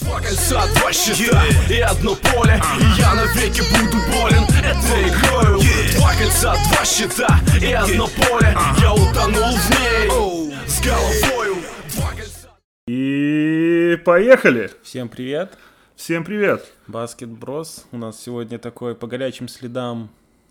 Два 0.00 0.20
кольца, 0.20 0.66
два 0.74 0.92
щита 0.92 1.42
и 1.70 1.80
одно 1.80 2.16
поле 2.16 2.60
И 2.80 3.00
я 3.00 3.14
навеки 3.14 3.62
буду 3.72 3.98
болен 4.12 4.44
этой 4.58 5.08
игрою 5.08 5.60
Два 5.96 6.14
кольца, 6.14 6.54
два 6.68 6.84
щита 6.84 7.40
и 7.60 7.72
одно 7.72 8.08
поле 8.08 8.56
Я 8.80 8.92
утонул 8.92 9.56
в 9.56 9.70
ней 9.70 10.50
с 10.66 10.80
головою 10.82 11.56
Два 11.94 12.10
кольца 12.10 12.50
И 12.86 13.96
поехали! 14.04 14.70
Всем 14.82 15.08
привет! 15.08 15.56
Всем 15.96 16.24
привет! 16.24 16.64
Баскет 16.88 17.28
Брос. 17.28 17.86
У 17.92 17.96
нас 17.96 18.20
сегодня 18.20 18.58
такой 18.58 18.94
по 18.94 19.06
горячим 19.06 19.48
следам 19.48 20.10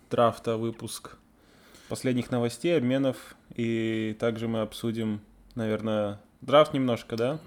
драфта 0.09 0.57
выпуск 0.57 1.17
последних 1.89 2.31
новостей, 2.31 2.77
обменов. 2.77 3.17
И 3.55 4.15
также 4.19 4.47
мы 4.47 4.61
обсудим, 4.61 5.21
наверное, 5.55 6.19
драфт 6.41 6.73
немножко, 6.73 7.15
да? 7.17 7.39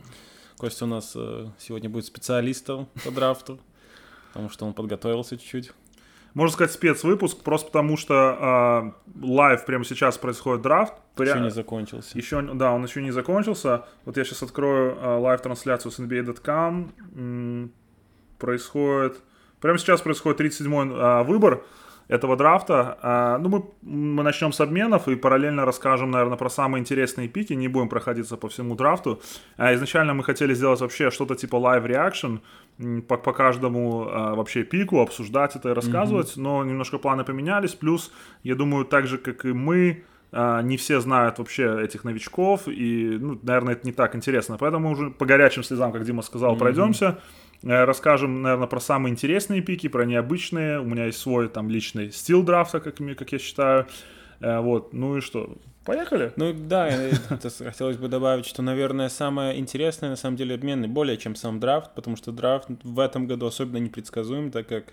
Костя 0.59 0.85
у 0.85 0.89
нас 0.89 1.13
э, 1.15 1.47
сегодня 1.59 1.89
будет 1.91 2.07
специалистом 2.07 2.89
по 3.05 3.11
драфту, 3.11 3.59
потому 4.33 4.51
что 4.51 4.67
он 4.67 4.73
подготовился 4.75 5.37
чуть-чуть. 5.37 5.73
Можно 6.35 6.53
сказать 6.53 6.73
спецвыпуск, 6.73 7.43
просто 7.43 7.67
потому 7.69 7.97
что 7.97 8.93
э, 9.25 9.27
live 9.27 9.65
прямо 9.65 9.85
сейчас 9.85 10.19
происходит 10.19 10.63
драфт. 10.63 10.93
Еще 11.19 11.33
Пря- 11.33 11.43
не 11.43 11.51
закончился. 11.51 12.17
Еще, 12.19 12.43
да, 12.43 12.73
он 12.73 12.85
еще 12.85 13.01
не 13.03 13.11
закончился. 13.11 13.87
Вот 14.05 14.17
я 14.19 14.25
сейчас 14.25 14.43
открою 14.43 14.97
э, 15.01 15.17
live-трансляцию 15.19 15.93
с 15.93 15.99
NBA.com. 15.99 16.93
М, 17.15 17.73
Происходит... 18.39 19.17
Прямо 19.61 19.79
сейчас 19.79 20.03
происходит 20.03 20.41
37-й 20.41 20.93
э, 20.95 21.23
выбор 21.25 21.65
этого 22.09 22.37
драфта. 22.37 22.99
А, 23.03 23.39
ну, 23.39 23.49
мы, 23.49 23.65
мы 23.83 24.23
начнем 24.23 24.53
с 24.53 24.61
обменов 24.61 25.09
и 25.09 25.17
параллельно 25.17 25.65
расскажем, 25.65 26.11
наверное, 26.11 26.37
про 26.37 26.49
самые 26.49 26.81
интересные 26.81 27.29
пики. 27.29 27.53
Не 27.53 27.69
будем 27.69 27.89
проходиться 27.89 28.37
по 28.37 28.49
всему 28.49 28.75
драфту. 28.77 29.21
А, 29.57 29.75
изначально 29.75 30.15
мы 30.15 30.23
хотели 30.23 30.55
сделать 30.55 30.81
вообще 30.81 31.11
что-то 31.11 31.35
типа 31.35 31.57
live 31.57 31.87
reaction 31.87 33.03
по, 33.03 33.17
по 33.17 33.33
каждому 33.33 34.09
а, 34.09 34.35
вообще 34.35 34.63
пику, 34.63 35.01
обсуждать 35.01 35.57
это 35.57 35.71
и 35.71 35.73
рассказывать, 35.73 36.37
но 36.37 36.65
немножко 36.65 36.99
планы 36.99 37.25
поменялись. 37.25 37.75
Плюс, 37.75 38.13
я 38.45 38.55
думаю, 38.55 38.85
так 38.85 39.07
же, 39.07 39.19
как 39.19 39.45
и 39.45 39.53
мы, 39.53 40.05
не 40.33 40.77
все 40.77 41.01
знают 41.01 41.39
вообще 41.39 41.85
этих 41.85 42.05
новичков, 42.05 42.63
и, 42.67 43.17
ну, 43.19 43.39
наверное, 43.43 43.75
это 43.75 43.87
не 43.87 43.93
так 43.93 44.15
интересно. 44.17 44.59
Поэтому 44.59 44.91
уже 44.91 45.11
по 45.11 45.25
горячим 45.25 45.63
слезам, 45.63 45.93
как 45.93 46.05
Дима 46.05 46.21
сказал, 46.21 46.57
пройдемся. 46.57 47.19
Э, 47.67 47.85
Расскажем, 47.85 48.43
наверное, 48.43 48.69
про 48.69 48.81
самые 48.81 49.13
интересные 49.13 49.61
пики, 49.61 49.89
про 49.89 50.05
необычные. 50.05 50.81
У 50.81 50.85
меня 50.85 51.07
есть 51.07 51.19
свой 51.19 51.49
там 51.49 51.69
личный 51.69 52.13
стил 52.13 52.43
драфта, 52.43 52.81
как, 52.81 52.97
как 52.97 53.33
я 53.33 53.39
считаю. 53.39 53.87
Э, 54.41 54.61
Вот, 54.61 54.93
ну 54.93 55.17
и 55.17 55.21
что, 55.21 55.57
поехали? 55.85 56.33
Ну 56.37 56.53
да, 56.53 56.91
хотелось 57.41 57.97
бы 57.97 58.09
добавить, 58.09 58.47
что, 58.47 58.63
наверное, 58.63 59.09
самое 59.09 59.59
интересное 59.59 60.11
на 60.11 60.17
самом 60.17 60.37
деле 60.37 60.55
обмены 60.55 60.89
более 60.89 61.17
чем 61.17 61.35
сам 61.35 61.59
драфт, 61.59 61.95
потому 61.95 62.17
что 62.17 62.33
драфт 62.33 62.69
в 62.83 63.01
этом 63.01 63.27
году 63.27 63.47
особенно 63.47 63.79
непредсказуем, 63.79 64.51
так 64.51 64.69
как 64.69 64.93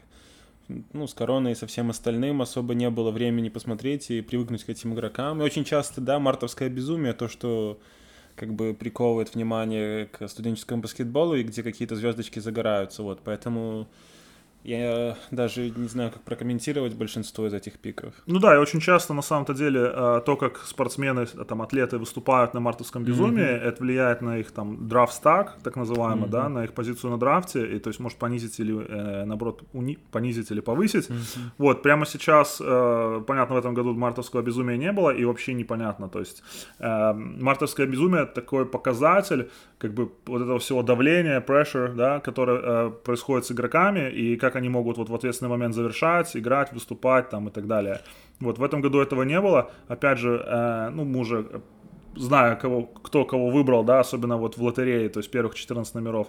ну, 0.94 1.08
с 1.08 1.14
короной 1.14 1.52
и 1.52 1.56
со 1.56 1.68
всем 1.68 1.90
остальным 1.90 2.42
особо 2.42 2.74
не 2.74 2.90
было 2.90 3.12
времени 3.12 3.50
посмотреть 3.50 4.10
и 4.10 4.22
привыкнуть 4.22 4.64
к 4.64 4.70
этим 4.70 4.94
игрокам. 4.94 5.42
И 5.42 5.46
очень 5.46 5.66
часто, 5.66 6.02
да, 6.02 6.20
мартовское 6.20 6.70
безумие, 6.70 7.14
то, 7.14 7.28
что 7.28 7.80
как 8.36 8.54
бы 8.54 8.74
приковывает 8.74 9.34
внимание 9.36 10.08
к 10.08 10.28
студенческому 10.28 10.82
баскетболу 10.82 11.36
и 11.36 11.44
где 11.44 11.64
какие-то 11.64 11.96
звездочки 11.96 12.40
загораются, 12.40 13.04
вот, 13.04 13.22
поэтому 13.24 13.88
я 14.64 15.18
даже 15.32 15.70
не 15.70 15.88
знаю, 15.88 16.12
как 16.12 16.22
прокомментировать 16.22 16.94
большинство 16.96 17.48
из 17.48 17.54
этих 17.54 17.80
пиков. 17.80 18.14
Ну 18.26 18.40
да, 18.40 18.56
и 18.56 18.58
очень 18.58 18.80
часто 18.80 19.14
на 19.14 19.22
самом-то 19.22 19.54
деле 19.54 19.92
э, 19.94 20.22
то, 20.26 20.36
как 20.38 20.58
спортсмены, 20.66 21.28
э, 21.34 21.46
там, 21.46 21.62
атлеты 21.62 21.98
выступают 21.98 22.54
на 22.54 22.60
мартовском 22.60 23.04
безумии, 23.04 23.44
это 23.44 23.84
влияет 23.84 24.22
на 24.22 24.38
их 24.38 24.52
там 24.52 24.88
драфт 24.88 25.14
стак, 25.14 25.58
так 25.64 25.76
называемый, 25.76 26.30
да, 26.30 26.50
на 26.50 26.64
их 26.64 26.74
позицию 26.74 27.12
на 27.12 27.18
драфте, 27.18 27.76
и 27.76 27.80
то 27.80 27.90
есть 27.90 28.00
может 28.00 28.18
понизить 28.18 28.60
или, 28.60 28.74
э, 28.74 29.26
наоборот, 29.26 29.64
уни- 29.74 30.00
понизить 30.12 30.52
или 30.52 30.62
повысить. 30.62 31.10
Вот, 31.58 31.84
прямо 31.84 32.06
сейчас, 32.06 32.62
э, 32.64 33.24
понятно, 33.28 33.56
в 33.56 33.58
этом 33.58 33.74
году 33.74 33.94
мартовского 33.94 34.42
безумия 34.42 34.78
не 34.78 34.92
было, 34.92 35.10
и 35.10 35.26
вообще 35.26 35.54
непонятно, 35.54 36.10
то 36.10 36.20
есть 36.20 36.44
э, 36.80 37.14
мартовское 37.14 37.86
безумие 37.88 38.26
такой 38.26 38.66
показатель, 38.66 39.50
как 39.84 39.94
бы 39.94 40.10
вот 40.28 40.42
этого 40.42 40.60
всего 40.60 40.82
давления, 40.82 41.42
pressure, 41.42 41.94
да, 41.94 42.22
которое 42.22 42.60
э, 42.64 42.92
происходит 43.04 43.46
с 43.46 43.52
игроками, 43.52 44.10
и 44.10 44.38
как 44.38 44.56
они 44.56 44.70
могут 44.70 44.98
вот 44.98 45.10
в 45.10 45.14
ответственный 45.14 45.50
момент 45.50 45.76
завершать, 45.76 46.38
играть, 46.38 46.72
выступать 46.72 47.30
там 47.30 47.50
и 47.50 47.52
так 47.52 47.68
далее. 47.68 48.00
Вот 48.40 48.60
в 48.60 48.64
этом 48.64 48.80
году 48.80 49.02
этого 49.02 49.24
не 49.24 49.42
было. 49.42 49.72
Опять 49.90 50.20
же, 50.20 50.42
э, 50.46 50.90
ну, 50.94 51.04
мы 51.04 51.20
уже 51.20 51.62
зная, 52.16 52.56
кого, 52.56 52.84
кто 52.84 53.26
кого 53.26 53.50
выбрал, 53.50 53.84
да, 53.84 54.00
особенно 54.00 54.38
вот 54.38 54.56
в 54.56 54.64
лотерее, 54.64 55.10
то 55.10 55.20
есть 55.20 55.30
первых 55.32 55.54
14 55.56 55.96
номеров, 55.96 56.28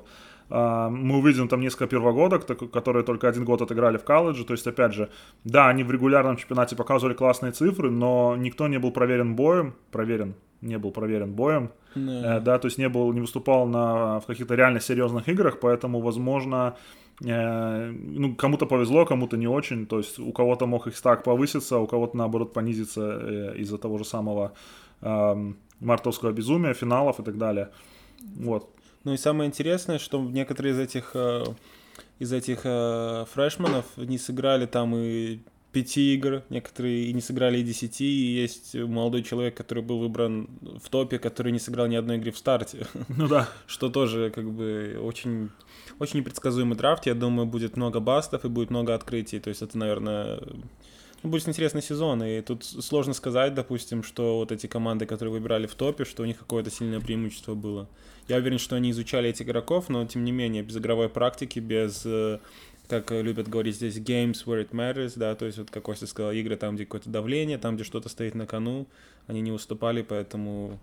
мы 0.51 1.19
увидим 1.19 1.49
там 1.49 1.61
несколько 1.61 1.87
первогодок, 1.87 2.47
которые 2.71 3.05
только 3.05 3.29
один 3.29 3.45
год 3.45 3.63
отыграли 3.63 3.97
в 3.97 4.05
колледже, 4.05 4.45
то 4.45 4.53
есть, 4.53 4.67
опять 4.67 4.93
же, 4.93 5.09
да, 5.45 5.69
они 5.69 5.85
в 5.85 5.91
регулярном 5.91 6.37
чемпионате 6.37 6.77
показывали 6.77 7.15
классные 7.15 7.53
цифры, 7.53 7.91
но 7.91 8.37
никто 8.37 8.69
не 8.69 8.79
был 8.79 8.91
проверен 8.91 9.37
боем, 9.37 9.75
проверен, 9.91 10.35
не 10.61 10.79
был 10.79 10.91
проверен 10.91 11.33
боем, 11.33 11.71
э, 11.95 12.41
да, 12.41 12.59
то 12.59 12.67
есть 12.67 12.79
не 12.79 12.89
был, 12.89 13.13
не 13.13 13.21
выступал 13.21 13.67
на, 13.67 14.21
в 14.21 14.27
каких-то 14.27 14.55
реально 14.55 14.81
серьезных 14.81 15.29
играх, 15.29 15.61
поэтому, 15.61 16.01
возможно, 16.01 16.77
э, 17.25 17.91
ну, 17.91 18.35
кому-то 18.35 18.67
повезло, 18.67 19.07
кому-то 19.07 19.37
не 19.37 19.49
очень, 19.49 19.87
то 19.87 19.99
есть 19.99 20.19
у 20.19 20.33
кого-то 20.33 20.67
мог 20.67 20.87
их 20.87 20.97
стак 20.97 21.25
повыситься, 21.25 21.79
у 21.79 21.87
кого-то, 21.87 22.17
наоборот, 22.17 22.53
понизиться 22.53 23.19
э, 23.23 23.55
из-за 23.59 23.79
того 23.79 23.99
же 23.99 24.05
самого 24.05 24.53
мартовского 25.81 26.33
безумия, 26.33 26.73
финалов 26.73 27.21
и 27.21 27.23
так 27.23 27.37
далее. 27.37 27.69
Вот. 28.37 28.74
Ну 29.05 29.13
и 29.13 29.17
самое 29.17 29.49
интересное, 29.49 29.99
что 29.99 30.21
некоторые 30.23 30.73
из 30.73 30.79
этих 30.79 31.11
э, 31.15 31.45
из 32.19 32.33
этих 32.33 32.61
э, 32.65 33.25
фрешманов 33.33 33.85
не 33.97 34.19
сыграли 34.19 34.67
там 34.67 34.97
и 34.97 35.41
пяти 35.73 36.15
игр, 36.15 36.45
некоторые 36.51 37.07
и 37.07 37.13
не 37.13 37.21
сыграли 37.21 37.59
и 37.59 37.63
десяти, 37.65 38.05
и 38.05 38.41
есть 38.41 38.75
молодой 38.75 39.25
человек, 39.25 39.57
который 39.57 39.83
был 39.83 39.99
выбран 39.99 40.49
в 40.83 40.89
топе, 40.89 41.19
который 41.19 41.51
не 41.51 41.59
сыграл 41.59 41.89
ни 41.89 41.97
одной 41.97 42.17
игры 42.17 42.31
в 42.31 42.39
старте, 42.39 42.87
Ну 43.09 43.27
да. 43.27 43.49
что 43.67 43.91
тоже 43.91 44.31
как 44.31 44.51
бы 44.51 44.99
очень 45.03 45.51
очень 45.99 46.21
непредсказуемый 46.21 46.77
драфт, 46.77 47.07
я 47.07 47.15
думаю, 47.15 47.47
будет 47.47 47.77
много 47.77 48.01
бастов 48.01 48.45
и 48.45 48.49
будет 48.49 48.71
много 48.71 48.95
открытий, 48.95 49.41
то 49.41 49.49
есть 49.49 49.63
это, 49.63 49.77
наверное, 49.77 50.41
ну, 51.23 51.31
будет 51.31 51.49
интересный 51.49 51.83
сезон, 51.83 52.23
и 52.23 52.41
тут 52.41 52.65
сложно 52.65 53.13
сказать, 53.13 53.55
допустим, 53.55 54.03
что 54.05 54.37
вот 54.37 54.53
эти 54.53 54.67
команды, 54.69 55.07
которые 55.07 55.33
выбирали 55.33 55.67
в 55.67 55.75
топе, 55.75 56.05
что 56.05 56.23
у 56.23 56.27
них 56.27 56.39
какое-то 56.39 56.71
сильное 56.71 57.01
преимущество 57.01 57.55
было. 57.55 57.89
Я 58.29 58.37
уверен, 58.37 58.59
что 58.59 58.77
они 58.77 58.91
изучали 58.91 59.31
этих 59.31 59.47
игроков, 59.47 59.89
но 59.89 60.05
тем 60.07 60.25
не 60.25 60.33
менее, 60.33 60.63
без 60.63 60.77
игровой 60.77 61.09
практики, 61.09 61.59
без, 61.59 62.03
э, 62.07 62.39
как 62.89 63.11
любят 63.11 63.49
говорить 63.49 63.77
здесь, 63.77 63.99
games 63.99 64.45
where 64.47 64.67
it 64.67 64.71
matters, 64.71 65.13
да, 65.17 65.35
то 65.35 65.45
есть 65.45 65.59
вот, 65.59 65.71
как 65.71 65.83
Костя 65.83 66.07
сказал, 66.07 66.33
игры 66.33 66.57
там, 66.57 66.75
где 66.75 66.85
какое-то 66.85 67.11
давление, 67.11 67.59
там, 67.59 67.75
где 67.75 67.85
что-то 67.85 68.09
стоит 68.09 68.35
на 68.35 68.47
кону, 68.47 68.87
они 69.27 69.41
не 69.41 69.53
выступали, 69.53 70.03
поэтому... 70.03 70.79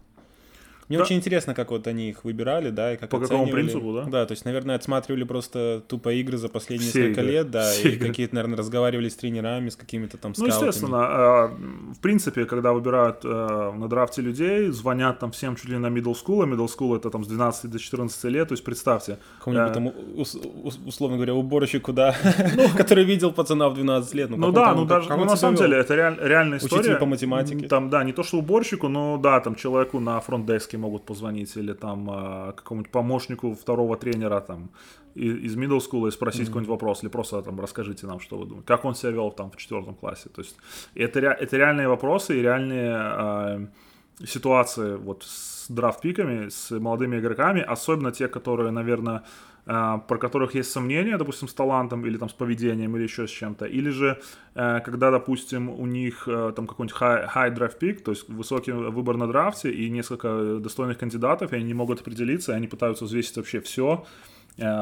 Мне 0.91 0.97
Да. 0.97 1.03
очень 1.05 1.15
интересно, 1.15 1.53
как 1.55 1.71
вот 1.71 1.87
они 1.87 2.09
их 2.09 2.25
выбирали, 2.25 2.69
да, 2.69 2.93
и 2.93 2.97
как 2.97 3.09
По 3.09 3.19
какому 3.19 3.43
оценивали. 3.43 3.61
принципу, 3.63 3.93
да? 3.93 4.03
Да, 4.03 4.25
то 4.25 4.33
есть, 4.33 4.43
наверное, 4.43 4.75
отсматривали 4.75 5.23
просто 5.23 5.81
тупо 5.87 6.09
игры 6.13 6.35
за 6.37 6.49
последние 6.49 6.89
Все 6.89 6.99
несколько 7.03 7.21
игры. 7.21 7.31
лет, 7.33 7.49
да, 7.49 7.71
Все 7.71 7.87
и 7.89 7.95
игры. 7.95 8.09
какие-то, 8.09 8.35
наверное, 8.35 8.57
разговаривали 8.57 9.07
с 9.07 9.15
тренерами, 9.15 9.69
с 9.69 9.77
какими-то 9.77 10.17
там 10.17 10.33
Ну, 10.37 10.45
скаутами. 10.47 10.67
естественно, 10.67 10.97
э, 10.97 11.93
в 11.95 11.99
принципе, 12.01 12.43
когда 12.43 12.73
выбирают 12.73 13.21
э, 13.23 13.71
на 13.77 13.87
драфте 13.87 14.21
людей, 14.21 14.69
звонят 14.71 15.19
там 15.19 15.31
всем 15.31 15.55
чуть 15.55 15.69
ли 15.69 15.77
на 15.77 15.87
middle 15.87 16.13
school, 16.13 16.43
а 16.43 16.45
middle 16.45 16.67
school 16.67 16.97
это 16.97 17.09
там 17.09 17.23
с 17.23 17.27
12 17.29 17.71
до 17.71 17.79
14 17.79 18.25
лет, 18.25 18.49
то 18.49 18.53
есть 18.53 18.63
представьте, 18.65 19.17
Какому-нибудь 19.39 19.71
Э, 19.71 19.73
там, 19.73 19.91
ус- 20.17 20.35
ус- 20.63 20.79
условно 20.85 21.15
говоря, 21.15 21.35
уборщику, 21.35 21.93
да, 21.93 22.13
который 22.77 23.05
видел 23.05 23.31
пацана 23.31 23.69
в 23.69 23.75
12 23.75 24.13
лет. 24.13 24.29
Ну 24.29 24.47
он 24.47 24.53
да, 24.53 24.73
ну 24.75 24.85
даже 24.85 25.09
ну, 25.09 25.23
на 25.25 25.35
самом 25.37 25.55
деле 25.55 25.77
это 25.77 25.95
реаль- 25.95 26.17
реальная 26.21 26.57
история. 26.57 26.95
по 26.95 27.05
математике. 27.05 27.67
Там, 27.67 27.89
да, 27.89 28.03
не 28.03 28.11
то 28.13 28.23
что 28.23 28.37
уборщику, 28.39 28.89
но 28.89 29.17
да, 29.17 29.39
там 29.39 29.55
человеку 29.55 29.99
на 29.99 30.19
фронт-деске 30.19 30.77
могут 30.81 31.05
позвонить 31.05 31.55
или 31.57 31.73
там 31.73 32.09
а, 32.09 32.51
какому-нибудь 32.51 32.91
помощнику 32.91 33.53
второго 33.53 33.97
тренера 33.97 34.41
там 34.41 34.69
из 35.15 35.57
middle 35.57 35.79
school 35.79 36.07
и 36.07 36.11
спросить 36.11 36.47
какой-нибудь 36.47 36.69
вопрос 36.69 37.03
или 37.03 37.09
просто 37.09 37.41
там 37.41 37.59
расскажите 37.59 38.07
нам, 38.07 38.19
что 38.19 38.37
вы 38.37 38.45
думаете, 38.45 38.67
как 38.67 38.85
он 38.85 38.95
себя 38.95 39.11
вел 39.11 39.31
там 39.31 39.51
в 39.51 39.57
четвертом 39.57 39.95
классе. 39.95 40.29
То 40.29 40.41
есть 40.41 40.55
это, 40.95 41.19
это 41.19 41.57
реальные 41.57 41.87
вопросы 41.87 42.37
и 42.37 42.41
реальные 42.41 42.95
а, 42.95 43.67
ситуации 44.25 44.95
вот 44.95 45.23
с 45.23 45.69
драфт-пиками, 45.69 46.49
с 46.49 46.71
молодыми 46.71 47.19
игроками, 47.19 47.61
особенно 47.61 48.11
те, 48.11 48.27
которые, 48.27 48.71
наверное, 48.71 49.23
про 49.65 50.17
которых 50.17 50.55
есть 50.55 50.71
сомнения, 50.71 51.17
допустим, 51.17 51.47
с 51.47 51.53
талантом 51.53 52.05
или 52.05 52.17
там 52.17 52.29
с 52.29 52.33
поведением 52.33 52.95
или 52.95 53.03
еще 53.03 53.27
с 53.27 53.31
чем-то, 53.31 53.65
или 53.65 53.89
же 53.89 54.19
э, 54.55 54.79
когда, 54.83 55.11
допустим, 55.11 55.69
у 55.69 55.85
них 55.85 56.27
э, 56.27 56.53
там 56.55 56.67
какой-нибудь 56.67 56.97
high, 56.99 57.55
draft 57.55 57.79
pick, 57.79 58.01
то 58.01 58.11
есть 58.11 58.27
высокий 58.27 58.71
выбор 58.71 59.17
на 59.17 59.27
драфте 59.27 59.71
и 59.71 59.89
несколько 59.89 60.57
достойных 60.59 60.97
кандидатов, 60.97 61.53
и 61.53 61.55
они 61.55 61.65
не 61.65 61.73
могут 61.73 62.01
определиться, 62.01 62.53
и 62.53 62.55
они 62.55 62.67
пытаются 62.67 63.05
взвесить 63.05 63.37
вообще 63.37 63.61
все, 63.61 64.05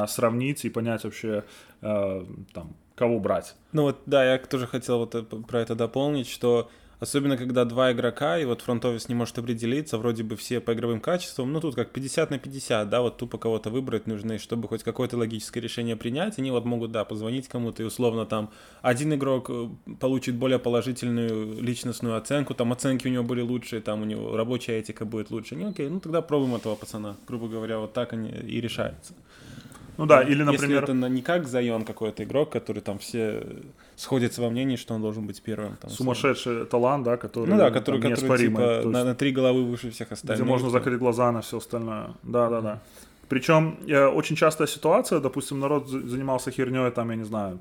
сравнить 0.08 0.64
и 0.64 0.70
понять 0.70 1.04
вообще 1.04 1.44
э, 1.82 2.24
там 2.52 2.74
кого 2.94 3.18
брать. 3.20 3.56
Ну 3.72 3.82
вот, 3.82 4.02
да, 4.06 4.24
я 4.24 4.38
тоже 4.38 4.66
хотел 4.66 4.98
вот 4.98 5.46
про 5.46 5.60
это 5.60 5.74
дополнить, 5.74 6.28
что 6.28 6.70
Особенно, 7.00 7.38
когда 7.38 7.64
два 7.64 7.92
игрока, 7.92 8.38
и 8.38 8.44
вот 8.44 8.60
фронт-офис 8.60 9.08
не 9.08 9.14
может 9.14 9.38
определиться, 9.38 9.96
вроде 9.96 10.22
бы 10.22 10.36
все 10.36 10.60
по 10.60 10.74
игровым 10.74 11.00
качествам, 11.00 11.50
ну 11.50 11.58
тут 11.58 11.74
как 11.74 11.92
50 11.92 12.30
на 12.30 12.38
50, 12.38 12.90
да, 12.90 13.00
вот 13.00 13.16
тупо 13.16 13.38
кого-то 13.38 13.70
выбрать 13.70 14.06
нужно, 14.06 14.38
чтобы 14.38 14.68
хоть 14.68 14.82
какое-то 14.82 15.16
логическое 15.16 15.60
решение 15.60 15.96
принять, 15.96 16.38
они 16.38 16.50
вот 16.50 16.66
могут, 16.66 16.92
да, 16.92 17.06
позвонить 17.06 17.48
кому-то, 17.48 17.82
и 17.82 17.86
условно 17.86 18.26
там 18.26 18.50
один 18.82 19.14
игрок 19.14 19.48
э, 19.48 19.68
получит 19.98 20.34
более 20.34 20.58
положительную 20.58 21.62
личностную 21.62 22.16
оценку, 22.16 22.52
там 22.52 22.70
оценки 22.70 23.08
у 23.08 23.10
него 23.10 23.24
были 23.24 23.40
лучшие, 23.40 23.80
там 23.80 24.02
у 24.02 24.04
него 24.04 24.36
рабочая 24.36 24.78
этика 24.78 25.06
будет 25.06 25.30
лучше. 25.30 25.56
Не, 25.56 25.64
окей, 25.64 25.88
ну 25.88 26.00
тогда 26.00 26.20
пробуем 26.20 26.56
этого 26.56 26.74
пацана, 26.74 27.16
грубо 27.26 27.48
говоря, 27.48 27.78
вот 27.78 27.94
так 27.94 28.12
они 28.12 28.28
и 28.28 28.60
решаются. 28.60 29.14
Ну 29.96 30.06
да, 30.06 30.22
или, 30.22 30.42
например... 30.42 30.82
Если 30.82 30.96
это 30.96 31.08
не 31.08 31.22
как 31.22 31.46
Зайон 31.46 31.84
какой-то 31.84 32.24
игрок, 32.24 32.50
который 32.50 32.80
там 32.80 32.98
все 32.98 33.42
сходятся 33.96 34.42
во 34.42 34.50
мнении, 34.50 34.76
что 34.76 34.94
он 34.94 35.02
должен 35.02 35.26
быть 35.26 35.42
первым. 35.42 35.76
Там, 35.76 35.90
Сумасшедший 35.90 36.52
условно. 36.52 36.66
талант, 36.66 37.04
да, 37.04 37.16
который 37.16 37.48
Ну 37.48 37.56
да, 37.56 37.70
который, 37.70 38.00
там, 38.00 38.14
который 38.14 38.48
типа, 38.48 38.82
на, 38.84 39.04
на 39.04 39.14
три 39.14 39.32
головы 39.32 39.64
выше 39.64 39.90
всех 39.90 40.12
остальных. 40.12 40.40
Где 40.40 40.48
можно 40.48 40.70
закрыть 40.70 40.98
глаза 40.98 41.32
на 41.32 41.40
все 41.42 41.58
остальное. 41.58 42.14
Да-да-да. 42.22 42.80
Причем 43.28 43.78
э, 43.86 44.06
очень 44.06 44.36
частая 44.36 44.66
ситуация, 44.66 45.20
допустим, 45.20 45.60
народ 45.60 45.88
занимался 45.88 46.50
херней, 46.50 46.90
там, 46.90 47.10
я 47.10 47.16
не 47.16 47.24
знаю, 47.24 47.60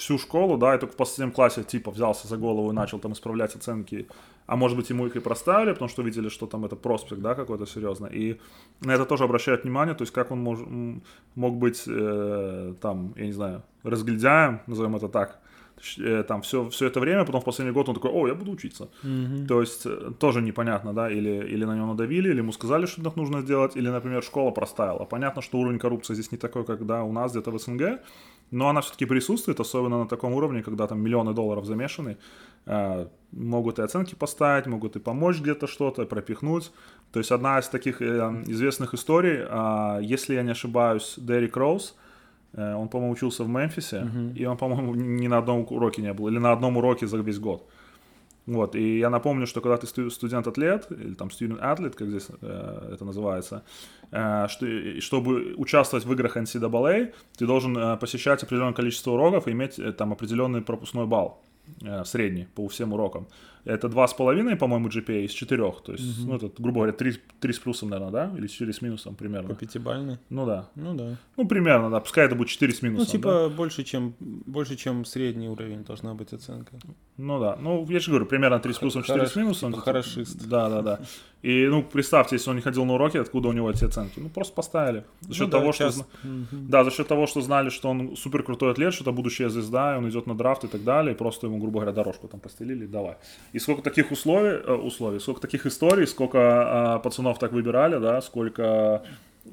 всю 0.00 0.18
школу, 0.18 0.56
да, 0.58 0.74
и 0.74 0.78
только 0.78 0.94
в 0.94 0.96
последнем 0.96 1.32
классе, 1.32 1.62
типа, 1.62 1.90
взялся 1.90 2.26
за 2.26 2.36
голову 2.36 2.70
и 2.70 2.74
начал 2.74 2.98
там 2.98 3.12
исправлять 3.12 3.54
оценки 3.54 4.06
а 4.50 4.56
может 4.56 4.76
быть 4.76 4.90
ему 4.90 5.06
их 5.06 5.14
и 5.14 5.20
проставили, 5.20 5.72
потому 5.72 5.88
что 5.88 6.02
видели, 6.02 6.28
что 6.28 6.46
там 6.46 6.64
это 6.64 6.74
проспект, 6.74 7.22
да, 7.22 7.36
какой-то 7.36 7.66
серьезно. 7.66 8.06
И 8.06 8.40
на 8.80 8.90
это 8.90 9.06
тоже 9.06 9.22
обращают 9.22 9.62
внимание, 9.62 9.94
то 9.94 10.02
есть 10.02 10.12
как 10.12 10.32
он 10.32 10.40
мож, 10.40 10.58
мог 11.36 11.56
быть 11.56 11.84
э, 11.86 12.74
там, 12.80 13.14
я 13.16 13.26
не 13.26 13.32
знаю, 13.32 13.62
разглядяем, 13.84 14.60
назовем 14.66 14.96
это 14.96 15.08
так, 15.08 15.38
там 16.28 16.42
все, 16.42 16.68
все 16.68 16.86
это 16.86 17.00
время, 17.00 17.24
потом 17.24 17.40
в 17.40 17.44
последний 17.44 17.72
год 17.72 17.88
он 17.88 17.94
такой, 17.94 18.10
о, 18.10 18.28
я 18.28 18.34
буду 18.34 18.52
учиться. 18.52 18.88
Mm-hmm. 19.02 19.46
То 19.46 19.60
есть 19.60 19.86
э, 19.86 20.12
тоже 20.18 20.42
непонятно, 20.42 20.92
да, 20.92 21.10
или, 21.10 21.46
или 21.54 21.64
на 21.64 21.76
него 21.76 21.86
надавили, 21.86 22.30
или 22.30 22.38
ему 22.38 22.52
сказали, 22.52 22.86
что 22.86 23.02
так 23.02 23.16
нужно 23.16 23.40
сделать, 23.40 23.76
или, 23.76 23.88
например, 23.88 24.22
школа 24.22 24.50
проставила. 24.50 25.04
Понятно, 25.04 25.42
что 25.42 25.58
уровень 25.58 25.78
коррупции 25.78 26.14
здесь 26.14 26.32
не 26.32 26.38
такой, 26.38 26.64
как 26.64 26.86
да, 26.86 27.02
у 27.02 27.12
нас 27.12 27.32
где-то 27.32 27.50
в 27.50 27.58
СНГ, 27.58 28.00
но 28.50 28.68
она 28.68 28.80
все-таки 28.80 29.06
присутствует, 29.06 29.60
особенно 29.60 29.98
на 29.98 30.06
таком 30.06 30.32
уровне, 30.34 30.62
когда 30.62 30.86
там 30.86 31.00
миллионы 31.00 31.34
долларов 31.34 31.64
замешаны. 31.64 32.16
Э, 32.66 33.06
могут 33.32 33.78
и 33.78 33.82
оценки 33.82 34.14
поставить, 34.14 34.66
могут 34.66 34.96
и 34.96 34.98
помочь 34.98 35.40
где-то 35.40 35.66
что-то, 35.66 36.04
пропихнуть. 36.04 36.72
То 37.12 37.20
есть 37.20 37.32
одна 37.32 37.58
из 37.58 37.68
таких 37.68 38.02
э, 38.02 38.42
известных 38.46 38.94
историй, 38.94 39.46
э, 39.48 40.00
если 40.02 40.34
я 40.34 40.42
не 40.42 40.50
ошибаюсь, 40.50 41.14
Дерек 41.16 41.56
Роуз, 41.56 41.94
э, 41.96 42.09
он, 42.54 42.88
по-моему, 42.88 43.12
учился 43.12 43.44
в 43.44 43.48
Мемфисе, 43.48 43.96
uh-huh. 43.96 44.34
и 44.34 44.44
он, 44.44 44.56
по-моему, 44.56 44.94
ни 44.94 45.28
на 45.28 45.38
одном 45.38 45.66
уроке 45.70 46.02
не 46.02 46.12
был, 46.12 46.28
или 46.28 46.38
на 46.38 46.52
одном 46.52 46.76
уроке 46.76 47.06
за 47.06 47.18
весь 47.18 47.38
год. 47.38 47.68
Вот, 48.46 48.74
и 48.74 48.98
я 48.98 49.10
напомню, 49.10 49.46
что 49.46 49.60
когда 49.60 49.76
ты 49.76 49.86
студент-атлет, 50.10 50.90
или 50.90 51.14
там 51.14 51.30
студент-атлет, 51.30 51.94
как 51.94 52.08
здесь 52.08 52.28
э, 52.40 52.90
это 52.94 53.04
называется, 53.04 53.62
э, 54.10 54.48
что, 54.48 54.66
чтобы 55.00 55.54
участвовать 55.56 56.04
в 56.04 56.12
играх 56.12 56.36
NCAA, 56.36 57.12
ты 57.36 57.46
должен 57.46 57.76
э, 57.76 57.96
посещать 57.96 58.42
определенное 58.42 58.72
количество 58.72 59.12
уроков 59.12 59.46
и 59.46 59.52
иметь 59.52 59.78
э, 59.78 59.92
там 59.92 60.12
определенный 60.12 60.62
пропускной 60.62 61.06
балл. 61.06 61.40
Э, 61.82 62.04
средний 62.04 62.46
по 62.54 62.66
всем 62.68 62.92
урокам. 62.92 63.26
Это 63.64 63.88
2,5, 63.88 64.56
по-моему, 64.56 64.88
GPA 64.88 65.24
из 65.24 65.32
4. 65.32 65.72
То 65.84 65.92
есть, 65.92 66.20
угу. 66.20 66.30
ну, 66.30 66.36
это, 66.36 66.50
грубо 66.58 66.80
говоря, 66.80 66.92
3, 66.92 67.12
3 67.40 67.52
с 67.52 67.58
плюсом, 67.58 67.90
наверное, 67.90 68.12
да? 68.12 68.36
Или 68.36 68.46
4 68.46 68.72
с 68.72 68.82
минусом 68.82 69.14
примерно. 69.14 69.48
По 69.48 69.54
пятибалльной? 69.54 70.18
Ну 70.30 70.46
да. 70.46 70.68
Ну 70.74 70.94
да. 70.94 71.16
Ну, 71.36 71.46
примерно, 71.46 71.90
да. 71.90 72.00
Пускай 72.00 72.26
это 72.26 72.34
будет 72.34 72.48
4 72.48 72.72
с 72.72 72.82
минусом. 72.82 73.06
Ну, 73.06 73.12
типа, 73.12 73.28
да? 73.28 73.48
больше, 73.48 73.84
чем, 73.84 74.14
больше, 74.18 74.76
чем 74.76 75.04
средний 75.04 75.48
уровень 75.48 75.84
должна 75.84 76.14
быть 76.14 76.32
оценка. 76.32 76.78
Ну 77.16 77.38
да. 77.40 77.56
Ну, 77.60 77.86
я 77.90 78.00
же 78.00 78.10
говорю, 78.10 78.26
примерно 78.26 78.58
3 78.58 78.72
с 78.72 78.78
плюсом, 78.78 79.02
4 79.02 79.18
Хорош, 79.18 79.32
с 79.32 79.36
минусом. 79.36 79.72
Типа 79.72 79.84
хорошист. 79.84 80.48
Да, 80.48 80.68
да, 80.68 80.82
да. 80.82 81.00
И, 81.42 81.66
ну, 81.68 81.82
представьте, 81.82 82.36
если 82.36 82.50
он 82.50 82.56
не 82.56 82.62
ходил 82.62 82.84
на 82.84 82.94
уроки, 82.94 83.16
откуда 83.16 83.48
у 83.48 83.52
него 83.52 83.70
эти 83.70 83.84
оценки? 83.84 84.20
Ну, 84.20 84.28
просто 84.28 84.54
поставили. 84.54 85.04
За 85.20 85.34
счет 85.34 85.46
ну, 85.46 85.50
того, 85.50 85.66
да, 85.66 85.72
что... 85.72 85.86
Угу. 85.88 86.46
Да, 86.52 86.84
за 86.84 86.90
счет 86.90 87.08
того, 87.08 87.26
что 87.26 87.40
знали, 87.40 87.70
что 87.70 87.88
он 87.88 88.14
супер 88.16 88.42
крутой 88.42 88.72
атлет, 88.72 88.92
что 88.92 89.04
это 89.04 89.12
будущая 89.12 89.48
звезда, 89.48 89.94
и 89.94 89.98
он 89.98 90.08
идет 90.10 90.26
на 90.26 90.34
драфт 90.34 90.64
и 90.64 90.68
так 90.68 90.84
далее, 90.84 91.14
и 91.14 91.16
просто 91.16 91.46
ему, 91.46 91.58
грубо 91.58 91.80
говоря, 91.80 91.92
дорожку 91.92 92.28
там 92.28 92.40
постелили, 92.40 92.86
давай. 92.86 93.16
И 93.54 93.58
сколько 93.58 93.80
таких 93.82 94.10
условий, 94.10 94.50
э, 94.50 94.72
условий 94.72 95.18
сколько 95.18 95.40
таких 95.40 95.64
историй, 95.64 96.06
сколько 96.06 96.98
э, 96.98 97.02
пацанов 97.02 97.38
так 97.38 97.52
выбирали, 97.52 97.98
да, 97.98 98.20
сколько... 98.20 99.02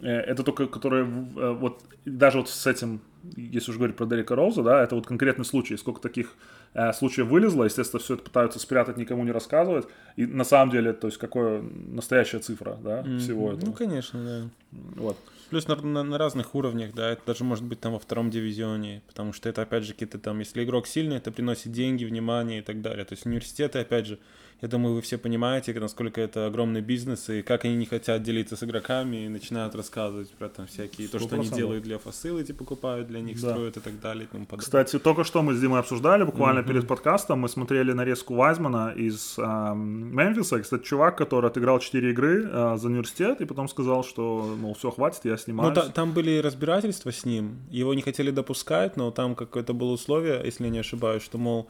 Э, 0.01 0.07
это 0.07 0.43
только, 0.43 0.67
которые, 0.67 1.05
э, 1.05 1.51
вот, 1.53 1.83
даже 2.05 2.39
вот 2.39 2.49
с 2.49 2.67
этим, 2.67 2.99
если 3.35 3.71
уж 3.71 3.77
говорить 3.77 3.95
про 3.95 4.05
Дерека 4.05 4.35
Роуза, 4.35 4.63
да, 4.63 4.83
это 4.83 4.95
вот 4.95 5.07
конкретный 5.07 5.45
случай, 5.45 5.77
сколько 5.77 6.01
таких 6.01 6.35
э, 6.73 6.93
случаев 6.93 7.27
вылезло, 7.27 7.63
естественно, 7.63 7.99
все 7.99 8.15
это 8.15 8.23
пытаются 8.23 8.59
спрятать, 8.59 8.97
никому 8.97 9.23
не 9.23 9.31
рассказывать, 9.31 9.87
и 10.15 10.25
на 10.25 10.43
самом 10.43 10.71
деле, 10.71 10.93
то 10.93 11.07
есть, 11.07 11.17
какая 11.17 11.61
настоящая 11.61 12.39
цифра, 12.39 12.77
да, 12.81 13.01
mm-hmm. 13.01 13.17
всего 13.19 13.53
этого. 13.53 13.65
Ну, 13.65 13.73
конечно, 13.73 14.23
да. 14.23 14.49
Вот. 14.95 15.17
Плюс 15.49 15.67
на, 15.67 15.75
на, 15.77 16.03
на 16.03 16.17
разных 16.17 16.55
уровнях, 16.55 16.93
да, 16.93 17.11
это 17.11 17.21
даже 17.25 17.43
может 17.43 17.63
быть 17.63 17.79
там 17.79 17.93
во 17.93 17.99
втором 17.99 18.29
дивизионе, 18.29 19.01
потому 19.07 19.31
что 19.31 19.47
это, 19.47 19.61
опять 19.61 19.83
же, 19.83 19.93
какие-то 19.93 20.19
там, 20.19 20.39
если 20.39 20.63
игрок 20.63 20.87
сильный, 20.87 21.17
это 21.17 21.31
приносит 21.31 21.71
деньги, 21.71 22.03
внимание 22.03 22.59
и 22.59 22.61
так 22.61 22.81
далее. 22.81 23.05
То 23.05 23.13
есть 23.13 23.25
университеты, 23.25 23.79
опять 23.79 24.07
же, 24.07 24.19
я 24.61 24.67
думаю, 24.67 24.95
вы 24.95 25.01
все 25.01 25.19
понимаете, 25.19 25.71
насколько 25.79 26.19
это 26.19 26.47
огромный 26.47 26.81
бизнес, 26.81 27.29
и 27.29 27.43
как 27.43 27.65
они 27.65 27.75
не 27.75 27.85
хотят 27.85 28.23
делиться 28.23 28.55
с 28.55 28.63
игроками, 28.63 29.25
и 29.25 29.29
начинают 29.29 29.75
рассказывать 29.75 30.31
про 30.31 30.49
там 30.49 30.65
всякие, 30.65 31.07
100%. 31.07 31.11
то, 31.11 31.19
что 31.19 31.35
они 31.35 31.49
делают 31.49 31.83
для 31.83 31.99
фасилити, 31.99 32.53
покупают 32.53 33.07
для 33.07 33.19
них, 33.19 33.39
да. 33.39 33.51
строят 33.51 33.77
и 33.77 33.79
так 33.79 33.99
далее. 33.99 34.23
И 34.23 34.27
тому 34.27 34.45
подобное. 34.45 34.65
Кстати, 34.65 34.97
только 34.97 35.23
что 35.23 35.43
мы 35.43 35.53
с 35.53 35.61
Димой 35.61 35.79
обсуждали, 35.79 36.23
буквально 36.23 36.59
mm-hmm. 36.59 36.67
перед 36.67 36.87
подкастом, 36.87 37.39
мы 37.39 37.49
смотрели 37.49 37.91
нарезку 37.91 38.33
Вайзмана 38.33 38.93
из 38.95 39.35
э, 39.37 39.73
Мемфиса, 39.75 40.59
кстати, 40.59 40.83
чувак, 40.83 41.17
который 41.17 41.51
отыграл 41.51 41.79
4 41.79 42.09
игры 42.09 42.49
э, 42.51 42.77
за 42.77 42.87
университет, 42.87 43.41
и 43.41 43.45
потом 43.45 43.67
сказал, 43.67 44.03
что, 44.03 44.55
мол, 44.59 44.73
все, 44.73 44.89
хватит, 44.89 45.25
я 45.25 45.37
снимаюсь. 45.37 45.75
Ну, 45.75 45.81
та, 45.83 45.89
там 45.89 46.13
были 46.13 46.39
разбирательства 46.39 47.11
с 47.11 47.25
ним, 47.25 47.57
его 47.69 47.93
не 47.93 48.01
хотели 48.01 48.31
допускать, 48.31 48.97
но 48.97 49.11
там 49.11 49.35
какое-то 49.35 49.73
было 49.73 49.91
условие, 49.91 50.41
если 50.43 50.63
я 50.63 50.71
не 50.71 50.79
ошибаюсь, 50.79 51.21
что, 51.21 51.37
мол, 51.37 51.69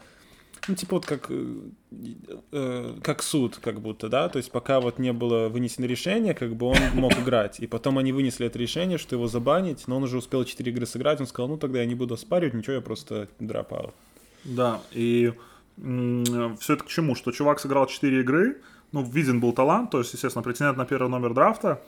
ну, 0.67 0.75
типа 0.75 0.95
вот 0.95 1.05
как, 1.05 1.27
э, 1.29 1.45
э, 2.51 2.95
как 3.01 3.23
суд, 3.23 3.57
как 3.57 3.79
будто, 3.81 4.09
да, 4.09 4.29
то 4.29 4.37
есть 4.37 4.51
пока 4.51 4.79
вот 4.79 4.99
не 4.99 5.13
было 5.13 5.49
вынесено 5.49 5.85
решение, 5.85 6.33
как 6.33 6.55
бы 6.55 6.67
он 6.67 6.77
мог 6.93 7.13
играть, 7.19 7.59
и 7.59 7.67
потом 7.67 7.97
они 7.97 8.11
вынесли 8.11 8.47
это 8.47 8.59
решение, 8.59 8.97
что 8.97 9.15
его 9.15 9.27
забанить, 9.27 9.87
но 9.87 9.97
он 9.97 10.03
уже 10.03 10.17
успел 10.17 10.43
4 10.43 10.71
игры 10.71 10.85
сыграть, 10.85 11.21
он 11.21 11.27
сказал, 11.27 11.49
ну 11.49 11.57
тогда 11.57 11.79
я 11.79 11.85
не 11.85 11.95
буду 11.95 12.13
оспаривать, 12.15 12.53
ничего, 12.53 12.73
я 12.73 12.81
просто 12.81 13.27
дропал. 13.39 13.93
Да, 14.43 14.81
и 14.91 15.33
все 15.77 16.73
это 16.73 16.83
к 16.83 16.87
чему, 16.87 17.15
что 17.15 17.31
чувак 17.31 17.59
сыграл 17.59 17.85
4 17.85 18.21
игры, 18.21 18.61
ну, 18.91 19.03
виден 19.03 19.39
был 19.39 19.53
талант, 19.53 19.91
то 19.91 19.99
есть, 19.99 20.13
естественно, 20.13 20.43
претендент 20.43 20.77
на 20.77 20.85
первый 20.85 21.09
номер 21.09 21.33
драфта, 21.33 21.81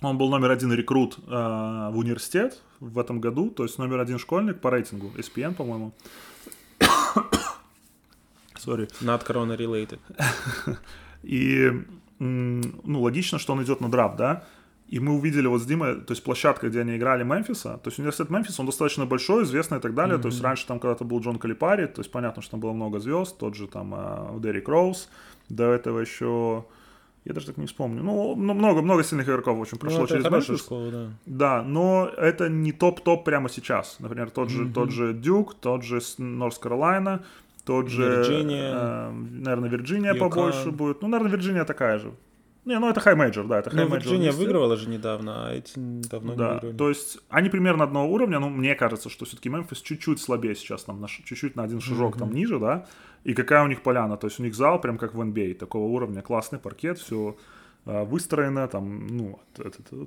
он 0.00 0.18
был 0.18 0.28
номер 0.30 0.50
один 0.50 0.72
рекрут 0.72 1.16
э, 1.18 1.30
в 1.30 1.94
университет 1.96 2.60
в 2.80 2.98
этом 2.98 3.20
году, 3.20 3.50
то 3.50 3.64
есть 3.64 3.78
номер 3.78 3.98
один 3.98 4.18
школьник 4.18 4.60
по 4.60 4.70
рейтингу, 4.70 5.10
SPN, 5.16 5.54
по-моему. 5.54 5.92
Sorry. 8.58 8.88
Not 9.00 9.24
corona 9.26 9.56
related. 9.56 9.98
И, 11.22 11.70
ну, 12.18 13.00
логично, 13.00 13.38
что 13.38 13.52
он 13.52 13.62
идет 13.62 13.80
на 13.80 13.90
драфт, 13.90 14.16
да? 14.16 14.44
И 14.88 15.00
мы 15.00 15.12
увидели 15.12 15.46
вот 15.46 15.60
с 15.60 15.66
Димой, 15.66 16.00
то 16.00 16.12
есть 16.12 16.24
площадка, 16.24 16.70
где 16.70 16.80
они 16.80 16.96
играли 16.96 17.22
Мемфиса, 17.22 17.78
то 17.82 17.88
есть 17.88 17.98
университет 17.98 18.30
Мемфиса, 18.30 18.62
он 18.62 18.66
достаточно 18.66 19.04
большой, 19.04 19.44
известный 19.44 19.78
и 19.78 19.80
так 19.82 19.94
далее, 19.94 20.16
mm-hmm. 20.16 20.22
то 20.22 20.28
есть 20.28 20.42
раньше 20.42 20.66
там 20.66 20.80
когда-то 20.80 21.04
был 21.04 21.20
Джон 21.20 21.38
Калипари, 21.38 21.86
то 21.86 22.00
есть 22.00 22.10
понятно, 22.10 22.40
что 22.40 22.52
там 22.52 22.60
было 22.60 22.72
много 22.72 22.98
звезд, 22.98 23.36
тот 23.36 23.54
же 23.54 23.66
там 23.66 23.94
э, 23.94 24.40
Дерек 24.40 24.66
Роуз, 24.66 25.10
до 25.50 25.64
этого 25.64 26.00
еще, 26.00 26.64
я 27.26 27.34
даже 27.34 27.48
так 27.48 27.58
не 27.58 27.66
вспомню, 27.66 28.02
ну, 28.02 28.34
много-много 28.34 29.04
сильных 29.04 29.28
игроков, 29.28 29.58
в 29.58 29.60
общем, 29.60 29.76
прошло 29.76 30.00
ну, 30.00 30.06
через 30.06 30.24
Мемфис. 30.24 30.60
Школа, 30.60 30.90
да. 30.90 31.10
да, 31.26 31.62
но 31.62 32.10
это 32.16 32.48
не 32.48 32.72
топ-топ 32.72 33.26
прямо 33.26 33.50
сейчас, 33.50 33.96
например, 33.98 34.30
тот 34.30 34.48
же, 34.48 34.64
mm-hmm. 34.64 34.72
тот 34.72 34.90
же 34.90 35.12
Дюк, 35.12 35.52
тот 35.52 35.84
же 35.84 36.00
Норс 36.16 36.58
Каролайна, 36.58 37.26
тот 37.68 37.88
же, 37.90 38.02
Вирджиния, 38.02 38.72
э, 38.72 39.10
наверное, 39.12 39.68
Вирджиния 39.68 40.14
побольше 40.14 40.70
будет. 40.70 41.02
Ну, 41.02 41.08
наверное, 41.08 41.32
Вирджиния 41.32 41.64
такая 41.64 41.98
же. 41.98 42.14
Не, 42.64 42.78
ну 42.78 42.88
это 42.88 43.00
high 43.00 43.14
major, 43.14 43.46
да, 43.46 43.58
это 43.58 43.68
high 43.68 43.80
major. 43.84 43.98
Вирджиния 43.98 44.32
выигрывала 44.32 44.76
же 44.78 44.88
недавно, 44.88 45.48
а 45.48 45.52
эти 45.52 45.72
давно 45.76 46.34
да, 46.34 46.44
не 46.44 46.52
выиграли. 46.52 46.76
то 46.78 46.88
есть 46.88 47.18
они 47.28 47.50
примерно 47.50 47.84
одного 47.84 48.10
уровня, 48.10 48.38
но 48.38 48.48
мне 48.48 48.74
кажется, 48.74 49.10
что 49.10 49.26
все-таки 49.26 49.50
Мемфис 49.50 49.82
чуть-чуть 49.82 50.18
слабее 50.18 50.54
сейчас, 50.54 50.84
там, 50.84 50.98
на, 50.98 51.08
чуть-чуть 51.08 51.56
на 51.56 51.64
один 51.64 51.80
шажок 51.80 52.16
mm-hmm. 52.16 52.18
там 52.18 52.32
ниже, 52.32 52.58
да, 52.58 52.86
и 53.24 53.34
какая 53.34 53.62
у 53.62 53.66
них 53.66 53.82
поляна, 53.82 54.16
то 54.16 54.28
есть 54.28 54.40
у 54.40 54.42
них 54.42 54.54
зал 54.54 54.80
прям 54.80 54.96
как 54.96 55.14
в 55.14 55.20
NBA, 55.20 55.52
а, 55.52 55.54
такого 55.54 55.88
уровня, 55.88 56.22
классный 56.22 56.58
паркет, 56.58 56.98
все 56.98 57.36
э, 57.84 58.04
выстроено, 58.04 58.66
там, 58.66 59.06
ну, 59.06 59.38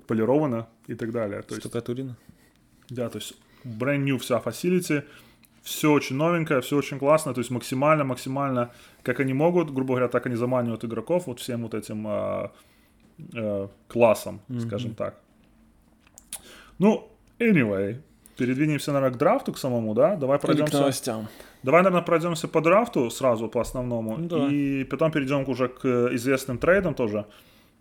полировано 0.07 0.67
и 0.87 0.95
так 0.95 1.11
далее. 1.11 1.43
То 1.43 1.59
Штукатурено. 1.59 2.17
Да, 2.89 3.09
то 3.09 3.19
есть 3.19 3.35
brand 3.63 4.03
new 4.03 4.17
вся 4.17 4.41
facility, 4.43 5.03
все 5.61 5.91
очень 5.91 6.15
новенькое, 6.15 6.61
все 6.61 6.77
очень 6.77 6.99
классно, 6.99 7.33
то 7.33 7.39
есть 7.39 7.51
максимально, 7.51 8.03
максимально, 8.03 8.71
как 9.03 9.19
они 9.19 9.33
могут, 9.33 9.71
грубо 9.71 9.93
говоря, 9.93 10.07
так 10.07 10.25
они 10.25 10.35
заманивают 10.35 10.83
игроков 10.83 11.27
вот 11.27 11.39
всем 11.39 11.63
вот 11.63 11.73
этим 11.73 12.07
э, 12.07 12.49
э, 13.33 13.67
классом, 13.87 14.41
mm-hmm. 14.49 14.59
скажем 14.59 14.95
так. 14.95 15.19
Ну, 16.79 17.11
anyway, 17.39 18.01
передвинемся, 18.37 18.91
наверное, 18.91 19.15
к 19.15 19.19
драфту 19.19 19.53
к 19.53 19.57
самому, 19.57 19.93
да? 19.93 20.15
Давай 20.15 20.37
Или 20.37 20.41
к 20.41 20.45
пройдемся. 20.45 20.79
новостям. 20.79 21.27
Давай, 21.63 21.83
наверное, 21.83 22.05
пройдемся 22.05 22.47
по 22.47 22.61
драфту 22.61 23.09
сразу, 23.11 23.47
по 23.47 23.61
основному. 23.61 24.17
Ну, 24.17 24.27
давай. 24.27 24.53
И 24.53 24.83
потом 24.83 25.11
перейдем 25.11 25.47
уже 25.47 25.67
к 25.67 26.09
известным 26.15 26.57
трейдам 26.57 26.95
тоже. 26.95 27.25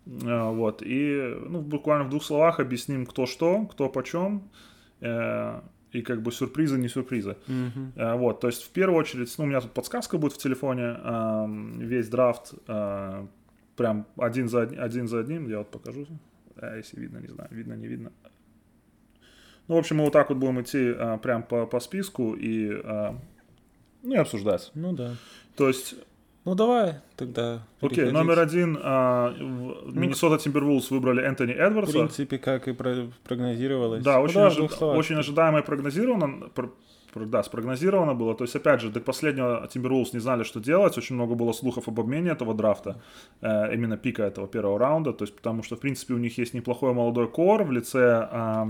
Э, 0.05 0.51
Вот. 0.51 0.83
И 0.85 1.35
ну, 1.49 1.61
буквально 1.61 2.03
в 2.03 2.09
двух 2.09 2.23
словах 2.23 2.59
объясним, 2.59 3.05
кто 3.05 3.25
что, 3.25 3.65
кто 3.65 3.89
почем. 3.89 4.49
э, 5.01 5.61
И 5.91 6.01
как 6.01 6.21
бы 6.21 6.31
сюрпризы, 6.31 6.77
не 6.77 6.87
сюрпризы. 6.87 7.35
Мгм. 7.47 7.93
Э, 7.95 8.15
Вот, 8.15 8.39
то 8.39 8.47
есть 8.47 8.63
в 8.63 8.69
первую 8.69 8.97
очередь, 8.99 9.33
ну, 9.37 9.43
у 9.43 9.47
меня 9.47 9.59
тут 9.61 9.71
подсказка 9.73 10.17
будет 10.17 10.33
в 10.33 10.37
телефоне, 10.37 10.83
эм, 11.03 11.79
весь 11.79 12.07
драфт 12.09 12.53
э, 12.67 13.27
прям 13.75 14.05
один 14.17 14.47
за, 14.47 14.59
од- 14.61 14.77
один 14.79 15.07
за 15.07 15.19
одним, 15.19 15.47
я 15.49 15.57
вот 15.59 15.71
покажу, 15.71 16.05
Э, 16.55 16.77
если 16.77 16.99
видно, 17.01 17.17
не 17.19 17.27
знаю, 17.27 17.49
видно, 17.51 17.73
не 17.73 17.87
видно. 17.87 18.11
Ну, 19.67 19.75
в 19.75 19.77
общем, 19.77 19.97
мы 19.97 20.03
вот 20.03 20.13
так 20.13 20.29
вот 20.29 20.37
будем 20.37 20.61
идти 20.61 20.93
э, 20.97 21.17
прям 21.21 21.43
по, 21.43 21.65
по 21.65 21.79
списку 21.79 22.33
и, 22.33 22.69
э, 22.71 23.13
ну, 24.03 24.13
и 24.13 24.17
обсуждать. 24.17 24.71
Ну 24.75 24.93
да. 24.93 25.15
То 25.55 25.67
есть, 25.67 25.95
Ну 26.43 26.55
давай 26.55 26.95
тогда. 27.17 27.59
окей, 27.81 27.89
переходить. 27.97 28.13
номер 28.13 28.39
один, 28.39 28.75
в- 28.77 29.95
Миннесота 29.95 30.37
Тимбервулс 30.39 30.89
выбрали 30.89 31.21
Энтони 31.23 31.53
В 31.53 31.57
Эдвардса. 31.57 31.93
принципе, 31.93 32.37
как 32.39 32.67
и 32.67 32.73
про- 32.73 33.07
прогнозировалось. 33.23 34.03
Да, 34.03 34.17
Ну 34.17 34.23
очень, 34.23 34.39
в 34.39 34.45
ожи- 34.45 34.85
очень 34.85 35.15
ожидаемо 35.17 35.59
и 35.59 35.61
прогнозировано. 35.61 36.49
пр- 36.55 36.71
пр- 37.13 37.25
Да, 37.25 37.43
спрогнозировано 37.43 38.15
было. 38.15 38.33
То 38.33 38.45
есть, 38.45 38.55
опять 38.55 38.81
же, 38.81 38.89
до 38.89 38.99
последнего 39.01 39.67
Timberwolves 39.71 40.09
не 40.13 40.19
знали, 40.19 40.43
что 40.43 40.59
делать. 40.59 40.97
Очень 40.97 41.15
много 41.15 41.35
было 41.35 41.53
слухов 41.53 41.87
об 41.87 41.99
обмене 41.99 42.31
этого 42.31 42.55
драфта, 42.55 42.95
э, 43.41 43.73
именно 43.75 43.97
пика 43.97 44.23
этого 44.23 44.47
первого 44.47 44.79
раунда. 44.79 45.13
То 45.13 45.25
есть, 45.25 45.35
потому 45.35 45.61
что, 45.61 45.75
в 45.75 45.79
принципе, 45.79 46.15
у 46.15 46.17
них 46.17 46.39
есть 46.39 46.53
неплохой 46.55 46.93
молодой 46.93 47.27
кор 47.27 47.63
в 47.63 47.71
лице 47.71 48.27
э, 48.31 48.65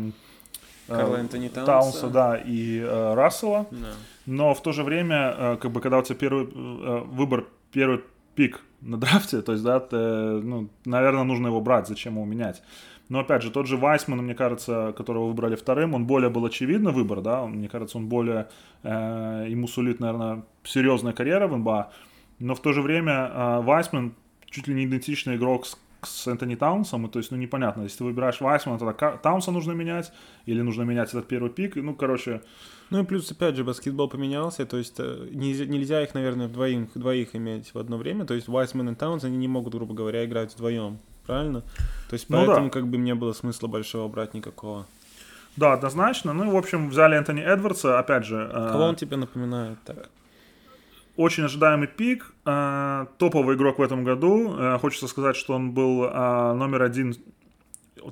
Карла 0.88 1.18
Энтони 1.18 1.48
Таунса. 1.48 1.66
Таунса, 1.66 2.08
да, 2.10 2.36
и 2.36 2.80
э, 2.80 3.14
Рассела. 3.14 3.66
Да. 3.72 3.88
Но 4.26 4.54
в 4.54 4.62
то 4.62 4.74
же 4.74 4.84
время, 4.84 5.34
э, 5.38 5.58
как 5.62 5.72
бы, 5.72 5.80
когда 5.80 6.00
у 6.00 6.02
тебя 6.04 6.16
первый 6.18 6.46
э, 6.54 7.04
выбор, 7.06 7.46
первый 7.72 8.02
пик 8.36 8.62
на 8.82 8.98
драфте, 8.98 9.42
то 9.42 9.52
есть, 9.52 9.64
да, 9.64 9.80
ты, 9.80 9.96
ну, 9.96 10.70
наверное, 10.86 11.24
нужно 11.24 11.48
его 11.48 11.62
брать, 11.62 11.88
зачем 11.88 12.16
его 12.16 12.26
менять. 12.26 12.62
Но, 13.10 13.20
опять 13.20 13.42
же, 13.44 13.52
тот 13.52 13.68
же 13.68 13.76
Вайсман, 13.76 14.20
мне 14.20 14.34
кажется, 14.34 14.94
которого 14.96 15.28
выбрали 15.28 15.56
вторым, 15.56 15.94
он 15.94 16.06
более 16.06 16.30
был 16.30 16.46
очевидный 16.46 16.94
выбор, 16.94 17.22
да, 17.22 17.46
мне 17.46 17.68
кажется, 17.68 17.98
он 17.98 18.08
более, 18.08 18.48
э, 18.84 19.48
ему 19.50 19.68
сулит, 19.68 20.00
наверное, 20.00 20.44
серьезная 20.64 21.14
карьера 21.14 21.48
в 21.48 21.58
НБА, 21.58 21.92
но 22.40 22.56
в 22.56 22.62
то 22.62 22.72
же 22.72 22.82
время 22.82 23.30
э, 23.34 23.62
Вайсман 23.62 24.16
чуть 24.50 24.68
ли 24.68 24.74
не 24.74 24.86
идентичный 24.86 25.36
игрок 25.36 25.66
с, 25.66 25.78
с 26.04 26.28
Энтони 26.28 26.56
Таунсом, 26.56 27.06
и 27.06 27.10
то 27.10 27.20
есть, 27.20 27.32
ну, 27.32 27.38
непонятно, 27.38 27.84
если 27.84 28.00
ты 28.00 28.04
выбираешь 28.06 28.42
Вайсмана, 28.42 28.80
тогда 28.80 29.18
Таунса 29.18 29.52
нужно 29.52 29.74
менять, 29.74 30.12
или 30.46 30.62
нужно 30.62 30.84
менять 30.84 31.10
этот 31.10 31.28
первый 31.28 31.50
пик, 31.52 31.76
ну, 31.76 31.94
короче, 31.96 32.42
Ну 32.90 33.02
и 33.02 33.06
плюс, 33.06 33.32
опять 33.32 33.56
же, 33.56 33.64
баскетбол 33.64 34.10
поменялся, 34.10 34.66
то 34.66 34.78
есть 34.78 34.96
э, 35.00 35.28
нельзя, 35.32 35.66
нельзя 35.66 36.02
их, 36.04 36.14
наверное, 36.14 36.48
вдвоим, 36.48 36.90
двоих 36.96 37.36
иметь 37.36 37.74
в 37.74 37.78
одно 37.78 37.98
время, 37.98 38.26
то 38.26 38.34
есть 38.34 38.48
Вайсман 38.48 38.90
и 38.90 38.96
Таунс, 38.96 39.24
они 39.24 39.38
не 39.38 39.48
могут, 39.48 39.74
грубо 39.74 39.94
говоря, 39.94 40.26
играть 40.26 40.54
вдвоем, 40.54 41.00
правильно? 41.26 41.62
То 42.10 42.14
есть 42.14 42.30
Ну 42.30 42.38
поэтому 42.38 42.68
да. 42.68 42.72
как 42.72 42.88
бы 42.88 42.98
не 42.98 43.16
было 43.16 43.34
смысла 43.34 43.68
большого 43.68 44.08
брать 44.10 44.34
никакого. 44.34 44.86
Да, 45.58 45.74
однозначно. 45.74 46.34
Ну 46.34 46.46
и, 46.46 46.50
в 46.50 46.56
общем, 46.56 46.90
взяли 46.90 47.16
Энтони 47.18 47.42
Эдвардса, 47.42 48.00
опять 48.00 48.26
же. 48.26 48.50
э, 48.52 48.70
Кого 48.72 48.86
он 48.86 48.96
тебе 48.96 49.18
напоминает 49.18 49.78
так? 49.86 50.10
Очень 51.18 51.44
ожидаемый 51.44 51.88
пик, 51.88 52.34
э, 52.46 53.06
топовый 53.18 53.56
игрок 53.56 53.80
в 53.80 53.82
этом 53.82 54.04
году. 54.04 54.56
Э, 54.58 54.78
хочется 54.80 55.08
сказать, 55.08 55.36
что 55.36 55.54
он 55.54 55.72
был 55.72 56.06
э, 56.06 56.54
номер 56.54 56.84
один, 56.84 57.16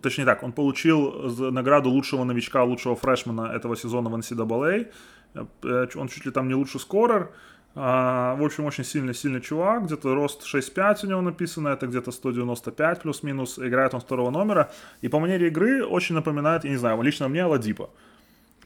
точнее 0.01 0.25
так, 0.25 0.43
он 0.43 0.51
получил 0.51 1.11
награду 1.51 1.89
лучшего 1.89 2.23
новичка, 2.25 2.63
лучшего 2.63 2.95
фрешмена 2.95 3.51
этого 3.53 3.77
сезона 3.77 4.09
в 4.09 4.15
NCAA. 4.15 4.91
Э, 5.33 5.45
э, 5.63 5.87
он 5.95 6.07
чуть 6.07 6.25
ли 6.25 6.31
там 6.31 6.47
не 6.47 6.55
лучший 6.55 6.79
скорер. 6.79 7.31
А, 7.75 8.35
в 8.35 8.43
общем, 8.43 8.65
очень 8.65 8.83
сильный-сильный 8.83 9.41
чувак. 9.41 9.85
Где-то 9.85 10.15
рост 10.15 10.43
6'5 10.43 11.05
у 11.05 11.07
него 11.07 11.21
написано, 11.21 11.69
это 11.69 11.87
где-то 11.87 12.11
195 12.11 13.01
плюс-минус. 13.01 13.59
Играет 13.59 13.93
он 13.93 14.01
второго 14.01 14.31
номера. 14.31 14.71
И 15.01 15.07
по 15.07 15.19
манере 15.19 15.47
игры 15.47 15.85
очень 15.85 16.15
напоминает, 16.15 16.63
я 16.63 16.71
не 16.71 16.77
знаю, 16.77 17.01
лично 17.01 17.27
мне 17.29 17.43
Аладипа. 17.43 17.89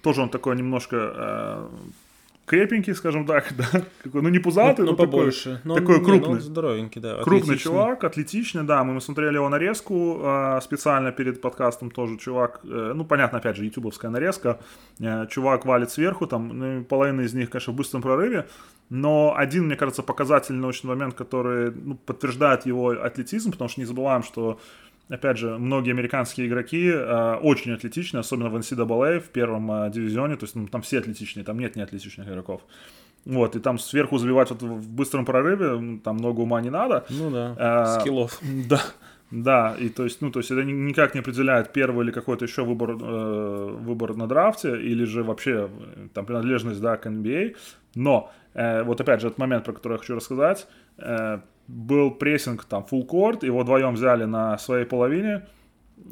Тоже 0.01 0.21
он 0.21 0.29
такой 0.29 0.55
немножко 0.55 1.69
крепенький, 2.45 2.93
скажем 2.93 3.25
так, 3.25 3.53
да. 3.57 3.83
Какой, 4.03 4.21
ну, 4.21 4.29
не 4.29 4.39
пузатый, 4.39 4.85
ну, 4.85 4.91
но 4.91 4.97
такой, 4.97 5.11
побольше. 5.11 5.61
Но 5.63 5.73
он- 5.75 5.79
такой 5.79 5.95
не, 5.95 6.01
ну, 6.01 6.07
крупный. 6.07 6.29
он 6.33 6.41
здоровенький, 6.41 7.01
да. 7.01 7.21
Крупный 7.23 7.57
чувак, 7.57 8.03
атлетичный, 8.03 8.63
да, 8.63 8.83
мы 8.83 8.99
смотрели 9.01 9.35
его 9.35 9.49
нарезку 9.49 10.19
э, 10.21 10.59
специально 10.61 11.11
перед 11.11 11.41
подкастом 11.41 11.91
тоже, 11.91 12.17
чувак, 12.17 12.59
э, 12.63 12.91
ну, 12.95 13.05
понятно, 13.05 13.39
опять 13.39 13.55
же, 13.55 13.65
ютубовская 13.65 14.11
нарезка, 14.11 14.59
э, 14.99 15.27
чувак 15.29 15.65
валит 15.65 15.89
сверху, 15.91 16.27
там, 16.27 16.47
ну, 16.47 16.83
половина 16.83 17.21
из 17.21 17.33
них, 17.33 17.49
конечно, 17.49 17.73
в 17.73 17.75
быстром 17.75 18.01
прорыве, 18.01 18.47
но 18.89 19.33
один, 19.35 19.65
мне 19.65 19.75
кажется, 19.75 20.03
показательный 20.03 20.67
очень 20.67 20.89
момент, 20.89 21.15
который 21.15 21.71
ну, 21.71 21.95
подтверждает 21.95 22.65
его 22.65 22.89
атлетизм, 22.89 23.51
потому 23.51 23.69
что 23.69 23.81
не 23.81 23.85
забываем, 23.85 24.23
что 24.23 24.59
Опять 25.09 25.37
же, 25.37 25.57
многие 25.57 25.91
американские 25.91 26.47
игроки 26.47 26.89
э, 26.89 27.35
очень 27.35 27.73
атлетичны, 27.73 28.19
особенно 28.19 28.49
в 28.49 28.55
NCAA, 28.55 29.19
в 29.19 29.29
первом 29.29 29.71
э, 29.71 29.89
дивизионе, 29.91 30.35
то 30.37 30.45
есть 30.45 30.55
ну, 30.55 30.67
там 30.67 30.81
все 30.81 30.99
атлетичные, 30.99 31.43
там 31.43 31.59
нет 31.59 31.75
неатлетичных 31.75 32.27
игроков. 32.27 32.61
Вот, 33.25 33.55
и 33.55 33.59
там 33.59 33.77
сверху 33.79 34.17
забивать 34.17 34.49
вот 34.49 34.61
в 34.61 34.89
быстром 34.89 35.25
прорыве, 35.25 35.65
м, 35.67 35.99
там 35.99 36.15
много 36.15 36.41
ума 36.41 36.61
не 36.61 36.69
надо. 36.69 37.05
Ну 37.09 37.31
да, 37.31 37.55
А, 37.57 37.99
скиллов. 37.99 38.39
Да, 38.69 38.81
да, 39.31 39.75
и 39.79 39.89
то 39.89 40.03
есть, 40.03 40.21
ну, 40.21 40.29
то 40.31 40.39
есть 40.39 40.51
это 40.51 40.63
ни- 40.63 40.71
никак 40.71 41.13
не 41.15 41.19
определяет 41.21 41.73
первый 41.73 42.05
или 42.05 42.11
какой-то 42.11 42.45
еще 42.45 42.63
выбор, 42.63 42.91
э, 42.91 43.75
выбор 43.81 44.15
на 44.15 44.27
драфте, 44.27 44.69
или 44.81 45.03
же 45.05 45.23
вообще 45.23 45.69
э, 45.95 46.07
там 46.13 46.25
принадлежность, 46.25 46.81
да, 46.81 46.97
к 46.97 47.05
NBA. 47.07 47.55
Но, 47.95 48.31
э, 48.53 48.83
вот 48.83 49.01
опять 49.01 49.21
же, 49.21 49.27
этот 49.27 49.37
момент, 49.39 49.65
про 49.65 49.73
который 49.73 49.93
я 49.93 49.97
хочу 49.99 50.15
рассказать, 50.15 50.67
э, 50.97 51.39
был 51.67 52.11
прессинг, 52.11 52.65
там, 52.65 52.85
full 52.89 53.07
court, 53.07 53.45
его 53.45 53.61
вдвоем 53.61 53.93
взяли 53.93 54.25
на 54.25 54.57
своей 54.57 54.85
половине, 54.85 55.45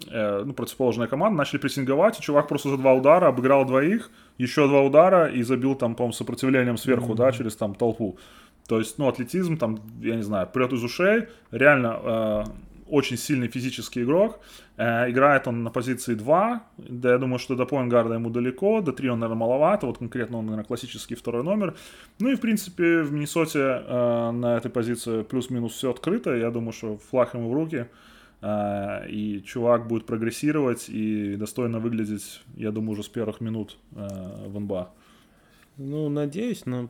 э, 0.09 0.43
ну, 0.45 0.53
противоположная 0.53 1.07
команда, 1.07 1.37
начали 1.37 1.59
прессинговать, 1.59 2.19
и 2.19 2.21
чувак 2.21 2.47
просто 2.47 2.69
за 2.69 2.77
два 2.77 2.93
удара 2.93 3.27
обыграл 3.27 3.65
двоих, 3.65 4.11
еще 4.37 4.67
два 4.67 4.81
удара 4.81 5.27
и 5.27 5.43
забил 5.43 5.75
там, 5.75 5.95
по-моему, 5.95 6.13
сопротивлением 6.13 6.77
сверху, 6.77 7.15
да, 7.15 7.31
через 7.31 7.55
там 7.55 7.75
толпу. 7.75 8.17
То 8.67 8.79
есть, 8.79 8.97
ну, 8.97 9.07
атлетизм, 9.07 9.57
там, 9.57 9.79
я 10.01 10.15
не 10.15 10.23
знаю, 10.23 10.47
прет 10.47 10.71
из 10.71 10.83
ушей, 10.83 11.27
реально 11.51 11.99
э, 12.03 12.43
очень 12.91 13.17
сильный 13.17 13.47
физический 13.47 14.03
игрок. 14.03 14.39
Э, 14.77 15.09
играет 15.09 15.47
он 15.47 15.63
на 15.63 15.71
позиции 15.71 16.13
2, 16.13 16.63
да, 16.77 17.11
я 17.11 17.17
думаю, 17.17 17.39
что 17.39 17.55
до 17.55 17.65
поингарда 17.65 18.15
ему 18.15 18.29
далеко, 18.29 18.81
до 18.81 18.91
3 18.91 19.09
он, 19.09 19.19
наверное, 19.19 19.39
маловато, 19.39 19.87
вот 19.87 19.97
конкретно 19.97 20.37
он, 20.37 20.45
наверное, 20.45 20.65
классический 20.65 21.15
второй 21.15 21.43
номер. 21.43 21.75
Ну 22.19 22.29
и, 22.29 22.35
в 22.35 22.39
принципе, 22.41 23.01
в 23.01 23.11
Миннесоте 23.11 23.59
э, 23.59 24.31
на 24.31 24.57
этой 24.57 24.69
позиции 24.69 25.23
плюс-минус 25.23 25.73
все 25.73 25.89
открыто, 25.89 26.35
я 26.35 26.51
думаю, 26.51 26.73
что 26.73 26.97
флаг 26.97 27.33
ему 27.33 27.49
в 27.49 27.53
руки, 27.53 27.87
э, 28.41 29.09
и 29.09 29.41
чувак 29.45 29.87
будет 29.87 30.05
прогрессировать 30.05 30.89
и 30.89 31.35
достойно 31.37 31.79
выглядеть, 31.79 32.41
я 32.55 32.71
думаю, 32.71 32.91
уже 32.91 33.03
с 33.03 33.09
первых 33.09 33.41
минут 33.41 33.77
в 33.91 34.59
НБА. 34.59 34.91
Ну, 35.77 36.09
надеюсь, 36.09 36.65
но 36.65 36.89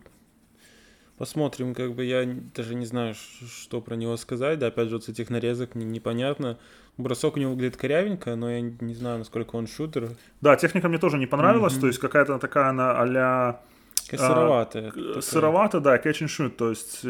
посмотрим, 1.22 1.75
как 1.75 1.94
бы 1.94 2.04
я 2.04 2.28
даже 2.56 2.74
не 2.74 2.88
знаю, 2.88 3.13
что 3.13 3.80
про 3.80 3.94
него 3.96 4.18
сказать, 4.18 4.58
да, 4.58 4.68
опять 4.68 4.90
же, 4.90 4.96
вот 4.96 5.04
с 5.04 5.10
этих 5.10 5.30
нарезок 5.30 5.75
не- 5.75 5.86
непонятно. 5.86 6.58
Бросок 6.98 7.38
у 7.38 7.40
него 7.40 7.51
выглядит 7.51 7.78
корявенько, 7.78 8.36
но 8.36 8.50
я 8.50 8.62
не 8.62 8.96
знаю, 8.96 9.20
насколько 9.20 9.56
он 9.56 9.68
шутер. 9.68 10.10
Да, 10.42 10.56
техника 10.56 10.90
мне 10.90 10.98
тоже 10.98 11.20
не 11.20 11.28
понравилась, 11.28 11.74
Мгм. 11.74 11.82
то 11.82 11.88
есть 11.88 12.00
какая-то 12.00 12.40
такая 12.40 12.70
она 12.70 13.00
а-ля 13.00 13.62
Сыроватая. 14.10 14.90
Такая. 14.92 15.22
Сыровато, 15.22 15.80
да, 15.80 15.96
catch 15.98 16.24
and 16.24 16.28
shoot, 16.28 16.50
то 16.50 16.72
есть 16.72 17.01
э, 17.04 17.08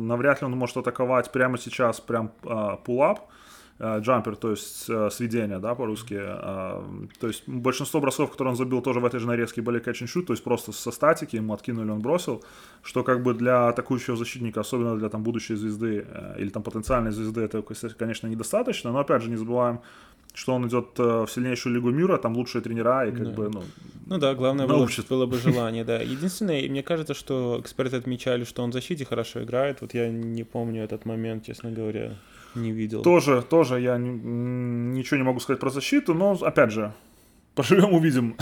навряд 0.00 0.40
ли 0.40 0.46
он 0.46 0.52
может 0.52 0.78
атаковать 0.78 1.30
прямо 1.30 1.58
сейчас, 1.58 2.00
прям 2.00 2.32
а, 2.44 2.78
pull-up, 2.86 3.18
э, 3.18 3.20
джампер, 3.80 4.36
то 4.36 4.50
есть 4.50 4.84
э, 4.88 5.10
сведение, 5.10 5.58
да, 5.58 5.74
по-русски. 5.74 6.16
А, 6.18 6.84
то 7.20 7.26
есть 7.26 7.42
большинство 7.48 8.00
бросов, 8.00 8.30
которые 8.30 8.50
он 8.52 8.56
забил 8.56 8.80
тоже 8.82 9.00
в 9.00 9.04
этой 9.04 9.18
же 9.20 9.26
нарезке, 9.26 9.60
были 9.62 9.80
catch 9.80 10.02
and 10.02 10.06
shoot, 10.06 10.26
то 10.26 10.32
есть 10.32 10.44
просто 10.44 10.72
со 10.72 10.90
статики, 10.90 11.36
ему 11.36 11.52
откинули, 11.52 11.90
он 11.90 12.00
бросил, 12.00 12.42
что 12.82 13.02
как 13.02 13.22
бы 13.22 13.34
для 13.34 13.68
атакующего 13.68 14.16
защитника, 14.16 14.60
особенно 14.60 14.96
для 14.96 15.08
там 15.08 15.22
будущей 15.22 15.56
звезды 15.56 16.06
э, 16.08 16.34
или 16.38 16.48
там 16.50 16.62
потенциальной 16.62 17.10
звезды, 17.12 17.40
это, 17.40 17.62
конечно, 17.98 18.28
недостаточно, 18.28 18.92
но 18.92 18.98
опять 19.00 19.22
же 19.22 19.30
не 19.30 19.36
забываем, 19.36 19.80
что 20.34 20.54
он 20.54 20.66
идет 20.66 20.98
э, 20.98 21.02
в 21.26 21.28
сильнейшую 21.30 21.74
лигу 21.74 21.90
мира, 21.90 22.16
там 22.18 22.36
лучшие 22.36 22.62
тренера, 22.62 23.06
и 23.08 23.10
как 23.12 23.24
Да. 23.24 23.30
бы, 23.32 23.50
ну, 23.50 23.62
Ну 24.06 24.18
да, 24.18 24.34
главное 24.34 24.66
было, 24.66 24.78
научит. 24.78 25.06
было 25.08 25.26
бы 25.26 25.36
желание, 25.38 25.84
да. 25.84 26.00
Единственное, 26.02 26.68
мне 26.68 26.82
кажется, 26.82 27.14
что 27.14 27.58
эксперты 27.60 27.96
отмечали, 27.96 28.44
что 28.44 28.62
он 28.62 28.70
в 28.70 28.72
защите 28.72 29.04
хорошо 29.04 29.42
играет. 29.42 29.80
Вот 29.82 29.92
я 29.94 30.08
не 30.10 30.44
помню 30.44 30.84
этот 30.84 31.04
момент, 31.04 31.44
честно 31.44 31.70
говоря, 31.70 32.12
не 32.54 32.72
видел. 32.72 33.02
Тоже, 33.02 33.42
тоже 33.42 33.80
я 33.80 33.96
ничего 33.98 35.16
не 35.16 35.22
могу 35.22 35.40
сказать 35.40 35.60
про 35.60 35.70
защиту, 35.70 36.14
но 36.14 36.38
опять 36.40 36.72
же, 36.72 36.92
поживем 37.54 37.94
увидим. 37.94 38.36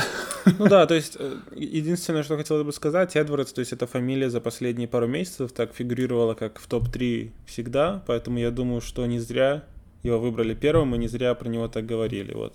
Ну 0.59 0.69
да, 0.69 0.87
то 0.87 0.95
есть 0.95 1.17
э, 1.19 1.37
единственное, 1.55 2.23
что 2.23 2.37
хотел 2.37 2.64
бы 2.64 2.73
сказать, 2.73 3.14
Эдвардс, 3.17 3.52
то 3.52 3.61
есть 3.61 3.73
эта 3.73 3.87
фамилия 3.87 4.31
за 4.31 4.40
последние 4.40 4.88
пару 4.88 5.07
месяцев 5.07 5.52
так 5.52 5.75
фигурировала 5.75 6.35
как 6.35 6.59
в 6.59 6.67
топ-3 6.67 7.31
всегда, 7.47 8.02
поэтому 8.07 8.38
я 8.38 8.50
думаю, 8.50 8.81
что 8.81 9.05
не 9.07 9.19
зря 9.19 9.64
его 10.02 10.19
выбрали 10.19 10.55
первым 10.55 10.95
и 10.95 10.99
не 10.99 11.09
зря 11.09 11.35
про 11.35 11.49
него 11.49 11.69
так 11.69 11.85
говорили. 11.85 12.33
Вот. 12.33 12.55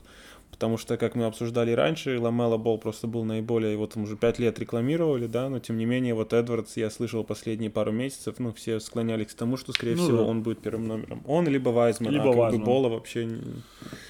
Потому 0.51 0.77
что, 0.77 0.95
как 0.97 1.15
мы 1.15 1.25
обсуждали 1.25 1.71
раньше, 1.71 2.17
Ламела 2.19 2.57
Бол 2.57 2.77
просто 2.77 3.07
был 3.07 3.23
наиболее, 3.25 3.73
его 3.73 3.87
там 3.87 4.03
уже 4.03 4.15
пять 4.15 4.39
лет 4.39 4.57
рекламировали, 4.59 5.27
да, 5.27 5.49
но 5.49 5.59
тем 5.59 5.77
не 5.77 5.85
менее, 5.85 6.13
вот 6.13 6.31
Эдвардс, 6.33 6.77
я 6.77 6.89
слышал 6.89 7.23
последние 7.25 7.69
пару 7.69 7.91
месяцев, 7.91 8.35
ну, 8.39 8.53
все 8.53 8.79
склонялись 8.79 9.27
к 9.27 9.33
тому, 9.33 9.57
что, 9.57 9.73
скорее 9.73 9.95
Ну 9.95 10.03
всего, 10.03 10.17
да. 10.19 10.23
он 10.23 10.43
будет 10.43 10.59
первым 10.59 10.87
номером. 10.87 11.21
Он 11.27 11.47
либо 11.47 11.69
Вайзман, 11.69 12.11
Либо 12.13 12.23
а 12.25 12.27
как 12.29 12.37
Вайзман. 12.37 12.59
бы 12.61 12.65
Бола 12.65 12.89
вообще... 12.89 13.25
не- 13.25 13.41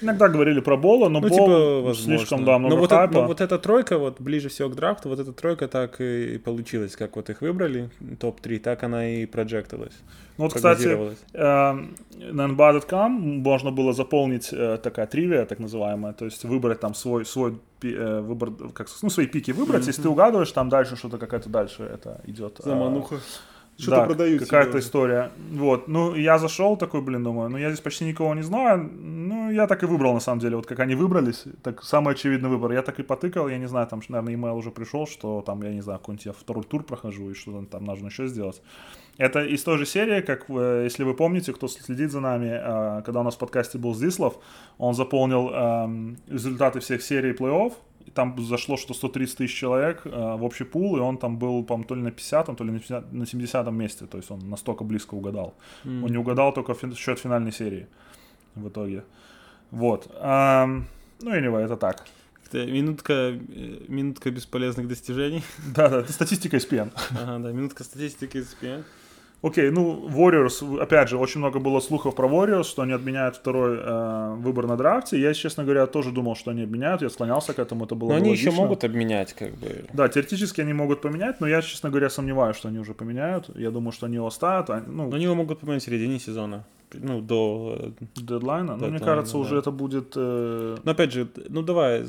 Иногда 0.00 0.28
говорили 0.28 0.60
про 0.60 0.76
Бола, 0.76 1.08
но 1.08 1.20
Ну, 1.20 1.28
Бол 1.28 1.36
типа, 1.36 1.80
возможно. 1.82 2.18
слишком, 2.18 2.44
да, 2.44 2.58
много 2.58 2.74
но 2.74 2.80
вот, 2.80 2.90
хайпа. 2.90 3.12
но 3.14 3.26
вот 3.26 3.40
эта 3.40 3.58
тройка, 3.58 3.98
вот 3.98 4.20
ближе 4.20 4.48
всего 4.48 4.68
к 4.68 4.74
драфту, 4.76 5.08
вот 5.08 5.18
эта 5.18 5.32
тройка 5.32 5.66
так 5.68 6.00
и 6.00 6.38
получилась, 6.38 6.94
как 6.96 7.16
вот 7.16 7.28
их 7.30 7.40
выбрали, 7.40 7.90
топ-3, 8.20 8.58
так 8.60 8.82
она 8.84 9.08
и 9.08 9.26
проджектилась, 9.26 9.94
Ну 10.38 10.44
вот, 10.44 10.54
кстати, 10.54 10.86
э, 11.32 11.72
на 12.32 12.42
nba.com 12.46 13.12
можно 13.42 13.70
было 13.70 13.92
заполнить 13.92 14.50
э, 14.52 14.78
такая 14.82 15.06
тривия, 15.06 15.44
так 15.44 15.58
называемая, 15.58 16.12
то 16.12 16.24
есть 16.24 16.35
выбрать 16.44 16.80
там 16.80 16.94
свой, 16.94 17.24
свой 17.24 17.58
э, 17.82 18.20
выбор, 18.20 18.50
как, 18.72 18.88
ну, 19.02 19.10
свои 19.10 19.26
пики 19.26 19.52
выбрать, 19.52 19.86
если 19.86 20.02
ты 20.02 20.08
угадываешь, 20.08 20.52
там 20.52 20.68
дальше 20.68 20.96
что-то 20.96 21.18
какая-то 21.18 21.48
дальше 21.48 21.82
это 21.82 22.20
идет. 22.26 22.60
э, 22.60 22.62
Замануха. 22.64 23.16
да, 23.16 23.82
Что-то 23.82 24.06
продают 24.06 24.42
какая-то 24.42 24.70
себе. 24.72 24.80
история. 24.80 25.30
Вот, 25.52 25.88
ну, 25.88 26.14
я 26.14 26.38
зашел 26.38 26.76
такой, 26.76 27.02
блин, 27.02 27.22
думаю, 27.24 27.50
ну, 27.50 27.58
я 27.58 27.68
здесь 27.70 27.80
почти 27.80 28.04
никого 28.04 28.34
не 28.34 28.42
знаю, 28.42 28.78
ну, 28.78 29.50
я 29.50 29.66
так 29.66 29.82
и 29.82 29.86
выбрал, 29.86 30.14
на 30.14 30.20
самом 30.20 30.40
деле, 30.40 30.56
вот 30.56 30.66
как 30.66 30.80
они 30.80 30.94
выбрались, 30.94 31.44
так 31.62 31.82
самый 31.82 32.14
очевидный 32.14 32.48
выбор. 32.48 32.72
Я 32.72 32.82
так 32.82 32.98
и 33.00 33.02
потыкал, 33.02 33.48
я 33.48 33.58
не 33.58 33.68
знаю, 33.68 33.86
там, 33.86 34.00
наверное, 34.08 34.34
имейл 34.34 34.56
уже 34.56 34.70
пришел, 34.70 35.06
что 35.06 35.42
там, 35.46 35.62
я 35.62 35.72
не 35.72 35.82
знаю, 35.82 35.98
какой-нибудь 35.98 36.26
я 36.26 36.32
второй 36.32 36.64
тур 36.64 36.82
прохожу, 36.84 37.30
и 37.30 37.34
что 37.34 37.64
там 37.64 37.84
нужно 37.84 38.06
еще 38.06 38.28
сделать. 38.28 38.62
Это 39.18 39.44
из 39.44 39.62
той 39.62 39.78
же 39.78 39.86
серии, 39.86 40.20
как, 40.20 40.44
э, 40.48 40.82
если 40.84 41.04
вы 41.04 41.14
помните, 41.14 41.52
кто 41.52 41.68
следит 41.68 42.10
за 42.10 42.20
нами, 42.20 42.50
э, 42.52 43.02
когда 43.02 43.20
у 43.20 43.22
нас 43.22 43.34
в 43.34 43.38
подкасте 43.38 43.78
был 43.78 43.94
Здислав, 43.94 44.34
он 44.78 44.94
заполнил 44.94 45.50
эм, 45.50 46.18
результаты 46.28 46.80
всех 46.80 47.02
серий 47.02 47.32
плей-офф, 47.32 47.72
там 48.14 48.36
зашло 48.38 48.76
что 48.76 48.94
130 48.94 49.38
тысяч 49.38 49.54
человек 49.54 50.02
э, 50.04 50.10
в 50.10 50.44
общий 50.44 50.64
пул, 50.64 50.96
и 50.96 51.00
он 51.00 51.16
там 51.16 51.38
был, 51.38 51.64
по-моему, 51.64 51.88
то 51.88 51.94
ли 51.94 52.02
на 52.02 52.10
50 52.10 52.56
то 52.56 52.64
ли 52.64 52.70
на 52.70 52.78
50 52.78 53.12
на 53.12 53.26
70 53.26 53.70
месте, 53.72 54.06
то 54.06 54.18
есть 54.18 54.30
он 54.30 54.50
настолько 54.50 54.84
близко 54.84 55.14
угадал. 55.14 55.54
Он 55.84 56.06
не 56.10 56.18
угадал 56.18 56.52
только 56.52 56.72
фин- 56.72 56.94
счет 56.94 57.18
финальной 57.18 57.52
серии 57.52 57.86
в 58.54 58.68
итоге. 58.68 59.02
Вот. 59.70 60.08
Ам, 60.20 60.86
ну, 61.22 61.34
anyway, 61.34 61.64
это 61.64 61.76
так. 61.76 62.06
Это 62.46 62.64
Минутка, 62.66 63.36
минутка 63.88 64.30
бесполезных 64.30 64.86
достижений. 64.86 65.42
Да-да, 65.74 66.00
это 66.00 66.12
статистика 66.12 66.56
ESPN. 66.58 66.92
Ага, 67.10 67.38
да, 67.38 67.52
минутка 67.52 67.82
статистики 67.82 68.36
ESPN. 68.36 68.84
Окей, 69.46 69.70
ну, 69.70 70.08
Warriors, 70.08 70.80
опять 70.80 71.08
же, 71.08 71.16
очень 71.18 71.40
много 71.40 71.58
было 71.60 71.80
слухов 71.80 72.14
про 72.14 72.26
Warriors, 72.28 72.64
что 72.64 72.82
они 72.82 72.92
отменяют 72.92 73.36
второй 73.36 73.78
э, 73.78 74.34
выбор 74.38 74.66
на 74.66 74.76
драфте. 74.76 75.20
Я, 75.20 75.34
честно 75.34 75.62
говоря, 75.64 75.86
тоже 75.86 76.10
думал, 76.10 76.34
что 76.36 76.50
они 76.50 76.62
обменяют, 76.62 77.02
я 77.02 77.08
склонялся 77.10 77.52
к 77.52 77.58
этому, 77.58 77.84
это 77.84 77.94
было 77.94 78.08
Но 78.08 78.14
бы 78.14 78.20
они 78.20 78.32
еще 78.32 78.46
логично. 78.46 78.62
могут 78.64 78.84
обменять, 78.84 79.32
как 79.34 79.52
бы. 79.54 79.84
Да, 79.92 80.08
теоретически 80.08 80.62
они 80.62 80.72
могут 80.72 81.00
поменять, 81.00 81.40
но 81.40 81.46
я, 81.48 81.62
честно 81.62 81.90
говоря, 81.90 82.10
сомневаюсь, 82.10 82.56
что 82.56 82.68
они 82.68 82.78
уже 82.78 82.92
поменяют. 82.94 83.50
Я 83.56 83.70
думаю, 83.70 83.92
что 83.92 84.06
они 84.06 84.16
его 84.16 84.26
оставят. 84.26 84.70
а, 84.70 84.82
Ну, 84.86 85.08
Но 85.10 85.16
они 85.16 85.24
его 85.24 85.34
могут 85.34 85.60
поменять 85.60 85.82
в 85.82 85.86
середине 85.86 86.18
сезона. 86.18 86.64
Ну, 86.94 87.20
до... 87.20 87.76
э, 87.78 87.90
дедлайна. 88.16 88.76
Но 88.76 88.86
мне 88.86 89.00
кажется, 89.00 89.38
уже 89.38 89.54
да. 89.54 89.58
это 89.58 89.70
будет... 89.70 90.12
э, 90.16 90.76
Но 90.84 90.90
опять 90.92 91.12
же, 91.12 91.26
ну 91.48 91.62
давай 91.62 92.04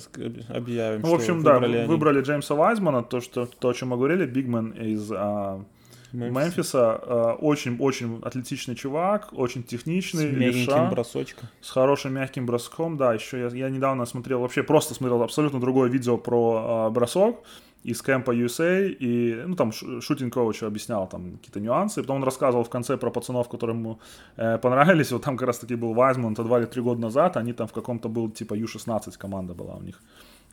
объявим, 0.50 1.01
Ну, 1.01 1.08
в 1.08 1.10
что 1.10 1.15
общем, 1.15 1.44
да, 1.44 1.53
выбрали 1.56 1.77
они. 1.77 1.88
выбрали 1.88 2.22
Джеймса 2.22 2.56
Вайзмана, 2.56 3.03
то, 3.03 3.20
что, 3.22 3.46
то, 3.60 3.70
о 3.70 3.74
чем 3.74 3.89
мы 3.89 3.98
говорили, 3.98 4.25
бигмен 4.25 4.72
из 4.72 5.12
а, 5.12 5.63
Мемфис. 6.11 6.35
Мемфиса. 6.35 7.35
Очень-очень 7.39 8.19
атлетичный 8.23 8.75
чувак, 8.75 9.29
очень 9.33 9.63
С 9.63 9.67
техничный, 9.67 10.31
мягеньким 10.31 10.59
левша, 10.59 10.89
бросочком. 10.89 11.49
с 11.61 11.69
хорошим 11.69 12.13
мягким 12.13 12.45
броском. 12.45 12.97
Да, 12.97 13.13
еще 13.13 13.39
я, 13.39 13.47
я 13.47 13.69
недавно 13.69 14.05
смотрел, 14.05 14.39
вообще 14.41 14.63
просто 14.63 14.93
смотрел 14.93 15.21
абсолютно 15.21 15.59
другое 15.59 15.89
видео 15.89 16.17
про 16.17 16.85
а, 16.87 16.89
бросок 16.89 17.37
из 17.83 18.01
кемпа 18.01 18.31
USA, 18.31 18.89
и, 18.89 19.43
ну, 19.45 19.55
там 19.55 19.71
шутинг 19.71 20.33
коуч 20.33 20.63
объяснял 20.63 21.07
там 21.07 21.37
какие-то 21.37 21.59
нюансы, 21.59 22.01
потом 22.01 22.17
он 22.17 22.23
рассказывал 22.23 22.63
в 22.63 22.69
конце 22.69 22.97
про 22.97 23.11
пацанов, 23.11 23.47
которые 23.47 23.77
ему 23.77 23.99
э, 24.35 24.57
понравились, 24.57 25.11
вот 25.11 25.23
там 25.23 25.37
как 25.37 25.47
раз 25.47 25.59
таки 25.59 25.75
был 25.75 25.93
Вайзман, 25.93 26.33
это 26.33 26.43
два 26.43 26.59
или 26.59 26.65
три 26.65 26.81
года 26.81 26.99
назад, 27.01 27.37
они 27.37 27.53
там 27.53 27.67
в 27.67 27.71
каком-то 27.71 28.09
был, 28.09 28.29
типа, 28.29 28.55
Ю-16 28.55 29.17
команда 29.17 29.53
была 29.53 29.75
у 29.75 29.81
них. 29.81 30.01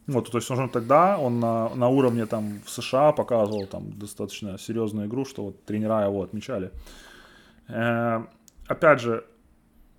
Вот, 0.06 0.30
то 0.30 0.38
есть 0.38 0.50
уже 0.50 0.68
тогда 0.68 1.18
он 1.18 1.40
на, 1.40 1.74
на 1.74 1.88
уровне 1.88 2.26
там 2.26 2.60
в 2.64 2.70
США 2.70 3.12
показывал 3.12 3.66
там 3.66 3.98
достаточно 3.98 4.58
серьезную 4.58 5.06
игру, 5.06 5.24
что 5.24 5.44
вот 5.44 5.64
тренера 5.64 6.04
его 6.04 6.22
отмечали. 6.22 6.70
Э, 7.68 8.24
опять 8.68 9.00
же, 9.00 9.24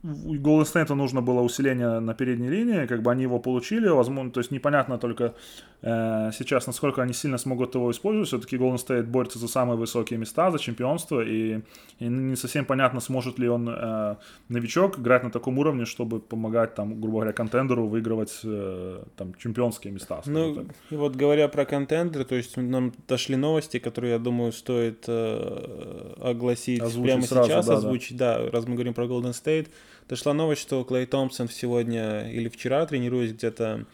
Golden 0.06 0.65
State 0.65 0.94
нужно 0.94 1.22
было 1.22 1.41
усиление 1.41 2.00
на 2.00 2.13
передней 2.13 2.50
линии, 2.50 2.86
как 2.86 3.02
бы 3.02 3.12
они 3.12 3.24
его 3.24 3.39
получили, 3.39 3.88
возможно, 3.88 4.32
то 4.32 4.39
есть 4.39 4.52
непонятно 4.52 4.98
только 4.98 5.34
э, 5.82 6.32
сейчас, 6.38 6.68
насколько 6.68 7.02
они 7.02 7.13
сильно 7.13 7.38
смогут 7.38 7.76
его 7.76 7.89
использовать. 7.89 8.28
Все-таки 8.28 8.58
Golden 8.58 8.76
State 8.76 9.04
борется 9.04 9.39
за 9.39 9.48
самые 9.48 9.78
высокие 9.78 10.20
места, 10.20 10.52
за 10.52 10.60
чемпионство, 10.60 11.22
и, 11.22 11.62
и 12.00 12.08
не 12.08 12.36
совсем 12.36 12.65
понятно, 12.65 13.00
сможет 13.00 13.39
ли 13.39 13.50
он, 13.50 13.68
э, 13.70 14.15
новичок, 14.50 15.00
играть 15.00 15.24
на 15.24 15.32
таком 15.32 15.58
уровне, 15.58 15.86
чтобы 15.86 16.20
помогать, 16.20 16.76
там, 16.76 17.02
грубо 17.02 17.18
говоря, 17.18 17.34
контендеру 17.34 17.88
выигрывать 17.88 18.41
э, 18.44 19.04
там, 19.15 19.34
чемпионские 19.36 19.91
места. 19.91 20.22
Ну, 20.26 20.56
так. 20.56 20.65
и 20.91 20.96
вот 20.96 21.15
говоря 21.15 21.48
про 21.48 21.65
контендеры, 21.65 22.26
то 22.26 22.36
есть 22.36 22.58
нам 22.58 22.94
дошли 23.08 23.36
новости, 23.36 23.80
которые, 23.80 24.13
я 24.13 24.20
думаю, 24.20 24.52
стоит 24.52 25.06
э, 25.08 26.13
огласить 26.22 26.82
Озвучить 26.82 27.12
прямо 27.12 27.22
сразу, 27.24 27.50
сейчас, 27.50 27.65
да, 27.65 27.72
да. 27.72 27.78
озвучить, 27.80 28.18
да. 28.18 28.50
раз 28.52 28.68
мы 28.68 28.76
говорим 28.76 28.94
про 28.94 29.06
Golden 29.06 29.32
State. 29.32 29.68
Дошла 30.08 30.34
новость, 30.34 30.62
что 30.62 30.84
Клей 30.84 31.06
Томпсон 31.06 31.50
сегодня 31.50 32.32
или 32.32 32.48
вчера, 32.48 32.86
тренируясь 32.86 33.32
где-то 33.34 33.86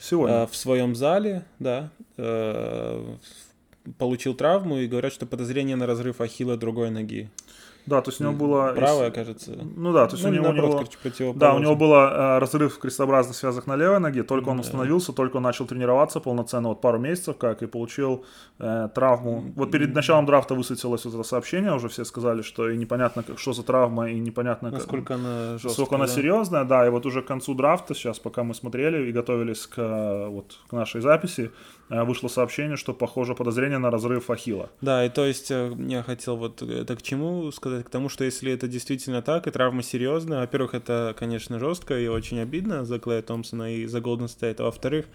Сегодня. 0.00 0.36
э, 0.36 0.46
в 0.46 0.54
своем 0.54 0.94
зале, 0.94 1.44
да, 1.58 1.90
э, 2.18 3.14
получил 3.98 4.34
травму 4.34 4.78
и 4.78 4.86
говорят, 4.86 5.12
что 5.12 5.24
подозрение 5.24 5.76
на 5.76 5.86
разрыв 5.86 6.20
ахилла 6.20 6.56
другой 6.56 6.90
ноги. 6.90 7.30
Да, 7.86 8.00
то 8.02 8.10
есть 8.10 8.20
у 8.20 8.24
него 8.24 8.32
было... 8.34 8.72
Правая, 8.74 9.10
кажется. 9.10 9.52
Ну 9.76 9.92
да, 9.92 10.06
то 10.06 10.14
есть 10.14 10.24
Ну, 10.24 10.30
у 10.30 10.32
него... 10.34 10.44
наоборот, 10.44 10.68
него- 10.70 10.78
короче, 10.78 10.98
противоположная. 11.02 11.40
Да, 11.50 11.54
у 11.54 11.58
него 11.60 11.76
был 11.76 11.92
э, 11.94 12.38
разрыв 12.38 12.78
крестообразных 12.78 13.36
связок 13.36 13.66
на 13.66 13.76
левой 13.76 14.00
ноге, 14.00 14.22
только 14.22 14.48
он 14.48 14.56
Да. 14.56 14.62
установился, 14.62 15.12
только 15.12 15.36
он 15.36 15.42
начал 15.44 15.66
тренироваться 15.66 16.20
полноценно, 16.20 16.68
вот 16.68 16.80
пару 16.80 16.98
месяцев 16.98 17.36
как, 17.36 17.62
и 17.62 17.66
получил 17.66 18.24
э, 18.58 18.88
травму. 18.94 19.44
Вот 19.56 19.70
перед 19.70 19.94
началом 19.94 20.26
драфта 20.26 20.54
высветилось 20.54 21.04
вот 21.04 21.14
это 21.14 21.22
сообщение, 21.22 21.72
уже 21.74 21.88
все 21.88 22.04
сказали, 22.04 22.42
что 22.42 22.68
и 22.68 22.76
непонятно, 22.76 23.22
как, 23.22 23.38
что 23.38 23.52
за 23.52 23.62
травма, 23.62 24.10
и 24.10 24.18
непонятно, 24.18 24.70
как- 24.70 24.80
Насколько 24.80 25.14
она 25.14 25.52
жесткая. 25.52 25.70
насколько 25.70 25.94
она 25.96 26.06
да. 26.06 26.12
серьезная, 26.12 26.64
да, 26.64 26.86
и 26.86 26.90
вот 26.90 27.06
уже 27.06 27.22
к 27.22 27.26
концу 27.26 27.54
драфта, 27.54 27.94
сейчас, 27.94 28.18
пока 28.18 28.42
мы 28.42 28.54
смотрели 28.54 29.08
и 29.08 29.12
готовились 29.12 29.66
к, 29.66 29.78
э, 29.78 30.26
вот, 30.28 30.58
к 30.68 30.72
нашей 30.72 31.00
записи, 31.00 31.50
вышло 31.88 32.28
сообщение, 32.28 32.76
что, 32.76 32.92
похоже, 32.92 33.34
подозрение 33.34 33.78
на 33.78 33.90
разрыв 33.90 34.30
ахилла. 34.30 34.70
Да, 34.80 35.04
и 35.04 35.08
то 35.08 35.24
есть 35.24 35.50
э, 35.50 35.72
я 35.86 36.02
хотел 36.02 36.36
вот 36.36 36.62
это 36.62 36.96
к 36.96 37.02
чему 37.02 37.50
сказать, 37.52 37.84
к 37.84 37.90
тому, 37.90 38.08
что 38.08 38.24
если 38.24 38.52
это 38.52 38.66
действительно 38.66 39.22
так, 39.22 39.46
и 39.46 39.50
травма 39.50 39.82
серьезная, 39.82 40.40
во-первых, 40.40 40.74
это, 40.74 41.14
конечно, 41.18 41.58
жестко 41.58 41.98
и 41.98 42.08
очень 42.08 42.40
обидно 42.40 42.84
за 42.84 42.98
Клея 42.98 43.22
Томпсона 43.22 43.74
и 43.74 43.86
за 43.86 43.98
Golden 43.98 44.26
State, 44.26 44.56
а 44.58 44.64
во-вторых, 44.64 45.06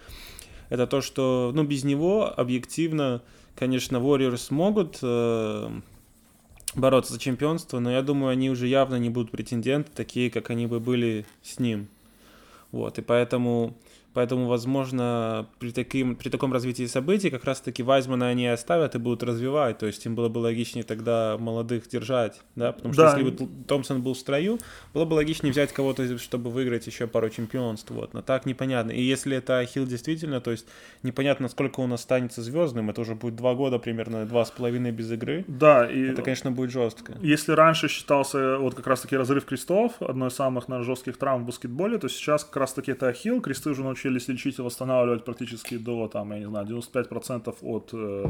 это 0.69 0.87
то, 0.87 1.01
что, 1.01 1.51
ну, 1.53 1.63
без 1.63 1.83
него 1.83 2.33
объективно, 2.33 3.21
конечно, 3.55 3.97
Warriors 3.97 4.47
могут 4.49 4.99
э, 5.01 5.69
бороться 6.75 7.13
за 7.13 7.19
чемпионство, 7.19 7.79
но 7.79 7.91
я 7.91 8.01
думаю, 8.01 8.31
они 8.31 8.49
уже 8.49 8.67
явно 8.67 8.95
не 8.95 9.09
будут 9.09 9.31
претенденты, 9.31 9.91
такие, 9.93 10.31
как 10.31 10.49
они 10.49 10.67
бы 10.67 10.79
были 10.79 11.25
с 11.43 11.59
ним. 11.59 11.87
Вот, 12.71 12.97
и 12.99 13.01
поэтому, 13.01 13.75
поэтому 14.13 14.47
возможно, 14.47 15.47
при, 15.59 15.71
таким, 15.71 16.15
при 16.15 16.29
таком 16.29 16.53
развитии 16.53 16.85
событий 16.85 17.29
как 17.29 17.43
раз-таки 17.45 17.83
Вайзмана 17.83 18.27
они 18.27 18.47
оставят 18.47 18.95
и 18.95 18.99
будут 18.99 19.23
развивать, 19.23 19.77
то 19.77 19.85
есть 19.85 20.05
им 20.05 20.15
было 20.15 20.29
бы 20.29 20.39
логичнее 20.39 20.83
тогда 20.83 21.37
молодых 21.39 21.87
держать, 21.87 22.41
да, 22.55 22.71
потому 22.71 22.93
что 22.93 23.03
Да. 23.03 23.17
если 23.17 23.29
бы 23.29 23.49
Томпсон 23.67 24.01
был 24.01 24.13
в 24.13 24.17
строю, 24.17 24.59
было 24.93 25.05
бы 25.05 25.13
логичнее 25.15 25.51
взять 25.51 25.71
кого-то, 25.73 26.17
чтобы 26.17 26.49
выиграть 26.49 26.87
еще 26.87 27.07
пару 27.07 27.29
чемпионств, 27.29 27.91
вот, 27.91 28.13
но 28.13 28.21
так 28.21 28.45
непонятно. 28.45 28.91
И 28.91 29.01
если 29.01 29.37
это 29.37 29.59
Ахилл 29.59 29.85
действительно, 29.85 30.41
то 30.41 30.51
есть 30.51 30.65
непонятно, 31.03 31.47
сколько 31.49 31.79
он 31.79 31.93
останется 31.93 32.41
звездным, 32.41 32.89
это 32.89 33.01
уже 33.01 33.15
будет 33.15 33.35
два 33.35 33.55
года 33.55 33.79
примерно, 33.79 34.25
два 34.25 34.45
с 34.45 34.51
половиной 34.51 34.91
без 34.91 35.11
игры, 35.11 35.45
Да, 35.47 35.89
и... 35.89 36.01
это, 36.07 36.21
конечно, 36.21 36.51
будет 36.51 36.71
жестко. 36.71 37.13
Если 37.21 37.51
раньше 37.53 37.87
считался 37.87 38.57
вот 38.57 38.75
как 38.75 38.87
раз-таки 38.87 39.15
разрыв 39.15 39.45
крестов, 39.45 39.93
одной 40.01 40.29
из 40.29 40.33
самых, 40.33 40.67
наверное, 40.67 40.85
жестких 40.85 41.17
травм 41.17 41.43
в 41.43 41.45
баскетболе, 41.47 41.97
то 41.97 42.07
сейчас 42.09 42.43
как 42.43 42.57
раз-таки 42.57 42.91
это 42.91 43.07
ахилл. 43.07 43.41
Кресты 43.41 43.69
уже 43.69 43.83
научились 44.09 44.27
лечить 44.27 44.59
и 44.59 44.61
восстанавливать 44.61 45.23
практически 45.23 45.77
до, 45.77 46.07
там, 46.07 46.31
я 46.33 46.39
не 46.39 46.47
знаю, 46.47 46.67
95% 46.67 47.55
от, 47.61 47.89
э, 47.93 48.25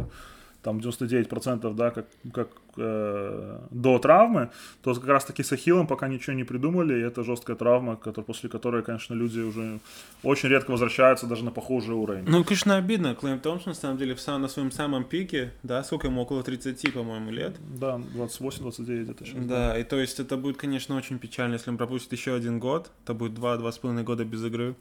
там, 0.64 0.80
99%, 0.80 1.74
да, 1.74 1.90
как, 1.90 2.06
как 2.34 2.50
э, 2.78 3.60
до 3.72 3.98
травмы, 4.00 4.50
то 4.84 4.94
как 4.94 5.08
раз-таки 5.08 5.44
с 5.44 5.52
ахиллом 5.54 5.88
пока 5.88 6.08
ничего 6.08 6.36
не 6.36 6.44
придумали, 6.44 6.94
и 6.94 7.02
это 7.02 7.24
жесткая 7.24 7.56
травма, 7.56 7.96
который, 7.96 8.26
после 8.26 8.50
которой, 8.50 8.84
конечно, 8.84 9.16
люди 9.16 9.40
уже 9.40 9.80
очень 10.24 10.50
редко 10.50 10.72
возвращаются 10.72 11.28
даже 11.28 11.44
на 11.44 11.52
похожий 11.52 11.96
уровень. 11.96 12.24
Ну, 12.28 12.44
конечно, 12.44 12.78
обидно. 12.78 13.16
Клейм 13.16 13.40
Томпсон, 13.40 13.72
на 13.72 13.76
самом 13.80 13.98
деле, 13.98 14.14
в 14.14 14.20
сам- 14.20 14.42
на 14.42 14.48
своем 14.48 14.72
самом 14.72 15.04
пике, 15.04 15.52
да, 15.64 15.84
сколько 15.84 16.08
ему, 16.08 16.22
около 16.22 16.44
30, 16.44 16.94
по-моему, 16.94 17.32
лет. 17.32 17.56
Да, 17.80 18.00
28-29 18.16 19.04
где-то 19.04 19.26
сейчас. 19.26 19.46
Да, 19.46 19.78
и 19.80 19.84
то 19.84 20.00
есть 20.00 20.20
это 20.20 20.38
будет, 20.38 20.58
конечно, 20.58 20.96
очень 20.96 21.18
печально, 21.20 21.56
если 21.56 21.72
он 21.72 21.78
пропустит 21.78 22.12
еще 22.14 22.36
один 22.36 22.60
год. 22.60 22.92
Это 23.04 23.14
будет 23.14 23.34
два-два 23.34 23.72
с 23.72 23.78
половиной 23.80 24.04
года 24.04 24.26
без 24.26 24.44
игры. 24.44 24.76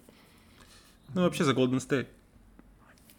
Ну, 1.14 1.22
вообще 1.22 1.44
за 1.44 1.52
Golden 1.52 1.78
State. 1.78 2.06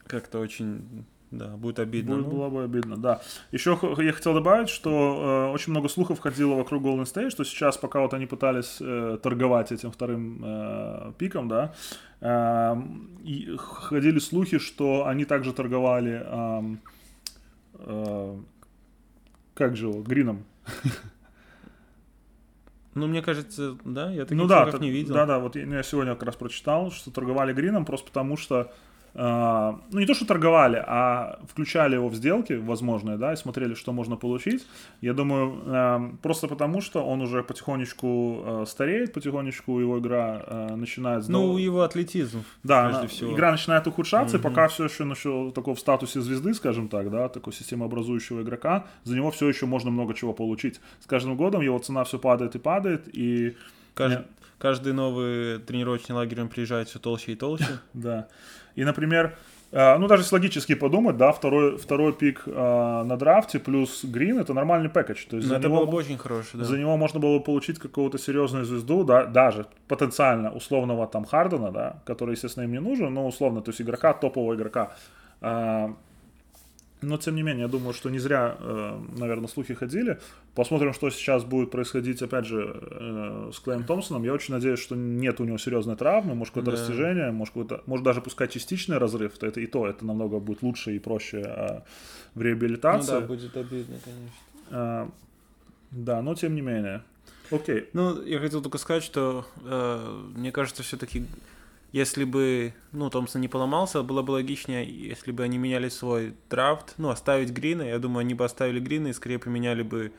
Как-то 0.07 0.39
очень, 0.39 1.05
да, 1.31 1.55
будет 1.57 1.79
обидно. 1.79 2.15
Будет, 2.15 2.27
ну. 2.27 2.31
было 2.31 2.49
бы 2.49 2.63
обидно, 2.63 2.97
да. 2.97 3.21
Еще 3.51 3.77
я 3.97 4.13
хотел 4.13 4.33
добавить, 4.33 4.69
что 4.69 5.47
э, 5.49 5.53
очень 5.53 5.71
много 5.71 5.89
слухов 5.89 6.19
ходило 6.19 6.55
вокруг 6.55 6.83
Golden 6.83 7.03
State, 7.03 7.29
что 7.29 7.43
сейчас, 7.43 7.77
пока 7.77 8.01
вот 8.01 8.13
они 8.13 8.25
пытались 8.25 8.77
э, 8.81 9.17
торговать 9.21 9.71
этим 9.71 9.91
вторым 9.91 10.41
э, 10.43 11.13
пиком, 11.17 11.47
да, 11.47 11.73
э, 12.19 12.75
и 13.23 13.55
ходили 13.57 14.19
слухи, 14.19 14.57
что 14.57 15.05
они 15.05 15.25
также 15.25 15.53
торговали, 15.53 16.23
эм, 16.25 16.81
э, 17.75 18.37
как 19.53 19.75
же 19.75 19.87
его, 19.87 20.01
Грином. 20.01 20.43
Ну, 22.93 23.07
мне 23.07 23.21
кажется, 23.21 23.77
да, 23.85 24.11
я 24.11 24.23
таких 24.23 24.37
Ну 24.37 24.47
да, 24.47 24.69
не 24.79 24.89
видел. 24.89 25.13
да, 25.13 25.25
да, 25.25 25.39
вот 25.39 25.55
я, 25.55 25.65
ну, 25.65 25.75
я 25.75 25.83
сегодня 25.83 26.13
как 26.13 26.23
раз 26.23 26.35
прочитал, 26.35 26.91
что 26.91 27.09
торговали 27.11 27.53
Грином 27.53 27.85
просто 27.85 28.07
потому, 28.07 28.35
что 28.35 28.71
ну 29.13 29.99
не 29.99 30.05
то, 30.05 30.13
что 30.13 30.25
торговали, 30.25 30.81
а 30.87 31.39
включали 31.49 31.95
его 31.95 32.07
в 32.09 32.15
сделки 32.15 32.53
возможные, 32.53 33.17
да, 33.17 33.33
и 33.33 33.35
смотрели, 33.35 33.73
что 33.73 33.91
можно 33.91 34.15
получить. 34.15 34.65
Я 35.01 35.13
думаю, 35.13 35.61
э, 35.65 35.99
просто 36.21 36.47
потому, 36.47 36.81
что 36.81 37.03
он 37.05 37.21
уже 37.21 37.43
потихонечку 37.43 38.43
э, 38.45 38.65
стареет, 38.67 39.13
потихонечку 39.13 39.79
его 39.79 39.99
игра 39.99 40.43
э, 40.47 40.75
начинает 40.75 41.27
Ну, 41.27 41.57
его 41.57 41.81
атлетизм, 41.81 42.43
да, 42.63 42.83
прежде 42.83 42.99
она- 42.99 43.07
всего. 43.07 43.33
игра 43.33 43.51
начинает 43.51 43.85
ухудшаться, 43.87 44.37
и 44.37 44.39
Мгм. 44.39 44.49
пока 44.49 44.67
все 44.67 44.85
еще 44.85 45.03
еще 45.03 45.51
такого 45.53 45.75
в 45.75 45.79
статусе 45.79 46.21
звезды, 46.21 46.53
скажем 46.53 46.87
так, 46.87 47.09
да, 47.11 47.27
такой 47.27 47.51
системообразующего 47.53 48.41
игрока, 48.43 48.85
за 49.03 49.15
него 49.15 49.29
все 49.31 49.49
еще 49.49 49.65
можно 49.65 49.91
много 49.91 50.13
чего 50.13 50.33
получить. 50.33 50.79
С 51.01 51.05
каждым 51.05 51.35
годом 51.35 51.61
его 51.61 51.77
цена 51.79 52.03
все 52.05 52.17
падает 52.17 52.55
и 52.55 52.59
падает, 52.59 53.09
и 53.13 53.57
Кажд-. 53.95 54.25
Каждый 54.57 54.93
новый 54.93 55.57
тренировочный 55.59 56.15
лагерь 56.15 56.41
он 56.41 56.47
приезжает 56.47 56.87
все 56.87 56.99
толще 56.99 57.33
и 57.33 57.35
толще. 57.35 57.65
Да. 57.93 58.27
И, 58.75 58.83
например, 58.83 59.35
э, 59.71 59.97
ну 59.97 60.07
даже 60.07 60.23
если 60.23 60.35
логически 60.35 60.75
подумать, 60.75 61.17
да, 61.17 61.31
второй, 61.31 61.77
второй 61.77 62.13
пик 62.13 62.43
э, 62.45 62.51
на 62.51 63.17
драфте 63.17 63.59
плюс 63.59 64.03
Грин 64.03 64.39
это 64.39 64.53
нормальный 64.53 64.89
пэкэдж. 64.89 65.25
То 65.29 65.37
есть 65.37 65.47
Но 65.47 65.53
за 65.53 65.59
это 65.59 65.67
него, 65.67 65.77
было 65.79 65.91
бы 65.91 65.97
очень 65.97 66.17
хороший, 66.17 66.57
да. 66.57 66.65
за 66.65 66.77
него 66.77 66.97
можно 66.97 67.19
было 67.19 67.37
бы 67.37 67.43
получить 67.43 67.79
какого-то 67.79 68.17
серьезную 68.17 68.65
звезду, 68.65 69.03
да, 69.03 69.25
даже 69.25 69.65
потенциально 69.87 70.51
условного 70.51 71.07
там 71.07 71.25
Хардена, 71.25 71.71
да, 71.71 72.01
который, 72.05 72.31
естественно, 72.31 72.63
им 72.63 72.71
не 72.71 72.79
нужен, 72.79 73.13
но 73.13 73.27
условно, 73.27 73.61
то 73.61 73.71
есть 73.71 73.81
игрока, 73.81 74.13
топового 74.13 74.55
игрока. 74.55 74.93
А, 75.41 75.95
но, 77.01 77.17
тем 77.17 77.35
не 77.35 77.43
менее, 77.43 77.63
я 77.63 77.67
думаю, 77.67 77.93
что 77.93 78.09
не 78.09 78.19
зря, 78.19 78.55
э, 78.59 78.99
наверное, 79.17 79.47
слухи 79.47 79.73
ходили. 79.73 80.19
Посмотрим, 80.55 80.93
что 80.93 81.09
сейчас 81.09 81.43
будет 81.43 81.71
происходить, 81.71 82.21
опять 82.21 82.45
же, 82.45 82.79
э, 82.81 83.51
с 83.53 83.59
Клеем 83.59 83.83
Томпсоном. 83.83 84.23
Я 84.23 84.33
очень 84.33 84.53
надеюсь, 84.53 84.79
что 84.79 84.95
нет 84.95 85.39
у 85.39 85.45
него 85.45 85.57
серьезной 85.57 85.95
травмы, 85.95 86.35
может, 86.35 86.53
какое-то 86.53 86.71
Да. 86.71 86.77
растяжение, 86.81 87.31
может, 87.31 87.53
какой-то, 87.53 87.81
может, 87.85 88.03
даже 88.05 88.21
пускай 88.21 88.47
частичный 88.47 88.97
разрыв, 88.97 89.37
то 89.37 89.47
это 89.47 89.59
и 89.61 89.67
то, 89.67 89.87
это 89.87 90.05
намного 90.05 90.39
будет 90.39 90.61
лучше 90.61 90.95
и 90.95 90.99
проще 90.99 91.41
а, 91.45 91.83
в 92.35 92.39
Ну 92.39 92.43
реабилитации. 92.43 93.11
да, 93.11 93.21
будет 93.21 93.55
обидно, 93.57 93.97
конечно. 94.03 94.29
А, 94.69 95.09
да, 95.91 96.21
но 96.21 96.35
тем 96.35 96.55
не 96.55 96.61
менее. 96.61 97.01
Окей. 97.49 97.89
Ну, 97.93 98.21
я 98.23 98.39
хотел 98.39 98.61
только 98.61 98.77
сказать, 98.77 99.03
что 99.03 99.45
э, 99.65 100.21
мне 100.35 100.51
кажется, 100.53 100.83
все-таки, 100.83 101.25
если 101.91 102.23
бы, 102.23 102.73
ну, 102.93 103.09
Томпсон 103.09 103.41
не 103.41 103.47
поломался, 103.47 104.01
было 104.03 104.21
бы 104.21 104.31
логичнее, 104.31 104.85
если 104.89 105.31
бы 105.31 105.43
они 105.43 105.57
меняли 105.57 105.89
свой 105.89 106.33
драфт, 106.49 106.93
ну, 106.97 107.09
оставить 107.09 107.51
Грина, 107.51 107.81
я 107.83 107.99
думаю, 107.99 108.21
они 108.21 108.33
бы 108.33 108.45
оставили 108.45 108.79
Грина 108.79 109.07
и 109.09 109.13
скорее 109.13 109.39
поменяли 109.39 109.83
бы 109.83 110.11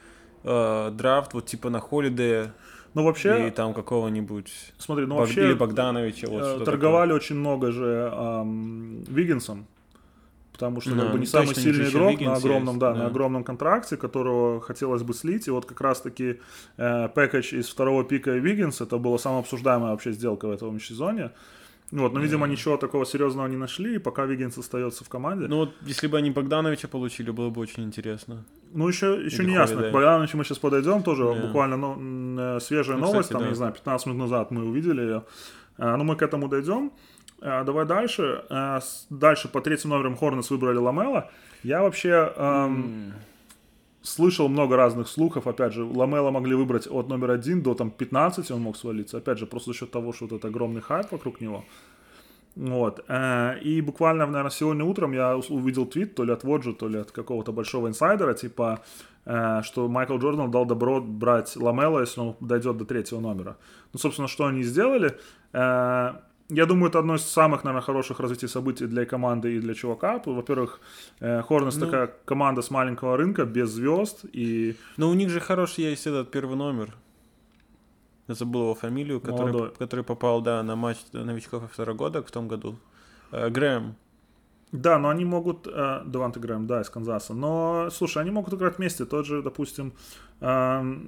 э, 0.45 0.91
драфт 0.93 1.33
вот 1.35 1.47
типа 1.47 1.71
на 1.71 1.81
Холидея 1.81 2.53
Ну, 2.95 3.05
вообще, 3.05 3.49
и 3.49 3.51
там 3.51 3.73
какого-нибудь 3.73 4.53
смотри, 4.77 5.07
ну, 5.07 5.15
Бог- 5.15 5.21
вообще... 5.21 5.47
или 5.47 5.55
Богдановича. 5.55 6.29
Вот, 6.29 6.61
Э, 6.61 6.65
торговали 6.65 7.13
очень 7.13 7.37
много 7.37 7.73
же 7.73 8.11
ам, 8.13 9.03
Виггинсом, 9.05 9.67
потому 10.53 10.83
что 10.83 10.95
Да, 10.95 11.05
как 11.05 11.13
бы 11.13 11.19
не 11.21 11.27
самый 11.27 11.55
сильный 11.55 11.89
игрок 11.89 12.21
на 12.21 12.35
огромном, 12.35 12.75
есть, 12.75 12.81
да, 12.81 12.93
да. 12.93 12.99
на 12.99 13.07
огромном 13.07 13.45
контракте, 13.45 13.97
которого 13.97 14.61
хотелось 14.61 15.03
бы 15.03 15.15
слить, 15.15 15.49
и 15.49 15.51
вот 15.51 15.65
как 15.65 15.81
раз-таки 15.81 16.41
э, 16.77 17.09
пэкэдж 17.09 17.55
из 17.55 17.69
второго 17.71 18.05
пика 18.05 18.33
Виггинс, 18.33 18.83
это 18.83 18.99
была 18.99 19.17
самая 19.17 19.41
обсуждаемая 19.41 19.93
вообще 19.93 20.13
сделка 20.13 20.47
в 20.49 20.51
этом 20.51 20.79
сезоне. 20.79 21.31
Вот, 21.93 22.15
но, 22.15 22.21
видимо, 22.21 22.47
ничего 22.47 22.77
такого 22.79 23.05
серьезного 23.05 23.47
не 23.49 23.57
нашли, 23.57 23.97
и 23.97 23.99
пока 23.99 24.25
Виггинс 24.25 24.57
остается 24.59 25.05
в 25.05 25.09
команде. 25.11 25.47
Ну 25.47 25.57
вот, 25.57 25.75
если 25.83 26.07
бы 26.09 26.17
они 26.19 26.31
Богдановича 26.31 26.89
получили, 26.89 27.31
было 27.31 27.51
бы 27.51 27.61
очень 27.61 27.83
интересно. 27.85 28.45
Ну, 28.73 28.89
еще, 28.89 29.21
еще 29.25 29.43
Или 29.43 29.51
не 29.51 29.55
ясно. 29.55 29.83
К 29.83 29.93
Богдановичу 29.93 30.39
мы 30.39 30.45
сейчас 30.45 30.59
подойдем, 30.59 31.03
тоже 31.03 31.25
Да. 31.25 31.47
буквально 31.47 31.77
ну, 31.77 32.57
э, 32.57 32.61
свежая 32.61 32.97
Ну, 32.97 33.03
новость, 33.07 33.29
кстати, 33.29 33.33
там, 33.33 33.43
да. 33.43 33.49
не 33.51 33.55
знаю, 33.55 33.73
15 33.75 34.07
минут 34.07 34.21
назад 34.21 34.51
мы 34.51 34.65
увидели 34.65 35.03
ее. 35.03 35.23
А, 35.79 35.97
Ну, 35.99 36.05
мы 36.05 36.17
к 36.17 36.23
этому 36.23 36.49
дойдем. 36.49 36.91
Давай 37.41 37.85
дальше. 37.87 38.45
Дальше 39.11 39.49
по 39.49 39.61
третьим 39.61 39.91
номерам 39.91 40.17
Хорнес 40.17 40.49
выбрали 40.51 40.79
Ламела. 40.79 41.31
Я 41.65 41.83
вообще 41.83 42.33
эм, 42.37 43.13
слышал 44.03 44.49
много 44.49 44.77
разных 44.77 45.09
слухов. 45.09 45.47
Опять 45.47 45.73
же, 45.73 45.85
Ламела 45.85 46.31
могли 46.31 46.55
выбрать 46.55 46.87
от 46.87 47.09
номера 47.09 47.35
1 47.35 47.63
до 47.63 47.75
там 47.75 47.91
15, 47.91 48.51
он 48.51 48.61
мог 48.61 48.77
свалиться. 48.77 49.19
Опять 49.19 49.39
же, 49.39 49.47
просто 49.47 49.73
за 49.73 49.79
счет 49.79 49.91
того, 49.91 50.13
что 50.13 50.25
вот 50.25 50.33
этот 50.33 50.45
огромный 50.51 50.81
хайп 50.81 51.13
вокруг 51.13 51.41
него. 51.41 51.65
Вот. 52.57 53.05
э, 53.09 53.59
И 53.63 53.81
буквально, 53.81 54.27
наверное, 54.27 54.51
сегодня 54.51 54.85
утром 54.85 55.13
я 55.13 55.37
увидел 55.37 55.87
твит, 55.87 56.15
то 56.15 56.25
ли 56.25 56.33
от 56.33 56.45
Воджи, 56.45 56.73
то 56.73 56.89
ли 56.89 56.99
от 56.99 57.11
какого-то 57.11 57.53
большого 57.53 57.89
инсайдера, 57.89 58.35
типа, 58.35 58.81
э, 59.25 59.63
что 59.63 59.89
Майкл 59.89 60.19
Джордан 60.19 60.51
дал 60.51 60.67
добро 60.67 61.01
брать 61.01 61.57
Ламела, 61.57 62.01
если 62.01 62.21
он 62.21 62.37
дойдет 62.41 62.77
до 62.77 62.85
третьего 62.85 63.21
номера. 63.21 63.57
Ну, 63.93 63.99
собственно, 63.99 64.29
что 64.29 64.45
они 64.45 64.63
сделали. 64.63 65.17
Э, 66.53 66.57
Я 66.57 66.67
думаю, 66.67 66.89
это 66.91 66.99
одно 66.99 67.15
из 67.15 67.23
самых, 67.23 67.65
наверное, 67.65 67.83
хороших 67.85 68.21
развитий 68.21 68.49
событий 68.49 68.87
для 68.87 69.05
команды 69.05 69.57
и 69.57 69.61
для 69.61 69.75
чувака. 69.75 70.21
Во-первых, 70.27 70.81
э, 71.21 71.43
Хорнес 71.43 71.77
Ну. 71.77 71.87
такая 71.87 72.11
команда 72.25 72.61
с 72.63 72.71
маленького 72.71 73.17
рынка, 73.17 73.45
без 73.45 73.71
звезд, 73.71 74.25
и 74.37 74.77
Но 74.97 75.11
у 75.11 75.15
них 75.15 75.31
же 75.31 75.41
хороший 75.41 75.85
есть 75.85 76.07
этот 76.07 76.31
первый 76.31 76.57
номер. 76.57 76.95
Я 78.29 78.35
забыл 78.35 78.61
его 78.63 78.75
фамилию, 78.75 79.21
который, 79.21 79.53
Молодой. 79.53 79.71
который 79.79 80.05
попал, 80.05 80.41
да, 80.43 80.63
на 80.63 80.77
матч 80.77 80.99
новичков 81.13 81.63
второгодок 81.73 82.27
в 82.27 82.31
том 82.31 82.49
году. 82.49 82.77
Э, 83.33 83.51
Грэм. 83.51 83.95
Да, 84.73 84.99
но 84.99 85.09
они 85.09 85.25
могут... 85.25 85.67
Э, 85.67 86.03
Деванте 86.07 86.41
Грэм, 86.41 86.67
да, 86.67 86.81
из 86.81 86.89
Канзаса. 86.89 87.35
Но, 87.35 87.89
слушай, 87.91 88.23
они 88.23 88.31
могут 88.31 88.55
играть 88.55 88.79
вместе. 88.79 89.05
Тот 89.05 89.27
же, 89.27 89.43
допустим, 89.43 89.93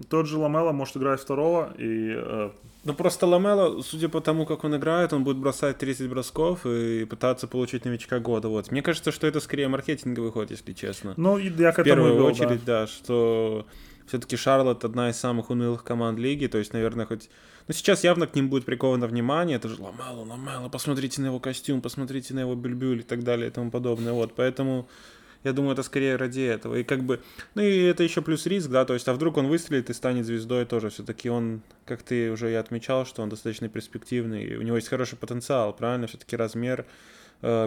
тот 0.09 0.27
же 0.27 0.39
Ламела 0.39 0.71
может 0.71 0.97
играть 0.97 1.21
второго. 1.21 1.75
И, 1.77 2.15
э, 2.17 2.51
Ну 2.85 2.95
просто 2.95 3.27
Ламело, 3.27 3.83
судя 3.83 4.09
по 4.09 4.21
тому, 4.21 4.47
как 4.47 4.63
он 4.63 4.77
играет, 4.77 5.13
он 5.13 5.25
будет 5.25 5.39
бросать 5.39 5.79
30 5.79 6.09
бросков 6.09 6.65
и 6.65 7.05
пытаться 7.05 7.49
получить 7.49 7.85
новичка 7.85 8.21
года. 8.21 8.49
Вот. 8.49 8.71
Мне 8.71 8.81
кажется, 8.81 9.11
что 9.11 9.27
это 9.27 9.41
скорее 9.41 9.67
маркетинговый 9.67 10.31
ход, 10.31 10.51
если 10.51 10.73
честно. 10.73 11.15
ну, 11.17 11.39
я 11.39 11.73
к 11.73 11.77
в 11.77 11.79
этому 11.81 11.85
первую 11.85 12.13
и 12.13 12.17
вел, 12.17 12.27
очередь, 12.27 12.65
да. 12.65 12.83
да, 12.83 12.87
что 12.87 13.67
все-таки 14.07 14.37
Шарлотт 14.37 14.85
одна 14.85 15.11
из 15.11 15.17
самых 15.17 15.51
унылых 15.51 15.83
команд 15.83 16.19
лиги, 16.19 16.47
то 16.47 16.59
есть, 16.59 16.73
наверное, 16.73 17.07
хоть... 17.07 17.29
Ну, 17.67 17.73
сейчас 17.73 18.05
явно 18.05 18.27
к 18.27 18.35
ним 18.35 18.51
будет 18.51 18.67
приковано 18.67 19.07
внимание, 19.07 19.57
это 19.57 19.69
же 19.69 19.81
Ламело, 19.81 20.23
Ламело, 20.25 20.69
посмотрите 20.69 21.23
на 21.23 21.27
его 21.27 21.41
костюм, 21.41 21.81
посмотрите 21.81 22.35
на 22.35 22.41
его 22.41 22.55
бюльбюль 22.55 23.01
и 23.01 23.03
так 23.03 23.25
далее 23.25 23.49
и 23.49 23.51
тому 23.51 23.71
подобное, 23.71 24.13
вот, 24.13 24.35
поэтому 24.37 24.87
я 25.45 25.53
думаю, 25.53 25.75
это 25.75 25.83
скорее 25.83 26.17
ради 26.17 26.41
этого, 26.41 26.77
и 26.77 26.83
как 26.83 27.05
бы, 27.05 27.21
ну, 27.55 27.63
и 27.63 27.83
это 27.83 28.03
еще 28.03 28.23
плюс 28.23 28.47
риск, 28.47 28.71
да, 28.71 28.85
то 28.85 28.95
есть, 28.95 29.07
а 29.09 29.13
вдруг 29.13 29.37
он 29.37 29.47
выстрелит 29.47 29.91
и 29.91 29.95
станет 29.95 30.27
звездой 30.27 30.65
тоже, 30.65 30.91
все-таки 30.91 31.29
он, 31.29 31.61
как 31.85 32.03
ты 32.03 32.31
уже 32.31 32.51
и 32.51 32.55
отмечал, 32.55 33.07
что 33.07 33.23
он 33.23 33.29
достаточно 33.29 33.69
перспективный, 33.69 34.57
у 34.57 34.63
него 34.63 34.77
есть 34.77 34.89
хороший 34.89 35.17
потенциал, 35.17 35.73
правильно, 35.75 36.07
все-таки 36.07 36.37
размер, 36.37 36.87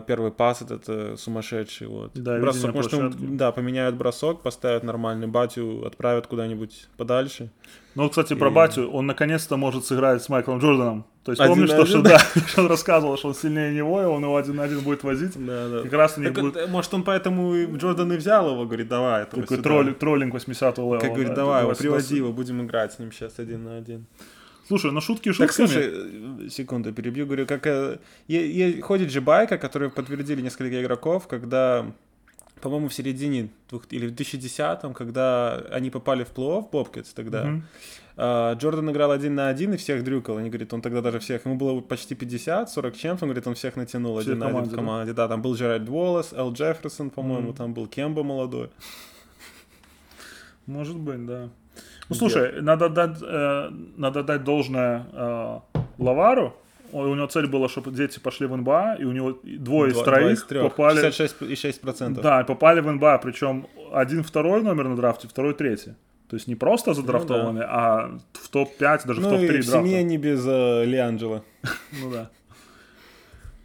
первый 0.07 0.31
пас 0.31 0.61
этот 0.61 0.83
э, 0.87 1.15
сумасшедший, 1.17 1.87
вот. 1.87 2.11
Да, 2.15 2.39
бросок, 2.39 2.73
может, 2.73 2.91
площадки. 2.91 3.17
да, 3.21 3.51
поменяют 3.51 3.95
бросок, 3.95 4.41
поставят 4.41 4.83
нормальный 4.83 5.27
батю, 5.27 5.85
отправят 5.85 6.25
куда-нибудь 6.27 6.87
подальше. 6.97 7.51
Ну, 7.95 8.09
кстати, 8.09 8.35
про 8.35 8.49
И- 8.49 8.53
Батю, 8.53 8.89
он 8.91 9.07
наконец-то 9.07 9.57
может 9.57 9.85
сыграть 9.85 10.21
с 10.21 10.29
Майклом 10.29 10.59
Джорданом. 10.59 11.05
То 11.23 11.31
есть 11.31 11.41
Один 11.41 11.55
помнишь, 11.55 11.69
на 11.71 11.75
то, 11.77 11.81
один, 11.81 11.93
что, 11.93 12.01
да? 12.03 12.19
что 12.47 12.61
он 12.61 12.67
рассказывал, 12.67 13.17
что 13.17 13.29
он 13.29 13.33
сильнее 13.35 13.73
него, 13.73 14.01
и 14.01 14.05
он 14.05 14.21
его 14.23 14.37
один 14.37 14.55
на 14.55 14.63
один 14.63 14.81
будет 14.81 15.03
возить. 15.03 15.33
Да, 15.35 15.67
да. 15.67 15.81
Как 15.81 15.93
раз 15.93 16.17
у 16.17 16.21
них 16.21 16.33
Так, 16.33 16.43
будет 16.43 16.55
э, 16.57 16.67
может, 16.67 16.93
он 16.93 17.03
поэтому 17.03 17.55
и 17.55 17.65
Джордан 17.75 18.13
и 18.13 18.17
взял 18.17 18.51
его, 18.51 18.65
говорит, 18.65 18.87
давай. 18.87 19.25
такой 19.25 19.47
сюда. 19.47 19.61
троллинг, 19.63 19.97
троллинг 19.97 20.35
80-го 20.35 20.83
левела. 20.83 20.99
Как 20.99 21.09
говорит, 21.09 21.29
да, 21.29 21.35
давай 21.35 21.63
его, 21.63 21.73
сюда. 21.73 21.89
приводи 21.89 22.15
его, 22.17 22.31
будем 22.31 22.63
играть 22.63 22.93
с 22.93 22.99
ним 22.99 23.11
сейчас 23.11 23.39
один 23.39 23.63
на 23.63 23.77
один. 23.77 24.05
Слушай, 24.67 24.91
ну 24.91 24.99
шутки 25.01 25.29
Так, 25.31 25.51
шутками. 25.51 25.67
слушай, 25.67 25.91
э, 26.45 26.49
секунду, 26.49 26.91
перебью, 26.93 27.25
говорю, 27.25 27.45
как... 27.45 27.65
э, 27.67 27.99
е- 28.27 28.51
е- 28.51 28.81
ходит 28.81 29.11
же 29.11 29.21
байка, 29.21 29.57
которую 29.57 29.91
подтвердили 29.91 30.41
несколько 30.41 30.81
игроков, 30.83 31.27
когда, 31.27 31.85
по-моему, 32.61 32.89
в 32.89 32.93
середине 32.93 33.49
двух, 33.69 33.83
или 33.91 34.07
в 34.07 34.13
2010-м, 34.13 34.93
когда 34.93 35.55
они 35.71 35.89
попали 35.89 36.25
в 36.25 36.33
плей-офф, 36.33 36.69
Бобкетс 36.69 37.13
тогда, 37.13 37.61
а, 38.17 38.55
Джордан 38.55 38.91
играл 38.91 39.11
один 39.11 39.35
на 39.35 39.47
один 39.47 39.73
и 39.73 39.77
всех 39.77 40.03
дрюкал. 40.03 40.37
Они 40.37 40.49
говорит, 40.49 40.73
он 40.73 40.81
тогда 40.81 41.01
даже 41.01 41.19
всех, 41.19 41.45
ему 41.45 41.55
было 41.55 41.79
почти 41.79 42.15
50, 42.15 42.69
40 42.69 42.97
чем 42.97 43.11
он 43.13 43.17
говорит, 43.19 43.47
он 43.47 43.53
всех 43.55 43.77
натянул 43.77 44.19
Все 44.19 44.31
один 44.31 44.39
на 44.39 44.47
один 44.47 44.63
в 44.63 44.75
команде. 44.75 45.13
Да, 45.13 45.27
там 45.27 45.41
был 45.41 45.55
Джеральд 45.55 45.87
Уоллес, 45.87 46.33
Эл 46.33 46.51
Джефферсон, 46.51 47.09
по-моему, 47.11 47.53
там 47.53 47.73
был 47.73 47.87
Кембо 47.87 48.23
молодой. 48.23 48.69
Может 50.65 50.97
быть, 50.97 51.25
да. 51.25 51.49
Ну 52.09 52.15
слушай, 52.15 52.61
надо 52.61 52.89
дать, 52.89 53.17
э, 53.21 53.69
надо 53.97 54.23
дать 54.23 54.43
должное 54.43 55.05
э, 55.11 55.59
Лавару. 55.97 56.53
у 56.93 57.15
него 57.15 57.27
цель 57.27 57.47
была, 57.47 57.67
чтобы 57.67 57.91
дети 57.91 58.19
пошли 58.19 58.47
в 58.47 58.55
НБА, 58.55 58.95
и 58.99 59.03
у 59.05 59.11
него 59.11 59.37
двое 59.43 59.89
из 59.91 59.93
Два- 59.95 60.03
два 60.05 60.13
троих 60.13 60.37
из 60.37 60.43
попали... 60.43 61.07
66,6%. 61.07 62.21
Да, 62.21 62.43
попали 62.43 62.79
в 62.81 62.91
НБА, 62.91 63.17
причем 63.17 63.67
один 63.93 64.23
второй 64.23 64.61
номер 64.63 64.87
на 64.87 64.95
драфте, 64.95 65.27
второй 65.27 65.53
третий. 65.53 65.93
То 66.29 66.35
есть 66.35 66.47
не 66.47 66.55
просто 66.55 66.93
задрафтованный, 66.93 67.63
а 67.65 68.17
в 68.33 68.49
топ-5, 68.49 69.07
даже 69.07 69.21
в 69.21 69.23
Ну 69.23 69.29
топ-3 69.31 69.43
и 69.43 69.47
в 69.47 69.49
драфта. 69.51 69.71
семье 69.71 70.03
не 70.03 70.17
без 70.17 70.45
э, 70.45 70.85
Лианджело. 70.85 71.43
Ну 72.01 72.11
да. 72.11 72.29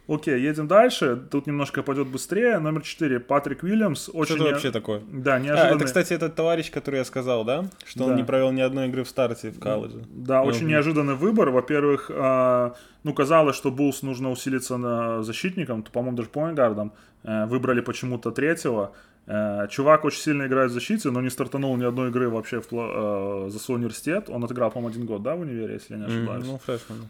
Окей, 0.07 0.39
едем 0.41 0.67
дальше. 0.67 1.15
Тут 1.31 1.47
немножко 1.47 1.81
пойдет 1.81 2.07
быстрее. 2.07 2.59
Номер 2.59 2.81
4. 2.81 3.19
Патрик 3.21 3.63
Уильямс. 3.63 4.09
Очень 4.09 4.25
Что 4.25 4.33
это 4.35 4.43
не- 4.43 4.51
вообще 4.51 4.71
такое? 4.71 5.01
Да, 5.11 5.35
А, 5.35 5.39
неожиданный. 5.39 5.75
это, 5.77 5.85
кстати, 5.85 6.13
этот 6.13 6.35
товарищ, 6.35 6.69
который 6.71 6.97
я 6.97 7.05
сказал, 7.05 7.45
да? 7.45 7.65
Что 7.85 7.99
Да. 7.99 8.05
он 8.11 8.15
не 8.17 8.23
провел 8.23 8.51
ни 8.51 8.59
одной 8.61 8.87
игры 8.89 9.03
в 9.05 9.07
старте 9.09 9.51
в 9.51 9.59
колледже. 9.59 10.03
Да, 10.09 10.41
очень 10.43 10.61
Мгм. 10.63 10.69
неожиданный 10.69 11.15
выбор. 11.15 11.51
Во-первых, 11.51 12.11
а, 12.13 12.73
ну, 13.03 13.13
казалось, 13.13 13.55
что 13.55 13.71
Булс 13.71 14.01
нужно 14.03 14.29
усилиться 14.29 14.75
на 14.77 15.23
защитником, 15.23 15.83
то, 15.83 15.91
по-моему, 15.91 16.17
даже 16.17 16.29
поингардом. 16.29 16.91
Э, 17.25 17.45
Выбрали 17.45 17.79
почему-то 17.79 18.31
третьего. 18.31 18.91
Э, 19.27 19.67
Чувак 19.69 20.03
очень 20.03 20.19
сильно 20.19 20.45
играет 20.47 20.71
в 20.71 20.73
защите, 20.73 21.09
но 21.11 21.21
не 21.21 21.29
стартанул 21.29 21.77
ни 21.77 21.85
одной 21.85 22.09
игры 22.09 22.27
вообще 22.29 22.59
в 22.59 22.65
э, 22.73 23.49
за 23.49 23.59
свой 23.59 23.77
университет. 23.77 24.25
Он 24.29 24.43
отыграл, 24.43 24.69
по-моему, 24.71 24.89
один 24.93 25.05
год, 25.05 25.23
да, 25.23 25.35
в 25.37 25.39
универе, 25.39 25.75
если 25.75 25.93
я 25.93 25.99
не 26.01 26.05
ошибаюсь. 26.07 26.45
Ну, 26.45 26.57
фрешман. 26.57 27.07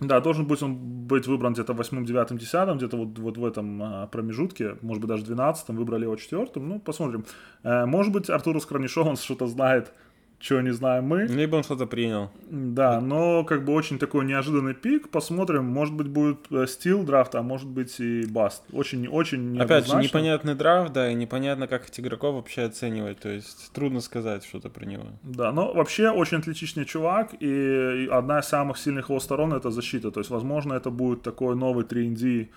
Да, 0.00 0.20
должен 0.20 0.46
быть 0.46 0.62
он 0.62 0.76
быть 1.06 1.26
выбран 1.26 1.54
где-то 1.54 1.72
в 1.72 1.76
8, 1.76 2.04
9, 2.04 2.38
10, 2.38 2.76
где-то 2.76 2.96
вот, 2.98 3.18
вот 3.18 3.38
в 3.38 3.44
этом 3.44 3.82
а, 3.82 4.06
промежутке, 4.08 4.76
может 4.82 5.00
быть, 5.00 5.08
даже 5.08 5.24
12 5.24 5.68
выбрали 5.68 6.02
его 6.04 6.16
четвертым, 6.16 6.68
ну, 6.68 6.80
посмотрим. 6.80 7.24
Э, 7.62 7.86
может 7.86 8.12
быть, 8.12 8.28
Артурус 8.28 8.66
Кранишов, 8.66 9.06
он 9.06 9.16
что-то 9.16 9.46
знает, 9.46 9.94
чего 10.38 10.60
не 10.60 10.72
знаем 10.72 11.04
мы. 11.04 11.24
Либо 11.24 11.56
он 11.56 11.62
что-то 11.62 11.86
принял. 11.86 12.30
Да, 12.50 13.00
но 13.00 13.44
как 13.44 13.64
бы 13.64 13.72
очень 13.72 13.98
такой 13.98 14.24
неожиданный 14.26 14.74
пик, 14.74 15.08
посмотрим, 15.08 15.64
может 15.64 15.94
быть, 15.94 16.08
будет 16.08 16.38
э, 16.50 16.66
стил 16.66 17.04
драфта, 17.04 17.38
а 17.38 17.42
может 17.42 17.68
быть 17.68 17.98
и 18.00 18.26
баст. 18.26 18.62
Очень, 18.72 19.08
очень 19.08 19.58
Опять 19.58 19.86
же, 19.86 19.96
непонятный 19.96 20.54
драфт, 20.54 20.92
да, 20.92 21.10
и 21.10 21.14
непонятно, 21.14 21.66
как 21.66 21.88
этих 21.88 22.00
игроков 22.04 22.34
вообще 22.34 22.62
оценивать. 22.62 23.18
То 23.18 23.30
есть 23.30 23.72
трудно 23.72 24.00
сказать 24.00 24.44
что-то 24.44 24.68
про 24.68 24.84
него. 24.84 25.04
Да, 25.22 25.52
но 25.52 25.72
вообще 25.72 26.10
очень 26.10 26.38
отличный 26.38 26.84
чувак, 26.84 27.34
и 27.40 28.08
одна 28.12 28.40
из 28.40 28.46
самых 28.46 28.78
сильных 28.78 29.08
его 29.08 29.20
сторон 29.20 29.52
это 29.52 29.70
защита. 29.70 30.10
То 30.10 30.20
есть, 30.20 30.30
возможно, 30.30 30.74
это 30.74 30.90
будет 30.90 31.22
такой 31.22 31.56
новый 31.56 31.84
3D 31.84 32.48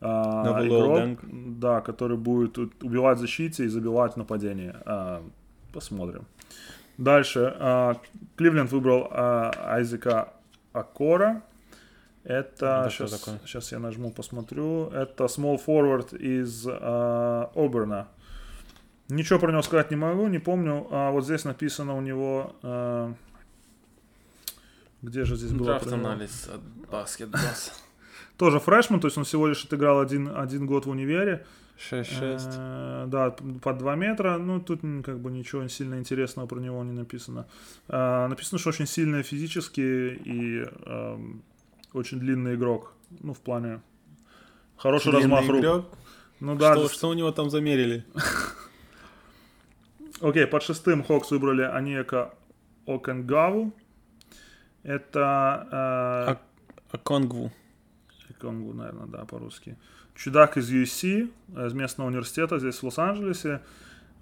а, 0.00 0.64
игрок, 0.66 1.18
да, 1.58 1.80
который 1.80 2.16
будет 2.16 2.58
убивать 2.58 3.18
в 3.18 3.20
защите 3.20 3.64
и 3.64 3.68
забивать 3.68 4.14
в 4.14 4.16
нападении. 4.16 4.72
А, 4.84 5.22
посмотрим. 5.72 6.26
Дальше. 6.98 7.54
а, 7.58 7.96
Кливленд 8.36 8.70
выбрал 8.72 9.08
а, 9.10 9.50
Айзека 9.74 10.32
Акора. 10.72 11.42
Это, 12.24 12.82
Это 12.82 12.90
что 12.90 13.06
сейчас, 13.06 13.20
такое? 13.20 13.40
сейчас 13.46 13.72
я 13.72 13.78
нажму, 13.78 14.10
посмотрю. 14.10 14.88
Это 14.88 15.24
small 15.24 15.60
forward 15.64 16.16
из 16.16 16.66
Оберна. 16.66 18.08
Ничего 19.08 19.38
про 19.38 19.52
него 19.52 19.62
сказать 19.62 19.90
не 19.90 19.96
могу, 19.96 20.26
не 20.26 20.40
помню. 20.40 20.88
А 20.90 21.12
вот 21.12 21.24
здесь 21.24 21.44
написано 21.44 21.96
у 21.96 22.00
него... 22.00 22.56
а, 22.62 23.14
где 25.02 25.24
же 25.24 25.36
здесь 25.36 25.52
было? 25.52 25.78
про 25.78 25.96
него? 25.96 26.08
от 26.10 26.60
баскетбас. 26.90 27.80
Тоже 28.36 28.58
фрешман, 28.58 29.00
то 29.00 29.06
есть 29.06 29.16
он 29.16 29.24
всего 29.24 29.46
лишь 29.46 29.64
отыграл 29.64 30.00
один, 30.00 30.36
один 30.36 30.66
год 30.66 30.86
в 30.86 30.90
универе. 30.90 31.46
6-6. 31.78 32.54
Э, 32.58 33.04
Да, 33.08 33.30
под 33.62 33.78
2 33.78 33.96
метра. 33.96 34.38
Ну, 34.38 34.60
тут 34.60 34.80
как 35.04 35.18
бы 35.20 35.30
ничего 35.30 35.68
сильно 35.68 35.96
интересного 35.96 36.46
про 36.46 36.60
него 36.60 36.82
не 36.84 36.92
написано. 36.92 37.46
Э, 37.88 38.26
Написано, 38.28 38.58
что 38.58 38.70
очень 38.70 38.86
сильный 38.86 39.22
физически 39.22 39.80
и 39.80 40.64
эм, 40.86 41.42
очень 41.92 42.18
длинный 42.18 42.54
игрок. 42.54 42.92
Ну, 43.20 43.34
в 43.34 43.40
плане 43.40 43.80
хороший 44.76 45.12
размах 45.12 45.46
рук. 45.48 45.84
Ну 46.40 46.54
да, 46.56 46.74
что, 46.76 46.88
что 46.88 47.08
у 47.08 47.14
него 47.14 47.30
там 47.32 47.50
замерили? 47.50 48.04
Окей, 50.20 50.46
под 50.46 50.62
шестым 50.62 51.02
Хокс 51.02 51.30
выбрали 51.30 51.62
Анека 51.62 52.34
Окенгаву. 52.86 53.72
Это... 54.82 55.66
э, 55.70 56.36
Оконгву. 56.92 57.50
Оконгву, 58.40 58.72
наверное, 58.74 59.06
да, 59.06 59.24
по-русски. 59.24 59.76
Чудак 60.16 60.56
из 60.56 60.72
USC, 60.72 61.30
э, 61.54 61.66
из 61.66 61.72
местного 61.74 62.08
университета 62.08 62.58
здесь, 62.58 62.76
в 62.76 62.84
Лос-Анджелесе. 62.84 63.60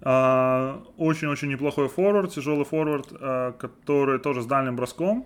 А, 0.01 0.83
Очень-очень 0.97 1.49
неплохой 1.49 1.87
форвард, 1.87 2.33
тяжелый 2.33 2.65
форвард, 2.65 3.07
а, 3.13 3.53
который 3.53 4.19
тоже 4.19 4.41
с 4.41 4.45
дальним 4.45 4.75
броском. 4.75 5.25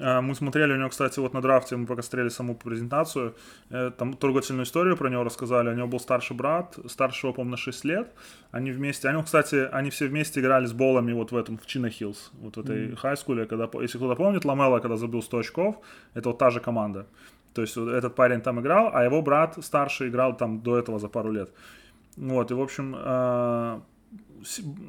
А, 0.00 0.20
Мы 0.20 0.34
смотрели 0.34 0.72
у 0.72 0.76
него, 0.76 0.88
кстати, 0.88 1.18
вот 1.18 1.34
на 1.34 1.40
драфте, 1.40 1.76
мы 1.76 1.86
пока 1.86 2.02
смотрели 2.02 2.28
саму 2.28 2.54
презентацию, 2.54 3.34
э, 3.70 3.90
там 3.96 4.14
трогательную 4.14 4.64
историю 4.64 4.96
про 4.96 5.08
него 5.10 5.24
рассказали. 5.24 5.70
У 5.70 5.74
него 5.74 5.88
был 5.88 6.00
старший 6.00 6.36
брат, 6.36 6.78
старшего, 6.86 7.32
по-моему, 7.32 7.52
на 7.52 7.56
6 7.56 7.84
лет. 7.84 8.12
Они 8.50 8.70
вместе, 8.70 9.08
они, 9.08 9.22
кстати, 9.22 9.68
они 9.72 9.90
все 9.90 10.06
вместе 10.06 10.40
играли 10.40 10.66
с 10.66 10.72
Болами 10.72 11.12
вот 11.12 11.32
в 11.32 11.36
этом, 11.36 11.58
в 11.58 11.66
Chino 11.66 11.90
Hills, 11.90 12.30
вот 12.40 12.56
в 12.56 12.60
этой 12.60 12.94
high 12.96 13.11
school-е, 13.11 13.46
когда, 13.46 13.68
если 13.80 13.98
кто-то 13.98 14.14
помнит, 14.14 14.44
Ламело, 14.44 14.80
когда 14.80 14.96
забил 14.96 15.22
100 15.22 15.38
очков, 15.38 15.76
это 16.14 16.28
вот 16.28 16.38
та 16.38 16.50
же 16.50 16.60
команда. 16.60 17.06
То 17.56 17.62
есть 17.62 17.76
вот 17.76 17.88
этот 17.88 18.14
парень 18.14 18.40
там 18.40 18.60
играл, 18.60 18.90
а 18.92 19.02
его 19.04 19.22
брат 19.22 19.58
старший 19.64 20.08
играл 20.08 20.36
там 20.36 20.60
до 20.60 20.78
этого 20.78 20.98
за 20.98 21.08
пару 21.08 21.32
лет. 21.32 21.50
Вот, 22.16 22.50
и, 22.50 22.54
в 22.54 22.60
общем, 22.60 22.94
э, 22.98 23.80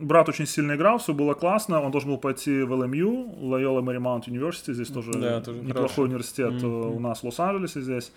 брат 0.01 0.29
очень 0.29 0.45
сильно 0.45 0.73
играл, 0.75 0.97
все 0.97 1.13
было 1.13 1.33
классно, 1.33 1.81
он 1.81 1.91
должен 1.91 2.09
был 2.09 2.17
пойти 2.17 2.61
в 2.63 2.73
LMU, 2.73 3.39
Loyola 3.39 3.81
Marymount 3.81 4.25
University, 4.27 4.73
здесь 4.73 4.89
тоже, 4.89 5.11
Да, 5.13 5.41
тоже 5.41 5.59
неплохой 5.59 5.87
хороший. 5.87 6.03
университет 6.03 6.63
э, 6.63 6.67
у 6.67 6.99
нас 6.99 7.23
в 7.23 7.25
Лос-Анджелесе 7.25 7.81
здесь. 7.81 8.11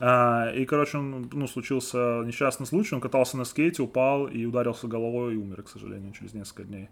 Э, 0.00 0.52
И, 0.56 0.64
короче, 0.64 0.98
он, 0.98 1.28
ну, 1.32 1.46
случился 1.46 2.22
несчастный 2.24 2.66
случай, 2.66 2.94
он 2.96 3.00
катался 3.00 3.36
на 3.36 3.44
скейте, 3.44 3.82
упал 3.82 4.26
и 4.26 4.44
ударился 4.46 4.88
головой 4.88 5.34
и 5.34 5.36
умер, 5.36 5.62
к 5.62 5.68
сожалению, 5.68 6.12
через 6.12 6.34
несколько 6.34 6.64
дней. 6.64 6.88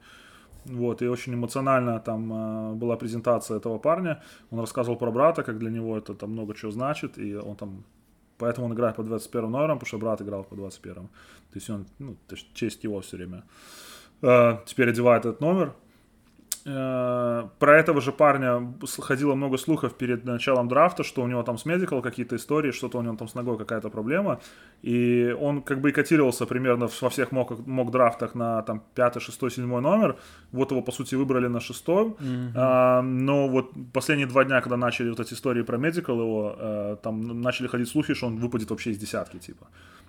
Вот, 0.64 1.02
и 1.02 1.08
очень 1.08 1.34
эмоционально 1.34 2.00
там 2.00 2.32
э, 2.32 2.74
была 2.74 2.96
презентация 2.96 3.56
этого 3.56 3.78
парня. 3.78 4.22
Он 4.50 4.60
рассказывал 4.60 4.98
про 4.98 5.10
брата, 5.10 5.42
как 5.42 5.58
для 5.58 5.70
него 5.70 5.96
это 5.96 6.14
там 6.14 6.30
много 6.30 6.54
чего 6.54 6.70
значит, 6.70 7.18
и 7.18 7.34
он 7.34 7.56
там... 7.56 7.84
Поэтому 8.38 8.66
он 8.66 8.72
играет 8.72 8.96
по 8.96 9.02
21 9.02 9.50
номерам, 9.50 9.78
потому 9.78 9.88
что 9.88 9.98
брат 9.98 10.22
играл 10.22 10.44
по 10.44 10.56
21. 10.56 10.94
То 10.94 11.08
есть 11.54 11.70
он, 11.70 11.86
ну, 11.98 12.16
то 12.26 12.36
есть 12.36 12.52
честь 12.54 12.84
его 12.84 13.00
все 13.00 13.16
время. 13.16 13.42
Э, 14.22 14.58
теперь 14.66 14.90
одевает 14.90 15.24
этот 15.24 15.40
номер. 15.40 15.74
Э, 16.66 17.48
Про 17.58 17.78
этого 17.78 18.00
же 18.00 18.12
парня 18.12 18.74
ходило 18.98 19.34
много 19.34 19.56
слухов 19.58 19.94
перед 19.94 20.24
началом 20.24 20.68
драфта, 20.68 21.04
что 21.04 21.22
у 21.22 21.26
него 21.26 21.42
там 21.42 21.56
с 21.58 21.64
медикал 21.64 22.02
какие-то 22.02 22.36
истории, 22.36 22.72
что-то 22.72 22.98
у 22.98 23.02
него 23.02 23.16
там 23.16 23.28
с 23.28 23.34
ногой 23.34 23.58
какая-то 23.58 23.90
проблема. 23.90 24.40
И 24.82 25.36
он 25.40 25.62
как 25.62 25.80
бы 25.80 25.90
и 25.90 25.92
котировался 25.92 26.46
примерно 26.46 26.88
во 27.00 27.08
всех 27.08 27.32
мок, 27.32 27.66
мок 27.66 27.90
драфтах 27.90 28.34
на 28.34 28.62
там 28.62 28.82
5, 28.94 29.22
6, 29.22 29.50
7 29.50 29.80
номер. 29.80 30.16
Вот 30.52 30.70
его, 30.70 30.82
по 30.82 30.92
сути, 30.92 31.16
выбрали 31.16 31.48
на 31.48 31.60
шестой. 31.60 32.14
А, 32.54 33.02
но 33.02 33.48
вот 33.48 33.70
последние 33.92 34.26
два 34.26 34.44
дня, 34.44 34.60
когда 34.60 34.76
начали 34.76 35.10
вот 35.10 35.20
эти 35.20 35.34
истории 35.34 35.62
про 35.62 35.78
медикал 35.78 36.20
его, 36.20 36.56
э, 36.58 36.96
там 37.02 37.40
начали 37.42 37.68
ходить 37.68 37.88
слухи, 37.88 38.14
что 38.14 38.26
он 38.26 38.36
выпадет 38.36 38.70
вообще 38.70 38.90
из 38.90 38.98
десятки, 38.98 39.38
типа. 39.38 39.66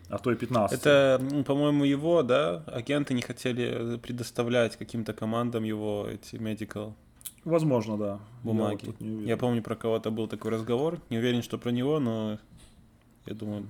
А 0.09 0.17
то 0.17 0.31
и 0.31 0.35
15. 0.35 0.79
Это, 0.79 1.21
м, 1.21 1.43
по-моему, 1.43 1.83
его, 1.85 2.23
да, 2.23 2.63
агенты 2.67 3.13
не 3.13 3.21
хотели 3.21 3.97
предоставлять 3.97 4.75
каким-то 4.75 5.13
командам 5.13 5.63
его 5.63 6.07
эти 6.09 6.35
medical 6.35 6.93
Возможно, 7.45 7.97
да. 7.97 8.05
Я 8.05 8.19
вот 8.43 8.53
бумаги. 8.53 8.95
не 8.99 9.09
уверен. 9.09 9.27
Я 9.27 9.37
помню, 9.37 9.63
про 9.63 9.75
кого-то 9.75 10.11
был 10.11 10.27
такой 10.27 10.51
разговор. 10.51 10.99
Не 11.09 11.17
уверен, 11.17 11.41
что 11.41 11.57
про 11.57 11.71
него, 11.71 11.99
но 11.99 12.37
я 13.25 13.33
думаю, 13.33 13.65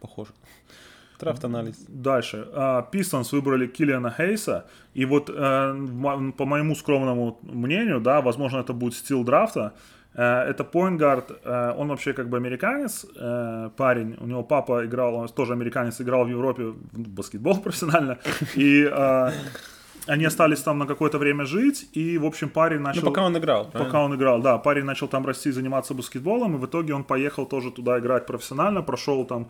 похоже. 0.00 0.30
Драфт-анализ. 1.20 1.84
Дальше. 1.88 2.46
Пистонс 2.92 3.32
выбрали 3.32 3.66
Киллиана 3.66 4.10
Хейса. 4.10 4.66
И 4.94 5.04
вот, 5.04 5.30
э, 5.30 5.32
по 6.36 6.44
моему 6.44 6.74
скромному 6.74 7.38
мнению, 7.42 8.00
да, 8.00 8.20
возможно, 8.20 8.58
это 8.58 8.72
будет 8.72 8.94
стил 8.94 9.24
драфта. 9.24 9.72
Э, 10.14 10.50
Это 10.50 10.64
поингард, 10.64 11.30
он 11.78 11.88
вообще 11.88 12.12
как 12.12 12.28
бы 12.28 12.36
американец, 12.36 13.06
э, 13.16 13.70
парень. 13.76 14.16
У 14.20 14.26
него 14.26 14.42
папа 14.42 14.84
играл, 14.84 15.14
он 15.14 15.28
тоже 15.28 15.52
американец, 15.52 16.00
играл 16.00 16.24
в 16.24 16.28
Европе 16.28 16.62
в 16.62 17.08
баскетбол 17.08 17.60
профессионально. 17.62 18.18
И 18.56 18.84
э, 18.84 19.30
они 20.06 20.24
остались 20.24 20.60
там 20.62 20.78
на 20.78 20.86
какое-то 20.86 21.18
время 21.18 21.44
жить. 21.44 21.88
И, 21.92 22.18
в 22.18 22.24
общем, 22.24 22.48
парень 22.48 22.78
Ну, 22.78 22.84
начал... 22.84 23.02
пока 23.02 23.22
он 23.22 23.36
играл, 23.36 23.64
правильно? 23.70 23.84
Пока 23.84 24.04
он 24.04 24.14
играл, 24.14 24.42
да, 24.42 24.58
парень 24.58 24.84
начал 24.84 25.08
там 25.08 25.26
расти, 25.26 25.52
заниматься 25.52 25.94
баскетболом, 25.94 26.56
и 26.56 26.58
в 26.58 26.66
итоге 26.66 26.94
он 26.94 27.04
поехал 27.04 27.46
тоже 27.46 27.70
туда 27.70 27.98
играть 27.98 28.26
профессионально, 28.26 28.82
прошел 28.82 29.24
там, 29.24 29.48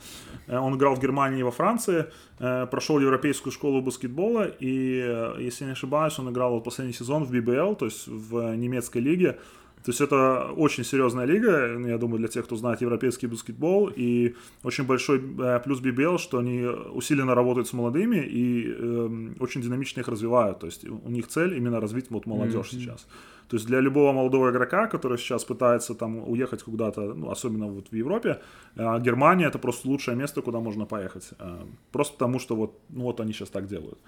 э, 0.48 0.58
он 0.58 0.76
играл 0.76 0.94
в 0.94 1.00
Германии 1.00 1.40
и 1.40 1.42
во 1.42 1.50
Франции, 1.50 2.06
э, 2.38 2.66
прошел 2.70 3.00
европейскую 3.00 3.52
школу 3.52 3.80
баскетбола, 3.80 4.44
и, 4.60 5.02
э, 5.04 5.36
если 5.40 5.64
не 5.64 5.72
ошибаюсь, 5.72 6.18
он 6.18 6.28
играл 6.30 6.52
вот 6.52 6.64
последний 6.64 6.94
сезон 6.94 7.24
в 7.24 7.32
BBL, 7.32 7.76
то 7.76 7.86
есть 7.86 8.06
в 8.06 8.54
немецкой 8.56 8.98
лиге, 8.98 9.38
То 9.84 9.90
есть 9.90 10.00
это 10.00 10.52
очень 10.56 10.84
серьезная 10.84 11.26
лига, 11.26 11.76
ну, 11.78 11.88
я 11.88 11.98
думаю, 11.98 12.18
для 12.18 12.28
тех, 12.28 12.44
кто 12.44 12.56
знает 12.56 12.80
европейский 12.80 13.26
баскетбол, 13.26 13.90
и 13.94 14.34
очень 14.62 14.84
большой 14.84 15.18
э, 15.18 15.60
плюс 15.64 15.80
BBL, 15.80 16.18
что 16.18 16.38
они 16.38 16.64
усиленно 16.94 17.34
работают 17.34 17.66
с 17.66 17.72
молодыми 17.72 18.16
и 18.16 18.66
э, 18.68 19.34
очень 19.40 19.60
динамично 19.60 20.00
их 20.00 20.08
развивают. 20.08 20.60
То 20.60 20.66
есть 20.66 20.84
у 20.84 21.10
них 21.10 21.26
цель 21.26 21.56
именно 21.56 21.80
развить 21.80 22.10
вот 22.10 22.26
молодежь 22.26 22.66
mm-hmm. 22.66 22.80
сейчас. 22.80 23.06
То 23.48 23.56
есть 23.56 23.66
для 23.66 23.80
любого 23.80 24.12
молодого 24.12 24.50
игрока, 24.50 24.86
который 24.86 25.18
сейчас 25.18 25.44
пытается 25.44 25.94
там 25.94 26.28
уехать 26.28 26.62
куда-то, 26.62 27.14
ну, 27.14 27.30
особенно 27.30 27.66
вот 27.66 27.88
в 27.90 27.94
Европе, 27.94 28.40
э, 28.76 29.00
Германия 29.00 29.46
это 29.46 29.58
просто 29.58 29.88
лучшее 29.88 30.16
место, 30.16 30.42
куда 30.42 30.60
можно 30.60 30.86
поехать. 30.86 31.30
Э, 31.38 31.58
просто 31.90 32.14
потому 32.14 32.38
что 32.38 32.56
вот, 32.56 32.78
ну, 32.88 33.02
вот 33.02 33.20
они 33.20 33.32
сейчас 33.32 33.50
так 33.50 33.66
делают. 33.66 33.98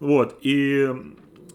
Вот, 0.00 0.38
и 0.42 0.88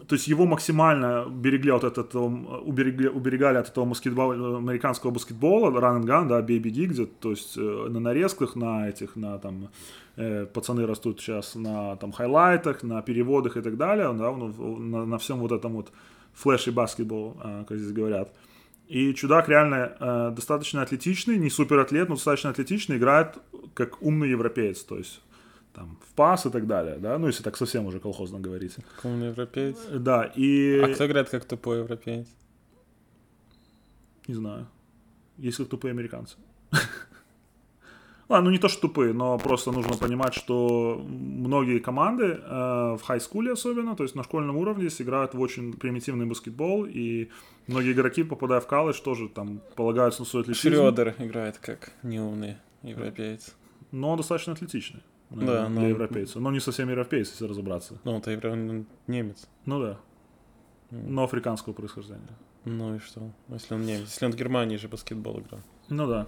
то 0.08 0.14
есть 0.14 0.28
его 0.28 0.46
максимально 0.46 1.26
берегли 1.28 1.70
от 1.70 1.84
этого, 1.84 2.26
уберегли, 2.60 3.08
уберегали 3.08 3.58
от 3.58 3.68
этого 3.68 3.84
баскетбола, 3.84 4.58
американского 4.58 5.10
баскетбола, 5.10 5.70
run 5.70 6.00
and 6.00 6.04
gun, 6.04 6.28
да, 6.28 6.42
бей 6.42 6.58
беги, 6.58 6.86
где 6.86 7.06
то 7.06 7.30
есть 7.30 7.56
э, 7.56 7.60
на 7.88 8.00
нарезках, 8.00 8.56
на 8.56 8.88
этих, 8.88 9.16
на 9.16 9.38
там, 9.38 9.68
э, 10.16 10.46
пацаны 10.46 10.86
растут 10.86 11.20
сейчас 11.20 11.54
на 11.54 11.96
там 11.96 12.12
хайлайтах, 12.12 12.82
на 12.82 13.02
переводах 13.02 13.56
и 13.56 13.62
так 13.62 13.76
далее, 13.76 14.12
да, 14.12 14.30
ну, 14.32 14.78
на, 14.78 15.06
на 15.06 15.18
всем 15.18 15.38
вот 15.38 15.52
этом 15.52 15.72
вот 15.72 15.92
флеши 16.34 16.72
баскетбол, 16.72 17.36
э, 17.42 17.64
как 17.68 17.78
здесь 17.78 17.92
говорят. 17.92 18.32
И 18.88 19.14
чудак 19.14 19.48
реально 19.48 19.96
э, 19.98 20.32
достаточно 20.36 20.82
атлетичный, 20.82 21.38
не 21.38 21.48
супер 21.48 21.78
атлет, 21.78 22.08
но 22.08 22.16
достаточно 22.16 22.50
атлетичный, 22.50 22.98
играет 22.98 23.38
как 23.72 24.02
умный 24.02 24.28
европеец, 24.28 24.82
то 24.84 24.98
есть 24.98 25.20
там, 25.74 25.98
в 26.08 26.14
пас 26.14 26.46
и 26.46 26.50
так 26.50 26.66
далее, 26.66 26.96
да, 26.98 27.18
ну, 27.18 27.26
если 27.26 27.42
так 27.42 27.56
совсем 27.56 27.86
уже 27.86 28.00
колхозно 28.00 28.38
говорить. 28.38 28.76
Как 28.96 29.04
умный 29.04 29.28
европеец? 29.28 29.76
Да, 29.90 30.24
и... 30.36 30.78
А 30.78 30.94
кто 30.94 31.06
играет 31.06 31.28
как 31.28 31.44
тупой 31.44 31.78
европеец? 31.78 32.28
Не 34.28 34.34
знаю. 34.34 34.66
Есть 35.36 35.58
как 35.58 35.68
тупые 35.68 35.92
американцы. 35.92 36.36
А, 38.26 38.40
ну 38.40 38.50
не 38.50 38.58
то, 38.58 38.68
что 38.68 38.88
тупые, 38.88 39.12
но 39.12 39.38
просто 39.38 39.70
нужно 39.70 39.98
понимать, 39.98 40.32
что 40.32 41.04
многие 41.06 41.78
команды 41.78 42.24
э, 42.24 42.96
в 42.96 43.00
хай-скуле 43.04 43.52
особенно, 43.52 43.94
то 43.94 44.02
есть 44.02 44.14
на 44.14 44.24
школьном 44.24 44.56
уровне 44.56 44.86
играют 44.86 45.34
в 45.34 45.40
очень 45.40 45.74
примитивный 45.74 46.24
баскетбол, 46.24 46.86
и 46.86 47.28
многие 47.66 47.92
игроки, 47.92 48.24
попадая 48.24 48.60
в 48.60 48.66
колледж, 48.66 49.02
тоже 49.02 49.28
там 49.28 49.60
полагаются 49.76 50.22
на 50.22 50.26
свой 50.26 50.42
атлетизм. 50.42 50.70
Шрёдер 50.70 51.14
играет 51.18 51.58
как 51.58 51.92
неумный 52.02 52.56
европеец. 52.82 53.54
Но 53.92 54.16
достаточно 54.16 54.54
атлетичный 54.54 55.02
наверное, 55.34 55.64
да, 55.64 55.68
для 55.68 55.80
но... 55.82 55.88
европейца. 55.88 56.40
Но 56.40 56.50
не 56.50 56.60
совсем 56.60 56.88
европейец, 56.88 57.30
если 57.30 57.46
разобраться. 57.46 57.98
Ну, 58.04 58.18
это 58.18 58.30
евро... 58.30 58.54
немец. 59.06 59.48
Ну 59.66 59.80
да. 59.80 59.98
Но 60.90 61.24
африканского 61.24 61.72
происхождения. 61.72 62.36
Ну 62.64 62.96
и 62.96 62.98
что? 62.98 63.30
Если 63.48 63.74
он 63.74 63.82
немец. 63.82 64.10
Если 64.10 64.26
он 64.26 64.32
в 64.32 64.36
Германии 64.36 64.76
же 64.76 64.88
баскетбол 64.88 65.40
играл. 65.40 65.60
Ну 65.88 66.06
да. 66.06 66.26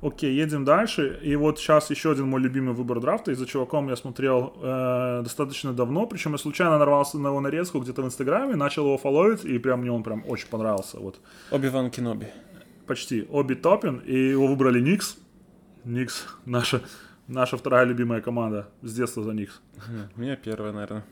Окей, 0.00 0.32
едем 0.32 0.64
дальше. 0.64 1.18
И 1.24 1.34
вот 1.34 1.58
сейчас 1.58 1.90
еще 1.90 2.12
один 2.12 2.28
мой 2.28 2.40
любимый 2.40 2.72
выбор 2.72 3.00
драфта. 3.00 3.32
И 3.32 3.34
за 3.34 3.46
чуваком 3.46 3.88
я 3.88 3.96
смотрел 3.96 4.52
э, 4.62 5.22
достаточно 5.24 5.72
давно. 5.72 6.06
Причем 6.06 6.32
я 6.32 6.38
случайно 6.38 6.78
нарвался 6.78 7.18
на 7.18 7.28
его 7.28 7.40
нарезку 7.40 7.80
где-то 7.80 8.02
в 8.02 8.06
Инстаграме, 8.06 8.54
начал 8.54 8.84
его 8.84 8.96
фолловить, 8.96 9.44
и 9.44 9.58
прям 9.58 9.80
мне 9.80 9.90
он 9.90 10.04
прям 10.04 10.22
очень 10.28 10.48
понравился. 10.48 11.00
Вот. 11.00 11.18
Оби-Ван 11.50 11.90
Кеноби. 11.90 12.28
Почти. 12.86 13.26
Оби 13.28 13.54
Топин. 13.54 13.98
И 13.98 14.30
его 14.30 14.46
выбрали 14.46 14.80
Никс. 14.80 15.16
Никс, 15.84 16.26
наша 16.44 16.82
Наша 17.28 17.58
вторая 17.58 17.84
любимая 17.84 18.22
команда 18.22 18.68
с 18.82 18.94
детства 18.94 19.22
за 19.22 19.34
них. 19.34 19.60
У 20.16 20.20
меня 20.20 20.34
первая, 20.36 20.72
наверное. 20.72 21.04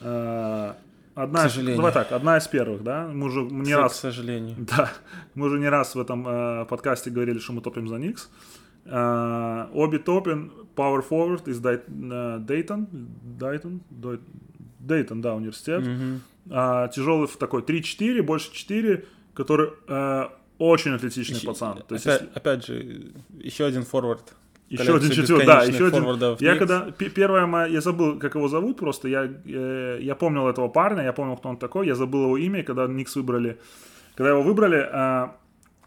А, 0.00 0.76
одна, 1.14 1.42
сожалению. 1.42 1.76
Давай 1.76 1.92
так, 1.92 2.12
одна 2.12 2.38
из 2.38 2.48
первых, 2.48 2.82
да? 2.82 3.06
Мы 3.08 3.26
уже 3.26 3.42
не 3.42 3.72
к, 3.72 3.76
раз... 3.76 3.92
К 3.92 3.96
сожалению. 3.96 4.56
Да, 4.76 4.90
мы 5.34 5.46
уже 5.46 5.58
не 5.58 5.68
раз 5.68 5.94
в 5.94 6.00
этом 6.00 6.26
э, 6.26 6.64
подкасте 6.64 7.10
говорили, 7.10 7.38
что 7.38 7.52
мы 7.52 7.60
топим 7.60 7.88
за 7.88 7.96
Никс. 7.96 8.30
Э, 8.86 9.66
Оби 9.74 9.98
топим, 9.98 10.50
power 10.74 11.04
forward 11.06 11.48
из 11.50 11.60
э, 11.62 12.38
Дейтон, 12.40 12.88
Дейтон, 13.38 13.82
Дейтон, 14.78 15.20
да, 15.20 15.34
университет. 15.34 15.82
Mm-hmm. 15.82 16.86
Э, 16.86 16.88
тяжелый 16.90 17.28
такой 17.38 17.60
3-4, 17.60 18.22
больше 18.22 18.50
4, 18.50 19.04
который 19.34 19.72
э, 19.88 20.24
очень 20.56 20.92
атлетичный 20.92 21.36
еще, 21.36 21.46
пацан. 21.46 21.82
То 21.86 21.94
есть, 21.94 22.06
опять, 22.06 22.22
если... 22.22 22.34
опять 22.34 22.66
же, 22.66 23.12
еще 23.40 23.66
один 23.66 23.82
форвард 23.82 24.34
еще 24.68 24.96
один 24.96 25.10
четвертый, 25.10 25.46
да, 25.46 25.62
еще 25.62 25.86
один. 25.86 26.36
Я 26.40 26.56
когда 26.56 26.90
первое 26.90 27.46
моя, 27.46 27.66
я 27.66 27.80
забыл, 27.80 28.18
как 28.18 28.34
его 28.34 28.48
зовут, 28.48 28.78
просто 28.78 29.08
я 29.08 29.30
э, 29.44 29.98
я 30.00 30.14
помнил 30.14 30.48
этого 30.48 30.68
парня, 30.68 31.02
я 31.02 31.12
помнил, 31.12 31.36
кто 31.36 31.48
он 31.50 31.56
такой, 31.56 31.86
я 31.86 31.94
забыл 31.94 32.24
его 32.24 32.38
имя, 32.38 32.62
когда 32.62 32.86
Никс 32.86 33.14
выбрали, 33.16 33.58
когда 34.14 34.30
его 34.30 34.42
выбрали, 34.42 34.88
э, 34.90 35.28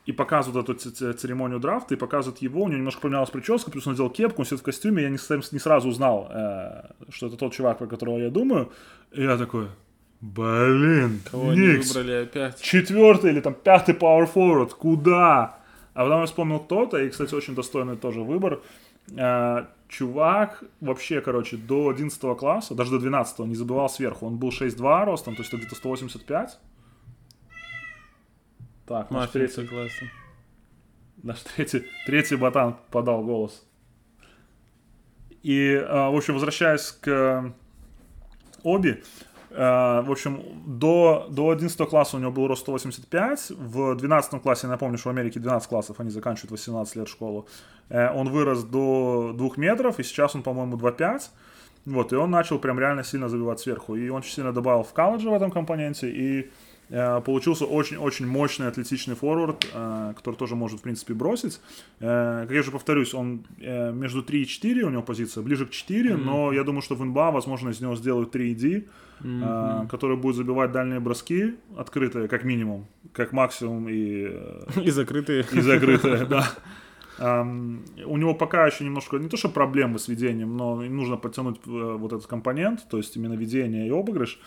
и 0.06 0.14
показывают 0.14 0.70
эту 0.70 1.14
церемонию 1.14 1.60
драфта, 1.60 1.96
и 1.96 1.98
показывают 1.98 2.42
его, 2.42 2.64
у 2.64 2.68
него 2.68 2.78
немножко 2.78 3.02
поменялась 3.02 3.30
прическа, 3.30 3.72
плюс 3.72 3.88
он 3.88 3.94
надел 3.94 4.10
кепку, 4.10 4.42
он 4.42 4.46
сидит 4.46 4.62
в 4.62 4.64
костюме, 4.64 5.04
я 5.04 5.10
не, 5.10 5.18
не 5.52 5.60
сразу 5.60 5.90
узнал, 5.90 6.30
э, 6.32 6.84
что 7.10 7.28
это 7.28 7.36
тот 7.36 7.54
чувак, 7.54 7.80
про 7.80 7.88
которого 7.88 8.18
я 8.18 8.30
думаю, 8.30 8.72
и 9.12 9.24
я 9.24 9.38
такой, 9.38 9.68
блин, 10.22 11.22
Кого 11.30 11.54
Никс, 11.54 11.94
выбрали 11.94 12.24
опять? 12.24 12.62
четвертый 12.62 13.32
или 13.32 13.42
там 13.42 13.54
пятый 13.54 13.96
power 13.96 14.30
forward, 14.34 14.70
куда? 14.70 15.58
А 15.98 16.04
потом 16.04 16.20
я 16.20 16.26
вспомнил 16.28 16.60
кто-то, 16.60 17.00
и, 17.00 17.10
кстати, 17.10 17.34
очень 17.34 17.56
достойный 17.56 17.98
тоже 17.98 18.22
выбор. 18.22 18.62
А, 19.18 19.68
чувак 19.88 20.64
вообще, 20.80 21.22
короче, 21.22 21.58
до 21.58 21.90
11 21.90 22.38
класса, 22.38 22.76
даже 22.76 22.92
до 22.92 23.00
12 23.00 23.40
не 23.40 23.56
забывал 23.56 23.90
сверху. 23.90 24.28
Он 24.28 24.38
был 24.38 24.50
6'2 24.50 25.06
ростом, 25.06 25.36
то 25.36 25.42
есть 25.42 25.52
где-то 25.52 25.74
185. 25.74 26.60
Так, 28.86 29.10
наш 29.10 29.32
третий... 29.32 29.66
класса. 29.66 30.06
Наш 31.24 31.40
третий, 31.40 31.84
третий 32.06 32.36
ботан 32.36 32.76
подал 32.92 33.24
голос. 33.24 33.66
И, 35.42 35.84
а, 35.84 36.12
в 36.12 36.16
общем, 36.16 36.36
возвращаясь 36.36 36.92
к 36.92 37.56
Оби, 38.62 39.02
Э, 39.02 39.02
в 39.58 40.12
общем, 40.12 40.44
до, 40.66 41.28
до 41.30 41.50
11 41.50 41.90
класса 41.90 42.18
у 42.18 42.20
него 42.20 42.32
был 42.32 42.48
рост 42.48 42.62
185. 42.62 43.52
В 43.58 43.96
12 43.96 44.42
классе, 44.42 44.68
я 44.68 44.70
напомню, 44.70 44.98
что 44.98 45.10
в 45.10 45.14
Америке 45.14 45.40
12 45.40 45.68
классов, 45.68 46.00
они 46.00 46.10
заканчивают 46.12 46.52
18 46.52 46.96
лет 46.96 47.08
школу. 47.08 47.48
Э, 47.90 48.12
он 48.14 48.30
вырос 48.30 48.64
до 48.64 49.34
2 49.34 49.50
метров, 49.58 50.00
и 50.00 50.04
сейчас 50.04 50.36
он, 50.36 50.44
по-моему, 50.44 50.78
2,5. 50.78 51.22
Вот, 51.86 52.14
и 52.14 52.16
он 52.16 52.30
начал 52.32 52.60
прям 52.60 52.80
реально 52.80 53.04
сильно 53.04 53.30
забивать 53.30 53.60
сверху. 53.60 53.96
И 53.96 54.10
он 54.10 54.18
очень 54.18 54.34
сильно 54.34 54.54
добавил 54.54 54.84
в 54.84 54.94
колледже 54.94 55.30
в 55.30 55.34
этом 55.34 55.52
компоненте. 55.52 56.10
И 56.10 56.42
Э, 56.42 56.50
получился 56.90 57.66
очень-очень 57.66 58.26
мощный 58.26 58.68
атлетичный 58.68 59.16
форвард, 59.16 59.66
э, 59.74 60.14
который 60.16 60.36
тоже 60.36 60.56
может, 60.56 60.80
в 60.80 60.84
принципе, 60.84 61.14
бросить. 61.14 61.60
Э, 62.00 62.44
как 62.44 62.52
я 62.52 62.60
уже 62.62 62.72
повторюсь, 62.72 63.14
он 63.14 63.46
между 63.58 64.24
3 64.24 64.42
и 64.42 64.46
4, 64.46 64.84
у 64.84 64.90
него 64.90 65.02
позиция 65.02 65.44
ближе 65.44 65.66
к 65.66 65.72
4, 65.72 66.12
mm-hmm. 66.12 66.18
но 66.18 66.54
я 66.54 66.64
думаю, 66.64 66.82
что 66.82 66.96
в 66.96 67.04
НБА, 67.04 67.32
возможно, 67.32 67.70
из 67.70 67.82
него 67.82 67.96
сделают 67.96 68.32
3 68.32 68.56
D, 68.56 68.84
mm-hmm. 69.22 69.88
который 69.90 70.16
будет 70.16 70.36
забивать 70.36 70.72
дальние 70.72 71.00
броски, 71.00 71.56
открытые, 71.76 72.28
как 72.28 72.44
минимум, 72.44 72.88
как 73.14 73.34
максимум 73.34 73.90
и... 73.90 74.32
И 74.82 74.90
закрытые. 74.90 75.46
И 75.52 75.62
закрытые, 75.62 76.26
да. 76.30 76.48
Um, 77.20 77.80
у 78.06 78.16
него 78.18 78.36
пока 78.36 78.68
еще 78.68 78.84
немножко, 78.84 79.18
не 79.18 79.28
то 79.28 79.38
что 79.38 79.50
проблемы 79.50 79.98
с 79.98 80.08
ведением, 80.08 80.56
но 80.56 80.84
им 80.84 80.98
нужно 80.98 81.18
подтянуть 81.18 81.60
вот 81.66 82.14
этот 82.14 82.28
компонент, 82.28 82.88
то 82.90 82.98
есть 82.98 83.16
именно 83.16 83.34
ведение 83.34 83.88
и 83.88 83.90
обыгрыш. 83.90 84.40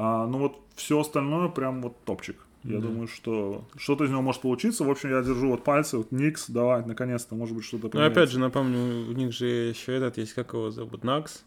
А, 0.00 0.28
ну 0.28 0.38
вот 0.38 0.60
все 0.76 1.00
остальное 1.00 1.48
прям 1.48 1.82
вот 1.82 2.04
топчик. 2.04 2.36
Я 2.62 2.76
mm-hmm. 2.76 2.80
думаю, 2.80 3.08
что 3.08 3.64
что-то 3.76 4.04
из 4.04 4.10
него 4.10 4.22
может 4.22 4.42
получиться. 4.42 4.84
В 4.84 4.90
общем, 4.90 5.10
я 5.10 5.22
держу 5.22 5.50
вот 5.50 5.64
пальцы. 5.64 5.96
Вот 5.96 6.12
Никс, 6.12 6.48
давай, 6.48 6.84
наконец-то, 6.84 7.34
может 7.34 7.56
быть, 7.56 7.64
что-то 7.64 7.90
Ну, 7.92 8.04
опять 8.04 8.30
же, 8.30 8.38
напомню, 8.38 9.08
у 9.08 9.12
них 9.12 9.32
же 9.32 9.46
еще 9.46 9.96
этот 9.96 10.16
есть, 10.18 10.34
как 10.34 10.52
его 10.52 10.70
зовут, 10.70 11.02
Накс. 11.02 11.42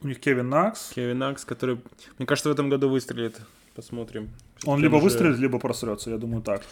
У 0.00 0.06
них 0.06 0.20
Кевин 0.20 0.48
Накс. 0.48 0.92
Кевин 0.94 1.18
Накс, 1.18 1.44
который, 1.44 1.80
мне 2.18 2.26
кажется, 2.26 2.50
в 2.50 2.52
этом 2.52 2.68
году 2.68 2.88
выстрелит. 2.88 3.40
Посмотрим. 3.74 4.30
Он 4.64 4.80
либо 4.80 4.96
уже... 4.96 5.04
выстрелит, 5.04 5.38
либо 5.38 5.58
просрется, 5.58 6.10
я 6.10 6.18
думаю, 6.18 6.42
так. 6.42 6.62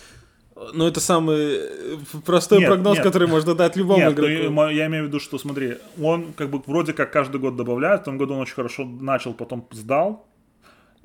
Ну, 0.75 0.87
это 0.87 1.01
самый 1.01 1.37
э, 1.39 1.97
простой 2.25 2.61
нет, 2.61 2.69
прогноз, 2.69 2.97
нет. 2.97 3.05
который 3.05 3.29
можно 3.29 3.55
дать 3.55 3.77
любому 3.77 3.99
нет, 3.99 4.17
ну, 4.17 4.25
игроку. 4.25 4.55
Ну, 4.55 4.69
я 4.69 4.87
имею 4.87 5.05
в 5.05 5.07
виду, 5.09 5.21
что, 5.21 5.39
смотри, 5.39 5.77
он 6.01 6.33
как 6.33 6.51
бы 6.51 6.63
вроде 6.67 6.93
как 6.93 7.13
каждый 7.13 7.41
год 7.41 7.57
добавляет, 7.57 8.03
в 8.03 8.05
том 8.05 8.17
году 8.17 8.35
он 8.35 8.41
очень 8.41 8.55
хорошо 8.55 8.85
начал, 8.85 9.35
потом 9.35 9.69
сдал, 9.73 10.27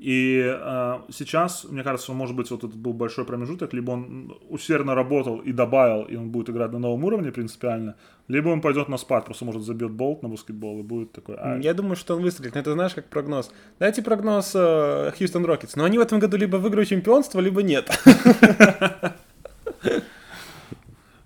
и 0.01 0.41
э, 0.43 0.99
сейчас, 1.11 1.63
мне 1.69 1.83
кажется, 1.83 2.11
может 2.13 2.35
быть, 2.35 2.49
вот 2.49 2.63
этот 2.63 2.75
был 2.75 2.93
большой 2.93 3.23
промежуток, 3.23 3.71
либо 3.71 3.91
он 3.91 4.35
усердно 4.49 4.95
работал 4.95 5.37
и 5.37 5.51
добавил, 5.51 6.05
и 6.05 6.15
он 6.15 6.31
будет 6.31 6.49
играть 6.49 6.71
на 6.71 6.79
новом 6.79 7.03
уровне 7.03 7.31
принципиально, 7.31 7.95
либо 8.27 8.49
он 8.49 8.61
пойдет 8.61 8.89
на 8.89 8.97
спад, 8.97 9.25
просто 9.25 9.45
может 9.45 9.61
забьет 9.61 9.91
болт 9.91 10.23
на 10.23 10.29
баскетбол 10.29 10.79
и 10.79 10.81
будет 10.81 11.11
такой... 11.11 11.35
А... 11.35 11.59
Я 11.59 11.75
думаю, 11.75 11.95
что 11.95 12.15
он 12.15 12.23
выстрелит, 12.23 12.55
но 12.55 12.61
это 12.61 12.73
знаешь 12.73 12.95
как 12.95 13.09
прогноз. 13.09 13.51
Дайте 13.77 14.01
прогноз 14.01 14.53
Хьюстон 14.53 15.43
э, 15.43 15.47
Рокетс, 15.47 15.75
но 15.75 15.83
они 15.83 15.99
в 15.99 16.01
этом 16.01 16.17
году 16.17 16.35
либо 16.35 16.57
выиграют 16.57 16.89
чемпионство, 16.89 17.39
либо 17.39 17.61
нет. 17.61 17.87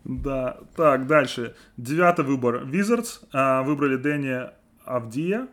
Да, 0.03 0.57
так, 0.76 1.07
дальше. 1.07 1.55
Девятый 1.78 2.26
выбор. 2.26 2.63
Wizards. 2.65 3.21
А, 3.34 3.63
выбрали 3.63 3.95
Дэнни 3.95 4.49
Авдия. 4.84 5.47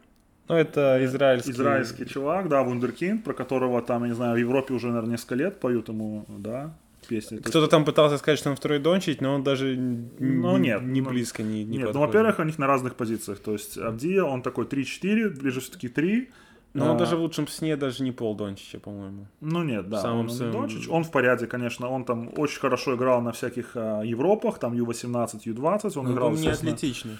Ну, 0.52 0.58
это 0.58 1.04
израильский... 1.04 1.50
Израильский 1.52 2.06
чувак, 2.06 2.48
да, 2.48 2.62
Вундеркинд, 2.62 3.24
про 3.24 3.32
которого 3.32 3.80
там, 3.82 4.02
я 4.02 4.10
не 4.10 4.14
знаю, 4.14 4.34
в 4.34 4.38
Европе 4.38 4.74
уже, 4.74 4.88
наверное, 4.88 5.12
несколько 5.12 5.34
лет 5.34 5.60
поют 5.60 5.88
ему, 5.88 6.24
да, 6.28 6.74
песни. 7.08 7.38
То 7.38 7.48
Кто-то 7.48 7.68
там 7.68 7.84
пытался 7.84 8.18
сказать, 8.18 8.38
что 8.38 8.50
он 8.50 8.56
второй 8.56 8.78
Дончич, 8.78 9.20
но 9.20 9.34
он 9.34 9.42
даже 9.42 9.74
Ну, 9.76 10.58
нет, 10.58 10.82
не 10.82 11.00
ну, 11.00 11.08
близко, 11.10 11.42
не, 11.42 11.64
не 11.64 11.78
Нет, 11.78 11.80
ну, 11.80 11.86
подходит. 11.86 12.06
во-первых, 12.08 12.38
у 12.38 12.42
них 12.42 12.58
на 12.58 12.66
разных 12.66 12.94
позициях. 12.94 13.38
То 13.38 13.52
есть 13.52 13.78
Абдия, 13.78 14.24
он 14.24 14.42
такой 14.42 14.66
3-4, 14.66 15.30
ближе 15.40 15.60
все-таки 15.60 15.88
3. 15.88 16.30
Но 16.74 16.90
он 16.90 16.96
А, 16.96 16.98
даже 16.98 17.16
в 17.16 17.20
лучшем 17.20 17.48
сне 17.48 17.76
даже 17.76 18.02
не 18.02 18.12
пол 18.12 18.34
Дончича, 18.34 18.78
по-моему. 18.78 19.26
Ну 19.40 19.62
нет, 19.62 19.90
да. 19.90 20.00
самым 20.00 20.20
он, 20.20 20.26
не 20.26 20.34
своим- 20.34 20.52
Дончич. 20.52 20.88
он 20.88 21.04
в 21.04 21.10
порядке, 21.10 21.46
конечно. 21.46 21.88
Он 21.88 22.04
там 22.04 22.30
очень 22.36 22.60
хорошо 22.60 22.94
играл 22.94 23.20
на 23.20 23.32
всяких 23.32 23.72
а, 23.74 24.02
Европах, 24.02 24.58
там 24.58 24.72
Ю-18, 24.72 25.40
Ю-20. 25.44 25.98
Он 25.98 26.06
Но 26.06 26.12
играл, 26.12 26.28
он 26.28 26.34
не 26.36 26.48
атлетичный. 26.48 27.18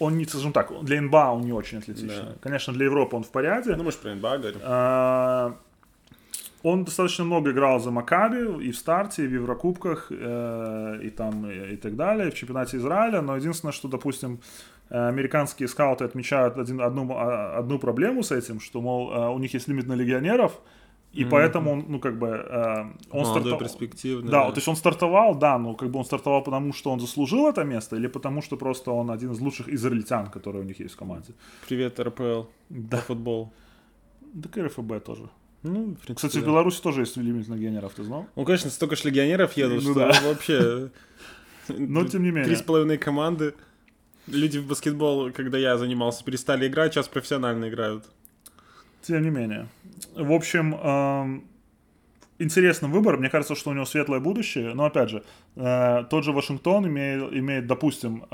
Он 0.00 0.16
не, 0.16 0.24
скажем 0.24 0.52
так, 0.52 0.72
для 0.82 1.00
НБА 1.00 1.30
он 1.32 1.42
не 1.42 1.52
очень 1.52 1.78
атлетичный. 1.78 2.22
Да. 2.22 2.34
Конечно, 2.40 2.72
для 2.72 2.86
Европы 2.86 3.16
он 3.16 3.22
в 3.22 3.30
порядке. 3.30 3.76
Ну, 3.76 3.84
мы 3.84 3.92
же 3.92 3.98
про 3.98 4.14
НБА 4.14 4.38
говорим. 4.38 4.60
А, 4.64 5.54
Он 6.62 6.84
достаточно 6.84 7.24
много 7.24 7.50
играл 7.50 7.80
за 7.80 7.90
Макаби 7.90 8.66
и 8.66 8.70
в 8.70 8.76
старте, 8.76 9.24
и 9.24 9.26
в 9.26 9.32
Еврокубках, 9.32 10.08
э, 10.10 11.00
и 11.02 11.10
там, 11.10 11.50
и, 11.50 11.74
и 11.74 11.76
так 11.76 11.96
далее, 11.96 12.28
и 12.28 12.30
в 12.30 12.34
чемпионате 12.34 12.76
Израиля. 12.76 13.22
Но 13.22 13.36
единственное, 13.36 13.72
что, 13.72 13.88
допустим, 13.88 14.40
э, 14.90 15.08
американские 15.08 15.68
скауты 15.68 16.04
отмечают 16.04 16.58
один, 16.58 16.80
одну, 16.80 17.06
а, 17.12 17.58
одну 17.58 17.78
проблему 17.78 18.22
с 18.22 18.30
этим, 18.32 18.60
что, 18.60 18.80
мол, 18.80 19.10
э, 19.10 19.28
у 19.30 19.38
них 19.38 19.54
есть 19.54 19.68
лимит 19.68 19.86
на 19.86 19.94
легионеров, 19.94 20.52
и 21.12 21.22
Мгм. 21.24 21.30
поэтому 21.30 21.72
он, 21.72 21.84
ну, 21.88 21.98
как 22.00 22.18
бы, 22.18 22.26
э, 22.28 22.84
он 23.10 23.24
старта- 23.24 23.58
перспективный. 23.58 24.30
Да, 24.30 24.50
то 24.50 24.56
есть 24.56 24.68
он 24.68 24.76
стартовал, 24.76 25.34
да, 25.34 25.58
но 25.58 25.74
как 25.74 25.90
бы 25.90 25.98
он 25.98 26.04
стартовал 26.04 26.42
потому, 26.44 26.72
что 26.72 26.90
он 26.92 27.00
заслужил 27.00 27.48
это 27.48 27.64
место, 27.64 27.96
или 27.96 28.08
потому, 28.08 28.42
что 28.42 28.56
просто 28.56 28.92
он 28.92 29.10
один 29.10 29.32
из 29.32 29.40
лучших 29.40 29.68
израильтян, 29.68 30.26
которые 30.26 30.62
у 30.62 30.66
них 30.66 30.80
есть 30.80 30.94
в 30.94 30.96
команде. 30.98 31.32
Привет, 31.68 31.98
РПЛ. 32.00 32.42
Да. 32.68 32.96
Да. 32.96 32.96
Футбол. 32.98 33.52
Да, 34.34 34.48
и 34.56 34.60
РФБ 34.66 35.04
тоже. 35.04 35.28
Ну, 35.62 35.72
в 35.72 35.98
принципе, 35.98 36.14
Кстати, 36.14 36.36
в 36.38 36.40
да. 36.40 36.46
Беларуси 36.46 36.80
тоже 36.82 37.00
есть 37.02 37.16
лимит 37.16 37.48
на 37.48 37.54
легионеров, 37.54 37.92
ты 37.94 38.02
знал? 38.04 38.26
Ну, 38.36 38.44
конечно, 38.44 38.70
столько 38.70 38.94
ж 38.96 39.04
легионеров 39.04 39.56
едут, 39.56 39.82
Ну 39.84 39.90
что 39.92 39.94
да. 39.94 40.12
вообще... 40.24 40.90
Но 41.68 42.04
тем 42.06 42.22
не 42.22 42.30
менее. 42.30 42.44
Три 42.44 42.56
с 42.56 42.62
половиной 42.62 42.98
команды. 42.98 43.54
Люди 44.26 44.58
в 44.58 44.66
баскетбол, 44.68 45.32
когда 45.32 45.58
я 45.58 45.76
занимался, 45.76 46.24
перестали 46.24 46.66
играть, 46.68 46.94
сейчас 46.94 47.08
профессионально 47.08 47.68
играют. 47.68 48.04
Тем 49.02 49.22
не 49.22 49.30
менее. 49.30 49.66
В 50.14 50.32
общем, 50.32 50.74
интересный 52.38 52.88
выбор. 52.88 53.18
Мне 53.18 53.28
кажется, 53.28 53.54
что 53.54 53.70
у 53.70 53.74
него 53.74 53.84
светлое 53.84 54.20
будущее. 54.20 54.74
Но 54.74 54.84
опять 54.84 55.10
же, 55.10 55.22
э, 55.56 56.04
тот 56.10 56.24
же 56.24 56.32
Вашингтон 56.32 56.86
имеет, 56.86 57.32
имеет 57.32 57.66
допустим, 57.66 58.24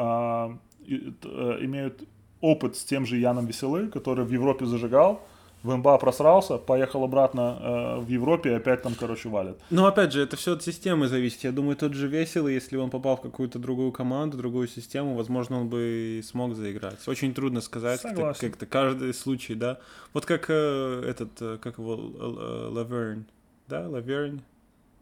и- 0.86 1.12
э, 1.24 1.58
имеют 1.62 2.08
опыт 2.40 2.76
с 2.76 2.84
тем 2.84 3.06
же 3.06 3.16
Яном 3.16 3.46
Веселы, 3.46 3.88
который 3.88 4.24
в 4.24 4.30
Европе 4.32 4.66
зажигал, 4.66 5.26
в 5.66 5.76
НБА 5.76 5.98
просрался, 5.98 6.58
поехал 6.58 7.04
обратно 7.04 7.58
э, 7.60 8.00
в 8.00 8.08
Европе 8.08 8.50
и 8.50 8.54
опять 8.54 8.82
там, 8.82 8.94
короче, 8.94 9.28
валит. 9.28 9.56
Но 9.70 9.86
опять 9.86 10.12
же, 10.12 10.22
это 10.22 10.36
все 10.36 10.52
от 10.52 10.62
системы 10.62 11.08
зависит. 11.08 11.44
Я 11.44 11.52
думаю, 11.52 11.76
тот 11.76 11.94
же 11.94 12.06
веселый, 12.06 12.54
если 12.54 12.76
бы 12.76 12.82
он 12.82 12.90
попал 12.90 13.16
в 13.16 13.20
какую-то 13.20 13.58
другую 13.58 13.92
команду, 13.92 14.36
другую 14.36 14.68
систему, 14.68 15.14
возможно, 15.14 15.60
он 15.60 15.68
бы 15.68 16.18
и 16.18 16.22
смог 16.22 16.54
заиграть. 16.54 17.06
Очень 17.08 17.34
трудно 17.34 17.60
сказать, 17.60 18.00
как-то, 18.00 18.34
как-то 18.38 18.66
каждый 18.66 19.12
случай, 19.12 19.54
да. 19.54 19.78
Вот 20.12 20.24
как 20.24 20.46
э, 20.48 21.02
этот, 21.08 21.30
э, 21.40 21.58
как 21.60 21.78
его, 21.78 21.94
э, 21.94 22.68
Лаверн, 22.70 23.26
да, 23.68 23.88
Лаверн, 23.88 24.42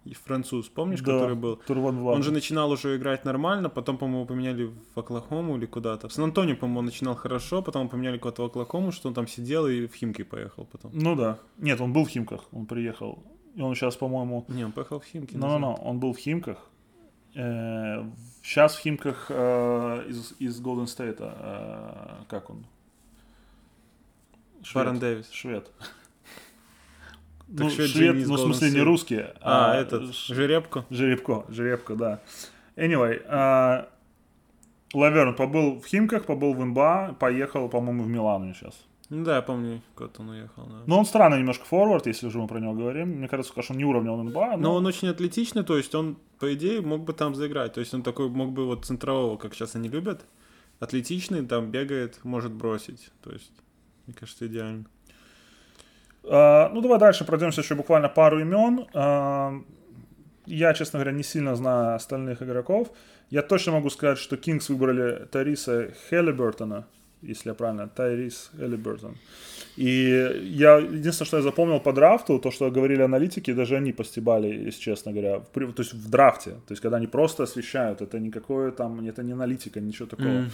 и 0.05 0.15
француз, 0.15 0.69
помнишь, 0.69 1.01
Да, 1.01 1.13
который 1.13 1.35
был? 1.37 1.57
который 1.57 1.83
вон- 1.83 1.99
Он 2.07 2.23
же 2.23 2.31
начинал 2.33 2.71
уже 2.71 2.97
играть 2.97 3.25
нормально, 3.25 3.69
потом, 3.71 3.97
по-моему, 3.99 4.27
поменяли 4.27 4.65
в 4.95 4.99
Оклахому 4.99 5.57
или 5.57 5.67
куда-то. 5.67 6.09
В 6.09 6.13
Сан-Антонио, 6.13 6.57
по-моему, 6.57 6.81
он 6.81 6.85
начинал 6.87 7.15
хорошо, 7.15 7.63
потом 7.63 7.89
поменяли 7.89 8.19
куда-то 8.19 8.43
в 8.43 8.47
Оклахому, 8.47 8.93
что 8.93 9.09
он 9.09 9.15
там 9.15 9.27
сидел 9.27 9.67
и 9.67 9.87
в 9.87 9.95
Химки 9.95 10.23
поехал 10.25 10.67
потом. 10.71 10.91
Ну 10.95 11.17
да. 11.17 11.39
Нет, 11.59 11.81
он 11.81 11.93
был 11.93 12.05
в 12.05 12.09
Химках, 12.09 12.45
он 12.53 12.67
приехал. 12.67 13.23
И 13.55 13.63
он 13.63 13.75
сейчас, 13.75 13.97
по-моему, 13.97 14.45
Не, 14.49 14.65
он 14.65 14.73
поехал 14.73 14.99
в 15.01 15.05
Химки. 15.05 15.37
Ну, 15.37 15.59
ну, 15.59 15.73
он 15.75 15.99
был 16.01 16.13
в 16.13 16.19
Химках. 16.19 16.59
Сейчас 18.43 18.77
в 18.77 18.81
Химках 18.81 19.27
э, 19.31 20.05
из, 20.09 20.35
из 20.39 20.61
Golden 20.61 20.85
State, 20.87 21.17
э, 21.21 22.25
как 22.29 22.51
он? 22.51 22.65
Швед. 24.63 24.75
Барон 24.85 24.99
Дэвис. 24.99 25.31
Швед. 25.31 25.71
Так 27.57 27.67
ну, 27.67 27.71
же 27.71 27.87
швед, 27.87 28.27
ну, 28.27 28.35
в 28.35 28.39
смысле, 28.41 28.71
не 28.71 28.81
русский. 28.81 29.25
А, 29.41 29.77
этот, 29.77 30.13
Ш- 30.13 30.35
жеребко. 30.35 30.85
Жеребко, 30.91 31.45
жеребко, 31.49 31.95
да. 31.95 32.21
Anyway, 32.75 33.23
э, 33.25 33.85
Лаверн 34.93 35.37
побыл 35.37 35.81
в 35.81 35.87
Химках, 35.87 36.25
побыл 36.27 36.55
в 36.55 36.65
НБА, 36.65 37.17
поехал, 37.21 37.69
по-моему, 37.69 38.03
в 38.03 38.09
Милан 38.09 38.53
сейчас. 38.55 38.75
Ну 39.11 39.23
да, 39.23 39.37
я 39.37 39.43
помню, 39.43 39.83
куда 39.95 40.11
он 40.19 40.31
уехал, 40.31 40.67
да. 40.67 40.83
Но 40.87 40.99
он 40.99 41.05
странный 41.05 41.39
немножко 41.39 41.65
форвард, 41.65 42.07
если 42.07 42.27
уже 42.27 42.39
мы 42.39 42.49
про 42.49 42.59
него 42.59 42.73
говорим. 42.73 43.11
Мне 43.11 43.29
кажется, 43.29 43.53
конечно, 43.53 43.75
он 43.75 43.79
не 43.79 43.85
уровня 43.85 44.11
он 44.11 44.27
НБА, 44.27 44.53
но... 44.53 44.57
Но 44.57 44.75
он 44.75 44.87
очень 44.87 45.09
атлетичный, 45.09 45.63
то 45.63 45.77
есть 45.77 45.95
он, 45.95 46.17
по 46.41 46.53
идее, 46.55 46.81
мог 46.81 47.05
бы 47.05 47.13
там 47.13 47.35
заиграть. 47.35 47.75
То 47.75 47.81
есть 47.81 47.95
он 47.95 48.03
такой 48.03 48.29
мог 48.29 48.53
бы 48.53 48.67
вот 48.67 48.85
центрового, 48.85 49.37
как 49.37 49.55
сейчас 49.55 49.77
они 49.77 49.89
любят. 49.89 50.25
Атлетичный, 50.81 51.47
там 51.47 51.71
бегает, 51.71 52.19
может 52.25 52.53
бросить. 52.53 53.11
То 53.23 53.31
есть, 53.31 53.53
мне 54.07 54.15
кажется, 54.19 54.47
идеально. 54.47 54.87
А, 56.29 56.71
ну, 56.71 56.81
давай 56.81 56.99
дальше 56.99 57.25
пройдемся 57.25 57.61
еще 57.61 57.75
буквально 57.75 58.09
пару 58.09 58.41
имен. 58.41 58.87
А, 58.95 59.53
я, 60.47 60.75
честно 60.75 60.99
говоря, 60.99 61.17
не 61.17 61.23
сильно 61.23 61.55
знаю 61.57 61.95
остальных 61.95 62.43
игроков. 62.43 62.89
Я 63.31 63.43
точно 63.43 63.73
могу 63.73 63.91
сказать, 63.91 64.19
что 64.19 64.37
Кингс 64.37 64.69
выбрали 64.69 65.27
Тариса 65.27 65.93
Хеллибертона, 66.09 66.87
если 67.27 67.51
я 67.51 67.55
правильно, 67.55 67.89
Тайрис 67.89 68.51
Хеллибертон. 68.57 69.17
И 69.77 70.31
я, 70.43 70.79
единственное, 70.79 71.27
что 71.27 71.37
я 71.37 71.43
запомнил 71.43 71.81
по 71.81 71.93
драфту, 71.93 72.39
то, 72.39 72.51
что 72.51 72.71
говорили 72.71 73.03
аналитики, 73.03 73.53
даже 73.53 73.77
они 73.77 73.93
постебали, 73.93 74.67
если 74.67 74.81
честно 74.81 75.13
говоря, 75.13 75.39
в 75.41 75.73
то 75.73 75.83
есть 75.83 75.95
в 75.95 76.11
драфте, 76.11 76.51
то 76.51 76.73
есть 76.73 76.83
когда 76.83 76.99
они 76.99 77.07
просто 77.07 77.43
освещают, 77.43 78.01
это 78.01 78.21
никакое 78.21 78.71
там, 78.71 79.05
это 79.09 79.23
не 79.23 79.33
аналитика, 79.33 79.81
ничего 79.81 80.07
такого 80.07 80.45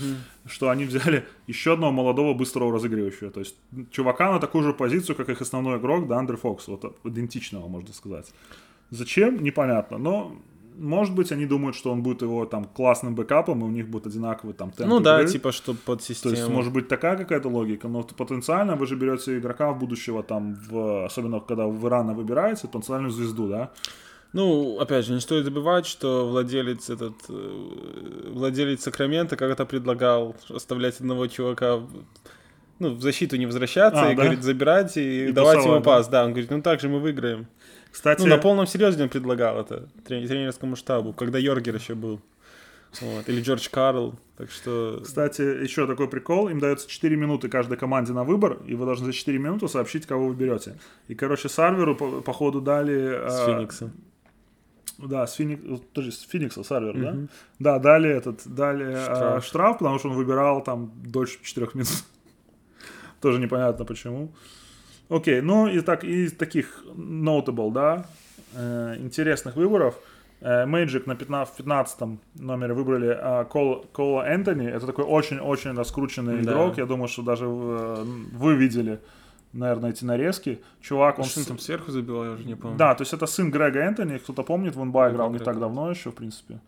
что 0.47 0.69
они 0.71 0.85
взяли 0.85 1.25
еще 1.49 1.73
одного 1.73 1.93
молодого 1.93 2.35
быстрого 2.35 2.73
разыгрывающего. 2.73 3.31
То 3.31 3.41
есть 3.41 3.57
чувака 3.91 4.33
на 4.33 4.39
такую 4.39 4.65
же 4.65 4.73
позицию, 4.73 5.17
как 5.17 5.29
их 5.29 5.43
основной 5.43 5.79
игрок, 5.79 6.09
да, 6.09 6.19
Андре 6.19 6.37
Фокс, 6.37 6.69
вот 6.69 6.97
идентичного, 7.05 7.69
можно 7.69 7.93
сказать. 7.93 8.33
Зачем? 8.91 9.43
Непонятно. 9.43 9.99
Но, 9.99 10.37
может 10.81 11.15
быть, 11.15 11.31
они 11.33 11.47
думают, 11.47 11.77
что 11.77 11.93
он 11.93 12.03
будет 12.03 12.23
его 12.23 12.47
там 12.47 12.65
классным 12.65 13.15
бэкапом, 13.15 13.61
и 13.61 13.65
у 13.65 13.71
них 13.71 13.89
будет 13.89 14.07
одинаковый 14.07 14.55
там 14.55 14.71
темп 14.71 14.89
Ну 14.89 14.99
да, 15.01 15.21
игры. 15.21 15.33
типа, 15.33 15.53
что 15.53 15.75
под 15.75 15.99
То 16.01 16.05
систему. 16.07 16.35
есть, 16.35 16.49
может 16.49 16.73
быть, 16.73 16.89
такая 16.89 17.17
какая-то 17.17 17.49
логика, 17.49 17.87
но 17.89 18.03
потенциально 18.03 18.77
вы 18.77 18.87
же 18.87 18.97
берете 18.97 19.39
игрока 19.39 19.73
будущего, 19.73 20.23
там, 20.23 20.55
в, 20.55 21.05
особенно 21.05 21.41
когда 21.41 21.67
вы 21.67 21.89
рано 21.89 22.15
выбираете, 22.15 22.67
потенциальную 22.67 23.11
звезду, 23.13 23.49
да? 23.49 23.71
Ну, 24.33 24.79
опять 24.81 25.07
же, 25.07 25.13
не 25.13 25.21
стоит 25.21 25.45
забывать, 25.45 25.87
что 25.87 26.29
владелец 26.29 26.89
этот, 26.89 27.15
э, 27.29 28.31
владелец 28.33 28.83
Сакрамента 28.83 29.37
когда-то 29.37 29.67
предлагал 29.67 30.37
оставлять 30.49 31.01
одного 31.01 31.27
чувака, 31.27 31.77
в- 31.77 31.89
ну, 32.79 32.95
в 32.95 33.01
защиту 33.03 33.37
не 33.37 33.47
возвращаться, 33.47 34.03
А, 34.03 34.13
и 34.13 34.15
да? 34.17 34.23
говорит, 34.23 34.43
забирать 34.45 34.97
и, 34.97 35.27
И 35.29 35.33
давать 35.33 35.57
пасовать, 35.57 35.67
ему 35.77 35.85
да? 35.85 35.91
пас. 35.91 36.09
Да, 36.09 36.25
он 36.25 36.31
говорит, 36.31 36.51
ну 36.51 36.63
так 36.63 36.81
же 36.81 36.89
мы 36.89 37.01
выиграем. 37.01 37.47
Кстати, 37.93 38.23
Ну, 38.23 38.29
на 38.29 38.39
полном 38.39 38.67
серьезе 38.67 39.03
он 39.03 39.09
предлагал 39.09 39.61
это 39.61 39.89
тренерскому 40.07 40.77
штабу, 40.77 41.13
когда 41.13 41.39
Йоргер 41.39 41.75
еще 41.75 41.95
был. 41.95 42.21
Вот. 43.01 43.29
Или 43.29 43.41
Джордж 43.41 43.69
Карл. 43.71 44.15
Так 44.37 44.51
что... 44.51 45.01
Кстати, 45.05 45.43
еще 45.43 45.87
такой 45.87 46.09
прикол. 46.09 46.49
Им 46.49 46.59
дается 46.59 46.89
4 46.89 47.17
минуты 47.17 47.49
каждой 47.49 47.77
команде 47.77 48.13
на 48.13 48.25
выбор, 48.25 48.59
и 48.67 48.75
вы 48.75 48.85
должны 48.85 49.07
за 49.07 49.13
4 49.13 49.39
минуты 49.39 49.69
сообщить, 49.69 50.07
кого 50.07 50.29
вы 50.29 50.35
берете. 50.35 50.77
И, 51.09 51.15
короче, 51.15 51.49
Сарверу, 51.49 51.95
по, 51.95 52.21
походу, 52.21 52.61
дали... 52.61 53.29
С 53.29 53.41
а, 53.41 53.47
Фениксом. 53.47 53.93
Да, 54.99 55.27
с, 55.27 55.35
Феник... 55.35 55.61
тоже 55.93 56.13
с 56.13 56.23
Феникса 56.23 56.63
Сарвер, 56.63 56.99
да? 56.99 57.13
Мгм. 57.13 57.29
Да, 57.59 57.79
дали 57.79 58.11
этот, 58.11 58.43
дали 58.47 58.93
а, 58.93 59.15
Штраф. 59.15 59.45
штраф, 59.45 59.79
потому 59.79 59.99
что 59.99 60.09
он 60.09 60.17
выбирал 60.17 60.63
там 60.63 60.93
дольше 61.05 61.39
4 61.43 61.69
минут. 61.75 62.05
Тоже 63.21 63.39
непонятно 63.39 63.85
почему. 63.85 64.33
Окей, 65.11 65.41
ну 65.41 65.67
и 65.67 65.81
так, 65.81 66.05
из 66.05 66.33
таких 66.33 66.85
notable, 66.97 67.73
да, 67.73 68.07
э, 68.55 68.97
интересных 68.99 69.57
выборов. 69.57 69.95
Э, 70.41 70.65
Мэйджик 70.67 71.07
на 71.07 71.15
15, 71.17 71.53
в 71.55 71.57
15 71.59 72.19
номере 72.37 72.73
выбрали 72.73 73.09
а, 73.21 73.45
Кол- 73.45 73.85
Кола 73.93 74.23
Энтони. 74.23 74.67
Это 74.67 74.87
такой 74.87 75.05
очень-очень 75.05 75.73
раскрученный 75.77 76.43
Да. 76.43 76.53
игрок. 76.53 76.79
Я 76.79 76.87
думаю, 76.87 77.09
что 77.09 77.23
даже 77.23 77.45
э, 77.47 78.05
вы 78.33 78.55
видели, 78.57 79.01
наверное, 79.53 79.91
эти 79.91 80.05
нарезки. 80.05 80.61
Чувак, 80.81 81.19
он... 81.19 81.25
Он 81.25 81.29
с- 81.31 81.47
там 81.47 81.59
сверху 81.59 81.91
забивал, 81.91 82.25
я 82.25 82.31
уже 82.31 82.45
не 82.45 82.55
помню. 82.55 82.79
Да, 82.79 82.95
то 82.95 83.03
есть 83.03 83.13
это 83.13 83.27
сын 83.27 83.51
Грега 83.51 83.81
Энтони. 83.81 84.19
Кто-то 84.19 84.43
помнит, 84.45 84.77
в 84.77 84.85
НБА 84.85 85.11
играл 85.11 85.29
не 85.31 85.35
Грег 85.39 85.45
так 85.45 85.59
давно 85.59 85.91
еще, 85.91 86.11
в 86.11 86.15
принципе. 86.15 86.59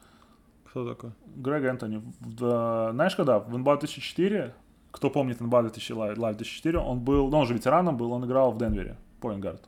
Кто 0.68 0.84
такой? 0.88 1.11
Грег 1.36 1.64
Энтони. 1.64 2.03
В- 2.20 2.34
да, 2.34 2.90
знаешь, 2.93 3.14
когда? 3.16 3.38
В 3.38 3.57
НБА 3.57 3.76
2004, 3.76 4.53
кто 4.93 5.11
помнит 5.11 5.40
НБА 5.40 5.62
2000, 5.62 5.93
Live 5.95 6.16
Live 6.16 6.34
2004, 6.36 6.78
он 6.78 7.01
был, 7.01 7.28
ну, 7.30 7.38
он 7.38 7.47
же 7.47 7.55
ветераном 7.55 7.97
был, 7.97 8.12
он 8.12 8.24
играл 8.24 8.53
в 8.53 8.59
Денвере, 8.59 8.97
поингард. 9.20 9.62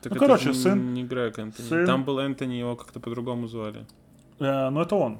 Так 0.00 0.12
Ну, 0.12 0.16
это 0.16 0.26
короче, 0.26 0.54
сын- 0.54 0.94
Не 0.94 1.04
Грег 1.04 1.38
Энтони. 1.38 1.66
сын- 1.68 1.86
Там 1.86 2.04
был 2.04 2.18
Энтони, 2.20 2.54
его 2.54 2.76
как-то 2.76 3.00
по-другому 3.00 3.46
звали. 3.48 3.84
Э, 4.40 4.70
ну, 4.70 4.80
это 4.80 4.94
он, 4.96 5.18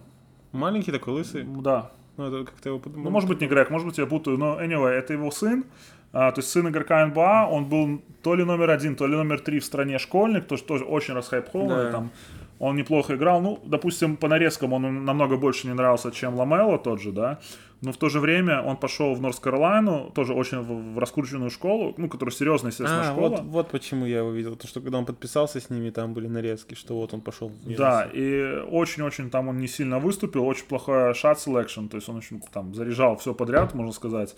Маленький 0.53 0.93
такой, 0.93 1.13
лысый. 1.15 1.45
да. 1.45 1.91
Ну, 2.17 2.25
это 2.27 2.45
как-то 2.51 2.69
его 2.71 2.79
подумал. 2.79 3.05
Ну, 3.05 3.11
может 3.11 3.29
быть, 3.29 3.41
не 3.41 3.47
Грег, 3.49 3.71
может 3.71 3.87
быть, 3.87 3.99
я 3.99 4.07
путаю, 4.07 4.39
но 4.39 4.61
anyway, 4.61 4.89
это 4.91 5.13
его 5.13 5.31
сын. 5.31 5.65
А, 6.13 6.33
то 6.33 6.39
есть 6.41 6.51
сын 6.51 6.67
игрока 6.69 7.05
НБА, 7.07 7.49
он 7.51 7.69
был 7.69 8.01
то 8.23 8.35
ли 8.35 8.45
номер 8.45 8.71
один, 8.71 8.97
то 8.97 9.07
ли 9.07 9.15
номер 9.17 9.41
три 9.41 9.59
в 9.61 9.65
стране 9.65 9.99
школьник, 9.99 10.47
то, 10.47 10.57
что 10.57 10.69
тоже 10.69 10.85
очень 10.85 11.15
расхайпованный, 11.15 11.85
Да. 11.85 11.93
там, 11.93 12.11
он 12.59 12.77
неплохо 12.77 13.15
играл. 13.15 13.41
Ну, 13.41 13.59
допустим, 13.65 14.17
по 14.17 14.29
нарезкам 14.29 14.73
он 14.73 15.05
намного 15.05 15.37
больше 15.37 15.67
не 15.67 15.75
нравился, 15.75 16.11
чем 16.11 16.35
Ламело 16.35 16.79
тот 16.79 17.01
же, 17.01 17.13
да. 17.13 17.39
Но 17.81 17.93
в 17.93 17.97
то 17.97 18.09
же 18.09 18.19
время 18.19 18.61
он 18.61 18.77
пошел 18.77 19.15
в 19.15 19.21
Норс 19.21 19.39
Каролайну, 19.39 20.11
тоже 20.13 20.35
очень 20.35 20.59
в, 20.59 20.95
в 20.95 20.99
раскрученную 20.99 21.51
школу, 21.51 21.95
ну, 21.97 22.09
которая 22.09 22.35
серьезная, 22.35 22.73
естественно, 22.73 23.11
А, 23.11 23.13
школа. 23.13 23.29
вот, 23.29 23.41
вот 23.43 23.71
почему 23.71 24.05
я 24.05 24.19
его 24.19 24.33
видел. 24.33 24.57
То, 24.57 24.67
что 24.67 24.81
когда 24.81 24.99
он 24.99 25.07
подписался 25.07 25.61
с 25.61 25.71
ними, 25.71 25.91
там 25.91 26.13
были 26.13 26.27
нарезки, 26.27 26.75
что 26.75 26.97
вот 26.97 27.15
он 27.15 27.21
пошел 27.21 27.49
в 27.49 27.77
Да, 27.77 28.09
и 28.13 28.63
очень-очень 28.69 29.31
там 29.31 29.47
он 29.49 29.59
не 29.59 29.69
сильно 29.69 30.01
выступил, 30.01 30.45
очень 30.45 30.67
плохой 30.67 31.13
shot 31.13 31.37
selection, 31.37 31.89
то 31.89 31.97
есть 31.97 32.09
он 32.09 32.17
очень 32.17 32.41
там 32.53 32.75
заряжал 32.75 33.17
все 33.17 33.33
подряд, 33.33 33.75
можно 33.75 33.93
сказать. 33.93 34.35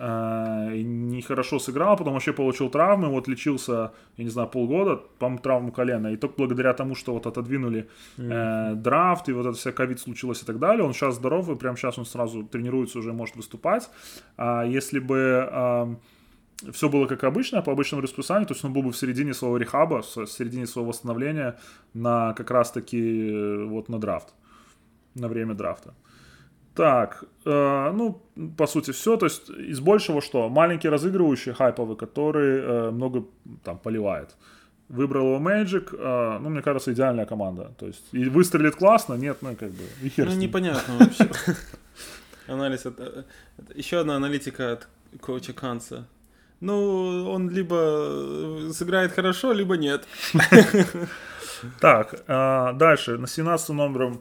Э, 0.00 0.80
нехорошо 0.82 1.58
сыграл, 1.58 1.96
потом 1.96 2.12
вообще 2.12 2.32
получил 2.32 2.70
травмы, 2.70 3.08
вот 3.08 3.26
лечился, 3.26 3.92
я 4.16 4.24
не 4.24 4.30
знаю, 4.30 4.48
полгода, 4.48 5.00
по-моему, 5.18 5.42
травму 5.42 5.72
колена, 5.72 6.12
и 6.12 6.16
только 6.16 6.36
благодаря 6.38 6.72
тому, 6.72 6.94
что 6.94 7.12
вот 7.12 7.26
отодвинули 7.26 7.88
э, 8.16 8.74
драфт, 8.76 9.28
и 9.28 9.32
вот 9.32 9.46
это 9.46 9.56
вся 9.56 9.72
ковид 9.72 9.98
случилось 9.98 10.42
и 10.42 10.46
так 10.46 10.60
далее, 10.60 10.84
он 10.84 10.94
сейчас 10.94 11.16
здоров, 11.16 11.48
и 11.48 11.56
прямо 11.56 11.76
сейчас 11.76 11.98
он 11.98 12.06
сразу 12.06 12.44
тренируется, 12.44 12.98
уже 12.98 13.12
может 13.12 13.36
выступать. 13.36 13.90
А 14.36 14.64
если 14.64 15.00
бы 15.00 15.98
все 16.72 16.88
было 16.88 17.06
как 17.06 17.24
обычно, 17.24 17.62
по 17.62 17.72
обычному 17.72 18.02
расписанию, 18.02 18.46
то 18.46 18.54
есть 18.54 18.64
он 18.64 18.72
был 18.72 18.82
бы 18.82 18.90
в 18.90 18.96
середине 18.96 19.34
своего 19.34 19.56
рехаба, 19.56 20.02
в 20.02 20.26
середине 20.26 20.66
своего 20.66 20.90
восстановления 20.90 21.56
на 21.94 22.34
как 22.34 22.50
раз-таки 22.50 23.30
э, 23.30 23.64
вот 23.64 23.88
на 23.88 23.98
драфт, 23.98 24.34
на 25.14 25.28
время 25.28 25.54
драфта. 25.54 25.94
Так, 26.78 27.24
э, 27.44 27.92
ну, 27.92 28.22
по 28.56 28.66
сути, 28.68 28.92
все. 28.92 29.16
То 29.16 29.26
есть 29.26 29.50
из 29.50 29.80
большего 29.80 30.20
что? 30.20 30.48
Маленький 30.48 30.88
разыгрывающий 30.88 31.52
хайповый, 31.52 31.96
который 31.96 32.60
э, 32.60 32.90
много 32.92 33.24
там 33.64 33.78
поливает. 33.78 34.36
Выбрал 34.88 35.34
его 35.34 35.38
Magic, 35.50 35.88
э, 35.92 36.38
ну, 36.40 36.48
мне 36.50 36.62
кажется, 36.62 36.92
идеальная 36.92 37.26
команда. 37.26 37.72
То 37.78 37.86
есть, 37.86 38.04
и 38.12 38.28
выстрелит 38.28 38.76
классно, 38.76 39.14
нет, 39.14 39.38
ну, 39.40 39.56
как 39.56 39.70
бы, 39.70 39.82
и 40.02 40.08
хер 40.08 40.26
Ну, 40.26 40.34
непонятно 40.36 40.94
вообще. 41.00 41.28
Анализ. 42.46 42.86
это- 42.86 43.24
это 43.58 43.78
Еще 43.78 43.98
одна 43.98 44.14
аналитика 44.16 44.72
от 44.72 44.88
коуча 45.20 45.52
Канца. 45.52 46.06
Ну, 46.60 47.28
он 47.28 47.50
либо 47.50 47.76
э, 47.76 48.70
сыграет 48.72 49.12
хорошо, 49.12 49.52
либо 49.52 49.76
нет. 49.76 50.06
Так, 51.80 52.14
э, 52.28 52.72
дальше, 52.74 53.18
на 53.18 53.26
17 53.26 53.70
номером 53.70 54.20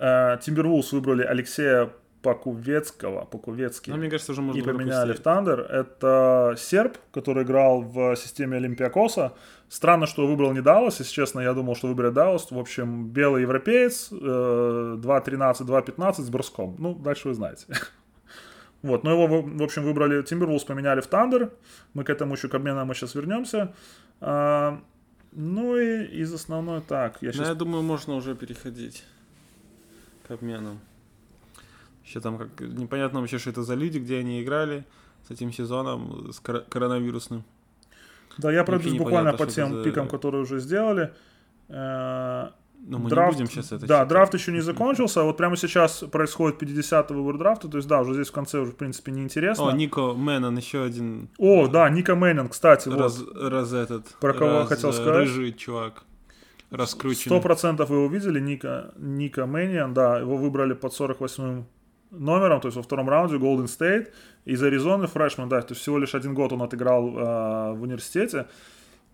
Тимбервулс 0.00 0.92
выбрали 0.92 1.22
Алексея 1.22 1.90
Пакувецкого, 2.22 3.24
Пакувецкий. 3.24 3.92
Но 3.92 3.98
мне 3.98 4.10
кажется, 4.10 4.32
уже 4.32 4.42
можно 4.42 4.58
и 4.58 4.62
поменяли 4.62 5.12
в. 5.12 5.20
Тандер. 5.20 5.60
Это 5.60 6.54
серб, 6.58 6.98
который 7.12 7.44
играл 7.44 7.82
в 7.82 8.14
системе 8.16 8.58
Олимпиакоса. 8.58 9.32
Странно, 9.68 10.06
что 10.06 10.26
выбрал 10.26 10.52
не 10.52 10.60
Даллас, 10.60 10.98
если 11.00 11.12
честно, 11.12 11.40
я 11.40 11.54
думал, 11.54 11.76
что 11.76 11.88
выберет 11.88 12.12
Даллас. 12.12 12.50
В 12.50 12.58
общем, 12.58 13.08
белый 13.08 13.42
европеец, 13.42 14.08
э, 14.12 14.96
2.13, 14.98 15.64
2.15 15.64 16.22
с 16.22 16.28
броском. 16.28 16.76
Ну, 16.78 16.94
дальше 16.94 17.28
вы 17.28 17.34
знаете. 17.34 17.66
Вот, 18.82 19.04
но 19.04 19.12
его, 19.12 19.42
в 19.42 19.62
общем, 19.62 19.84
выбрали 19.84 20.24
Timberwolves, 20.24 20.64
поменяли 20.66 21.02
в 21.02 21.06
Тандер. 21.06 21.50
Мы 21.92 22.02
к 22.02 22.08
этому 22.08 22.32
еще 22.32 22.48
к 22.48 22.54
обменам 22.54 22.88
мы 22.88 22.94
сейчас 22.94 23.14
вернемся. 23.14 23.74
А, 24.22 24.80
ну 25.32 25.76
и 25.76 26.04
из 26.06 26.32
основной 26.32 26.80
так. 26.80 27.18
Я 27.20 27.28
Ну, 27.28 27.32
сейчас 27.34 27.48
я 27.48 27.54
думаю, 27.54 27.82
можно 27.82 28.14
уже 28.14 28.34
переходить 28.34 29.04
к 30.30 30.32
обменам. 30.34 30.78
Еще 32.04 32.20
там 32.20 32.38
как 32.38 32.60
непонятно 32.60 33.20
вообще, 33.20 33.38
что 33.38 33.50
это 33.50 33.62
за 33.62 33.74
люди, 33.74 33.98
где 33.98 34.18
они 34.18 34.42
играли 34.42 34.84
с 35.26 35.30
этим 35.30 35.52
сезоном, 35.52 36.32
с 36.32 36.38
кор- 36.40 36.64
коронавирусным. 36.68 37.42
Да, 38.38 38.52
я 38.52 38.62
пройдусь 38.64 38.94
буквально 38.94 39.32
по 39.32 39.46
тем 39.46 39.74
за- 39.74 39.82
пикам, 39.84 40.08
которые 40.08 40.42
уже 40.42 40.60
сделали. 40.60 41.12
Э, 41.68 42.50
Но 42.86 42.98
мы 42.98 43.10
Драфт- 43.10 43.32
не 43.36 43.42
будем 43.42 43.50
сейчас 43.50 43.66
это 43.72 43.80
Да, 43.86 43.96
читать. 43.96 44.08
драфт 44.08 44.34
еще 44.34 44.52
не 44.52 44.60
закончился. 44.62 45.22
Вот 45.22 45.36
прямо 45.36 45.56
сейчас 45.56 46.04
происходит 46.10 46.62
50-й 46.62 47.14
выбор 47.14 47.36
драфта. 47.38 47.68
То 47.68 47.76
есть, 47.76 47.88
да, 47.88 48.00
уже 48.00 48.14
здесь 48.14 48.28
в 48.28 48.32
конце 48.32 48.58
уже, 48.60 48.70
в 48.72 48.76
принципе, 48.76 49.12
неинтересно. 49.12 49.64
О, 49.68 49.72
Нико 49.72 50.14
Мэннон, 50.14 50.56
еще 50.56 50.82
один 50.84 51.28
О, 51.38 51.66
да, 51.68 51.90
Ника 51.90 52.14
Мэннин, 52.14 52.48
кстати, 52.48 52.88
вот. 52.88 52.98
раз, 53.00 53.22
раз 53.34 53.72
этот. 53.72 54.06
Про 54.20 54.32
кого 54.32 54.50
раз, 54.60 54.68
хотел 54.68 54.90
э, 54.90 54.92
сказать? 54.92 55.14
Рыжий 55.16 55.52
чувак. 55.52 56.04
Сто 56.70 56.76
Раскрученный. 56.76 57.40
процентов 57.40 57.90
вы 57.90 57.96
его 57.96 58.06
видели, 58.06 58.38
Ника, 58.38 58.92
Ника 58.96 59.46
Мэниан, 59.46 59.92
да, 59.92 60.20
его 60.20 60.36
выбрали 60.36 60.74
под 60.74 60.94
48 60.94 61.64
номером, 62.12 62.60
то 62.60 62.68
есть 62.68 62.76
во 62.76 62.82
втором 62.82 63.08
раунде 63.08 63.36
Golden 63.36 63.66
State 63.66 64.08
из 64.44 64.62
Аризоны, 64.62 65.06
freshman, 65.08 65.48
да, 65.48 65.60
то 65.62 65.72
есть 65.72 65.82
всего 65.82 65.98
лишь 65.98 66.14
один 66.14 66.34
год 66.34 66.52
он 66.52 66.62
отыграл 66.62 67.08
э, 67.08 67.72
в 67.72 67.82
университете. 67.82 68.46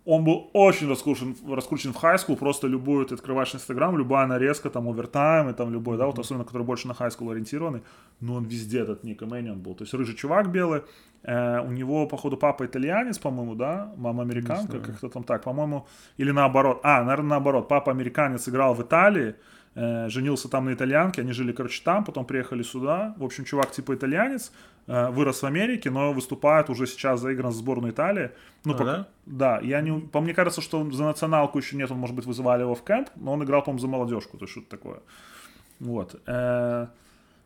Он 0.06 0.22
был 0.24 0.50
очень 0.52 0.88
раскручен, 0.88 1.36
раскручен 1.48 1.92
в 1.92 1.96
high 1.96 2.11
school, 2.11 2.36
просто 2.36 2.68
любую, 2.68 3.06
ты 3.06 3.14
открываешь 3.14 3.54
Инстаграм, 3.54 3.98
любая 3.98 4.26
нарезка, 4.28 4.70
там, 4.70 4.88
овертайм, 4.88 5.50
и 5.50 5.52
там 5.52 5.72
любой, 5.72 5.98
да, 5.98 6.06
вот 6.06 6.18
особенно, 6.18 6.44
который 6.44 6.62
больше 6.62 6.86
на 6.86 6.94
high 6.94 7.08
school 7.08 7.28
ориентированный, 7.30 7.82
но 8.20 8.34
он 8.34 8.44
везде 8.44 8.82
этот 8.82 9.02
Нико 9.02 9.26
Мэнниан 9.26 9.58
был. 9.58 9.74
То 9.74 9.82
есть 9.82 9.94
рыжий 9.94 10.14
чувак 10.14 10.52
белый, 10.52 10.82
э, 11.24 11.60
у 11.60 11.72
него, 11.72 12.06
походу, 12.06 12.36
папа 12.36 12.64
итальянец, 12.66 13.18
по-моему, 13.18 13.56
да, 13.56 13.92
мама 13.96 14.22
американка, 14.22 14.78
как-то 14.78 15.08
там 15.08 15.24
так, 15.24 15.42
по-моему, 15.42 15.88
или 16.18 16.30
наоборот. 16.30 16.80
А, 16.84 17.02
наверное, 17.02 17.30
наоборот, 17.30 17.68
папа 17.68 17.90
американец 17.90 18.48
играл 18.48 18.74
в 18.74 18.82
Италии, 18.82 19.34
э, 19.76 20.08
женился 20.08 20.48
там 20.48 20.64
на 20.64 20.72
итальянке, 20.72 21.20
они 21.22 21.30
жили, 21.32 21.52
короче, 21.52 21.80
там, 21.84 22.04
потом 22.04 22.24
приехали 22.24 22.64
сюда. 22.64 23.14
В 23.18 23.24
общем, 23.24 23.44
чувак 23.44 23.70
типа 23.70 23.94
итальянец, 23.94 24.50
э, 24.88 25.10
вырос 25.10 25.42
в 25.42 25.46
Америке, 25.46 25.90
но 25.90 26.12
выступает 26.12 26.68
уже 26.70 26.86
сейчас 26.88 27.20
заигран 27.20 27.52
за 27.52 27.58
сборную 27.58 27.92
Италии. 27.92 28.30
Ну, 28.64 28.72
А, 28.72 28.76
пока- 28.76 28.84
да? 28.96 29.06
да, 29.26 29.60
я 29.60 29.80
не, 29.82 30.00
по 30.00 30.20
мне 30.20 30.34
кажется, 30.34 30.60
что 30.60 30.90
за 30.90 31.04
националку 31.04 31.58
еще 31.58 31.76
нет, 31.76 31.90
он, 31.92 31.98
может 31.98 32.16
быть, 32.16 32.26
вызывали 32.26 32.62
его 32.62 32.74
в 32.74 32.82
кемп, 32.82 33.08
но 33.16 33.32
он 33.34 33.44
играл, 33.44 33.62
по-моему, 33.62 33.80
за 33.80 33.86
молодежку, 33.88 34.36
то 34.38 34.44
есть 34.46 34.52
что-то 34.52 34.70
такое. 34.70 34.98
Вот. 35.78 36.20
Э, 36.26 36.86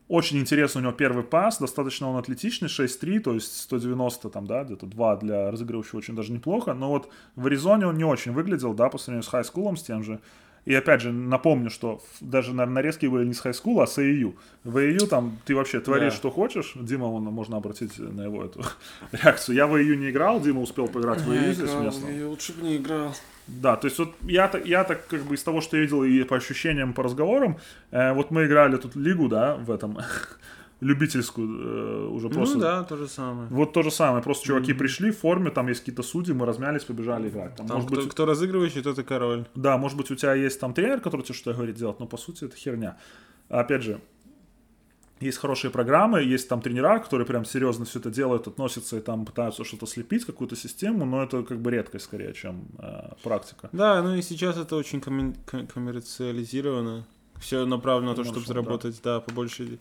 Очень 0.08 0.38
интересный 0.40 0.80
у 0.80 0.82
него 0.82 0.92
первый 0.92 1.22
пас, 1.22 1.58
достаточно 1.60 2.08
он 2.10 2.16
атлетичный, 2.16 2.66
6-3, 2.68 3.20
то 3.20 3.32
есть 3.32 3.56
190 3.60 4.28
там, 4.28 4.44
да, 4.44 4.64
где-то 4.64 4.86
2 4.86 5.16
для 5.18 5.50
разыгрывающего 5.52 5.98
очень 5.98 6.16
даже 6.16 6.32
неплохо, 6.32 6.74
но 6.74 6.88
вот 6.88 7.08
в 7.36 7.46
Аризоне 7.46 7.86
он 7.86 7.96
не 7.96 8.02
очень 8.04 8.32
выглядел, 8.32 8.74
да, 8.74 8.88
по 8.88 8.98
сравнению 8.98 9.22
с 9.22 9.28
хайскулом, 9.28 9.76
с 9.76 9.84
тем 9.84 10.02
же. 10.02 10.18
И 10.66 10.74
опять 10.74 11.00
же, 11.00 11.10
напомню, 11.12 11.70
что 11.70 12.02
даже 12.20 12.52
на 12.54 12.66
нарезки 12.66 13.06
были 13.06 13.24
не 13.26 13.32
с 13.34 13.40
хайскула, 13.40 13.84
а 13.84 13.86
с 13.86 13.98
AU. 13.98 14.34
В 14.64 14.76
AU 14.76 15.06
там 15.06 15.38
ты 15.46 15.54
вообще 15.54 15.80
творишь, 15.80 16.12
Да. 16.12 16.16
что 16.18 16.30
хочешь. 16.30 16.72
Дима, 16.74 17.04
он, 17.04 17.24
можно 17.24 17.56
обратить 17.56 17.98
на 17.98 18.22
его 18.24 18.44
эту 18.44 18.62
реакцию. 19.12 19.56
Я 19.56 19.66
в 19.66 19.74
AU 19.74 19.96
не 19.96 20.10
играл, 20.10 20.40
Дима 20.40 20.60
успел 20.60 20.86
поиграть 20.86 21.22
в 21.22 21.30
AU 21.30 21.52
здесь 21.52 21.72
местно. 21.74 22.08
Я 22.08 22.28
лучше 22.28 22.52
бы 22.52 22.62
не 22.62 22.76
играл. 22.76 23.14
Да, 23.46 23.76
то 23.76 23.86
есть 23.86 23.98
вот 23.98 24.14
я, 24.22 24.46
так- 24.48 24.66
я 24.66 24.84
так 24.84 25.06
как 25.08 25.22
бы 25.22 25.34
из 25.34 25.42
того, 25.42 25.60
что 25.60 25.76
я 25.76 25.82
видел 25.82 26.04
и 26.04 26.22
по 26.24 26.36
ощущениям, 26.36 26.92
по 26.92 27.02
разговорам, 27.02 27.56
э, 27.90 28.12
вот 28.12 28.30
мы 28.30 28.44
играли 28.46 28.76
тут 28.76 28.94
лигу, 28.96 29.28
да, 29.28 29.56
в 29.56 29.70
этом, 29.72 29.98
любительскую 30.80 31.48
э, 31.48 32.06
уже 32.08 32.28
просто. 32.28 32.54
Ну 32.56 32.60
да, 32.60 32.84
то 32.84 32.96
же 32.96 33.08
самое. 33.08 33.48
Вот 33.50 33.72
то 33.72 33.82
же 33.82 33.90
самое, 33.90 34.22
просто 34.22 34.46
чуваки 34.46 34.72
пришли 34.72 35.10
в 35.10 35.18
форме, 35.18 35.50
там 35.50 35.68
есть 35.68 35.80
какие-то 35.80 36.02
судьи, 36.02 36.34
мы 36.34 36.46
размялись, 36.46 36.84
побежали 36.84 37.28
играть. 37.28 37.56
Там, 37.56 37.66
Там 37.66 37.76
может 37.76 37.90
кто, 37.90 38.00
быть, 38.00 38.10
кто 38.10 38.26
разыгрывающий, 38.26 38.82
тот 38.82 38.98
и 38.98 39.02
король. 39.02 39.46
да, 39.54 39.76
может 39.76 39.98
быть, 39.98 40.10
у 40.10 40.14
тебя 40.14 40.34
есть 40.34 40.60
там 40.60 40.74
тренер, 40.74 41.00
который 41.00 41.22
тебе 41.22 41.34
что-то 41.34 41.56
говорит 41.56 41.76
делать, 41.76 42.00
но 42.00 42.06
по 42.06 42.16
сути 42.16 42.44
это 42.44 42.56
херня. 42.56 42.96
Опять 43.48 43.82
же, 43.82 44.00
есть 45.20 45.36
хорошие 45.36 45.70
программы, 45.70 46.22
есть 46.22 46.48
там 46.48 46.62
тренера, 46.62 46.98
которые 46.98 47.26
прям 47.26 47.44
серьезно 47.44 47.84
все 47.84 47.98
это 47.98 48.10
делают, 48.10 48.46
относятся 48.46 48.96
и 48.96 49.00
там 49.00 49.26
пытаются 49.26 49.64
что-то 49.64 49.86
слепить, 49.86 50.24
какую-то 50.24 50.56
систему, 50.56 51.04
но 51.04 51.22
это 51.22 51.42
как 51.42 51.60
бы 51.60 51.70
редкость 51.70 52.06
скорее, 52.06 52.32
чем 52.32 52.64
э, 52.78 53.10
практика. 53.22 53.68
Да, 53.72 54.02
ну 54.02 54.14
и 54.14 54.22
сейчас 54.22 54.56
это 54.56 54.76
очень 54.76 55.02
коммерциализировано. 55.02 57.06
Все 57.38 57.66
направлено 57.66 58.10
на 58.10 58.16
то, 58.16 58.22
Ну, 58.22 58.24
чтобы 58.24 58.40
что, 58.44 58.48
заработать, 58.54 59.00
да, 59.02 59.20
побольше 59.20 59.78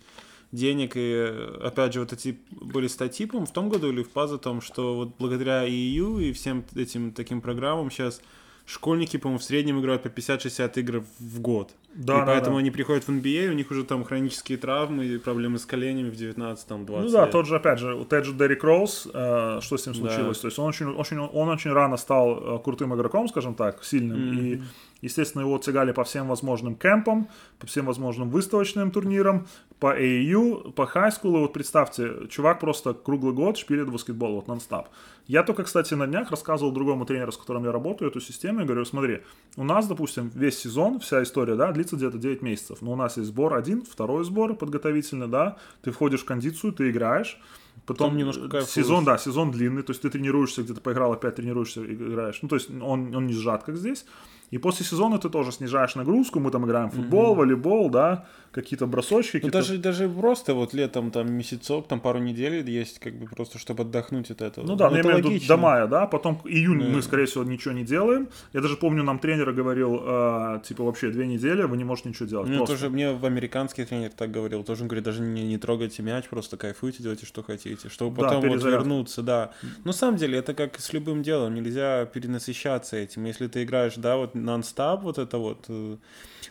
денег. 0.51 0.93
И 0.95 1.33
опять 1.63 1.93
же, 1.93 1.99
вот 2.01 2.13
эти 2.13 2.39
были 2.51 2.87
статьи, 2.87 3.25
по-моему, 3.25 3.45
в 3.47 3.53
том 3.53 3.69
году 3.69 3.89
или 3.91 4.03
в 4.03 4.09
ПАЗ 4.09 4.33
о 4.33 4.37
том, 4.37 4.61
что 4.61 4.95
вот 4.95 5.09
благодаря 5.19 5.67
EU 5.67 6.21
и 6.23 6.31
всем 6.33 6.63
этим 6.75 7.11
таким 7.11 7.41
программам 7.41 7.91
сейчас 7.91 8.21
школьники, 8.65 9.17
по-моему, 9.17 9.39
в 9.39 9.43
среднем 9.43 9.79
играют 9.79 10.03
по 10.03 10.07
50-60 10.07 10.79
игр 10.79 11.03
в 11.19 11.39
год. 11.41 11.71
Да, 11.95 12.17
и 12.17 12.19
да, 12.19 12.25
поэтому 12.27 12.57
да. 12.57 12.59
они 12.59 12.69
приходят 12.69 13.03
в 13.03 13.09
NBA, 13.09 13.49
у 13.49 13.53
них 13.53 13.71
уже 13.71 13.83
там 13.83 14.03
хронические 14.03 14.59
травмы 14.59 15.05
и 15.05 15.17
проблемы 15.17 15.57
с 15.57 15.65
коленями 15.65 16.11
в 16.11 16.15
19 16.15 16.67
там 16.67 16.85
20 16.85 17.05
Ну 17.05 17.11
да, 17.11 17.23
лет. 17.23 17.31
тот 17.31 17.47
же, 17.47 17.55
опять 17.55 17.79
же, 17.79 17.95
вот 17.95 18.11
же 18.25 18.33
Деррик 18.33 18.63
Роуз, 18.63 19.07
э, 19.11 19.59
что 19.61 19.75
с 19.77 19.87
ним 19.87 19.95
Да. 19.95 20.09
случилось? 20.11 20.37
То 20.37 20.47
есть 20.47 20.59
он 20.59 20.67
очень, 20.67 20.85
очень, 20.85 21.17
он 21.17 21.49
очень 21.49 21.71
рано 21.71 21.97
стал 21.97 22.57
э, 22.57 22.63
крутым 22.63 22.93
игроком, 22.93 23.27
скажем 23.27 23.55
так, 23.55 23.83
сильным, 23.83 24.19
Мгм. 24.33 24.39
и 24.39 24.61
Естественно, 25.01 25.41
его 25.41 25.57
тягали 25.57 25.91
по 25.91 26.03
всем 26.03 26.27
возможным 26.27 26.75
кемпам, 26.75 27.29
по 27.57 27.67
всем 27.67 27.85
возможным 27.85 28.29
выставочным 28.29 28.91
турнирам, 28.91 29.47
по 29.79 29.97
AAU, 29.97 30.71
по 30.73 30.85
хайскулу. 30.85 31.39
Вот 31.39 31.53
представьте, 31.53 32.27
чувак 32.29 32.59
просто 32.59 32.93
круглый 32.93 33.33
год 33.33 33.57
шпилит 33.57 33.89
баскетбол, 33.89 34.35
вот 34.35 34.47
нон-стоп. 34.47 34.87
Я 35.27 35.43
только, 35.43 35.63
кстати, 35.63 35.93
на 35.93 36.07
днях 36.07 36.31
рассказывал 36.31 36.71
другому 36.71 37.05
тренеру, 37.05 37.31
с 37.31 37.37
которым 37.37 37.63
я 37.63 37.71
работаю, 37.71 38.09
эту 38.09 38.19
систему, 38.19 38.61
и 38.61 38.65
говорю, 38.65 38.83
смотри, 38.83 39.21
у 39.57 39.63
нас, 39.63 39.87
допустим, 39.87 40.31
весь 40.33 40.57
сезон, 40.57 40.99
вся 40.99 41.21
история, 41.21 41.55
да, 41.55 41.71
длится 41.71 41.95
где-то 41.95 42.17
9 42.17 42.41
месяцев, 42.41 42.81
но 42.81 42.93
у 42.93 42.95
нас 42.95 43.17
есть 43.17 43.29
сбор 43.29 43.53
один, 43.53 43.83
второй 43.83 44.23
сбор 44.23 44.55
подготовительный, 44.55 45.27
да, 45.27 45.57
ты 45.83 45.91
входишь 45.91 46.21
в 46.21 46.25
кондицию, 46.25 46.73
ты 46.73 46.89
играешь, 46.89 47.39
Потом, 47.85 48.07
Потом 48.07 48.17
немножко 48.17 48.49
кайфуешь. 48.49 48.69
сезон, 48.69 49.05
да, 49.05 49.17
сезон 49.17 49.51
длинный, 49.51 49.83
то 49.83 49.91
есть 49.91 50.01
ты 50.01 50.09
тренируешься, 50.09 50.63
где-то 50.63 50.81
поиграл, 50.81 51.13
опять 51.13 51.35
тренируешься, 51.35 51.81
играешь. 51.81 52.39
Ну, 52.41 52.49
то 52.49 52.55
есть 52.55 52.69
он, 52.69 53.15
он 53.15 53.25
не 53.25 53.33
сжат, 53.33 53.63
как 53.63 53.77
здесь. 53.77 54.05
И 54.51 54.57
после 54.57 54.85
сезона 54.85 55.17
ты 55.19 55.29
тоже 55.29 55.51
снижаешь 55.51 55.95
нагрузку, 55.95 56.39
мы 56.39 56.51
там 56.51 56.65
играем 56.65 56.89
в 56.89 56.95
футбол, 56.95 57.33
mm-hmm. 57.33 57.37
волейбол, 57.37 57.89
да, 57.89 58.25
какие-то 58.51 58.87
бросочки. 58.87 59.39
Ну, 59.43 59.49
даже, 59.49 59.77
даже 59.77 60.09
просто 60.09 60.53
вот 60.53 60.73
летом, 60.73 61.11
там, 61.11 61.31
месяцок, 61.31 61.87
там, 61.87 61.99
пару 61.99 62.19
недель 62.19 62.67
есть, 62.69 62.99
как 62.99 63.13
бы, 63.13 63.27
просто, 63.27 63.59
чтобы 63.59 63.83
отдохнуть 63.83 64.31
от 64.31 64.41
этого. 64.41 64.65
Ну 64.65 64.75
да, 64.75 64.89
ну, 64.89 64.95
я 64.95 65.01
имею 65.03 65.23
в 65.23 65.31
виду 65.31 65.47
до 65.47 65.57
мая, 65.57 65.87
да, 65.87 66.07
потом 66.07 66.41
июнь 66.45 66.79
Да. 66.79 66.85
мы, 66.89 67.01
скорее 67.01 67.25
всего, 67.25 67.43
ничего 67.43 67.73
не 67.73 67.83
делаем. 67.83 68.27
Я 68.53 68.61
даже 68.61 68.75
помню, 68.75 69.03
нам 69.03 69.19
тренер 69.19 69.51
говорил, 69.51 70.01
э, 70.01 70.61
типа, 70.63 70.83
вообще 70.83 71.11
две 71.11 71.27
недели 71.27 71.63
вы 71.63 71.77
не 71.77 71.83
можете 71.83 72.09
ничего 72.09 72.27
делать. 72.27 72.49
Ну, 72.49 72.57
просто. 72.57 72.75
тоже 72.75 72.89
мне 72.89 73.11
в 73.11 73.25
американский 73.25 73.85
тренер 73.85 74.11
так 74.11 74.31
говорил. 74.31 74.63
Тоже 74.63 74.81
он 74.81 74.87
говорит, 74.87 75.03
даже 75.03 75.21
не, 75.21 75.43
не 75.43 75.57
трогайте 75.57 76.01
мяч, 76.01 76.27
просто 76.27 76.57
кайфуйте, 76.57 77.03
делайте, 77.03 77.25
что 77.25 77.43
хотите. 77.43 77.89
Чтобы 77.89 78.21
Да, 78.21 78.29
потом 78.29 78.41
вот 78.41 78.49
перезарядка. 78.49 78.79
вернуться, 78.79 79.21
да. 79.21 79.51
Но 79.61 79.89
на 79.89 79.93
самом 79.93 80.17
деле, 80.17 80.39
это 80.39 80.53
как 80.53 80.79
с 80.79 80.93
любым 80.93 81.21
делом. 81.21 81.53
Нельзя 81.53 82.05
перенасыщаться 82.05 82.97
этим. 82.97 83.25
Если 83.25 83.47
ты 83.47 83.63
играешь, 83.63 83.95
да, 83.95 84.17
вот 84.17 84.35
нон-стоп, 84.39 85.03
вот 85.03 85.17
это 85.17 85.37
вот. 85.37 85.65
э, 85.67 85.97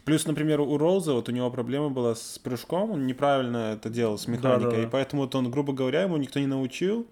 Плюс, 0.05 0.27
например, 0.27 0.61
у 0.61 0.79
Роуза, 0.79 1.13
вот 1.13 1.29
у 1.29 1.33
него 1.33 1.51
проблема 1.51 1.91
была 1.91 2.15
с 2.15 2.39
прыжком, 2.39 2.93
он 2.93 3.07
неправильно 3.07 3.75
это 3.75 3.91
делал 3.91 4.17
с 4.17 4.27
механикой. 4.27 4.65
Да-да-да. 4.65 4.83
И 4.83 4.87
поэтому 4.87 5.23
вот 5.23 5.35
он, 5.35 5.51
грубо 5.51 5.73
говоря, 5.73 6.03
ему 6.03 6.17
никто 6.17 6.41
не 6.41 6.47
научил. 6.47 7.07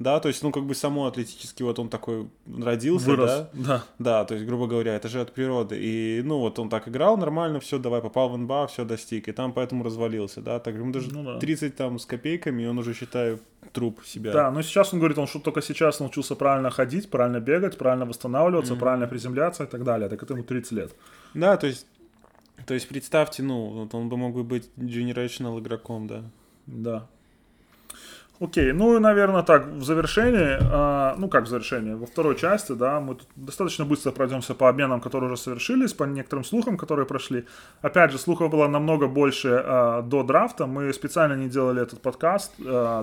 Да, 0.00 0.18
то 0.18 0.28
есть, 0.28 0.42
ну, 0.42 0.50
как 0.50 0.64
бы 0.64 0.74
само 0.74 1.06
атлетически 1.06 1.62
вот 1.62 1.78
он 1.78 1.90
такой 1.90 2.26
родился, 2.46 3.10
Вырос, 3.10 3.30
да, 3.30 3.50
да. 3.52 3.84
да, 3.98 4.24
то 4.24 4.32
есть, 4.32 4.46
грубо 4.46 4.66
говоря, 4.66 4.94
это 4.94 5.08
же 5.08 5.20
от 5.20 5.32
природы. 5.34 5.78
И, 5.78 6.22
ну, 6.24 6.38
вот 6.38 6.58
он 6.58 6.70
так 6.70 6.88
играл 6.88 7.18
нормально, 7.18 7.60
все, 7.60 7.78
давай, 7.78 8.00
попал 8.00 8.30
в 8.30 8.38
НБА, 8.38 8.66
все, 8.68 8.86
достиг. 8.86 9.28
И 9.28 9.32
там 9.32 9.52
поэтому 9.52 9.84
развалился, 9.84 10.40
да. 10.40 10.58
Так, 10.58 10.74
ему 10.74 10.90
даже 10.90 11.12
Ну 11.12 11.22
да. 11.22 11.38
30 11.38 11.76
там 11.76 11.98
с 11.98 12.06
копейками, 12.06 12.62
и 12.62 12.66
он 12.66 12.78
уже, 12.78 12.94
считаю, 12.94 13.40
труп 13.72 14.00
себя. 14.06 14.32
Да, 14.32 14.50
но 14.50 14.62
сейчас 14.62 14.94
он 14.94 15.00
говорит, 15.00 15.18
он 15.18 15.26
что 15.26 15.38
только 15.38 15.60
сейчас 15.60 16.00
научился 16.00 16.34
правильно 16.34 16.70
ходить, 16.70 17.10
правильно 17.10 17.40
бегать, 17.40 17.76
правильно 17.76 18.06
восстанавливаться, 18.06 18.76
правильно 18.76 19.06
приземляться 19.06 19.64
и 19.64 19.66
так 19.66 19.84
далее. 19.84 20.08
Так 20.08 20.22
это 20.22 20.32
ему 20.32 20.44
30 20.44 20.72
лет. 20.72 20.94
Да, 21.34 21.58
то 21.58 21.66
есть, 21.66 21.86
то 22.66 22.72
есть, 22.72 22.88
представьте, 22.88 23.42
ну, 23.42 23.66
вот 23.66 23.94
он 23.94 24.08
бы 24.08 24.16
мог 24.16 24.34
бы 24.34 24.44
быть 24.44 24.70
generational 24.78 25.60
игроком, 25.60 26.06
да. 26.06 26.24
Да. 26.66 27.06
Окей, 28.42 28.72
ну 28.72 28.96
и, 28.96 29.00
наверное, 29.00 29.42
так, 29.42 29.66
в 29.66 29.84
завершении, 29.84 30.56
а, 30.62 31.14
ну 31.18 31.28
как 31.28 31.44
в 31.44 31.46
завершении, 31.46 31.92
во 31.92 32.06
второй 32.06 32.36
части, 32.38 32.72
да, 32.72 32.98
мы 32.98 33.14
тут 33.16 33.28
достаточно 33.36 33.84
быстро 33.84 34.12
пройдемся 34.12 34.54
по 34.54 34.66
обменам, 34.70 35.02
которые 35.02 35.30
уже 35.30 35.36
совершились, 35.42 35.92
по 35.92 36.04
некоторым 36.04 36.42
слухам, 36.44 36.78
которые 36.78 37.04
прошли. 37.04 37.44
Опять 37.82 38.12
же, 38.12 38.18
слухов 38.18 38.50
было 38.50 38.66
намного 38.66 39.08
больше 39.08 39.62
а, 39.62 40.00
до 40.00 40.22
драфта, 40.22 40.66
мы 40.66 40.90
специально 40.94 41.34
не 41.34 41.50
делали 41.50 41.82
этот 41.82 42.00
подкаст 42.00 42.52
а, 42.66 43.02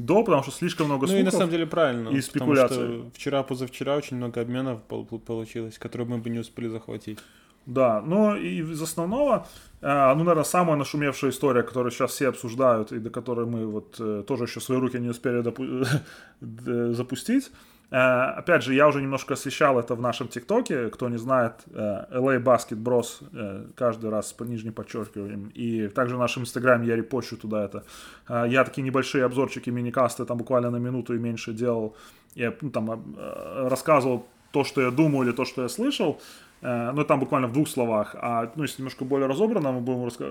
до, 0.00 0.24
потому 0.24 0.42
что 0.42 0.50
слишком 0.50 0.86
много 0.86 1.02
Ну 1.02 1.08
слухов. 1.08 1.22
и 1.22 1.24
на 1.24 1.30
самом 1.30 1.50
деле 1.50 1.66
правильно. 1.66 2.08
и 2.08 2.20
спекуляций. 2.20 3.04
вчера-позавчера 3.14 3.94
очень 3.96 4.16
много 4.16 4.40
обменов 4.40 4.82
пол- 4.82 5.04
получилось, 5.24 5.78
которые 5.78 6.08
мы 6.08 6.18
бы 6.18 6.28
не 6.28 6.40
успели 6.40 6.66
захватить. 6.66 7.20
Да, 7.66 8.00
ну 8.00 8.36
и 8.36 8.60
из 8.62 8.80
основного, 8.80 9.34
э, 9.34 9.75
ну, 10.14 10.18
наверное, 10.24 10.44
самая 10.44 10.76
нашумевшая 10.76 11.30
история, 11.30 11.62
которую 11.62 11.92
сейчас 11.92 12.10
все 12.12 12.28
обсуждают, 12.28 12.92
и 12.92 12.98
до 12.98 13.10
которой 13.10 13.46
мы 13.46 13.66
вот 13.66 13.96
э, 14.00 14.22
тоже 14.26 14.44
еще 14.44 14.60
свои 14.60 14.78
руки 14.78 14.98
не 14.98 15.08
успели 15.10 15.42
допу- 15.42 15.86
д- 16.40 16.92
запустить. 16.94 17.50
Э, 17.90 18.38
Опять 18.38 18.64
же, 18.64 18.74
я 18.74 18.88
уже 18.88 19.00
немножко 19.00 19.34
освещал 19.34 19.78
это 19.78 19.94
в 19.94 20.00
нашем 20.00 20.26
ТикТоке. 20.28 20.88
Кто 20.88 21.08
не 21.08 21.18
знает, 21.18 21.52
э, 21.72 22.04
LA 22.10 22.42
Basket 22.42 22.82
Bros 22.82 23.22
э, 23.32 23.66
каждый 23.76 24.10
раз 24.10 24.32
по 24.32 24.44
нижним 24.44 24.72
подчеркиваем. 24.72 25.50
И 25.54 25.88
также 25.88 26.16
в 26.16 26.18
нашем 26.18 26.42
Инстаграме 26.42 26.86
я 26.86 26.96
репощу 26.96 27.36
туда 27.36 27.64
это. 27.64 27.84
Э, 28.28 28.46
Я 28.48 28.64
такие 28.64 28.82
небольшие 28.82 29.24
обзорчики, 29.24 29.70
мини-касты 29.70 30.24
там 30.24 30.38
буквально 30.38 30.70
на 30.70 30.78
минуту 30.78 31.14
и 31.14 31.18
меньше 31.18 31.52
делал. 31.52 31.94
Я 32.34 32.52
ну, 32.60 32.70
там 32.70 32.90
э, 33.16 33.68
рассказывал 33.68 34.26
то, 34.52 34.64
что 34.64 34.80
я 34.80 34.90
думаю 34.90 35.28
или 35.28 35.36
то, 35.36 35.44
что 35.44 35.62
я 35.62 35.68
слышал. 35.68 36.20
Э, 36.62 36.92
Ну, 36.92 37.04
там 37.04 37.20
буквально 37.20 37.48
в 37.48 37.52
двух 37.52 37.68
словах. 37.68 38.14
А, 38.18 38.50
ну, 38.56 38.62
если 38.62 38.82
немножко 38.82 39.04
более 39.04 39.28
разобранно, 39.28 39.72
мы 39.72 39.80
будем 39.80 40.04
раска- 40.04 40.24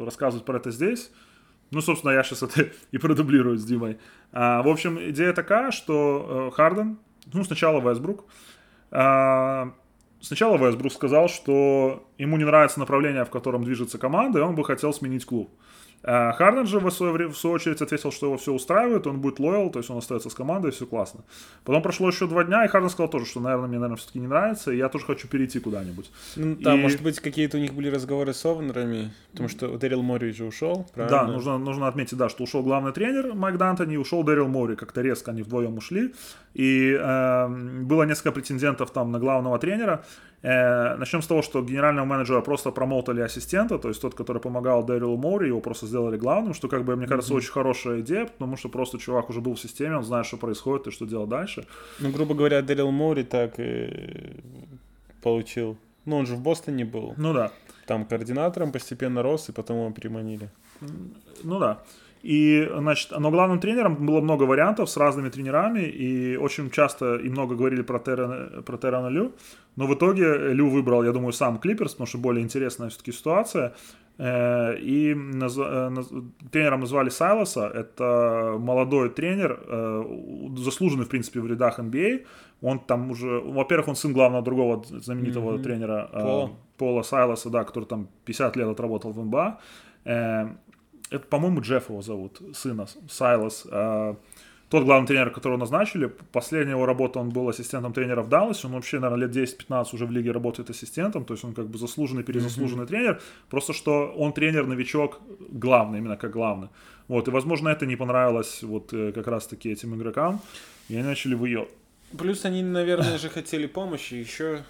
р- 0.00 0.04
рассказывать 0.04 0.44
про 0.44 0.56
это 0.58 0.70
здесь. 0.70 1.10
Ну, 1.70 1.80
собственно, 1.80 2.12
я 2.12 2.22
сейчас 2.22 2.42
это 2.42 2.68
и 2.92 2.98
продублирую 2.98 3.56
с 3.58 3.64
Димой. 3.64 3.98
А, 4.32 4.62
в 4.62 4.68
общем, 4.68 4.98
идея 5.10 5.32
такая, 5.32 5.70
что 5.70 6.48
э, 6.52 6.56
Харден, 6.56 6.98
ну, 7.32 7.44
сначала 7.44 7.80
Вестбрук, 7.80 8.24
а, 8.90 9.72
сначала 10.20 10.56
Вестбрук 10.56 10.92
сказал, 10.92 11.28
что 11.28 12.06
ему 12.18 12.36
не 12.36 12.44
нравится 12.44 12.78
направление, 12.80 13.24
в 13.24 13.30
котором 13.30 13.64
движется 13.64 13.98
команда, 13.98 14.38
и 14.40 14.42
он 14.42 14.54
бы 14.54 14.64
хотел 14.64 14.92
сменить 14.92 15.24
клуб. 15.24 15.50
А 16.06 16.32
Харден 16.32 16.66
же 16.66 16.80
в 16.80 17.00
время, 17.00 17.32
в 17.32 17.38
свою 17.38 17.54
очередь 17.54 17.80
ответил, 17.80 18.12
что 18.12 18.26
его 18.26 18.36
все 18.36 18.52
устраивает, 18.52 19.06
он 19.06 19.20
будет 19.20 19.40
лоял, 19.40 19.70
то 19.70 19.78
есть 19.78 19.88
он 19.90 19.96
остается 19.96 20.28
с 20.28 20.34
командой, 20.34 20.70
все 20.70 20.84
классно. 20.84 21.20
Потом 21.64 21.82
прошло 21.82 22.08
еще 22.08 22.26
два 22.26 22.44
дня, 22.44 22.64
и 22.64 22.68
Харден 22.68 22.90
сказал 22.90 23.08
тоже, 23.08 23.24
что, 23.24 23.40
наверное, 23.40 23.68
мне, 23.68 23.78
наверное, 23.78 23.96
все-таки 23.96 24.18
не 24.18 24.26
нравится, 24.26 24.70
и 24.70 24.76
я 24.76 24.90
тоже 24.90 25.06
хочу 25.06 25.28
перейти 25.28 25.60
куда-нибудь. 25.60 26.10
Ну, 26.36 26.56
да, 26.60 26.74
И- 26.74 26.78
может 26.78 27.02
быть, 27.02 27.20
какие-то 27.20 27.56
у 27.56 27.60
них 27.60 27.72
были 27.72 27.88
разговоры 27.88 28.34
с 28.34 28.44
овнерами, 28.44 29.12
потому 29.32 29.48
что 29.48 29.78
Дэрил 29.78 30.02
Мори 30.02 30.30
же 30.32 30.44
ушел, 30.44 30.86
правильно? 30.94 31.18
Да, 31.18 31.26
нужно, 31.26 31.56
нужно 31.56 31.88
отметить, 31.88 32.18
да, 32.18 32.28
что 32.28 32.44
ушел 32.44 32.62
главный 32.62 32.92
тренер 32.92 33.34
Майк 33.34 33.56
Д'Антони, 33.56 33.96
ушел 33.96 34.22
Дэрил 34.24 34.48
Мори, 34.48 34.76
как-то 34.76 35.00
резко 35.00 35.30
они 35.30 35.42
вдвоем 35.42 35.78
ушли. 35.78 36.12
И 36.52 36.92
э, 37.00 37.48
было 37.82 38.02
несколько 38.04 38.32
претендентов 38.32 38.90
там 38.90 39.10
на 39.10 39.18
главного 39.18 39.58
тренера. 39.58 40.04
Э, 40.44 40.96
начнем 40.96 41.22
с 41.22 41.26
того, 41.26 41.40
что 41.40 41.62
генерального 41.62 42.04
менеджера 42.04 42.42
просто 42.42 42.70
промоутали 42.70 43.22
ассистента, 43.22 43.78
то 43.78 43.88
есть 43.88 44.02
тот, 44.02 44.14
который 44.14 44.42
помогал 44.42 44.84
Дэрилу 44.84 45.16
Мори, 45.16 45.48
его 45.48 45.60
просто 45.60 45.86
сделали 45.86 46.18
главным, 46.18 46.52
что, 46.52 46.68
как 46.68 46.84
бы, 46.84 46.96
мне 46.96 47.06
кажется, 47.06 47.32
очень 47.32 47.50
хорошая 47.50 48.02
идея, 48.02 48.26
потому 48.26 48.58
что 48.58 48.68
просто 48.68 48.98
чувак 48.98 49.30
уже 49.30 49.40
был 49.40 49.54
в 49.54 49.60
системе, 49.60 49.96
он 49.96 50.04
знает, 50.04 50.26
что 50.26 50.36
происходит 50.36 50.86
и 50.86 50.90
что 50.90 51.06
делать 51.06 51.30
дальше. 51.30 51.66
Ну, 51.98 52.10
грубо 52.10 52.34
говоря, 52.34 52.60
Дэрил 52.60 52.90
Мори 52.90 53.24
так 53.24 53.54
и 53.56 54.36
получил. 55.22 55.78
Ну, 56.04 56.18
он 56.18 56.26
же 56.26 56.34
в 56.34 56.42
Бостоне 56.42 56.84
был. 56.84 57.14
Ну 57.16 57.32
да. 57.32 57.50
Там 57.86 58.04
координатором 58.04 58.70
постепенно 58.70 59.22
рос, 59.22 59.48
и 59.48 59.52
потом 59.52 59.78
его 59.78 59.90
переманили. 59.92 60.50
Ну 61.42 61.58
да. 61.58 61.82
И, 62.24 62.66
значит, 62.78 63.10
но 63.18 63.30
главным 63.30 63.58
тренером 63.60 64.06
было 64.06 64.20
много 64.22 64.44
вариантов 64.44 64.88
с 64.88 64.96
разными 64.96 65.28
тренерами, 65.28 65.80
и 65.80 66.36
очень 66.36 66.70
часто 66.70 67.16
и 67.16 67.28
много 67.28 67.54
говорили 67.54 67.82
про 67.82 67.98
Террена, 67.98 68.62
про 68.62 68.78
Террена 68.78 69.08
Лю, 69.10 69.32
но 69.76 69.86
в 69.86 69.92
итоге 69.94 70.52
Лю 70.54 70.70
выбрал, 70.70 71.04
я 71.04 71.12
думаю, 71.12 71.32
сам 71.32 71.58
Клиперс, 71.58 71.92
потому 71.92 72.06
что 72.06 72.18
более 72.18 72.42
интересная 72.42 72.88
все-таки 72.88 73.12
ситуация. 73.12 73.74
Э, 74.18 74.76
И 74.78 75.12
наз- 75.14 75.58
э, 75.58 75.90
наз- 75.90 76.24
тренером 76.50 76.80
назвали 76.80 77.10
Сайлоса, 77.10 77.66
это 77.66 78.56
молодой 78.58 79.10
тренер, 79.10 79.58
э, 79.66 80.04
заслуженный, 80.56 81.04
в 81.04 81.08
принципе, 81.08 81.40
в 81.40 81.46
рядах 81.46 81.78
NBA. 81.78 82.24
Он 82.62 82.78
там 82.78 83.10
уже, 83.10 83.40
во-первых, 83.40 83.88
он 83.88 83.96
сын 83.96 84.12
главного 84.14 84.42
другого 84.42 84.82
знаменитого 84.88 85.52
Мгм. 85.52 85.62
тренера 85.62 86.08
Пола. 86.12 86.50
Пола 86.78 87.02
Сайлоса, 87.02 87.50
да, 87.50 87.64
который 87.64 87.84
там 87.84 88.06
50 88.24 88.56
лет 88.56 88.68
отработал 88.68 89.12
в 89.12 89.18
НБА. 89.18 89.58
Это, 91.14 91.26
по-моему, 91.26 91.60
Джефф 91.60 91.90
его 91.90 92.02
зовут, 92.02 92.42
сына, 92.54 92.86
Сайлос. 93.08 93.66
Э, 93.70 94.14
Тот 94.68 94.84
главный 94.84 95.06
тренер, 95.06 95.30
которого 95.30 95.58
назначили, 95.58 96.10
последняя 96.32 96.72
его 96.72 96.86
работа, 96.86 97.20
он 97.20 97.28
был 97.28 97.48
ассистентом 97.48 97.92
тренера 97.92 98.22
в 98.22 98.28
Далласе, 98.28 98.66
он 98.66 98.72
вообще, 98.72 98.98
наверное, 98.98 99.28
лет 99.28 99.36
10-15 99.36 99.94
уже 99.94 100.06
в 100.06 100.10
лиге 100.10 100.32
работает 100.32 100.70
ассистентом, 100.70 101.24
то 101.24 101.34
есть 101.34 101.44
он 101.44 101.54
как 101.54 101.66
бы 101.66 101.78
заслуженный, 101.78 102.24
перезаслуженный 102.24 102.86
тренер, 102.86 103.20
просто 103.48 103.72
что 103.72 104.12
он 104.16 104.32
тренер-новичок 104.32 105.20
главный, 105.50 105.98
именно 105.98 106.16
как 106.16 106.32
главный. 106.32 106.68
Вот, 107.06 107.28
и, 107.28 107.30
возможно, 107.30 107.68
это 107.68 107.86
не 107.86 107.96
понравилось 107.96 108.62
вот 108.62 108.92
э, 108.92 109.12
как 109.12 109.28
раз-таки 109.28 109.70
этим 109.70 109.94
игрокам, 109.94 110.40
и 110.88 110.96
они 110.96 111.04
начали 111.04 111.34
выё... 111.36 111.68
Плюс 112.18 112.44
они, 112.44 112.62
наверное, 112.62 113.18
же 113.22 113.28
хотели 113.28 113.66
помощи 113.66 114.14
еще. 114.14 114.64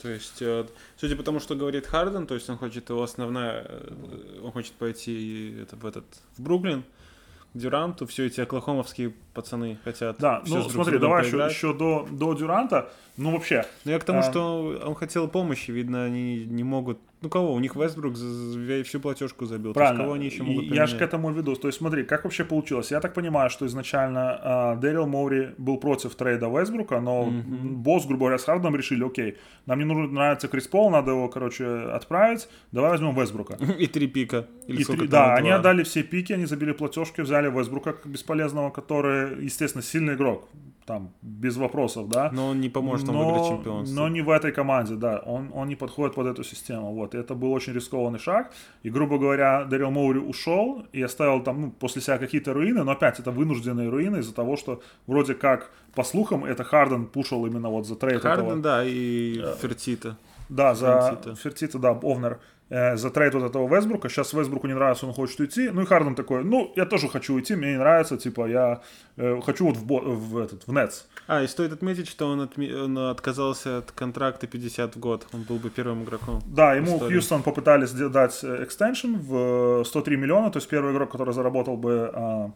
То 0.00 0.08
есть, 0.08 0.40
э, 0.40 0.66
судя 0.96 1.16
по 1.16 1.22
тому, 1.22 1.40
что 1.40 1.54
говорит 1.54 1.86
Харден, 1.86 2.26
то 2.26 2.34
есть 2.34 2.48
он 2.48 2.56
хочет 2.56 2.88
его 2.90 3.02
основная, 3.02 3.64
э, 3.68 4.40
он 4.42 4.52
хочет 4.52 4.72
пойти 4.72 5.64
в 5.72 5.86
этот 5.86 6.04
в 6.36 6.42
Бруклин, 6.42 6.84
к 7.54 7.58
Дюранту, 7.58 8.06
все 8.06 8.26
эти 8.26 8.40
оклахомовские 8.40 9.14
пацаны 9.34 9.78
хотят. 9.84 10.18
Да, 10.18 10.42
ну 10.46 10.60
друг 10.60 10.72
смотри, 10.72 10.98
давай 10.98 11.26
еще, 11.26 11.38
еще 11.38 11.72
до, 11.74 12.06
до 12.10 12.34
Дюранта, 12.34 12.90
ну 13.16 13.32
вообще, 13.32 13.66
Ну 13.84 13.90
я 13.92 13.98
к 13.98 14.04
тому, 14.04 14.20
А. 14.20 14.22
что 14.22 14.80
он 14.84 14.94
хотел 14.94 15.28
помощи, 15.28 15.70
видно, 15.70 16.04
они 16.04 16.44
не 16.44 16.62
могут 16.62 16.98
Ну 17.20 17.28
кого? 17.28 17.52
У 17.54 17.58
них 17.58 17.74
Вестбрук 17.74 18.14
всю 18.86 19.00
платежку 19.00 19.44
забил. 19.46 19.72
Правильно. 19.72 20.04
кого 20.04 20.14
они 20.14 20.26
еще 20.26 20.44
могут 20.44 20.64
И 20.64 20.68
я 20.68 20.86
же 20.86 20.94
к 20.94 20.98
поменять? 20.98 21.08
этому 21.08 21.30
веду. 21.32 21.56
То 21.56 21.66
есть 21.68 21.78
смотри, 21.78 22.04
как 22.04 22.22
вообще 22.24 22.44
получилось. 22.44 22.92
Я 22.92 23.00
так 23.00 23.12
понимаю, 23.14 23.50
что 23.50 23.66
изначально 23.66 24.38
а, 24.40 24.76
Дэрил 24.76 25.06
Моури 25.08 25.54
был 25.58 25.78
против 25.78 26.14
трейда 26.14 26.46
Вестбрука, 26.46 27.00
но 27.00 27.28
босс, 27.28 28.06
грубо 28.06 28.20
говоря, 28.26 28.38
с 28.38 28.44
Хардом 28.44 28.76
решили, 28.76 29.04
окей, 29.04 29.36
нам 29.66 29.78
не 29.80 29.84
нужно 29.84 30.06
нравится 30.06 30.46
Крис 30.46 30.68
Пол, 30.68 30.90
надо 30.90 31.10
его, 31.10 31.28
короче, 31.28 31.66
отправить, 31.66 32.48
давай 32.70 32.90
возьмем 32.90 33.14
Вестбрука. 33.20 33.54
И 33.78 33.86
три 33.88 34.06
пика. 34.06 34.46
Или 34.68 34.82
И 34.82 34.84
три- 34.84 35.08
да, 35.08 35.34
они 35.34 35.48
два. 35.48 35.58
отдали 35.58 35.82
все 35.82 36.04
пики, 36.04 36.32
они 36.32 36.44
забили 36.46 36.70
платежки, 36.72 37.20
взяли 37.20 37.50
Вестбрука 37.50 37.94
как 37.94 38.06
бесполезного, 38.06 38.70
который, 38.70 39.44
естественно, 39.44 39.82
сильный 39.82 40.14
игрок, 40.14 40.48
там, 40.88 41.12
без 41.22 41.56
вопросов, 41.56 42.08
да. 42.08 42.30
Но 42.32 42.48
он 42.48 42.60
не 42.60 42.70
поможет 42.70 43.06
нам 43.06 43.18
выиграть 43.18 43.48
чемпионство. 43.48 43.94
Но 43.94 44.08
не 44.08 44.22
в 44.22 44.30
этой 44.30 44.52
команде, 44.52 44.94
да. 44.94 45.18
Он, 45.26 45.50
он 45.54 45.68
не 45.68 45.76
подходит 45.76 46.14
под 46.14 46.26
эту 46.26 46.42
систему. 46.44 46.94
Вот. 46.94 47.14
И 47.14 47.18
это 47.18 47.34
был 47.34 47.52
очень 47.52 47.74
рискованный 47.74 48.18
шаг. 48.18 48.50
И, 48.84 48.90
грубо 48.90 49.18
говоря, 49.18 49.64
Дарил 49.64 49.90
Моури 49.90 50.18
ушел 50.18 50.86
и 50.94 51.02
оставил 51.02 51.42
там 51.42 51.60
ну, 51.60 51.70
после 51.70 52.00
себя 52.00 52.18
какие-то 52.18 52.54
руины, 52.54 52.84
но 52.84 52.92
опять 52.92 53.20
это 53.20 53.30
вынужденные 53.30 53.90
руины 53.90 54.16
из-за 54.18 54.34
того, 54.34 54.56
что 54.56 54.80
вроде 55.06 55.34
как, 55.34 55.70
по 55.94 56.04
слухам, 56.04 56.44
это 56.44 56.64
Харден 56.64 57.06
пушил 57.06 57.46
именно 57.46 57.68
вот 57.68 57.86
за 57.86 57.94
трейд 57.94 58.22
Харден, 58.22 58.46
этого. 58.46 58.62
да, 58.62 58.84
и 58.84 59.44
Фертита. 59.60 60.16
Да, 60.48 60.74
за 60.74 60.86
Фертита. 61.10 61.34
Фертита, 61.34 61.78
да, 61.78 61.90
owner. 61.90 62.38
Э, 62.70 62.96
за 62.96 63.10
трейд 63.10 63.34
вот 63.34 63.44
этого 63.44 63.68
Вестбрука. 63.68 64.08
Сейчас 64.08 64.32
Вестбруку 64.32 64.66
не 64.66 64.74
нравится, 64.74 65.06
он 65.06 65.12
хочет 65.12 65.40
уйти. 65.40 65.70
Ну 65.70 65.82
и 65.82 65.86
Харден 65.86 66.14
такой, 66.14 66.44
ну, 66.44 66.72
я 66.76 66.84
тоже 66.86 67.08
хочу 67.08 67.34
уйти, 67.34 67.54
мне 67.56 67.72
не 67.72 67.78
нравится, 67.78 68.16
типа, 68.16 68.46
я 68.48 68.80
э, 69.16 69.40
хочу 69.44 69.66
вот 69.66 69.76
в, 69.76 69.84
бо- 69.86 70.00
в, 70.00 70.36
этот, 70.38 70.66
в 70.66 70.72
Нетс. 70.72 71.04
А, 71.26 71.42
и 71.42 71.46
стоит 71.46 71.72
отметить, 71.72 72.08
что 72.08 72.26
он, 72.28 72.40
отме- 72.40 72.84
он 72.84 72.98
отказался 72.98 73.78
от 73.78 73.92
контракта 73.92 74.46
50 74.46 74.96
в 74.96 74.98
год. 74.98 75.26
Он 75.32 75.42
был 75.42 75.56
бы 75.56 75.70
первым 75.70 76.04
игроком. 76.04 76.40
Да, 76.46 76.74
ему 76.74 76.96
истории. 76.96 77.14
Хьюстон 77.14 77.42
попытались 77.42 77.92
дать 77.92 78.38
э, 78.42 78.64
экстеншн 78.64 79.16
в 79.16 79.80
э, 79.80 79.84
103 79.84 80.16
миллиона, 80.16 80.50
то 80.50 80.58
есть 80.58 80.68
первый 80.68 80.92
игрок, 80.92 81.10
который 81.12 81.34
заработал 81.34 81.76
бы 81.76 82.10
а, 82.12 82.50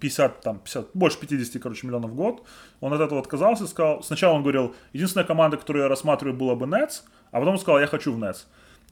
50, 0.00 0.40
там, 0.40 0.58
50, 0.58 0.88
больше 0.94 1.18
50, 1.20 1.62
короче, 1.62 1.86
миллионов 1.86 2.10
в 2.10 2.14
год. 2.14 2.42
Он 2.80 2.92
от 2.92 3.00
этого 3.00 3.20
отказался, 3.20 3.66
сказал, 3.66 4.02
сначала 4.02 4.34
он 4.34 4.42
говорил, 4.42 4.74
единственная 4.92 5.26
команда, 5.26 5.56
которую 5.56 5.82
я 5.84 5.88
рассматриваю, 5.88 6.36
была 6.36 6.54
бы 6.54 6.66
Нетс, 6.66 7.02
а 7.30 7.38
потом 7.38 7.54
он 7.54 7.58
сказал, 7.58 7.80
я 7.80 7.86
хочу 7.86 8.12
в 8.12 8.18
Нетс. 8.18 8.44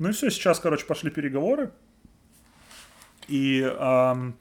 Ну 0.03 0.09
и 0.09 0.13
все, 0.13 0.31
сейчас, 0.31 0.59
короче, 0.59 0.85
пошли 0.85 1.13
переговоры. 1.13 1.71
И 3.29 3.65
ам, 3.79 4.35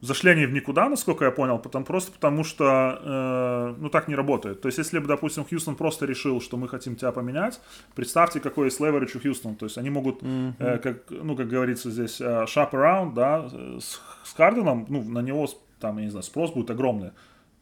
зашли 0.00 0.32
они 0.32 0.44
в 0.44 0.52
никуда, 0.52 0.88
насколько 0.88 1.24
я 1.24 1.30
понял, 1.30 1.60
потому, 1.60 1.84
просто 1.84 2.10
потому 2.10 2.42
что, 2.42 2.98
э, 3.00 3.74
ну, 3.78 3.90
так 3.90 4.08
не 4.08 4.16
работает. 4.16 4.60
То 4.60 4.66
есть, 4.66 4.78
если 4.78 4.98
бы, 4.98 5.06
допустим, 5.06 5.44
Хьюстон 5.44 5.76
просто 5.76 6.04
решил, 6.04 6.40
что 6.40 6.56
мы 6.56 6.66
хотим 6.66 6.96
тебя 6.96 7.12
поменять, 7.12 7.60
представьте, 7.94 8.40
какой 8.40 8.66
есть 8.66 8.80
leverage 8.80 9.16
у 9.16 9.20
Хьюстона. 9.20 9.54
То 9.54 9.66
есть, 9.66 9.78
они 9.78 9.88
могут, 9.88 10.20
э, 10.58 10.78
как, 10.82 11.08
ну, 11.10 11.36
как 11.36 11.46
говорится 11.46 11.88
здесь, 11.88 12.20
э, 12.20 12.46
shop 12.48 12.72
around, 12.72 13.14
да, 13.14 13.48
с, 13.78 14.00
с 14.24 14.32
Харденом, 14.34 14.86
ну, 14.88 15.04
на 15.04 15.20
него, 15.20 15.48
там, 15.78 15.98
я 15.98 16.06
не 16.06 16.10
знаю, 16.10 16.24
спрос 16.24 16.50
будет 16.50 16.70
огромный 16.70 17.12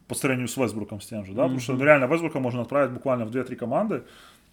по 0.08 0.14
сравнению 0.14 0.48
с 0.48 0.56
Вестбруком 0.56 1.02
с 1.02 1.06
тем 1.06 1.26
же, 1.26 1.34
да, 1.34 1.42
потому 1.42 1.60
что 1.60 1.74
ну, 1.74 1.84
реально 1.84 2.06
Вестбрука 2.06 2.40
можно 2.40 2.62
отправить 2.62 2.92
буквально 2.92 3.26
в 3.26 3.30
2-3 3.30 3.56
команды, 3.56 4.04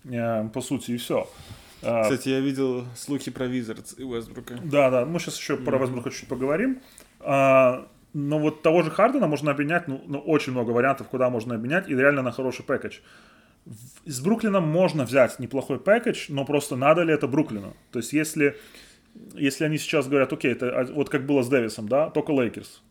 э, 0.03 0.49
по 0.49 0.59
сути, 0.59 0.91
и 0.91 0.97
все. 0.97 1.29
Кстати, 1.81 2.29
я 2.29 2.39
видел 2.39 2.85
слухи 2.95 3.31
про 3.31 3.45
Визардс 3.45 3.95
и 3.97 4.03
Уэстбрука. 4.03 4.59
Да, 4.63 4.89
да, 4.89 5.05
мы 5.05 5.19
сейчас 5.19 5.37
еще 5.37 5.57
про 5.57 5.77
Вестбрука 5.77 6.09
чуть 6.09 6.27
поговорим. 6.27 6.81
А, 7.19 7.87
но 8.13 8.39
вот 8.39 8.61
того 8.61 8.81
же 8.81 8.91
Хардена 8.91 9.27
можно 9.27 9.51
обменять, 9.51 9.87
ну, 9.87 10.01
ну, 10.07 10.19
очень 10.19 10.51
много 10.51 10.71
вариантов, 10.71 11.07
куда 11.07 11.29
можно 11.29 11.55
обменять, 11.55 11.89
и 11.89 11.95
реально 11.95 12.21
на 12.23 12.31
хороший 12.31 12.65
пэкэдж. 12.65 12.99
С 14.05 14.21
Бруклином 14.21 14.67
можно 14.67 15.03
взять 15.03 15.39
неплохой 15.39 15.79
package, 15.79 16.27
но 16.29 16.45
просто 16.45 16.75
надо 16.75 17.03
ли 17.03 17.13
это 17.13 17.27
Бруклину? 17.27 17.75
То 17.91 17.99
есть, 17.99 18.13
если, 18.13 18.57
если 19.35 19.65
они 19.65 19.77
сейчас 19.77 20.07
говорят, 20.07 20.31
окей, 20.33 20.53
это 20.53 20.69
а, 20.69 20.85
вот 20.85 21.09
как 21.09 21.25
было 21.25 21.43
с 21.43 21.49
Дэвисом, 21.49 21.87
да, 21.87 22.09
только 22.09 22.31
Лейкерс. 22.31 22.81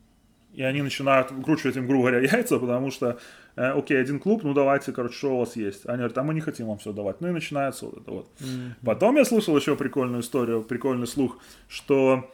И 0.57 0.63
они 0.63 0.83
начинают 0.83 1.31
вкручивать 1.31 1.77
им, 1.77 1.87
грубо 1.87 2.09
говоря, 2.09 2.21
яйца, 2.33 2.59
потому 2.59 2.91
что, 2.91 3.19
э, 3.57 3.71
окей, 3.79 4.01
один 4.01 4.19
клуб, 4.19 4.43
ну 4.43 4.55
давайте, 4.55 4.91
короче, 4.93 5.15
что 5.15 5.37
у 5.37 5.39
вас 5.39 5.55
есть. 5.57 5.87
Они 5.87 5.99
говорят, 5.99 6.19
а 6.19 6.23
мы 6.23 6.35
не 6.35 6.41
хотим 6.41 6.67
вам 6.67 6.79
все 6.79 6.93
давать. 6.93 7.21
Ну 7.21 7.29
и 7.29 7.33
начинается 7.33 7.85
вот 7.85 7.99
это 7.99 8.11
вот. 8.11 8.27
Потом 8.85 9.17
я 9.17 9.25
слышал 9.25 9.57
еще 9.57 9.77
прикольную 9.77 10.23
историю, 10.23 10.63
прикольный 10.63 11.07
слух, 11.07 11.39
что, 11.69 12.31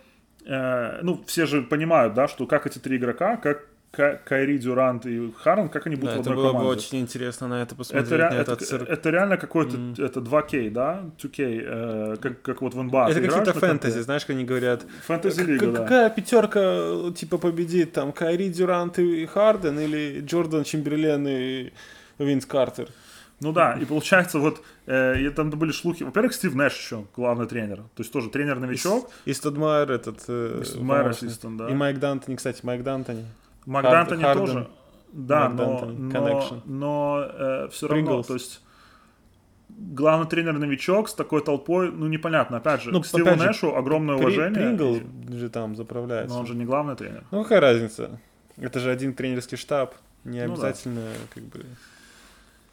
э, 0.47 1.01
ну, 1.03 1.21
все 1.27 1.47
же 1.47 1.63
понимают, 1.63 2.15
да, 2.15 2.29
что 2.29 2.47
как 2.47 2.67
эти 2.67 2.79
три 2.79 2.97
игрока, 2.97 3.37
как 3.37 3.59
Ка- 3.59 3.67
Кайри, 3.93 4.57
Дюрант 4.59 5.05
и 5.05 5.31
Харрен, 5.37 5.69
как 5.69 5.87
они 5.87 5.97
будут 5.97 6.13
Да, 6.15 6.17
в 6.19 6.21
это 6.23 6.31
одной 6.31 6.45
было 6.45 6.53
бы 6.55 6.59
команде. 6.61 6.79
очень 6.81 7.01
интересно 7.01 7.47
на 7.49 7.63
это 7.63 7.75
посмотреть, 7.75 8.07
Это, 8.07 8.17
ре- 8.17 8.31
на 8.31 8.35
это, 8.41 8.57
цирк. 8.57 8.89
это 8.89 9.11
реально 9.11 9.37
какой-то 9.37 9.77
это 9.99 10.21
2К, 10.21 10.71
да? 10.71 11.05
2K, 11.19 11.63
э, 11.63 12.17
как, 12.17 12.41
как 12.41 12.63
вот 12.63 12.73
в 12.75 12.83
НБА. 12.83 13.05
Это 13.11 13.15
Ты 13.15 13.21
играешь 13.21 13.35
какие-то 13.45 13.61
фэнтези, 13.61 13.99
знаешь, 14.01 14.23
как 14.25 14.31
они 14.37 14.45
говорят. 14.45 14.87
Фэнтези 15.07 15.45
К- 15.45 15.47
лига, 15.47 15.67
да. 15.73 15.79
Какая 15.83 16.09
пятерка, 16.11 17.13
типа, 17.15 17.37
победит? 17.37 17.93
Там 17.93 18.13
Кайри, 18.13 18.49
Дюрант 18.49 18.99
и 18.99 19.27
Харден 19.27 19.79
или 19.79 20.21
Джордан, 20.25 20.65
Чемберлен 20.65 21.27
и 21.29 21.73
Винс 22.19 22.47
Картер? 22.47 22.89
Ну 23.41 23.53
да, 23.53 23.75
и 23.75 23.85
получается 23.85 24.39
вот, 24.39 24.63
э, 24.87 25.29
там 25.37 25.51
были 25.51 25.73
шлухи. 25.73 26.05
Во-первых, 26.05 26.33
Стив 26.33 26.55
Нэш 26.55 26.75
еще 26.77 27.05
главный 27.17 27.47
тренер. 27.47 27.79
То 27.79 27.99
есть 28.03 28.13
тоже 28.13 28.31
тренер-новичок. 28.31 29.11
И 29.27 29.35
Стадмайер 29.35 29.91
этот... 29.93 30.21
э, 30.29 30.63
помощник. 30.79 31.29
ассистент, 31.29 31.57
да. 31.59 31.69
И 31.69 31.75
Майк 31.75 31.99
Дантони, 31.99 32.37
кстати, 32.37 32.61
Майк 32.65 32.83
Дантони. 32.85 33.27
Мак 33.67 33.85
Хард- 33.85 34.09
Д'Антони 34.09 34.23
Харден. 34.23 34.47
тоже. 34.47 34.69
Да, 35.13 35.49
Мак 35.49 35.53
но, 35.57 35.87
но, 35.87 36.63
но 36.65 37.69
все 37.71 37.87
равно, 37.89 38.05
Принглс. 38.07 38.27
то 38.27 38.35
есть 38.35 38.63
главный 39.69 40.27
тренер-новичок 40.27 41.09
с 41.09 41.15
такой 41.15 41.43
толпой, 41.43 41.91
ну 41.93 42.07
непонятно. 42.07 42.59
Опять 42.59 42.83
же, 42.83 42.91
Ну, 42.93 43.01
к 43.01 43.07
Стиву 43.07 43.31
же, 43.31 43.37
Нэшу 43.37 43.75
огромное 43.77 44.17
При- 44.17 44.23
уважение. 44.25 44.55
Прингл 44.55 45.01
же 45.37 45.49
там 45.51 45.77
заправляется. 45.77 46.35
но 46.35 46.41
он 46.41 46.47
же 46.47 46.55
не 46.55 46.65
главный 46.65 46.97
тренер. 46.97 47.25
Ну 47.31 47.43
какая 47.43 47.61
разница? 47.61 48.19
Это 48.57 48.81
же 48.81 48.91
один 48.91 49.15
тренерский 49.15 49.57
штаб. 49.57 49.95
Не 50.25 50.41
Ну 50.47 50.55
да. 50.57 50.69
обязательно, 50.69 51.03
как 51.35 51.43
бы... 51.45 51.65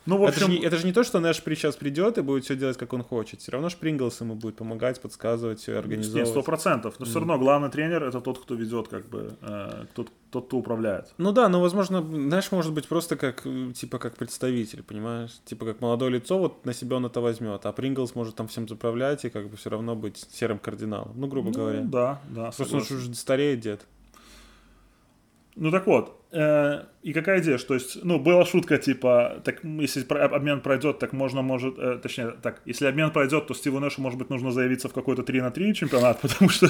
Ну, 0.09 0.17
в 0.17 0.23
Это, 0.23 0.39
же 0.39 0.45
общем, 0.45 0.59
не, 0.59 0.65
это 0.65 0.77
же 0.77 0.85
не 0.87 0.91
то, 0.93 1.03
что 1.03 1.19
Нэш 1.19 1.37
сейчас 1.37 1.75
придет 1.75 2.17
и 2.17 2.21
будет 2.21 2.43
все 2.43 2.55
делать, 2.55 2.77
как 2.77 2.93
он 2.93 3.03
хочет. 3.03 3.41
Все 3.41 3.51
равно 3.51 3.69
Шпринглс 3.69 4.21
ему 4.21 4.33
будет 4.33 4.55
помогать, 4.55 4.99
подсказывать, 4.99 5.59
все 5.59 5.73
Нет, 5.73 5.83
организовывать. 5.83 6.29
сто 6.29 6.41
процентов. 6.41 6.95
Но 6.99 7.05
все 7.05 7.19
равно 7.19 7.37
главный 7.37 7.69
тренер 7.69 8.03
это 8.03 8.19
тот, 8.19 8.39
кто 8.39 8.55
ведет, 8.55 8.87
как 8.87 9.07
бы, 9.07 9.33
э, 9.41 9.85
тот, 9.93 10.09
тот, 10.31 10.47
кто 10.47 10.57
управляет. 10.57 11.13
Ну 11.19 11.31
да, 11.31 11.47
но 11.47 11.61
возможно, 11.61 12.01
Нэш 12.01 12.51
может 12.51 12.73
быть 12.73 12.87
просто 12.87 13.15
как, 13.17 13.43
типа, 13.75 13.99
как 13.99 14.17
представитель, 14.17 14.81
понимаешь? 14.81 15.31
Типа, 15.45 15.65
как 15.65 15.79
молодое 15.81 16.11
лицо, 16.11 16.39
вот 16.39 16.65
на 16.65 16.73
себя 16.73 16.95
он 16.97 17.05
это 17.05 17.21
возьмет, 17.21 17.65
а 17.65 17.71
Принглс 17.71 18.15
может 18.15 18.35
там 18.35 18.47
всем 18.47 18.67
заправлять 18.67 19.25
и 19.25 19.29
как 19.29 19.49
бы 19.49 19.57
все 19.57 19.69
равно 19.69 19.95
быть 19.95 20.25
серым 20.31 20.57
кардиналом. 20.59 21.13
Ну, 21.15 21.27
грубо 21.27 21.49
Ну, 21.49 21.53
говоря. 21.53 21.81
Да, 21.83 22.21
да. 22.29 22.43
Просто 22.51 22.63
он 22.63 22.67
согласен. 22.81 22.87
же 22.97 23.01
уже 23.09 23.13
стареет 23.15 23.59
дед. 23.59 23.85
Ну 25.55 25.71
так 25.71 25.85
вот, 25.87 26.18
и 26.31 27.13
какая 27.13 27.41
идея, 27.41 27.57
что 27.57 27.73
есть, 27.73 28.03
ну, 28.03 28.19
была 28.19 28.45
шутка, 28.45 28.77
типа, 28.77 29.41
так, 29.43 29.63
если 29.63 30.05
обмен 30.13 30.61
пройдет, 30.61 30.99
так 30.99 31.13
можно, 31.13 31.41
может, 31.41 31.79
э, 31.79 31.97
точнее, 32.03 32.33
так, 32.41 32.61
если 32.65 32.85
обмен 32.85 33.09
пройдет, 33.09 33.47
то 33.47 33.55
Стиву 33.55 33.79
Нэшу, 33.79 34.01
может 34.01 34.19
быть, 34.19 34.29
нужно 34.29 34.51
заявиться 34.51 34.89
в 34.89 34.93
какой-то 34.93 35.23
3 35.23 35.41
на 35.41 35.49
3 35.49 35.73
чемпионат, 35.73 36.21
потому 36.21 36.51
что 36.51 36.67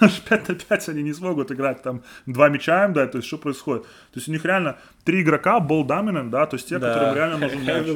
аж 0.00 0.20
5 0.20 0.48
на 0.48 0.54
5 0.54 0.88
они 0.88 1.02
не 1.02 1.12
смогут 1.12 1.52
играть, 1.52 1.82
там, 1.82 2.02
два 2.26 2.48
мяча 2.48 2.84
им 2.86 2.92
дать, 2.92 3.10
то 3.10 3.18
есть, 3.18 3.28
что 3.28 3.36
происходит? 3.36 3.82
То 3.82 4.20
есть, 4.20 4.28
у 4.28 4.32
них 4.32 4.44
реально 4.44 4.78
три 5.04 5.20
игрока, 5.20 5.58
ball 5.58 5.86
dominant, 5.86 6.30
да, 6.30 6.46
то 6.46 6.56
есть, 6.56 6.68
те, 6.68 6.78
которым 6.78 7.14
реально 7.14 7.38
нужен 7.38 7.62
мяч. 7.64 7.86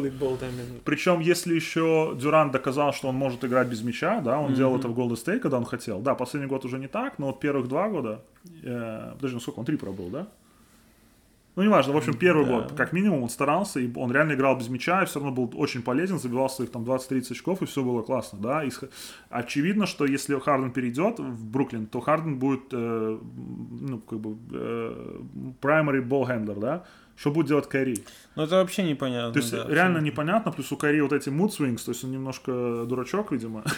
Причем, 0.84 1.20
если 1.20 1.54
еще 1.54 2.14
Дюрант 2.20 2.52
доказал, 2.52 2.92
что 2.92 3.08
он 3.08 3.14
может 3.14 3.44
играть 3.44 3.68
без 3.68 3.82
мяча, 3.82 4.20
да, 4.20 4.38
он 4.38 4.52
делал 4.54 4.76
это 4.76 4.88
в 4.88 4.98
Golden 4.98 5.16
State, 5.16 5.38
когда 5.38 5.56
он 5.56 5.64
хотел. 5.64 6.00
Да, 6.00 6.14
последний 6.14 6.48
год 6.48 6.64
уже 6.64 6.78
не 6.78 6.88
так, 6.88 7.18
но 7.18 7.26
вот 7.26 7.40
первых 7.40 7.68
два 7.68 7.88
года, 7.88 8.20
э, 8.62 9.12
подожди, 9.14 9.34
ну 9.34 9.40
сколько, 9.40 9.60
он 9.60 9.64
три 9.64 9.76
пробыл, 9.76 10.10
да? 10.10 10.26
Ну, 11.58 11.64
неважно, 11.64 11.92
в 11.92 11.96
общем, 11.96 12.14
первый 12.14 12.46
Да. 12.46 12.52
год, 12.52 12.72
как 12.76 12.92
минимум, 12.92 13.24
он 13.24 13.28
старался, 13.28 13.80
и 13.80 13.90
он 13.96 14.12
реально 14.12 14.34
играл 14.34 14.56
без 14.56 14.68
мяча, 14.68 15.02
и 15.02 15.06
все 15.06 15.18
равно 15.18 15.34
был 15.34 15.50
очень 15.60 15.82
полезен, 15.82 16.20
забивал 16.20 16.48
своих 16.48 16.70
там 16.70 16.84
20-30 16.84 17.32
очков, 17.32 17.62
и 17.62 17.66
все 17.66 17.82
было 17.82 18.02
классно, 18.02 18.38
да. 18.40 18.62
И 18.62 18.70
очевидно, 19.28 19.86
что 19.86 20.04
если 20.06 20.38
Харден 20.38 20.70
перейдет 20.70 21.18
в 21.18 21.50
Бруклин, 21.50 21.86
то 21.86 21.98
Харден 22.00 22.38
будет, 22.38 22.72
э, 22.72 23.18
ну, 23.80 23.98
как 23.98 24.20
бы, 24.20 24.36
э, 24.52 25.20
primary 25.60 26.00
ball 26.08 26.28
handler, 26.28 26.60
да. 26.60 26.84
Что 27.16 27.32
будет 27.32 27.48
делать 27.48 27.68
Кайри? 27.68 28.04
Ну, 28.36 28.44
это 28.44 28.54
вообще 28.54 28.84
непонятно. 28.84 29.32
То 29.32 29.40
есть 29.40 29.50
да, 29.50 29.56
реально 29.64 29.98
абсолютно. 29.98 30.04
непонятно, 30.06 30.52
плюс 30.52 30.70
у 30.70 30.76
Кари 30.76 31.00
вот 31.00 31.12
эти 31.12 31.28
mood 31.28 31.48
swings, 31.48 31.84
то 31.84 31.90
есть 31.90 32.04
он 32.04 32.12
немножко 32.12 32.84
дурачок, 32.86 33.32
видимо. 33.32 33.64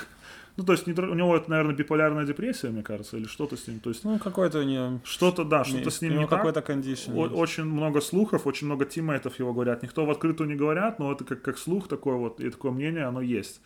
ну, 0.56 0.64
то 0.64 0.72
есть 0.72 0.86
не 0.86 0.92
у 0.92 1.14
него 1.14 1.36
это, 1.36 1.50
наверное, 1.50 1.74
биполярная 1.74 2.24
депрессия, 2.24 2.68
мне 2.68 2.82
кажется, 2.82 3.16
или 3.16 3.26
что-то 3.26 3.56
с 3.56 3.66
ним. 3.66 3.80
То 3.80 3.90
есть 3.90 4.04
Ну, 4.04 4.18
какой-то 4.18 4.64
не... 4.64 5.00
что-то, 5.04 5.44
да, 5.44 5.64
что-то 5.64 5.90
с 5.90 6.00
ним 6.02 6.12
у 6.12 6.14
не 6.14 6.18
него 6.20 6.28
какой-то 6.28 6.62
кондишн. 6.62 7.12
Очень 7.16 7.64
много 7.64 8.00
слухов, 8.00 8.46
очень 8.46 8.66
много 8.66 8.84
тиммейтов 8.84 9.38
его 9.38 9.52
говорят. 9.52 9.82
Никто 9.82 10.04
в 10.04 10.10
открытую 10.10 10.48
не 10.48 10.56
говорят, 10.56 10.98
но 10.98 11.12
это 11.12 11.24
как, 11.24 11.42
как 11.42 11.58
слух 11.58 11.88
такой 11.88 12.16
вот, 12.16 12.40
и 12.40 12.50
такое 12.50 12.72
мнение, 12.72 13.04
оно 13.04 13.20
есть. 13.20 13.60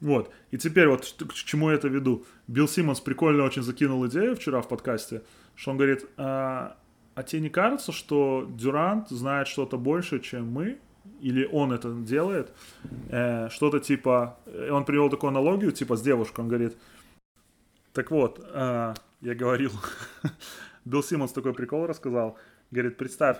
Вот. 0.00 0.30
И 0.50 0.58
теперь 0.58 0.88
вот 0.88 1.14
к 1.28 1.32
чему 1.32 1.70
я 1.70 1.76
это 1.76 1.88
веду. 1.88 2.24
Билл 2.48 2.66
Симмонс 2.68 3.00
прикольно 3.00 3.44
очень 3.44 3.62
закинул 3.62 4.06
идею 4.08 4.34
вчера 4.34 4.60
в 4.60 4.68
подкасте, 4.68 5.22
что 5.54 5.70
он 5.70 5.76
говорит, 5.76 6.04
а, 6.16 6.76
а 7.14 7.22
тебе 7.22 7.42
не 7.42 7.50
кажется, 7.50 7.92
что 7.92 8.48
Дюрант 8.50 9.10
знает 9.10 9.46
что-то 9.46 9.78
больше, 9.78 10.18
чем 10.18 10.50
мы? 10.50 10.78
Или 11.20 11.44
он 11.44 11.72
это 11.72 11.92
делает, 11.92 12.52
э, 13.10 13.48
что-то 13.50 13.80
типа, 13.80 14.38
э, 14.46 14.70
он 14.70 14.84
привел 14.84 15.10
такую 15.10 15.28
аналогию, 15.28 15.72
типа 15.72 15.96
с 15.96 16.02
девушкой, 16.02 16.40
он 16.40 16.48
говорит, 16.48 16.76
так 17.92 18.10
вот, 18.10 18.40
э, 18.42 18.94
я 19.20 19.34
говорил, 19.34 19.72
Билл 20.84 21.02
Симмонс 21.02 21.32
такой 21.32 21.54
прикол 21.54 21.86
рассказал, 21.86 22.36
говорит, 22.70 22.96
представь, 22.96 23.38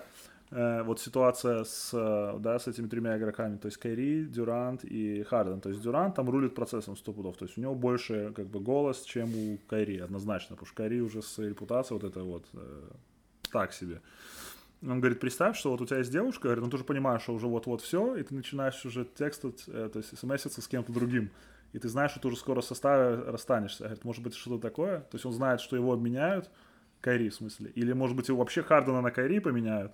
э, 0.50 0.82
вот 0.82 1.00
ситуация 1.00 1.64
с, 1.64 1.90
э, 1.92 2.38
да, 2.38 2.58
с 2.58 2.68
этими 2.68 2.86
тремя 2.86 3.16
игроками, 3.16 3.56
то 3.56 3.66
есть 3.66 3.78
Кайри, 3.78 4.24
Дюрант 4.24 4.84
и 4.84 5.22
Харден. 5.22 5.60
То 5.60 5.70
есть 5.70 5.82
Дюрант 5.82 6.14
там 6.14 6.30
рулит 6.30 6.54
процессом 6.54 6.96
сто 6.96 7.12
пудов, 7.12 7.36
то 7.36 7.46
есть 7.46 7.58
у 7.58 7.60
него 7.60 7.74
больше 7.74 8.32
как 8.36 8.46
бы 8.46 8.60
голос, 8.60 9.02
чем 9.02 9.34
у 9.34 9.58
Кайри, 9.68 9.98
однозначно, 9.98 10.56
потому 10.56 10.66
что 10.66 10.76
Кайри 10.76 11.00
уже 11.00 11.22
с 11.22 11.38
репутацией 11.38 11.98
вот 11.98 12.10
это 12.10 12.22
вот 12.22 12.44
э, 12.54 12.90
так 13.50 13.72
себе. 13.72 14.00
Он 14.82 15.00
говорит, 15.00 15.20
представь, 15.20 15.56
что 15.56 15.70
вот 15.70 15.80
у 15.80 15.86
тебя 15.86 15.98
есть 15.98 16.10
девушка, 16.10 16.42
говорит, 16.44 16.64
ну 16.64 16.70
ты 16.70 16.78
же 16.78 16.84
понимаешь, 16.84 17.22
что 17.22 17.34
уже 17.34 17.46
вот-вот 17.46 17.80
все, 17.82 18.16
и 18.16 18.22
ты 18.22 18.34
начинаешь 18.34 18.84
уже 18.84 19.04
текстовать, 19.04 19.62
э, 19.68 19.90
то 19.92 19.98
есть 19.98 20.18
смситься 20.18 20.60
с 20.60 20.68
кем-то 20.68 20.92
другим. 20.92 21.30
И 21.72 21.78
ты 21.78 21.88
знаешь, 21.88 22.10
что 22.10 22.20
ты 22.20 22.28
уже 22.28 22.36
скоро 22.36 22.60
в 22.60 22.64
составе 22.64 23.14
расстанешься. 23.30 23.84
Говорит, 23.84 24.04
может 24.04 24.22
быть, 24.22 24.34
что-то 24.34 24.60
такое? 24.60 25.00
То 25.00 25.14
есть 25.14 25.24
он 25.24 25.32
знает, 25.32 25.60
что 25.60 25.76
его 25.76 25.92
обменяют, 25.92 26.50
Кайри 27.00 27.30
в 27.30 27.34
смысле. 27.34 27.70
Или, 27.74 27.92
может 27.92 28.16
быть, 28.16 28.28
его 28.28 28.38
вообще 28.38 28.62
Хардена 28.62 29.00
на 29.00 29.10
Кайри 29.10 29.40
поменяют. 29.40 29.92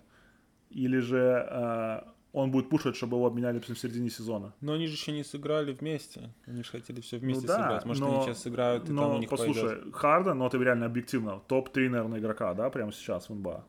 Или 0.71 0.99
же 0.99 1.47
э, 1.49 2.01
он 2.33 2.51
будет 2.51 2.69
пушить, 2.69 2.97
чтобы 2.97 3.17
его 3.17 3.27
обменяли 3.27 3.59
в 3.59 3.67
середине 3.79 4.11
сезона. 4.11 4.55
Но 4.61 4.75
они 4.75 4.87
же 4.87 4.95
еще 4.95 5.13
не 5.13 5.25
сыграли 5.25 5.73
вместе. 5.73 6.35
Они 6.47 6.63
же 6.63 6.71
хотели 6.71 7.01
все 7.01 7.19
вместе 7.19 7.43
Ну 7.43 7.47
да, 7.49 7.63
сыграть. 7.63 7.85
Может, 7.85 8.03
но- 8.03 8.15
они 8.17 8.27
сейчас 8.27 8.43
сыграют, 8.43 8.89
и 8.89 8.93
Но 8.93 9.03
там 9.03 9.17
у 9.17 9.19
них 9.19 9.31
послушай, 9.31 9.77
пойдет. 9.77 9.95
Харден, 9.95 10.39
ну 10.39 10.47
это 10.47 10.59
реально 10.59 10.87
объективно, 10.87 11.41
топ-3, 11.49 11.89
наверное, 11.89 12.19
игрока, 12.19 12.55
да, 12.55 12.69
прямо 12.71 12.93
сейчас 12.93 13.29
в 13.29 13.35
НБА. 13.35 13.65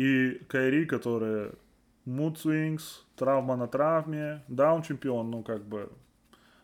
И 0.00 0.38
Кайри, 0.48 0.86
который 0.86 1.50
mood 2.06 2.36
swings, 2.36 2.82
травма 3.16 3.56
на 3.56 3.66
травме, 3.66 4.42
да, 4.48 4.72
он 4.74 4.82
чемпион, 4.82 5.30
ну 5.30 5.42
как 5.42 5.62
бы... 5.64 5.88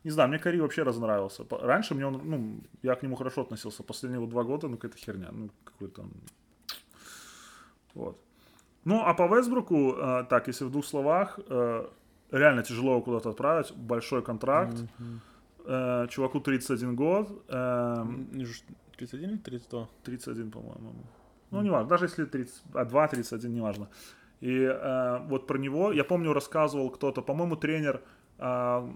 Не 0.04 0.10
знаю, 0.10 0.28
мне 0.28 0.38
Кайри 0.38 0.60
вообще 0.60 0.84
разонравился. 0.84 1.44
По- 1.44 1.58
Раньше 1.58 1.94
мне 1.94 2.06
он, 2.06 2.20
ну, 2.24 2.60
я 2.82 2.94
к 2.94 3.02
нему 3.02 3.16
хорошо 3.16 3.40
относился. 3.42 3.82
Последние 3.82 4.20
вот 4.20 4.28
два 4.30 4.42
года, 4.44 4.68
ну, 4.68 4.76
какая-то 4.76 4.98
херня. 4.98 5.28
Ну, 5.32 5.50
какой-то 5.64 6.02
он... 6.02 6.10
Вот. 7.94 8.16
Ну, 8.84 9.00
а 9.04 9.14
по 9.14 9.26
Вестбруку, 9.26 9.92
э, 9.92 10.24
так, 10.30 10.48
если 10.48 10.64
в 10.66 10.70
двух 10.70 10.84
словах, 10.86 11.40
э, 11.48 11.86
реально 12.30 12.62
тяжело 12.62 12.92
его 12.92 13.02
куда-то 13.02 13.30
отправить. 13.30 13.72
Большой 13.76 14.22
контракт. 14.22 14.76
Э, 15.66 16.06
чуваку 16.08 16.40
31 16.40 16.94
год. 16.96 17.28
э, 17.48 17.56
М, 17.56 18.44
ж- 18.44 18.62
31 18.96 19.30
или 19.30 19.38
32? 19.38 19.88
31, 20.04 20.50
по-моему. 20.50 20.92
Ну, 21.50 21.62
не 21.62 21.70
важно, 21.70 21.88
даже 21.88 22.04
если 22.06 22.24
30, 22.24 22.62
а 22.74 22.84
2, 22.84 23.08
31, 23.08 23.52
неважно. 23.54 23.88
И 24.40 24.52
э, 24.52 25.18
вот 25.28 25.46
про 25.46 25.58
него, 25.58 25.92
я 25.92 26.04
помню, 26.04 26.32
рассказывал 26.32 26.90
кто-то, 26.90 27.22
по-моему, 27.22 27.56
тренер, 27.56 28.02
э, 28.38 28.88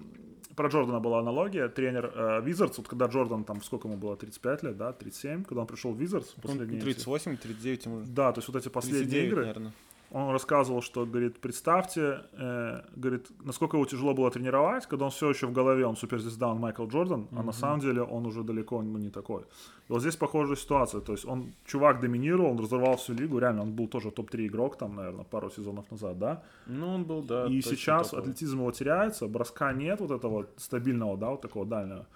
про 0.57 0.69
Джордана 0.69 1.01
была 1.01 1.21
аналогия, 1.21 1.69
тренер 1.69 2.13
э, 2.15 2.43
Wizards, 2.45 2.75
вот 2.77 2.89
когда 2.89 3.07
Джордан, 3.07 3.45
там, 3.45 3.63
сколько 3.63 3.89
ему 3.89 3.97
было, 3.97 4.17
35 4.17 4.63
лет, 4.65 4.77
да, 4.77 4.93
37, 4.93 5.45
когда 5.45 5.61
он 5.63 5.67
пришел 5.67 5.93
в 5.93 6.01
Wizards, 6.01 6.27
последние 6.43 6.77
эти- 6.79 6.85
38, 6.85 7.37
39, 7.37 7.87
ему. 7.87 8.03
Да, 8.07 8.33
то 8.33 8.39
есть 8.41 8.49
вот 8.49 8.57
эти 8.57 8.69
последние 8.69 9.05
39, 9.05 9.29
игры, 9.33 9.41
наверное. 9.47 9.73
Он 10.11 10.31
рассказывал, 10.33 10.83
что, 10.83 11.07
говорит, 11.07 11.41
представьте, 11.41 12.23
э, 12.33 12.83
говорит, 12.97 13.29
насколько 13.45 13.77
его 13.77 13.87
тяжело 13.87 14.13
было 14.13 14.31
тренировать, 14.31 14.87
когда 14.87 15.05
он 15.05 15.11
все 15.11 15.31
еще 15.31 15.47
в 15.47 15.53
голове, 15.53 15.87
он 15.87 15.97
суперзвезда, 15.97 16.49
он 16.49 16.59
Майкл 16.59 16.87
Джордан, 16.87 17.29
а 17.33 17.43
на 17.43 17.53
самом 17.53 17.81
деле 17.81 18.03
он 18.03 18.27
уже 18.27 18.43
далеко 18.43 18.83
ну, 18.83 18.99
не 18.99 19.11
такой. 19.11 19.43
И 19.89 19.93
вот 19.93 20.01
здесь 20.01 20.17
похожая 20.17 20.57
ситуация, 20.57 21.01
то 21.01 21.13
есть 21.13 21.25
он, 21.25 21.53
чувак 21.65 22.01
доминировал, 22.01 22.51
он 22.51 22.59
разорвал 22.59 22.97
всю 22.97 23.15
лигу, 23.15 23.39
реально, 23.39 23.63
он 23.63 23.73
был 23.73 23.89
тоже 23.89 24.11
топ-3 24.11 24.47
игрок 24.47 24.77
там, 24.77 24.97
наверное, 24.97 25.25
пару 25.25 25.51
сезонов 25.51 25.91
назад, 25.91 26.19
да, 26.19 26.43
Ну, 26.67 26.89
он 26.95 27.05
был, 27.05 27.23
да. 27.23 27.47
и 27.47 27.63
сейчас 27.63 28.11
топовый. 28.11 28.31
атлетизм 28.31 28.59
его 28.59 28.73
теряется, 28.73 29.29
броска 29.29 29.73
нет 29.73 30.01
вот 30.01 30.11
этого 30.11 30.47
стабильного, 30.57 31.17
да, 31.17 31.31
вот 31.31 31.41
такого 31.41 31.67
дальнего. 31.67 32.07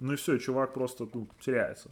Ну 0.00 0.12
и 0.12 0.16
все, 0.16 0.38
чувак 0.38 0.74
просто 0.74 1.08
ну, 1.14 1.28
теряется. 1.40 1.90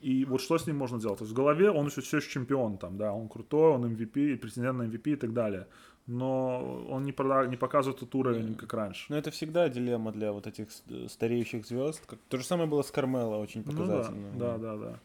И 0.00 0.24
вот 0.24 0.40
что 0.40 0.58
с 0.58 0.66
ним 0.66 0.76
можно 0.76 0.98
делать? 1.00 1.18
То 1.18 1.24
есть 1.24 1.32
в 1.32 1.36
голове 1.36 1.70
он 1.70 1.86
еще 1.86 2.00
все 2.00 2.18
еще 2.18 2.28
чемпион, 2.30 2.76
там, 2.78 2.96
да, 2.98 3.12
он 3.12 3.28
крутой, 3.28 3.72
он 3.72 3.84
MVP, 3.86 4.36
претендент 4.36 4.78
на 4.78 4.82
MVP 4.84 5.12
и 5.12 5.16
так 5.16 5.32
далее. 5.32 5.66
Но 6.06 6.84
он 6.90 7.04
не, 7.04 7.12
прода- 7.12 7.48
не 7.48 7.56
показывает 7.56 8.00
тот 8.00 8.14
уровень, 8.14 8.54
как 8.54 8.74
раньше. 8.74 9.06
Но 9.08 9.16
это 9.16 9.30
всегда 9.30 9.68
дилемма 9.70 10.12
для 10.12 10.32
вот 10.32 10.46
этих 10.46 10.70
с- 10.70 10.82
стареющих 11.08 11.64
звезд. 11.66 12.02
То 12.28 12.36
же 12.36 12.44
самое 12.44 12.68
было 12.68 12.82
с 12.82 12.90
Кармело, 12.90 13.36
очень 13.36 13.62
Ну 13.64 13.72
да, 13.72 13.78
показательно. 13.78 14.32
да, 14.38 14.58
да, 14.58 14.76
да. 14.76 14.98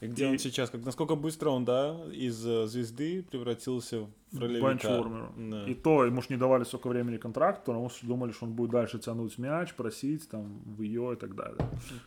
И 0.00 0.06
где 0.06 0.24
И- 0.24 0.30
он 0.30 0.38
сейчас, 0.38 0.70
как 0.70 0.84
насколько 0.84 1.16
быстро 1.16 1.50
он, 1.50 1.64
да, 1.64 1.96
из 2.12 2.46
э, 2.46 2.66
звезды 2.68 3.24
превратился 3.28 4.06
в 4.30 4.38
ролевика. 4.38 5.04
Да. 5.36 5.64
И 5.66 5.74
то 5.74 6.04
ему 6.04 6.22
ж 6.22 6.28
не 6.30 6.36
давали 6.36 6.62
столько 6.64 6.88
времени 6.88 7.16
контракт, 7.16 7.64
потому 7.64 7.88
что 7.90 8.06
думали, 8.06 8.30
что 8.32 8.46
он 8.46 8.52
будет 8.52 8.70
дальше 8.70 8.98
тянуть 9.00 9.36
мяч, 9.38 9.74
просить 9.74 10.28
там 10.28 10.60
в 10.76 10.82
ее 10.82 11.14
и 11.14 11.16
так 11.16 11.34
далее. 11.34 11.58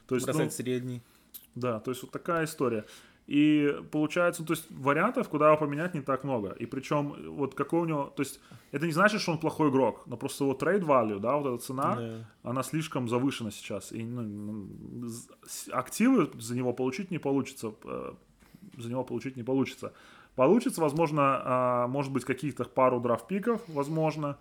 То 0.08 0.16
есть, 0.16 0.28
ну, 0.28 0.34
Бросать 0.34 0.54
средний. 0.54 1.02
Да, 1.60 1.80
то 1.80 1.92
есть 1.92 2.04
вот 2.04 2.12
такая 2.12 2.46
история. 2.46 2.86
И 3.26 3.76
получается, 3.92 4.46
то 4.46 4.54
есть 4.54 4.66
вариантов, 4.70 5.28
куда 5.28 5.48
его 5.48 5.58
поменять, 5.58 5.94
не 5.94 6.00
так 6.02 6.24
много. 6.24 6.52
И 6.52 6.66
причем, 6.66 7.14
вот 7.36 7.56
какой 7.56 7.82
у 7.82 7.86
него, 7.86 8.06
то 8.16 8.22
есть 8.24 8.40
это 8.72 8.86
не 8.86 8.94
значит, 8.94 9.20
что 9.20 9.34
он 9.34 9.38
плохой 9.38 9.70
игрок, 9.70 10.04
но 10.06 10.16
просто 10.16 10.46
его 10.46 10.54
трейд 10.54 10.84
value, 10.84 11.20
да, 11.20 11.36
вот 11.36 11.48
эта 11.56 11.64
цена, 11.66 11.96
Да. 11.98 12.26
она 12.50 12.64
слишком 12.64 13.10
завышена 13.10 13.52
сейчас. 13.52 13.92
И 13.92 14.02
ну, 14.04 14.70
активы 15.72 16.30
за 16.40 16.56
него 16.56 16.74
получить 16.74 17.12
не 17.12 17.18
получится. 17.20 17.74
э, 17.84 18.14
За 18.78 18.90
него 18.90 19.04
получить 19.04 19.36
не 19.38 19.44
получится. 19.44 19.92
Получится, 20.36 20.82
возможно, 20.82 21.42
а, 21.44 21.88
может 21.88 22.12
быть, 22.14 22.26
каких-то 22.26 22.64
пару 22.66 23.00
драфт-пиков, 23.02 23.62
возможно. 23.68 24.38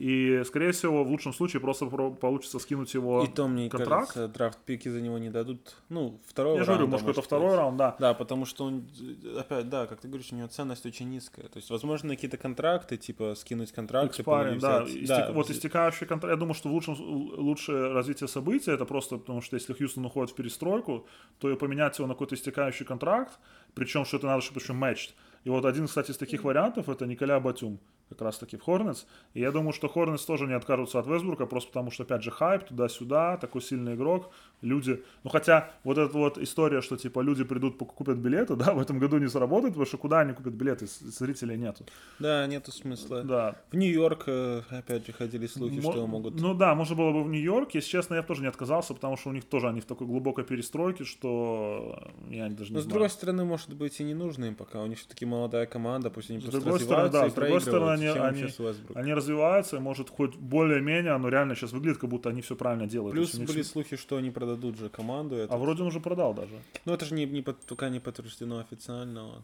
И, 0.00 0.44
скорее 0.44 0.70
всего, 0.70 1.02
в 1.02 1.08
лучшем 1.08 1.32
случае 1.32 1.60
просто 1.60 1.86
про- 1.86 2.12
получится 2.12 2.60
скинуть 2.60 2.94
его 2.94 3.24
И 3.24 3.26
то, 3.26 3.48
мне 3.48 3.68
контракт. 3.68 4.12
кажется, 4.12 4.28
драфт-пики 4.28 4.88
за 4.88 5.00
него 5.00 5.18
не 5.18 5.28
дадут. 5.28 5.74
Ну, 5.88 6.20
второго 6.24 6.54
Я 6.54 6.60
же 6.60 6.66
говорю, 6.66 6.80
раунда, 6.82 6.92
может, 6.92 7.08
это 7.08 7.16
быть. 7.20 7.24
второй 7.26 7.56
раунд, 7.56 7.76
да. 7.78 7.96
Да, 7.98 8.14
потому 8.14 8.46
что 8.46 8.66
он, 8.66 8.86
э, 9.00 9.40
опять, 9.40 9.68
да, 9.68 9.86
как 9.88 10.00
ты 10.00 10.06
говоришь, 10.06 10.28
у 10.32 10.36
него 10.36 10.46
ценность 10.46 10.86
очень 10.86 11.10
низкая. 11.10 11.48
То 11.48 11.56
есть, 11.56 11.68
возможно, 11.70 12.14
какие-то 12.14 12.36
контракты, 12.36 12.96
типа 12.96 13.34
скинуть 13.34 13.72
контракт, 13.72 14.14
Экспарин, 14.14 14.60
да. 14.60 14.82
взять- 14.84 14.96
истек- 15.02 15.32
вот 15.32 15.46
взять- 15.46 15.56
истекающий 15.56 16.06
контракт. 16.06 16.30
Я 16.32 16.36
думаю, 16.38 16.54
что 16.54 16.68
в 16.68 16.72
лучшем, 16.72 16.94
лучшее 17.00 17.92
развитие 17.92 18.28
событий 18.28 18.70
это 18.70 18.84
просто 18.84 19.18
потому, 19.18 19.40
что 19.42 19.56
если 19.56 19.72
Хьюстон 19.72 20.06
уходит 20.06 20.30
в 20.30 20.34
перестройку, 20.36 21.08
то 21.40 21.50
и 21.50 21.56
поменять 21.56 21.98
его 21.98 22.06
на 22.06 22.14
какой-то 22.14 22.36
истекающий 22.36 22.86
контракт, 22.86 23.36
причем 23.74 24.04
что 24.04 24.18
это 24.18 24.26
надо, 24.26 24.42
чтобы 24.42 24.60
еще 24.60 24.74
матч. 24.74 25.10
И 25.42 25.50
вот 25.50 25.64
один, 25.64 25.86
кстати, 25.88 26.12
из 26.12 26.16
таких 26.18 26.44
вариантов 26.44 26.88
это 26.88 27.04
Николя 27.04 27.40
Батюм, 27.40 27.80
как 28.08 28.20
раз 28.22 28.38
таки 28.38 28.56
в 28.56 28.62
Хорнетс. 28.62 29.04
И 29.34 29.40
я 29.40 29.50
думаю, 29.52 29.72
что 29.72 29.88
Хорнетс 29.88 30.24
тоже 30.24 30.46
не 30.46 30.54
откажутся 30.54 30.98
от 30.98 31.06
Вестбрука, 31.06 31.46
просто 31.46 31.68
потому 31.68 31.90
что, 31.90 32.02
опять 32.04 32.22
же, 32.22 32.30
хайп 32.30 32.64
туда-сюда, 32.64 33.36
такой 33.36 33.62
сильный 33.62 33.94
игрок. 33.94 34.30
Люди, 34.60 35.02
ну 35.22 35.30
хотя 35.30 35.70
вот 35.84 35.98
эта 35.98 36.12
вот 36.16 36.36
история, 36.38 36.80
что 36.80 36.96
типа 36.96 37.20
люди 37.20 37.44
придут, 37.44 37.76
купят 37.78 38.18
билеты, 38.18 38.56
да, 38.56 38.72
в 38.74 38.80
этом 38.80 38.98
году 38.98 39.18
не 39.18 39.28
сработает, 39.28 39.74
потому 39.74 39.86
что 39.86 39.98
куда 39.98 40.20
они 40.20 40.32
купят 40.32 40.54
билеты, 40.54 40.86
С- 40.86 40.98
зрителей 41.00 41.56
нету. 41.56 41.84
Да, 42.18 42.46
нету 42.46 42.72
смысла. 42.72 43.22
Да, 43.22 43.56
В 43.70 43.76
Нью-Йорк, 43.76 44.24
э, 44.26 44.62
опять 44.70 45.06
же, 45.06 45.12
ходили 45.12 45.46
слухи, 45.46 45.78
Мо- 45.80 45.92
что 45.92 46.06
могут... 46.06 46.40
Ну 46.40 46.54
да, 46.54 46.74
можно 46.74 46.96
было 46.96 47.12
бы 47.12 47.22
в 47.22 47.28
Нью-Йорк. 47.28 47.74
Если 47.74 47.88
честно, 47.90 48.14
я 48.14 48.22
бы 48.22 48.28
тоже 48.28 48.42
не 48.42 48.48
отказался, 48.48 48.94
потому 48.94 49.16
что 49.16 49.30
у 49.30 49.32
них 49.32 49.44
тоже 49.44 49.68
они 49.68 49.80
в 49.80 49.84
такой 49.84 50.06
глубокой 50.06 50.44
перестройке, 50.44 51.04
что 51.04 52.10
я 52.30 52.48
даже 52.48 52.70
не 52.70 52.76
Но 52.76 52.80
с 52.80 52.84
знаю. 52.84 52.88
другой 52.88 53.10
стороны, 53.10 53.44
может 53.44 53.74
быть, 53.74 54.00
и 54.00 54.04
не 54.04 54.14
нужно 54.14 54.46
им 54.46 54.54
пока. 54.54 54.82
У 54.82 54.86
них 54.86 54.98
все-таки 54.98 55.24
молодая 55.26 55.66
команда, 55.66 56.10
пусть 56.10 56.30
они 56.30 56.40
С 56.40 56.42
просто 56.42 56.60
другой 56.60 56.80
стороны, 56.80 57.10
да, 57.10 57.26
и 57.26 57.30
с 57.30 57.34
другой 57.34 57.60
стороны, 57.60 57.97
они- 58.06 58.42
они-. 58.42 58.52
Они 58.94 59.14
развиваются, 59.14 59.76
и, 59.76 59.80
может, 59.80 60.10
хоть 60.10 60.36
более-менее, 60.36 61.12
оно 61.12 61.28
реально 61.28 61.54
сейчас 61.54 61.72
выглядит, 61.72 61.98
как 61.98 62.10
будто 62.10 62.28
они 62.30 62.40
все 62.40 62.54
правильно 62.56 62.86
делают. 62.86 63.12
Плюс 63.14 63.34
есть 63.34 63.46
были 63.52 63.62
всё- 63.62 63.72
слухи, 63.72 63.96
что 63.96 64.16
они 64.16 64.30
продадут 64.30 64.78
же 64.78 64.88
команду. 64.88 65.36
эту. 65.36 65.52
А 65.52 65.56
вроде 65.58 65.82
он 65.82 65.88
уже 65.88 66.00
продал 66.00 66.34
даже. 66.34 66.52
Ну, 66.84 66.92
это 66.94 67.04
же 67.04 67.14
не, 67.14 67.26
не 67.26 67.42
под- 67.42 67.60
пока 67.66 67.88
не 67.88 68.00
подтверждено 68.00 68.58
официально. 68.58 69.42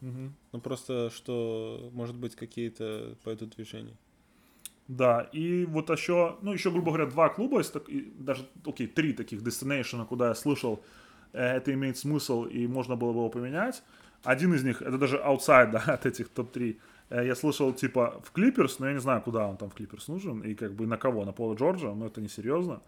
Ну, 0.52 0.60
просто, 0.60 1.10
что, 1.10 1.90
может 1.92 2.16
быть, 2.16 2.34
какие-то 2.36 3.14
пойдут 3.24 3.54
движения. 3.56 3.96
Да, 4.88 5.22
и 5.32 5.64
вот 5.64 5.88
еще, 5.90 6.36
ну, 6.42 6.52
еще, 6.52 6.70
грубо 6.70 6.88
говоря, 6.92 7.06
два 7.06 7.28
клуба, 7.30 7.60
из 7.60 7.70
так- 7.70 7.88
и 7.88 8.12
даже, 8.18 8.42
окей, 8.66 8.86
три 8.86 9.12
таких 9.14 9.40
destination, 9.42 10.04
куда 10.06 10.28
я 10.28 10.34
слышал, 10.34 10.82
э, 11.32 11.56
это 11.56 11.72
имеет 11.72 11.96
смысл, 11.96 12.44
и 12.44 12.66
можно 12.66 12.94
было 12.96 13.12
бы 13.12 13.18
его 13.20 13.30
поменять. 13.30 13.82
Один 14.24 14.52
из 14.54 14.62
них, 14.62 14.82
это 14.82 14.98
даже 14.98 15.16
outside, 15.16 15.70
да, 15.70 15.78
от 15.94 16.06
этих 16.06 16.28
топ-3, 16.28 16.70
Э, 16.72 16.76
я 17.22 17.34
слышал, 17.34 17.72
типа, 17.72 18.20
в 18.24 18.32
Клиперс, 18.32 18.78
но 18.78 18.86
я 18.86 18.92
не 18.92 19.00
знаю, 19.00 19.22
куда 19.22 19.46
он 19.46 19.56
там 19.56 19.68
в 19.70 19.74
Клиперс 19.74 20.08
нужен, 20.08 20.40
и 20.40 20.54
как 20.54 20.72
бы 20.72 20.86
на 20.86 20.96
кого, 20.96 21.24
на 21.24 21.32
Пола 21.32 21.54
Джорджа, 21.54 21.94
но 21.94 22.06
это 22.06 22.20
не 22.20 22.28
серьезно. 22.28 22.80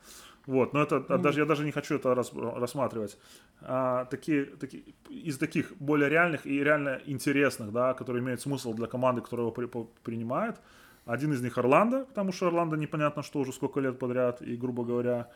Вот, 0.46 0.72
но 0.72 0.82
это, 0.82 1.04
а 1.08 1.18
даже, 1.18 1.40
я 1.40 1.46
даже 1.46 1.64
не 1.64 1.72
хочу 1.72 1.96
это 1.96 2.14
рас- 2.14 2.32
рассматривать. 2.32 3.18
А, 3.60 4.04
такие, 4.04 4.44
такие, 4.44 4.84
из 5.10 5.38
таких 5.38 5.72
более 5.80 6.08
реальных 6.08 6.46
и 6.46 6.64
реально 6.64 7.00
интересных, 7.06 7.72
да, 7.72 7.94
которые 7.94 8.22
имеют 8.22 8.40
смысл 8.40 8.72
для 8.72 8.86
команды, 8.86 9.22
которая 9.22 9.44
его 9.44 9.52
при- 9.52 9.66
по- 9.66 9.88
принимает, 10.04 10.56
один 11.04 11.32
из 11.32 11.42
них 11.42 11.58
Орландо, 11.58 12.04
потому 12.04 12.32
что 12.32 12.46
Орландо 12.46 12.76
непонятно, 12.76 13.22
что 13.22 13.40
уже 13.40 13.52
сколько 13.52 13.80
лет 13.80 13.98
подряд, 13.98 14.42
и, 14.42 14.56
грубо 14.56 14.84
говоря, 14.84 15.28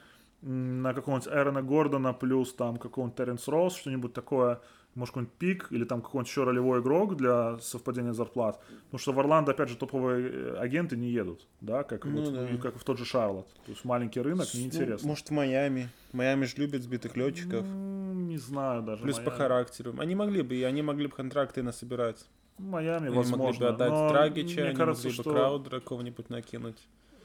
на 0.43 0.95
какого-нибудь 0.95 1.29
Эрона 1.33 1.63
Гордона 1.63 2.13
плюс 2.13 2.55
там 2.55 2.77
какого-нибудь 2.77 3.17
Теренс 3.17 3.49
Росс, 3.49 3.77
что-нибудь 3.77 4.13
такое, 4.13 4.61
может, 4.95 5.13
какой-нибудь 5.15 5.35
пик 5.39 5.67
или 5.71 5.85
там 5.85 6.03
какой-нибудь 6.03 6.29
еще 6.29 6.45
ролевой 6.45 6.81
игрок 6.81 7.17
для 7.17 7.59
совпадения 7.59 8.13
зарплат. 8.13 8.61
Потому 8.87 8.99
что 8.99 9.13
в 9.13 9.21
Орландо, 9.21 9.53
опять 9.53 9.69
же, 9.69 9.77
топовые 9.77 10.31
э, 10.31 10.57
агенты 10.59 10.97
не 10.97 11.11
едут, 11.11 11.47
да, 11.61 11.85
как, 11.85 12.05
Ну 12.05 12.23
вот, 12.23 12.33
да. 12.33 12.57
как 12.61 12.77
в 12.77 12.85
тот 12.85 12.99
же 12.99 13.05
Шарлотт. 13.05 13.47
То 13.67 13.71
есть 13.73 13.85
маленький 13.85 14.21
рынок, 14.21 14.49
Ну, 14.53 14.61
неинтересно. 14.61 15.07
может, 15.09 15.29
в 15.29 15.31
Майами. 15.33 15.89
Майами 16.13 16.45
же 16.45 16.55
любит 16.57 16.83
сбитых 16.83 17.17
летчиков. 17.17 17.65
М, 17.65 18.29
Не 18.29 18.39
знаю 18.39 18.83
даже. 18.83 19.03
Плюс 19.03 19.17
по 19.17 19.23
Майами. 19.23 19.37
характеру. 19.39 19.95
Они 19.99 20.15
могли 20.15 20.43
бы, 20.43 20.55
и 20.55 20.63
они 20.63 20.83
могли 20.83 21.07
бы 21.07 21.15
контракты 21.15 21.63
насобирать. 21.63 22.25
Майами, 22.59 23.07
Они 23.07 23.17
возможно. 23.17 23.45
могли 23.47 23.59
бы 23.61 23.69
отдать 23.69 23.91
но 23.91 24.09
Драгича, 24.11 24.61
мне 24.61 24.69
они 24.71 24.77
кажется, 24.77 25.07
могли 25.09 25.17
бы 25.19 25.23
что... 25.23 25.33
Краудера 25.33 25.81
какого-нибудь 25.81 26.29
накинуть. 26.31 26.77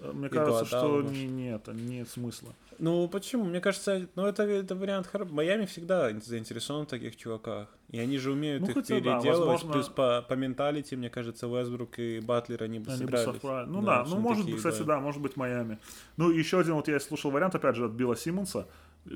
Мне 0.01 0.27
и 0.27 0.29
кажется, 0.29 0.65
что 0.65 1.01
не, 1.01 1.25
нет, 1.27 1.67
нет 1.67 2.07
смысла. 2.09 2.49
Ну, 2.77 3.07
почему? 3.07 3.45
Мне 3.45 3.61
кажется, 3.61 4.07
ну, 4.15 4.25
это, 4.25 4.43
это 4.43 4.75
вариант 4.75 5.07
хороший. 5.07 5.31
Майами 5.31 5.65
всегда 5.65 6.11
заинтересован 6.19 6.85
в 6.85 6.89
таких 6.89 7.15
чуваках. 7.15 7.69
И 7.89 7.99
они 7.99 8.17
же 8.17 8.31
умеют 8.33 8.63
Ну, 8.63 8.67
их 8.67 8.73
хотя 8.73 8.95
да, 8.99 9.01
переделывать. 9.19 9.47
возможно- 9.63 9.71
Плюс 9.73 9.87
по, 9.89 10.21
по 10.27 10.33
менталити, 10.33 10.95
мне 10.95 11.09
кажется, 11.09 11.47
Вестбрук 11.47 11.97
и 11.99 12.19
Батлер, 12.19 12.63
они 12.63 12.79
бы 12.79 12.91
Они 12.91 13.05
бы 13.05 13.07
сыгрались. 13.17 13.25
совпали. 13.25 13.67
Ну 13.67 13.81
да, 13.81 14.05
что 14.05 14.15
ну 14.15 14.21
может 14.21 14.43
такие, 14.43 14.55
быть, 14.57 14.63
кстати, 14.65 14.85
да. 14.85 14.99
может 14.99 15.21
быть 15.21 15.37
Майами. 15.37 15.77
Ну 16.17 16.29
еще 16.31 16.59
один, 16.59 16.73
вот 16.73 16.87
я 16.89 16.99
слушал 16.99 17.31
вариант, 17.31 17.55
опять 17.55 17.75
же, 17.77 17.85
от 17.85 17.91
Билла 17.93 18.17
Симмонса, 18.17 18.67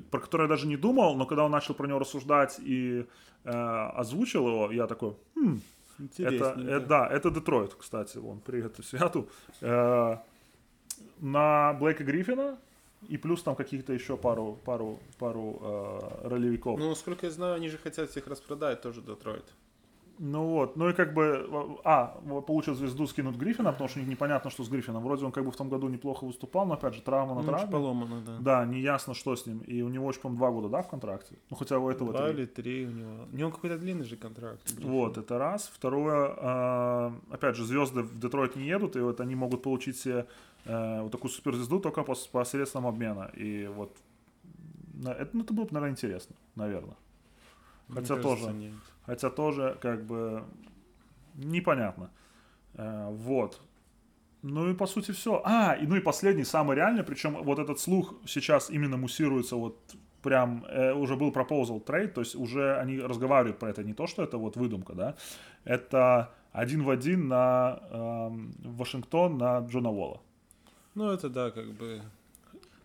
про 0.09 0.21
который 0.21 0.43
я 0.43 0.47
даже 0.47 0.65
не 0.67 0.77
думал, 0.77 1.15
но 1.17 1.25
когда 1.25 1.43
он 1.43 1.51
начал 1.51 1.73
про 1.73 1.85
него 1.87 1.99
рассуждать 1.99 2.59
и 2.59 3.05
э, 3.43 3.49
озвучил 3.51 4.47
его, 4.47 4.71
я 4.71 4.87
такой, 4.87 5.15
хм, 5.35 5.59
это, 5.97 6.23
Интересненько. 6.23 6.61
э, 6.71 6.79
да, 6.79 7.07
это 7.07 7.29
Детройт, 7.31 7.73
кстати, 7.73 8.17
вон, 8.19 8.39
привет 8.39 8.79
и 8.79 8.83
святу. 8.83 9.27
Э, 9.61 10.17
на 11.19 11.73
Блейка 11.73 12.03
Гриффина 12.03 12.57
и 13.07 13.17
плюс 13.17 13.41
там 13.43 13.55
каких-то 13.55 13.93
еще 13.93 14.17
пару, 14.17 14.57
пару, 14.65 14.99
пару 15.17 15.59
э, 15.61 16.27
ролевиков. 16.29 16.79
Ну, 16.79 16.93
сколько 16.95 17.25
я 17.27 17.31
знаю, 17.31 17.55
они 17.55 17.69
же 17.69 17.77
хотят 17.77 18.09
всех 18.09 18.27
распродать 18.27 18.81
тоже 18.81 19.01
Детройт. 19.01 19.45
Ну 20.21 20.47
вот, 20.47 20.75
ну 20.75 20.89
и 20.89 20.93
как 20.93 21.13
бы, 21.13 21.79
а, 21.85 22.07
получил 22.45 22.75
звезду 22.75 23.07
скинут 23.07 23.37
Гриффина, 23.37 23.71
потому 23.71 23.87
что 23.87 23.99
у 23.99 24.01
них 24.01 24.11
непонятно, 24.11 24.49
что 24.51 24.65
с 24.65 24.67
Гриффином. 24.69 25.01
Вроде 25.01 25.23
он 25.23 25.31
как 25.31 25.45
бы 25.45 25.51
в 25.51 25.55
том 25.55 25.69
году 25.69 25.87
неплохо 25.87 26.25
выступал, 26.25 26.65
но 26.65 26.73
опять 26.73 26.93
же 26.93 27.01
травма 27.01 27.35
на 27.35 27.41
Ну, 27.41 27.47
травме. 27.47 27.63
очень 27.63 27.71
поломано, 27.71 28.21
да. 28.25 28.37
Да, 28.41 28.65
не 28.65 28.81
ясно, 28.81 29.13
что 29.13 29.37
с 29.37 29.45
ним. 29.45 29.59
И 29.59 29.81
у 29.81 29.87
него 29.87 30.05
очень, 30.05 30.19
по-моему, 30.19 30.37
два 30.39 30.51
года, 30.51 30.67
да, 30.67 30.81
в 30.81 30.89
контракте? 30.89 31.35
Ну, 31.49 31.55
хотя 31.55 31.79
у 31.79 31.89
этого 31.89 32.11
Два 32.11 32.27
три. 32.27 32.33
или 32.33 32.45
три 32.47 32.85
у 32.85 32.91
него. 32.91 33.11
У 33.31 33.35
него 33.37 33.49
какой-то 33.51 33.77
длинный 33.77 34.03
же 34.03 34.17
контракт. 34.17 34.59
Вот, 34.81 35.17
это 35.17 35.37
раз. 35.37 35.71
Второе, 35.73 36.33
э, 36.35 37.11
опять 37.31 37.55
же, 37.55 37.63
звезды 37.63 38.01
в 38.01 38.19
Детройт 38.19 38.57
не 38.57 38.67
едут, 38.67 38.97
и 38.97 38.99
вот 38.99 39.21
они 39.21 39.35
могут 39.35 39.61
получить 39.63 39.95
себе 39.97 40.27
э, 40.69 41.01
вот 41.01 41.11
такую 41.11 41.31
суперзвезду 41.31 41.79
только 41.79 42.01
пос- 42.01 42.29
посредством 42.31 42.85
обмена. 42.85 43.31
И 43.37 43.67
вот, 43.67 43.97
на- 44.93 45.13
это, 45.13 45.29
ну, 45.33 45.43
это 45.43 45.53
было 45.53 45.65
бы, 45.65 45.73
наверное, 45.73 45.91
интересно, 45.91 46.35
наверное. 46.55 46.95
Мне 47.87 48.01
Хотя 48.01 48.15
кажется, 48.15 48.45
тоже. 48.45 48.53
нет. 48.53 48.73
Хотя 49.05 49.29
тоже, 49.29 49.77
как 49.81 50.05
бы, 50.05 50.43
непонятно. 51.35 52.09
Э, 52.75 53.09
вот. 53.11 53.61
Ну 54.41 54.69
и 54.69 54.73
по 54.73 54.87
сути 54.87 55.11
все. 55.11 55.41
А, 55.43 55.73
и 55.73 55.87
ну 55.87 55.95
и 55.95 55.99
последний, 55.99 56.45
самый 56.45 56.75
реальный, 56.75 57.03
причем 57.03 57.43
вот 57.43 57.59
этот 57.59 57.79
слух 57.79 58.13
сейчас 58.25 58.69
именно 58.69 58.97
муссируется 58.97 59.55
вот 59.55 59.77
прям, 60.21 60.65
э, 60.69 60.93
уже 60.93 61.15
был 61.15 61.31
proposal 61.31 61.83
trade, 61.83 62.07
то 62.09 62.21
есть 62.21 62.35
уже 62.35 62.77
они 62.77 62.99
разговаривают 62.99 63.59
про 63.59 63.69
это, 63.69 63.83
не 63.83 63.93
то, 63.93 64.07
что 64.07 64.23
это 64.23 64.37
вот 64.37 64.57
выдумка, 64.57 64.93
да, 64.93 65.15
это 65.65 66.31
один 66.51 66.83
в 66.83 66.89
один 66.89 67.27
на 67.27 67.79
эм, 67.91 68.51
Вашингтон, 68.63 69.37
на 69.37 69.59
Джона 69.59 69.89
Уолла. 69.89 70.21
Ну, 70.99 71.11
это 71.11 71.29
да, 71.29 71.49
как 71.49 71.65
бы... 71.65 72.01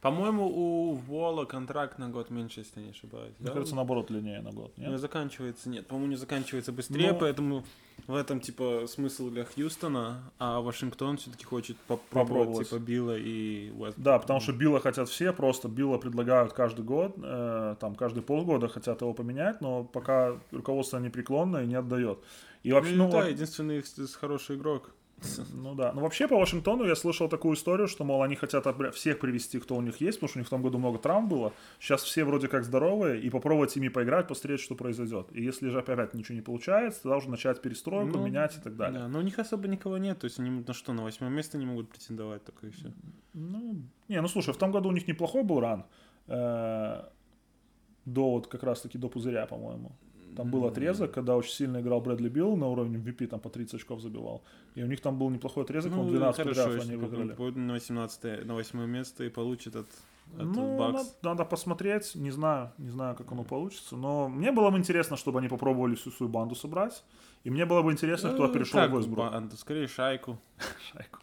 По-моему, 0.00 0.46
у 0.46 0.92
Вола 0.92 1.46
контракт 1.46 1.98
на 1.98 2.08
год 2.08 2.30
меньше, 2.30 2.60
если 2.60 2.80
не 2.80 2.90
ошибаюсь. 2.90 3.34
Мне 3.40 3.48
да? 3.48 3.54
кажется, 3.54 3.74
наоборот, 3.74 4.06
длиннее 4.06 4.40
на 4.40 4.52
год, 4.52 4.72
нет? 4.78 4.90
Не 4.90 4.98
заканчивается, 4.98 5.68
нет, 5.68 5.88
по-моему, 5.88 6.12
не 6.12 6.16
заканчивается 6.16 6.70
быстрее, 6.70 7.12
Ну- 7.12 7.18
поэтому 7.18 7.64
в 8.06 8.14
этом, 8.14 8.38
типа, 8.38 8.84
смысл 8.86 9.30
для 9.30 9.44
Хьюстона, 9.44 10.30
а 10.38 10.60
Вашингтон 10.60 11.16
все-таки 11.16 11.44
хочет 11.44 11.76
попробовать, 11.88 12.28
Попробовать. 12.28 12.68
типа, 12.68 12.78
Билла 12.78 13.16
и 13.18 13.72
Уэст. 13.72 13.98
Да, 13.98 14.20
потому 14.20 14.38
что 14.38 14.52
Билла 14.52 14.78
хотят 14.78 15.08
все, 15.08 15.32
просто 15.32 15.66
Билла 15.66 15.98
предлагают 15.98 16.52
каждый 16.52 16.84
год, 16.84 17.16
э, 17.20 17.74
там 17.80 17.96
каждые 17.96 18.22
полгода 18.22 18.68
хотят 18.68 19.00
его 19.00 19.12
поменять, 19.12 19.60
но 19.60 19.82
пока 19.82 20.38
руководство 20.52 20.98
непреклонное 20.98 21.64
и 21.64 21.66
не 21.66 21.74
отдает. 21.74 22.20
И 22.62 22.70
вообще, 22.70 22.94
Ну, 22.94 23.06
ну, 23.06 23.10
да, 23.10 23.26
единственный 23.26 23.82
хороший 24.20 24.54
игрок. 24.54 24.92
Ну 25.52 25.74
да. 25.74 25.92
Ну 25.92 26.00
вообще 26.00 26.28
по 26.28 26.36
Вашингтону 26.36 26.84
я 26.84 26.94
слышал 26.94 27.28
такую 27.28 27.54
историю, 27.54 27.88
что, 27.88 28.04
мол, 28.04 28.22
они 28.22 28.36
хотят 28.36 28.66
всех 28.94 29.18
привести, 29.18 29.58
кто 29.58 29.76
у 29.76 29.80
них 29.80 30.00
есть, 30.00 30.18
потому 30.18 30.28
что 30.28 30.38
у 30.38 30.40
них 30.40 30.46
в 30.46 30.50
том 30.50 30.62
году 30.62 30.78
много 30.78 30.98
травм 30.98 31.28
было. 31.28 31.52
Сейчас 31.80 32.02
все 32.02 32.24
вроде 32.24 32.48
как 32.48 32.64
здоровые, 32.64 33.20
и 33.20 33.30
попробовать 33.30 33.72
с 33.72 33.76
ними 33.76 33.88
поиграть, 33.88 34.28
посмотреть, 34.28 34.60
что 34.60 34.74
произойдет. 34.74 35.28
И 35.32 35.42
если 35.42 35.68
же 35.68 35.78
опять 35.78 36.14
ничего 36.14 36.34
не 36.36 36.42
получается, 36.42 37.02
тогда 37.02 37.16
уже 37.16 37.30
начать 37.30 37.62
перестройку, 37.62 38.18
Ну, 38.18 38.26
менять 38.26 38.56
и 38.56 38.60
так 38.60 38.76
далее. 38.76 39.00
Да, 39.00 39.08
но 39.08 39.18
у 39.18 39.22
них 39.22 39.38
особо 39.38 39.68
никого 39.68 39.98
нет, 39.98 40.18
то 40.18 40.26
есть 40.26 40.38
они 40.38 40.50
на 40.50 40.72
что, 40.74 40.92
на 40.92 41.02
восьмое 41.02 41.30
место 41.30 41.58
не 41.58 41.66
могут 41.66 41.88
претендовать, 41.88 42.44
только 42.44 42.66
и 42.66 42.70
все. 42.70 42.92
Ну, 43.32 43.76
не, 44.08 44.20
ну 44.20 44.28
слушай, 44.28 44.52
в 44.52 44.56
том 44.56 44.70
году 44.72 44.88
у 44.88 44.92
них 44.92 45.08
неплохой 45.08 45.42
был 45.42 45.60
ран. 45.60 45.84
э, 46.26 47.02
до 48.04 48.30
вот 48.30 48.46
как 48.46 48.62
раз-таки 48.62 48.98
до 48.98 49.08
пузыря, 49.08 49.46
по-моему. 49.46 49.92
Там 50.36 50.50
был 50.50 50.64
отрезок, 50.66 51.12
когда 51.12 51.36
очень 51.36 51.52
сильно 51.52 51.80
играл 51.80 52.00
Брэдли 52.00 52.28
Билл 52.28 52.56
на 52.56 52.66
уровне 52.66 52.98
MVP, 52.98 53.26
там 53.26 53.40
по 53.40 53.48
30 53.50 53.74
очков 53.74 54.00
забивал. 54.00 54.42
И 54.74 54.82
у 54.82 54.86
них 54.86 55.00
там 55.00 55.16
был 55.18 55.30
неплохой 55.30 55.64
отрезок, 55.64 55.92
Ну, 55.92 55.98
по-моему, 55.98 56.18
12 56.18 56.42
хорошо, 56.42 56.82
они 56.82 56.96
выиграли. 56.96 57.58
на 57.58 57.72
18 57.74 58.44
на 58.46 58.54
восьмое 58.54 58.86
место 58.86 59.24
и 59.24 59.28
получит 59.28 59.76
от, 59.76 59.86
от 60.38 60.46
Ну, 60.46 60.78
надо, 60.78 61.04
надо 61.22 61.44
посмотреть, 61.44 62.14
не 62.16 62.30
знаю, 62.32 62.72
не 62.78 62.90
знаю, 62.90 63.14
как 63.16 63.30
оно 63.32 63.44
получится, 63.44 63.96
но 63.96 64.28
мне 64.28 64.50
было 64.52 64.70
бы 64.70 64.78
интересно, 64.78 65.16
чтобы 65.16 65.38
они 65.38 65.48
попробовали 65.48 65.94
всю 65.94 66.10
свою 66.10 66.30
банду 66.32 66.54
собрать, 66.54 67.04
и 67.44 67.50
мне 67.50 67.64
было 67.66 67.82
бы 67.82 67.92
интересно, 67.92 68.30
кто 68.32 68.46
Э, 68.46 68.52
перешел 68.52 68.80
в 68.88 68.98
Вестбрук. 68.98 69.30
банду? 69.32 69.56
Скорее 69.56 69.86
шайку. 69.86 70.38
Шайку. 70.92 71.20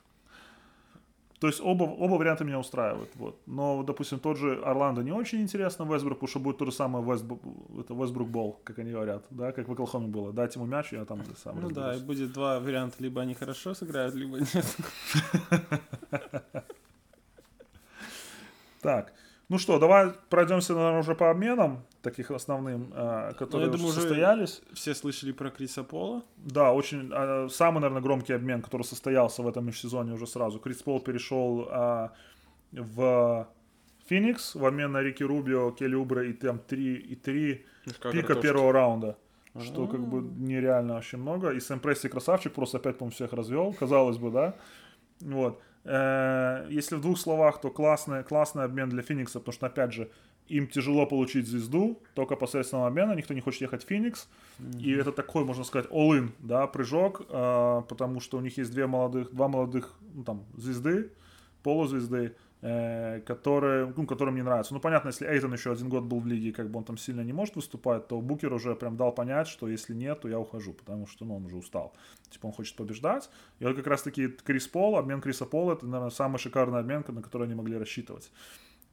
То 1.41 1.47
есть 1.47 1.59
оба, 1.59 1.85
оба 1.85 2.13
варианта 2.13 2.43
меня 2.43 2.59
устраивают. 2.59 3.09
Вот. 3.15 3.41
Но, 3.47 3.81
допустим, 3.81 4.19
тот 4.19 4.37
же 4.37 4.61
Орландо 4.63 5.01
не 5.01 5.11
очень 5.11 5.41
интересно 5.41 5.85
Вестбрук, 5.85 6.19
потому 6.19 6.29
что 6.29 6.39
будет 6.39 6.59
то 6.59 6.65
же 6.65 6.71
самое 6.71 7.03
Вестбрук, 7.03 7.41
это 7.79 7.95
Вестбрук 7.95 8.29
Бол, 8.29 8.59
как 8.63 8.77
они 8.77 8.91
говорят, 8.91 9.25
да, 9.31 9.51
как 9.51 9.67
в 9.67 9.71
Оклахоме 9.71 10.05
было. 10.05 10.31
Дать 10.31 10.55
ему 10.55 10.67
мяч, 10.67 10.93
я 10.93 11.03
там 11.03 11.23
сам 11.43 11.59
Ну 11.59 11.71
да, 11.71 11.93
и 11.93 11.95
разберусь. 11.95 12.03
будет 12.19 12.33
два 12.33 12.59
варианта. 12.59 12.97
Либо 12.99 13.21
они 13.21 13.33
хорошо 13.33 13.73
сыграют, 13.73 14.13
либо 14.13 14.37
нет. 14.39 14.77
Так, 18.81 19.13
ну 19.51 19.57
что, 19.57 19.79
давай 19.79 20.11
пройдемся, 20.29 20.73
наверное, 20.73 20.99
уже 21.01 21.13
по 21.13 21.29
обменам, 21.29 21.83
таких 22.01 22.31
основным, 22.31 22.91
э, 22.93 23.33
которые 23.37 23.67
Ну, 23.67 23.73
думаю, 23.73 23.89
уже- 23.89 23.99
состоялись. 24.01 24.61
Все 24.73 24.95
слышали 24.95 25.33
про 25.33 25.49
Криса 25.49 25.83
Пола. 25.83 26.21
Да, 26.37 26.71
очень 26.73 27.11
э, 27.13 27.49
самый, 27.49 27.81
наверное, 27.81 28.01
громкий 28.01 28.33
обмен, 28.33 28.61
который 28.61 28.83
состоялся 28.83 29.43
в 29.43 29.47
этом 29.47 29.65
межсезоне 29.65 30.13
уже 30.13 30.25
сразу. 30.25 30.59
Крис 30.59 30.81
Пол 30.81 31.01
перешел 31.01 31.67
а, 31.69 32.11
в 32.71 33.47
Феникс 34.05 34.55
в 34.55 34.65
обмен 34.65 34.91
на 34.93 35.01
Рики 35.01 35.23
Рубио, 35.23 35.71
Келли 35.71 35.95
Убра 35.95 36.23
и 36.23 36.33
там 36.33 36.57
3 36.59 36.95
и 36.95 37.15
3 37.15 37.65
Как 37.99 38.13
пика 38.13 38.33
это, 38.33 38.41
первого 38.41 38.71
раунда. 38.71 39.15
Что 39.61 39.83
А. 39.83 39.87
как 39.87 39.99
бы 39.99 40.21
нереально 40.21 40.93
вообще 40.93 41.17
много. 41.17 41.49
И 41.51 41.59
Сэм 41.59 41.79
Пресси 41.81 42.07
красавчик, 42.07 42.53
просто 42.53 42.77
опять, 42.77 42.97
по-моему, 42.97 43.13
всех 43.13 43.33
развел, 43.33 43.73
казалось 43.73 44.17
бы, 44.17 44.31
да. 44.31 44.53
Вот. 45.19 45.61
Э, 45.83 46.67
Если 46.69 46.95
в 46.95 47.01
двух 47.01 47.17
словах, 47.17 47.61
то 47.61 47.69
классный, 47.69 48.23
классный 48.23 48.63
обмен 48.63 48.89
для 48.89 49.01
Феникса, 49.01 49.39
потому 49.39 49.53
что, 49.53 49.65
опять 49.67 49.93
же, 49.93 50.09
им 50.47 50.67
тяжело 50.67 51.05
получить 51.05 51.47
звезду, 51.47 52.01
только 52.13 52.35
посредством 52.35 52.83
обмена, 52.83 53.13
никто 53.13 53.33
не 53.33 53.41
хочет 53.41 53.61
ехать 53.61 53.85
в 53.85 53.87
Феникс. 53.87 54.27
И 54.79 54.91
это 54.91 55.11
такой, 55.11 55.45
можно 55.45 55.63
сказать, 55.63 55.89
all-in, 55.91 56.29
да, 56.39 56.67
прыжок, 56.67 57.21
э, 57.29 57.81
потому 57.87 58.19
что 58.19 58.37
у 58.37 58.41
них 58.41 58.57
есть 58.57 58.71
две 58.71 58.85
молодых, 58.85 59.31
два 59.31 59.47
молодых, 59.47 59.93
ну, 60.13 60.23
там, 60.23 60.43
звезды, 60.57 61.09
полузвезды, 61.63 62.35
которые, 62.61 63.91
ну, 63.97 64.05
которым 64.05 64.35
не 64.35 64.43
нравятся. 64.43 64.75
Ну, 64.75 64.79
понятно, 64.79 65.07
если 65.07 65.27
Эйтон 65.27 65.51
еще 65.51 65.71
один 65.71 65.89
год 65.89 66.03
был 66.03 66.19
в 66.19 66.27
лиге, 66.27 66.51
как 66.51 66.69
бы 66.69 66.77
он 66.77 66.83
там 66.83 66.95
сильно 66.95 67.21
не 67.21 67.33
может 67.33 67.55
выступать, 67.55 68.07
то 68.07 68.21
Букер 68.21 68.53
уже 68.53 68.75
прям 68.75 68.97
дал 68.97 69.11
понять, 69.11 69.47
что 69.47 69.67
если 69.67 69.95
нет, 69.95 70.21
то 70.21 70.29
я 70.29 70.37
ухожу, 70.37 70.73
потому 70.73 71.07
что, 71.07 71.25
ну, 71.25 71.37
он 71.37 71.45
уже 71.45 71.55
устал. 71.55 71.95
Типа 72.29 72.45
он 72.45 72.53
хочет 72.53 72.75
побеждать. 72.75 73.31
И 73.57 73.65
вот 73.65 73.75
как 73.75 73.87
раз-таки 73.87 74.27
Крис 74.27 74.67
Пол, 74.67 74.97
обмен 74.97 75.21
Криса 75.21 75.47
Пола, 75.47 75.73
это, 75.73 75.87
наверное, 75.87 76.11
самый 76.11 76.37
шикарный 76.37 76.79
обмен, 76.79 77.03
на 77.07 77.21
который 77.23 77.47
они 77.47 77.55
могли 77.55 77.77
рассчитывать. 77.79 78.31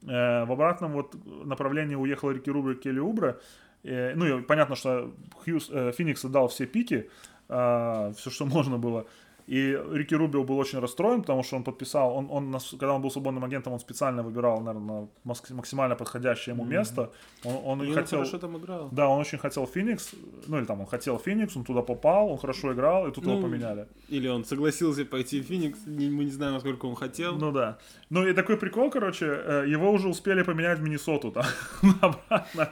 Э, 0.03 0.45
в 0.45 0.53
обратном 0.53 0.93
вот 0.93 1.15
направлении 1.45 1.97
уехал 1.97 2.31
Рики 2.31 2.51
Рубри 2.51 2.75
и 2.75 2.79
Келли 2.79 3.01
Убре. 3.01 3.39
Э, 3.83 4.15
ну, 4.15 4.39
и 4.39 4.43
понятно, 4.43 4.77
что 4.77 5.13
Хьюз, 5.45 5.71
э, 5.71 5.93
Феникс 5.93 6.25
отдал 6.25 6.49
все 6.49 6.67
пики, 6.67 7.11
все, 7.49 8.31
что 8.31 8.45
можно 8.45 8.77
было. 8.77 9.07
И 9.49 9.81
Рики 9.93 10.15
Рубио 10.15 10.45
был 10.45 10.59
очень 10.59 10.79
расстроен, 10.79 11.23
потому 11.23 11.43
что 11.43 11.57
он 11.57 11.65
подписал, 11.65 12.15
он, 12.15 12.29
он, 12.31 12.53
когда 12.73 12.93
он 12.93 13.01
был 13.01 13.11
свободным 13.11 13.45
агентом, 13.45 13.73
он 13.73 13.81
специально 13.81 14.23
выбирал, 14.23 14.61
наверное, 14.61 15.09
макс- 15.25 15.51
максимально 15.55 15.97
подходящее 15.97 16.55
ему 16.55 16.67
место. 16.67 17.11
Он, 17.45 17.57
он 17.65 17.83
И 17.83 17.87
и 17.87 17.89
он 17.89 17.95
хотел... 17.95 18.19
хорошо 18.19 18.39
там 18.39 18.59
играл. 18.59 18.89
Да, 18.93 19.09
он 19.09 19.21
очень 19.21 19.39
хотел 19.39 19.67
Феникс, 19.67 20.11
ну 20.47 20.59
или 20.59 20.67
там 20.67 20.81
он 20.81 20.87
хотел 20.87 21.19
Феникс, 21.19 21.57
он 21.57 21.65
туда 21.65 21.81
попал, 21.81 22.29
он 22.31 22.37
хорошо 22.37 22.75
играл, 22.75 23.09
и 23.09 23.11
тут 23.11 23.25
его 23.25 23.37
Ну, 23.37 23.43
поменяли. 23.43 23.87
Или 24.11 24.29
он 24.29 24.45
согласился 24.45 25.05
пойти 25.07 25.41
в 25.41 25.45
Феникс, 25.45 25.79
мы 25.87 26.25
не 26.25 26.31
знаем, 26.31 26.53
насколько 26.53 26.85
он 26.87 26.95
хотел. 26.95 27.39
Ну 27.39 27.51
да. 27.51 27.79
Ну 28.11 28.27
и 28.29 28.35
такой 28.35 28.59
прикол, 28.59 28.91
короче, 28.91 29.27
э, 29.27 29.65
его 29.67 29.91
уже 29.93 30.09
успели 30.09 30.43
поменять 30.43 30.79
в 30.79 30.83
Миннесоту 30.83 31.31
там 31.33 31.47
обратно. 32.03 32.69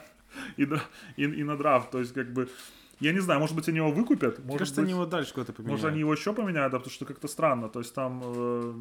и, 0.58 0.64
и, 1.16 1.24
и 1.24 1.44
на 1.44 1.56
драфт. 1.56 1.90
То 1.90 2.00
есть, 2.00 2.12
как 2.12 2.32
бы, 2.34 2.48
я 3.00 3.12
не 3.12 3.20
знаю, 3.20 3.40
может 3.40 3.54
быть, 3.56 3.68
они 3.68 3.78
его 3.78 3.90
выкупят. 3.90 4.38
Может 4.38 4.58
кажется, 4.58 4.80
быть, 4.80 4.90
они 4.90 4.92
его 4.92 5.06
дальше 5.06 5.34
куда-то 5.34 5.52
поменяют. 5.52 5.80
Может, 5.80 5.92
они 5.92 6.00
его 6.00 6.12
еще 6.12 6.32
поменяют, 6.32 6.72
да, 6.72 6.78
потому 6.78 6.92
что 6.92 7.04
как-то 7.04 7.28
странно. 7.28 7.68
То 7.68 7.80
есть 7.80 7.94
там... 7.94 8.22
Э, 8.24 8.74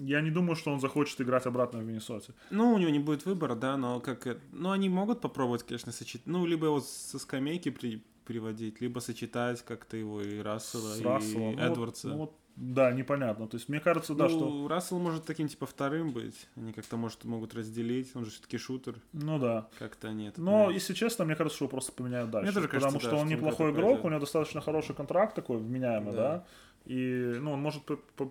я 0.00 0.20
не 0.20 0.30
думаю, 0.30 0.56
что 0.56 0.72
он 0.72 0.80
захочет 0.80 1.20
играть 1.20 1.46
обратно 1.46 1.80
в 1.80 1.84
Миннесоте. 1.84 2.32
Ну, 2.50 2.74
у 2.74 2.78
него 2.78 2.90
не 2.90 2.98
будет 3.00 3.26
выбора, 3.26 3.54
да, 3.54 3.76
но 3.76 4.00
как... 4.00 4.38
Ну, 4.52 4.70
они 4.70 4.88
могут 4.88 5.20
попробовать, 5.20 5.64
конечно, 5.64 5.92
сочетать. 5.92 6.26
Ну, 6.26 6.46
либо 6.46 6.66
его 6.66 6.80
со 6.80 7.18
скамейки 7.18 7.70
при... 7.70 8.02
приводить, 8.24 8.80
либо 8.80 9.00
сочетать 9.00 9.64
как-то 9.64 9.96
его 9.96 10.22
и 10.22 10.38
Рассела, 10.38 10.94
С 10.94 11.00
и 11.00 11.04
Расселом. 11.04 11.56
Ну, 11.56 11.62
Эдвардса. 11.62 12.08
вот- 12.08 12.14
ну, 12.14 12.20
вот, 12.20 12.34
да, 12.60 12.90
непонятно. 12.90 13.46
То 13.46 13.56
есть 13.56 13.68
мне 13.68 13.78
кажется, 13.78 14.14
да, 14.14 14.24
ну, 14.24 14.30
что... 14.30 14.68
Рассел 14.68 14.98
может 14.98 15.24
таким, 15.24 15.46
типа, 15.46 15.64
вторым 15.64 16.10
быть. 16.10 16.48
Они 16.56 16.72
как-то, 16.72 16.96
может, 16.96 17.24
могут 17.24 17.54
разделить. 17.54 18.10
Он 18.16 18.24
же 18.24 18.32
все-таки 18.32 18.58
шутер. 18.58 18.96
Ну 19.12 19.38
да. 19.38 19.68
Как-то 19.78 20.12
нет. 20.12 20.38
Но, 20.38 20.68
если 20.68 20.92
честно, 20.92 21.24
мне 21.24 21.36
кажется, 21.36 21.54
что 21.54 21.66
его 21.66 21.70
просто 21.70 21.92
поменяют 21.92 22.30
дальше. 22.30 22.46
Мне 22.46 22.54
тоже 22.54 22.66
кажется, 22.66 22.88
потому 22.88 23.00
да, 23.00 23.08
что 23.08 23.16
он 23.22 23.28
что 23.28 23.36
неплохой 23.36 23.70
игрок, 23.70 23.86
пойдет. 23.86 24.04
у 24.04 24.08
него 24.08 24.20
достаточно 24.20 24.60
хороший 24.60 24.96
контракт 24.96 25.36
такой, 25.36 25.58
вменяемый, 25.58 26.12
да. 26.12 26.38
Да. 26.38 26.44
И, 26.86 27.36
ну, 27.40 27.52
он 27.52 27.62
может 27.62 27.84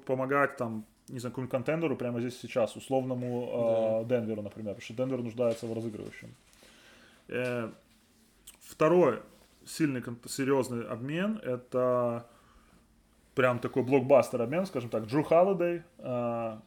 помогать 0.05 0.57
там, 0.57 0.85
не 1.07 1.19
знаю, 1.19 1.31
какому-нибудь 1.31 1.51
контендеру 1.51 1.95
прямо 1.95 2.19
здесь 2.19 2.37
сейчас, 2.37 2.75
условному 2.75 4.01
э, 4.03 4.09
Денверу, 4.09 4.41
например, 4.41 4.73
потому 4.75 4.83
что 4.83 4.93
Денвер 4.93 5.23
нуждается 5.23 5.67
в 5.67 5.73
разыгрывающем. 5.73 6.35
Э, 7.29 7.71
второй 8.59 9.21
сильный, 9.65 10.03
серьезный 10.27 10.85
обмен, 10.85 11.39
это 11.43 12.25
прям 13.37 13.59
такой 13.59 13.83
блокбастер 13.83 14.41
обмен, 14.41 14.65
скажем 14.65 14.89
так. 14.89 15.05
Джру 15.05 15.23
Халлидей 15.23 15.83
э, 15.99 16.57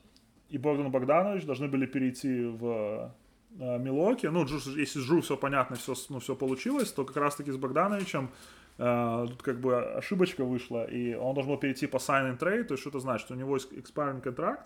и 0.51 0.59
Богдан 0.59 0.91
Богданович 0.93 1.45
должны 1.45 1.67
были 1.67 1.85
перейти 1.85 2.45
в 2.45 3.13
э, 3.59 3.79
Милоки. 3.79 4.27
Ну, 4.27 4.45
Джу, 4.45 4.79
если 4.79 5.01
с 5.01 5.03
Джру 5.03 5.21
все 5.21 5.37
понятно, 5.37 5.75
все, 5.75 5.95
ну, 6.11 6.21
все 6.21 6.37
получилось, 6.37 6.93
то 6.93 7.05
как 7.05 7.17
раз-таки 7.17 7.51
с 7.51 7.57
Богдановичем 7.57 8.31
э, 8.79 9.27
тут 9.29 9.43
как 9.43 9.61
бы 9.61 9.83
ошибочка 9.99 10.45
вышла, 10.45 10.85
и 10.85 11.15
он 11.15 11.35
должен 11.35 11.53
был 11.53 11.59
перейти 11.59 11.89
по 11.89 11.97
sign 11.97 12.31
and 12.31 12.39
trade, 12.39 12.63
то 12.63 12.75
есть 12.75 12.83
что 12.83 12.91
это 12.91 13.01
значит? 13.01 13.29
У 13.33 13.35
него 13.35 13.57
есть 13.57 13.73
expiring 13.73 14.21
контракт, 14.21 14.65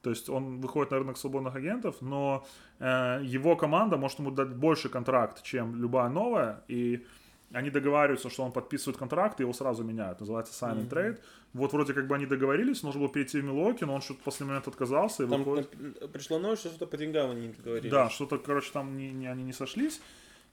то 0.00 0.08
есть 0.08 0.30
он 0.30 0.62
выходит 0.62 0.92
на 0.92 0.98
рынок 0.98 1.18
свободных 1.18 1.56
агентов, 1.56 1.96
но 2.00 2.46
э, 2.78 3.20
его 3.22 3.54
команда 3.56 3.98
может 3.98 4.18
ему 4.18 4.30
дать 4.30 4.56
больше 4.56 4.88
контракт, 4.88 5.42
чем 5.42 5.76
любая 5.76 6.08
новая, 6.08 6.62
и 6.68 7.04
они 7.52 7.70
договариваются, 7.70 8.30
что 8.30 8.42
он 8.42 8.52
подписывает 8.52 8.96
контракт, 8.98 9.38
и 9.40 9.42
его 9.44 9.52
сразу 9.52 9.84
меняют. 9.84 10.20
Называется 10.20 10.52
sign 10.64 10.80
and 10.80 10.88
trade. 10.88 11.20
Вот 11.52 11.72
вроде 11.72 11.94
как 11.94 12.06
бы 12.08 12.14
они 12.16 12.26
договорились, 12.26 12.82
нужно 12.82 13.00
было 13.00 13.08
перейти 13.10 13.40
в 13.40 13.44
Милоки, 13.44 13.84
но 13.84 13.94
он 13.94 14.00
что-то 14.00 14.20
после 14.24 14.46
момента 14.46 14.70
отказался 14.70 15.22
и 15.24 15.28
Там 15.28 15.44
выходит. 15.44 16.12
пришло 16.12 16.38
новость, 16.38 16.60
что 16.62 16.70
что-то 16.70 16.86
по 16.86 16.96
деньгам 16.96 17.30
они 17.30 17.46
не 17.48 17.52
договорились. 17.52 17.90
Да, 17.90 18.10
что-то, 18.10 18.38
короче, 18.38 18.70
там 18.72 18.96
не, 18.96 19.12
не- 19.12 19.28
они 19.28 19.44
не 19.44 19.52
сошлись. 19.52 20.00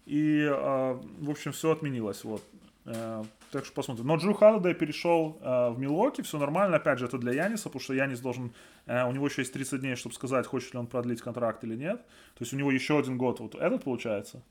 И, 0.05 0.45
а, 0.49 0.99
в 1.19 1.29
общем, 1.29 1.51
все 1.53 1.71
отменилось. 1.71 2.23
Вот. 2.23 2.43
Э, 2.85 3.23
так 3.51 3.65
что 3.65 3.73
посмотрим. 3.73 4.07
Но 4.07 4.15
Джру 4.17 4.33
Халлидей 4.33 4.73
перешел 4.73 5.37
э, 5.41 5.69
в 5.69 5.79
Милоки, 5.79 6.21
все 6.21 6.39
нормально. 6.39 6.77
Опять 6.77 6.99
же, 6.99 7.05
это 7.05 7.17
для 7.17 7.31
Яниса, 7.31 7.65
потому 7.65 7.81
что 7.81 7.93
Янис 7.93 8.19
должен... 8.19 8.51
э, 8.87 9.03
у 9.07 9.11
него 9.11 9.27
еще 9.27 9.41
есть 9.41 9.53
30 9.53 9.79
дней, 9.81 9.95
чтобы 9.95 10.15
сказать, 10.15 10.47
хочет 10.47 10.73
ли 10.73 10.79
он 10.79 10.87
продлить 10.87 11.21
контракт 11.21 11.63
или 11.63 11.75
нет. 11.75 11.97
То 11.99 12.41
есть 12.41 12.53
у 12.53 12.57
него 12.57 12.71
еще 12.71 12.97
один 12.97 13.17
год, 13.17 13.39
вот 13.39 13.55
этот 13.55 13.83
получается. 13.83 14.41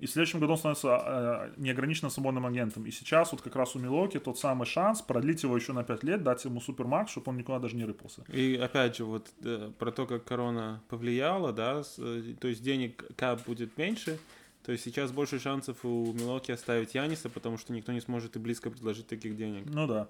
И 0.00 0.06
в 0.06 0.10
следующем 0.10 0.40
году 0.40 0.52
он 0.52 0.58
становится 0.58 1.52
э, 1.56 1.60
неограниченно 1.60 2.08
свободным 2.10 2.46
агентом. 2.46 2.86
И 2.86 2.90
сейчас 2.90 3.32
вот 3.32 3.42
как 3.42 3.54
раз 3.54 3.76
у 3.76 3.78
Милоки 3.78 4.18
тот 4.18 4.38
самый 4.38 4.64
шанс 4.66 5.02
продлить 5.02 5.42
его 5.42 5.54
еще 5.54 5.74
на 5.74 5.84
5 5.84 6.04
лет, 6.04 6.22
дать 6.22 6.42
ему 6.46 6.60
супермакс, 6.60 7.10
чтобы 7.10 7.30
он 7.30 7.36
никуда 7.36 7.58
даже 7.58 7.76
не 7.76 7.84
рыпался. 7.84 8.24
И 8.32 8.56
опять 8.56 8.96
же, 8.96 9.04
вот 9.04 9.30
э, 9.44 9.70
про 9.78 9.92
то, 9.92 10.06
как 10.06 10.24
корона 10.24 10.80
повлияла, 10.88 11.52
да, 11.52 11.82
э, 11.98 12.34
то 12.40 12.48
есть 12.48 12.62
денег 12.62 13.04
кап 13.14 13.44
будет 13.44 13.76
меньше, 13.76 14.18
то 14.64 14.72
есть 14.72 14.84
сейчас 14.84 15.12
больше 15.12 15.38
шансов 15.38 15.84
у 15.84 16.12
Милоки 16.14 16.50
оставить 16.50 16.94
Яниса, 16.94 17.28
потому 17.28 17.58
что 17.58 17.74
никто 17.74 17.92
не 17.92 18.00
сможет 18.00 18.36
и 18.36 18.38
близко 18.38 18.70
предложить 18.70 19.06
таких 19.06 19.36
денег. 19.36 19.66
Ну 19.66 19.86
да. 19.86 20.08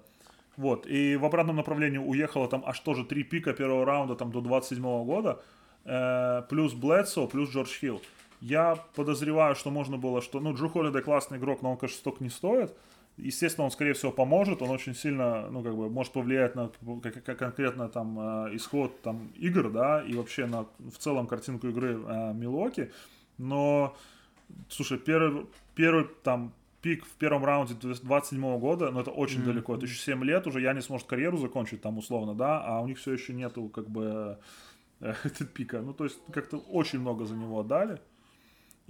Вот. 0.55 0.87
И 0.87 1.17
в 1.17 1.25
обратном 1.25 1.57
направлении 1.57 1.97
уехало 1.97 2.47
там 2.47 2.63
аж 2.65 2.79
тоже 2.79 3.03
три 3.03 3.23
пика 3.23 3.53
первого 3.53 3.85
раунда 3.85 4.15
там 4.15 4.31
до 4.31 4.39
27 4.39 4.81
года. 5.03 5.41
Э, 5.83 6.43
плюс 6.49 6.73
Блэдсо, 6.73 7.27
плюс 7.27 7.49
Джордж 7.49 7.77
Хилл. 7.77 8.01
Я 8.41 8.75
подозреваю, 8.95 9.55
что 9.55 9.69
можно 9.69 9.97
было, 9.97 10.21
что, 10.21 10.39
ну, 10.39 10.53
Джу 10.55 10.67
Холлидей 10.67 11.01
классный 11.01 11.37
игрок, 11.37 11.61
но 11.61 11.71
он, 11.71 11.77
конечно, 11.77 11.99
столько 11.99 12.23
не 12.23 12.29
стоит. 12.29 12.75
Естественно, 13.17 13.65
он, 13.65 13.71
скорее 13.71 13.93
всего, 13.93 14.11
поможет, 14.11 14.61
он 14.61 14.69
очень 14.71 14.95
сильно, 14.95 15.47
ну, 15.51 15.61
как 15.61 15.75
бы, 15.75 15.89
может 15.89 16.11
повлиять 16.11 16.55
на 16.55 16.71
как- 17.03 17.23
как 17.23 17.37
конкретно 17.37 17.87
там 17.87 18.19
э, 18.47 18.55
исход 18.55 18.99
там 19.01 19.31
игр, 19.35 19.69
да, 19.69 20.01
и 20.01 20.13
вообще 20.15 20.47
на, 20.47 20.65
в 20.79 20.97
целом 20.97 21.27
картинку 21.27 21.67
игры 21.67 22.01
э, 22.03 22.33
Милоки. 22.33 22.91
Но, 23.37 23.95
слушай, 24.69 24.97
первый, 24.97 25.45
первый 25.75 26.07
там 26.23 26.51
пик 26.81 27.05
в 27.05 27.11
первом 27.11 27.45
раунде 27.45 27.75
27 27.75 28.57
года, 28.59 28.89
но 28.89 29.01
это 29.01 29.11
очень 29.11 29.43
далеко, 29.43 29.75
это 29.75 29.85
еще 29.85 29.99
7 29.99 30.23
лет, 30.23 30.47
уже 30.47 30.61
я 30.61 30.73
не 30.73 30.81
сможет 30.81 31.05
карьеру 31.05 31.37
закончить 31.37 31.81
там 31.81 31.97
условно, 31.99 32.33
да, 32.33 32.63
а 32.65 32.81
у 32.81 32.87
них 32.87 32.97
все 32.97 33.13
еще 33.13 33.33
нету 33.33 33.69
как 33.69 33.87
бы 33.87 34.39
э, 34.99 35.13
пика. 35.53 35.81
Ну, 35.81 35.93
то 35.93 36.05
есть 36.05 36.17
как-то 36.33 36.57
очень 36.57 36.99
много 36.99 37.25
за 37.25 37.35
него 37.35 37.59
отдали, 37.59 37.99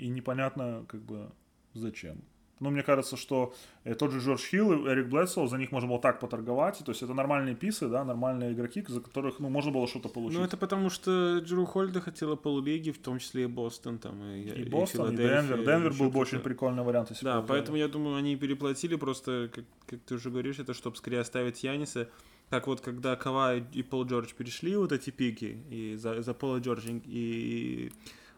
и 0.02 0.10
непонятно 0.10 0.86
как 0.88 1.02
бы 1.02 1.32
зачем. 1.74 2.24
Ну, 2.62 2.70
мне 2.70 2.84
кажется, 2.84 3.18
что 3.18 3.56
э, 3.86 3.96
тот 3.96 4.12
же 4.12 4.20
Джордж 4.20 4.46
Хилл 4.46 4.86
и 4.86 4.90
Эрик 4.90 5.08
Блэдсоу, 5.08 5.48
за 5.48 5.58
них 5.58 5.72
можно 5.72 5.90
было 5.90 6.00
так 6.00 6.20
поторговать. 6.20 6.78
То 6.86 6.92
есть 6.92 7.02
это 7.02 7.16
нормальные 7.16 7.56
писы, 7.56 7.88
да, 7.88 8.04
нормальные 8.04 8.54
игроки, 8.54 8.86
за 8.88 9.02
которых, 9.02 9.40
ну, 9.40 9.50
можно 9.50 9.72
было 9.72 9.88
что-то 9.88 10.10
получить. 10.10 10.38
Ну, 10.38 10.46
это 10.46 10.58
потому 10.58 10.92
что 10.92 11.40
Джеру 11.40 11.66
Хольда 11.66 12.02
хотела 12.02 12.36
полулиги, 12.36 12.92
в 12.92 13.00
том 13.00 13.18
числе 13.18 13.46
и 13.46 13.48
Бостон, 13.48 13.98
там, 13.98 14.24
и, 14.24 14.44
и 14.44 14.70
Бостон, 14.70 15.12
и 15.12 15.18
Денвер. 15.18 15.62
и 15.62 15.66
Денвер 15.66 15.92
еще 15.92 16.04
был 16.04 16.12
бы 16.12 16.20
очень 16.20 16.40
прикольный 16.40 16.84
вариант, 16.84 17.10
если 17.10 17.26
Да, 17.26 17.42
поэтому 17.42 17.78
я 17.78 17.88
думаю, 17.88 18.18
они 18.18 18.36
переплатили 18.36 18.96
просто, 18.96 19.50
как, 19.52 19.66
как 19.88 20.00
ты 20.02 20.14
уже 20.14 20.30
говоришь, 20.30 20.60
это 20.60 20.76
чтобы 20.76 20.96
скорее 20.98 21.22
оставить 21.22 21.64
Яниса. 21.64 22.10
Как 22.52 22.68
вот 22.68 22.82
когда 22.82 23.16
Кавай 23.16 23.64
и 23.74 23.82
Пол 23.82 24.06
Джордж 24.06 24.34
перешли 24.38 24.76
вот 24.76 24.92
эти 24.92 25.10
пики 25.10 25.64
и 25.70 25.96
за, 25.96 26.22
за 26.22 26.34
Пола 26.36 26.60
Джорджа, 26.60 26.92
и 27.06 27.92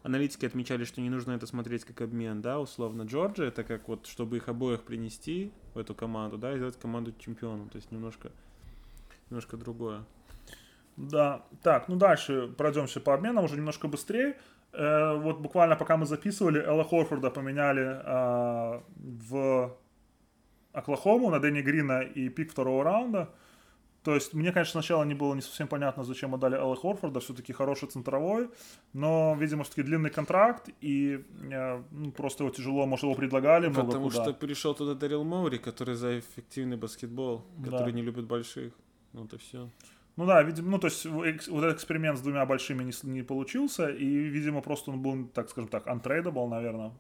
аналитики 0.04 0.45
отмечали, 0.45 0.84
что 0.84 1.01
не 1.01 1.10
нужно 1.10 1.32
это 1.32 1.47
смотреть 1.47 1.86
как 1.86 2.01
обмен, 2.01 2.41
да, 2.41 2.60
условно 2.60 3.04
Джорджа, 3.04 3.45
это 3.45 3.64
как 3.64 3.88
вот, 3.88 4.06
чтобы 4.06 4.38
их 4.38 4.49
обоих 4.49 4.84
принести 4.84 5.51
в 5.74 5.80
эту 5.80 5.95
команду, 5.95 6.38
да, 6.38 6.54
и 6.54 6.58
сделать 6.58 6.78
команду 6.78 7.14
чемпионом, 7.18 7.70
то 7.70 7.78
есть 7.78 7.91
немножко, 7.91 8.32
немножко 9.30 9.58
другое. 9.58 10.04
Да, 10.97 11.43
так, 11.64 11.88
ну 11.88 11.95
дальше 11.95 12.54
пройдемся 12.56 12.99
по 12.99 13.14
обменам 13.14 13.45
уже 13.45 13.56
немножко 13.56 13.88
быстрее. 13.88 14.38
Э, 14.74 15.16
вот 15.16 15.39
буквально 15.39 15.76
пока 15.76 15.97
мы 15.97 16.06
записывали, 16.06 16.62
Элла 16.62 16.84
Хорфорда 16.84 17.32
поменяли 17.32 18.01
а, 18.04 18.84
в 18.95 19.76
Оклахому 20.72 21.30
на 21.30 21.39
Дэнни 21.39 21.62
Грина 21.62 22.01
и 22.01 22.30
пик 22.30 22.51
второго 22.51 22.84
раунда. 22.84 23.30
То 24.04 24.14
есть 24.16 24.34
мне, 24.34 24.51
конечно, 24.51 24.82
сначала 24.82 25.04
не 25.04 25.14
было 25.14 25.34
не 25.34 25.41
совсем 25.41 25.68
понятно, 25.68 26.04
зачем 26.04 26.36
отдали 26.36 26.56
Элла 26.58 26.76
Хорфорда, 26.76 27.20
все-таки 27.22 27.54
хороший 27.54 27.88
центровой, 27.88 28.49
но, 28.91 29.36
видимо, 29.39 29.64
все-таки 29.64 29.84
длинный 29.84 30.10
контракт, 30.10 30.70
и 30.82 31.24
э, 31.51 31.82
ну, 31.91 32.12
просто 32.12 32.43
его 32.43 32.54
тяжело, 32.54 32.86
может, 32.86 33.04
его 33.04 33.16
предлагали 33.16 33.68
много 33.68 33.88
Потому 33.88 34.10
куда. 34.10 34.24
что 34.24 34.34
перешел 34.34 34.74
туда 34.76 34.93
Дарил 34.93 35.24
Моури, 35.24 35.58
который 35.58 35.95
за 35.95 36.20
эффективный 36.20 36.76
баскетбол, 36.78 37.45
Да. 37.58 37.72
который 37.72 37.93
не 37.93 38.01
любит 38.01 38.26
больших. 38.26 38.74
Вот 39.14 39.32
и 39.34 39.38
все. 39.38 39.70
Ну 40.16 40.26
да, 40.26 40.43
видимо, 40.43 40.70
ну 40.72 40.80
то 40.80 40.88
есть 40.88 41.06
вот 41.06 41.26
этот 41.26 41.76
эксперимент 41.78 42.18
с 42.20 42.22
двумя 42.22 42.45
большими 42.45 42.84
не, 42.84 42.93
не 43.04 43.24
получился, 43.24 43.88
и, 43.89 44.06
видимо, 44.06 44.62
просто 44.62 44.91
он 44.91 45.01
был, 45.01 45.28
так 45.28 45.49
скажем 45.49 45.70
так, 45.70 45.88
untradeable, 45.88 46.47
наверное, 46.49 46.91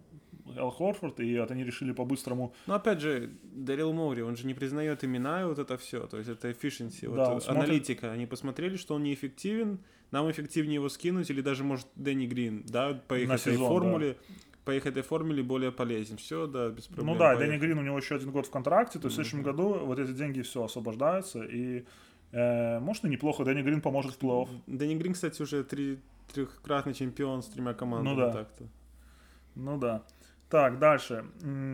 Эл 0.57 0.69
Хорфорд, 0.71 1.19
и 1.19 1.39
вот 1.39 1.51
они 1.51 1.63
решили 1.63 1.91
по-быстрому 1.91 2.53
Но 2.67 2.75
опять 2.75 2.99
же, 3.01 3.31
Дарил 3.43 3.93
Моури, 3.93 4.21
он 4.21 4.35
же 4.35 4.45
не 4.47 4.53
признает 4.53 5.03
имена 5.03 5.41
и 5.41 5.45
вот 5.45 5.59
это 5.59 5.77
все. 5.77 6.07
То 6.07 6.17
есть 6.17 6.29
это 6.29 6.49
efficiency, 6.49 7.07
вот 7.07 7.15
Да, 7.17 7.33
э, 7.35 7.39
смотрит- 7.39 7.49
аналитика. 7.49 8.11
Они 8.11 8.25
посмотрели, 8.25 8.77
что 8.77 8.95
он 8.95 9.03
неэффективен, 9.03 9.79
нам 10.11 10.29
эффективнее 10.29 10.75
его 10.75 10.89
скинуть, 10.89 11.29
или 11.29 11.41
даже 11.41 11.63
может 11.63 11.87
Дэнни 11.95 12.27
Грин, 12.27 12.63
да, 12.67 13.01
по 13.07 13.17
их 13.17 13.27
На 13.27 13.33
этой 13.33 13.53
сезон, 13.53 13.67
формуле. 13.67 14.17
По 14.65 14.71
их 14.71 14.85
этой 14.85 15.03
формуле 15.03 15.43
более 15.43 15.71
полезен. 15.73 16.15
Все, 16.17 16.47
да, 16.47 16.69
без 16.69 16.85
проблем. 16.85 17.07
Ну 17.07 17.19
да. 17.19 17.35
Дэнни 17.35 17.57
Грин, 17.57 17.79
у 17.79 17.81
него 17.81 17.97
еще 17.97 18.15
один 18.15 18.31
год 18.31 18.45
в 18.47 18.49
контракте, 18.49 18.97
то 18.99 19.07
есть 19.07 19.13
в 19.13 19.21
следующем 19.21 19.43
году 19.43 19.73
вот 19.85 19.99
эти 19.99 20.11
деньги 20.11 20.41
все 20.41 20.63
освобождаются, 20.63 21.43
и 21.43 21.83
э, 22.31 22.79
может 22.79 23.03
и 23.03 23.09
неплохо, 23.09 23.43
Дэнни 23.43 23.61
Грин 23.61 23.81
поможет 23.81 24.13
в 24.13 24.19
плей-офф. 24.19 24.47
Дэнни 24.67 24.95
Грин, 24.95 25.13
кстати, 25.13 25.41
уже 25.41 25.63
три, 25.65 25.99
трехкратный 26.33 26.93
чемпион 26.93 27.43
с 27.43 27.47
тремя 27.47 27.73
командами. 27.73 28.15
Ну 28.15 28.21
да. 28.21 28.31
так-то. 28.31 28.63
Ну 29.55 29.77
да. 29.77 30.03
Так, 30.53 30.77
дальше. 30.77 31.25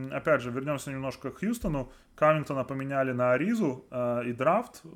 Опять 0.10 0.42
же, 0.42 0.52
вернемся 0.52 0.90
немножко 0.90 1.32
к 1.32 1.40
Хьюстону. 1.40 1.92
Камингтона 2.16 2.64
поменяли 2.64 3.12
на 3.12 3.34
Аризу 3.34 3.86
э, 3.92 4.24
и 4.28 4.32
драфт 4.32 4.80
э, 4.86 4.88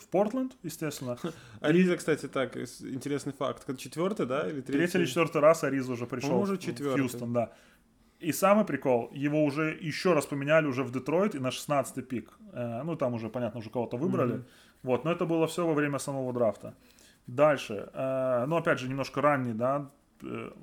в 0.00 0.08
Портленд, 0.08 0.52
естественно. 0.62 1.18
Ариза, 1.60 1.98
кстати, 1.98 2.28
так, 2.28 2.56
интересный 2.56 3.34
факт. 3.34 3.66
Четвертый, 3.76 4.24
да? 4.24 4.48
Или 4.48 4.62
третий? 4.62 4.72
Третий 4.72 4.98
или 4.98 5.04
четвертый 5.04 5.42
раз 5.42 5.64
Ариза 5.64 5.92
уже 5.92 6.06
пришел 6.06 6.36
Он 6.36 6.42
уже 6.44 6.54
в- 6.54 6.60
в 6.60 6.62
четвертый. 6.62 7.02
Хьюстон, 7.02 7.34
да. 7.34 7.52
И 8.20 8.32
самый 8.32 8.64
прикол, 8.64 9.10
его 9.12 9.44
уже 9.44 9.76
еще 9.82 10.14
раз 10.14 10.24
поменяли 10.24 10.66
уже 10.66 10.82
в 10.82 10.90
Детройт 10.90 11.34
и 11.34 11.38
на 11.38 11.48
16-й 11.48 12.02
пик. 12.02 12.30
Э, 12.54 12.82
ну, 12.84 12.96
там 12.96 13.12
уже, 13.12 13.28
понятно, 13.28 13.60
уже 13.60 13.68
кого-то 13.68 13.98
выбрали. 13.98 14.32
Мгм. 14.32 14.44
Вот, 14.82 15.04
но 15.04 15.12
это 15.12 15.26
было 15.26 15.46
все 15.46 15.66
во 15.66 15.74
время 15.74 15.98
самого 15.98 16.32
драфта. 16.32 16.72
Дальше. 17.26 17.90
э, 17.92 18.46
ну, 18.46 18.56
опять 18.56 18.78
же, 18.78 18.88
немножко 18.88 19.20
ранний, 19.20 19.52
да, 19.52 19.90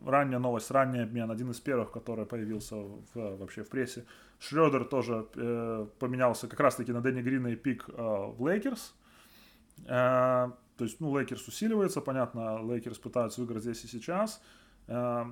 ранняя 0.05 0.39
новость, 0.39 0.71
ранний 0.71 0.99
обмен, 0.99 1.31
один 1.31 1.51
из 1.51 1.59
первых, 1.59 1.91
который 1.91 2.25
появился 2.25 2.75
в, 2.75 3.05
вообще 3.13 3.63
в 3.63 3.69
прессе. 3.69 4.05
Шредер 4.39 4.85
тоже 4.85 5.27
э, 5.35 5.87
поменялся 5.99 6.47
как 6.47 6.59
раз-таки 6.59 6.91
на 6.91 7.01
Дэнни 7.01 7.21
Грина 7.21 7.47
и 7.47 7.55
пик 7.55 7.85
э, 7.87 7.93
в 7.93 8.45
Лейкерс. 8.45 8.95
Э, 9.85 10.51
то 10.77 10.83
есть, 10.83 10.99
ну, 10.99 11.15
Лейкерс 11.15 11.47
усиливается, 11.47 12.01
понятно, 12.01 12.61
Лейкерс 12.61 12.97
пытаются 12.97 13.41
выиграть 13.41 13.63
здесь 13.63 13.83
и 13.85 13.87
сейчас. 13.87 14.41
Э, 14.87 15.25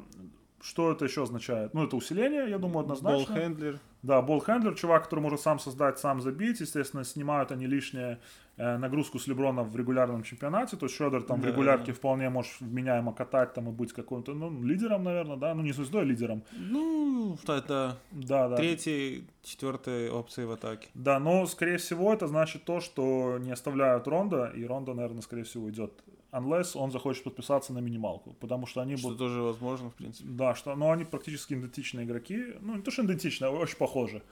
что 0.61 0.91
это 0.91 1.05
еще 1.05 1.23
означает? 1.23 1.73
Ну, 1.73 1.83
это 1.85 1.95
усиление, 1.95 2.49
я 2.49 2.57
думаю, 2.57 2.81
однозначно. 2.81 3.17
Ball-handler. 3.35 3.79
Да, 4.03 4.21
ball-handler, 4.21 4.75
чувак, 4.75 5.03
который 5.03 5.19
может 5.19 5.41
сам 5.41 5.59
создать, 5.59 5.99
сам 5.99 6.21
забить. 6.21 6.59
Естественно, 6.59 7.03
снимают 7.03 7.51
они 7.51 7.67
лишнее 7.67 8.19
э, 8.57 8.77
нагрузку 8.77 9.19
с 9.19 9.27
Леброна 9.27 9.63
в 9.63 9.75
регулярном 9.75 10.23
чемпионате. 10.23 10.77
То 10.77 10.85
есть 10.87 10.95
Шредер 10.95 11.21
там 11.23 11.39
Да. 11.39 11.47
в 11.47 11.51
регулярке 11.51 11.93
вполне 11.93 12.29
может 12.29 12.59
вменяемо 12.61 13.13
катать 13.13 13.53
там 13.53 13.69
и 13.69 13.71
быть 13.71 13.93
каким-то, 13.93 14.33
ну, 14.33 14.63
лидером, 14.63 15.03
наверное, 15.03 15.37
да? 15.37 15.53
Ну, 15.53 15.61
не 15.61 15.71
звездой, 15.71 16.01
а 16.01 16.05
лидером. 16.05 16.43
Ну, 16.51 17.37
это 17.43 17.97
Да, 18.11 18.49
да. 18.49 18.55
третьей, 18.55 19.27
четвертой 19.43 20.09
опции 20.09 20.45
в 20.45 20.51
атаке. 20.51 20.89
Да, 20.93 21.19
но, 21.19 21.45
скорее 21.45 21.77
всего, 21.77 22.13
это 22.13 22.27
значит 22.27 22.63
то, 22.65 22.79
что 22.79 23.37
не 23.39 23.51
оставляют 23.51 24.07
Ронда, 24.07 24.51
и 24.55 24.65
Ронда, 24.65 24.93
наверное, 24.93 25.21
скорее 25.21 25.43
всего, 25.43 25.69
идет. 25.69 25.91
Unless 26.31 26.77
он 26.77 26.91
захочет 26.91 27.23
подписаться 27.23 27.73
на 27.73 27.79
минималку, 27.79 28.33
потому 28.39 28.65
что 28.65 28.81
они 28.81 28.95
Что 28.95 29.07
будут... 29.07 29.19
тоже 29.19 29.41
возможно, 29.41 29.89
в 29.89 29.95
принципе. 29.95 30.29
Да, 30.29 30.55
что, 30.55 30.75
но 30.75 30.91
они 30.91 31.03
практически 31.03 31.53
идентичные 31.53 32.05
игроки. 32.05 32.55
Ну, 32.61 32.75
не 32.75 32.81
то, 32.81 32.91
что 32.91 33.03
идентичные, 33.03 33.49
а 33.49 33.51
очень 33.51 33.77
похожи. 33.77 34.23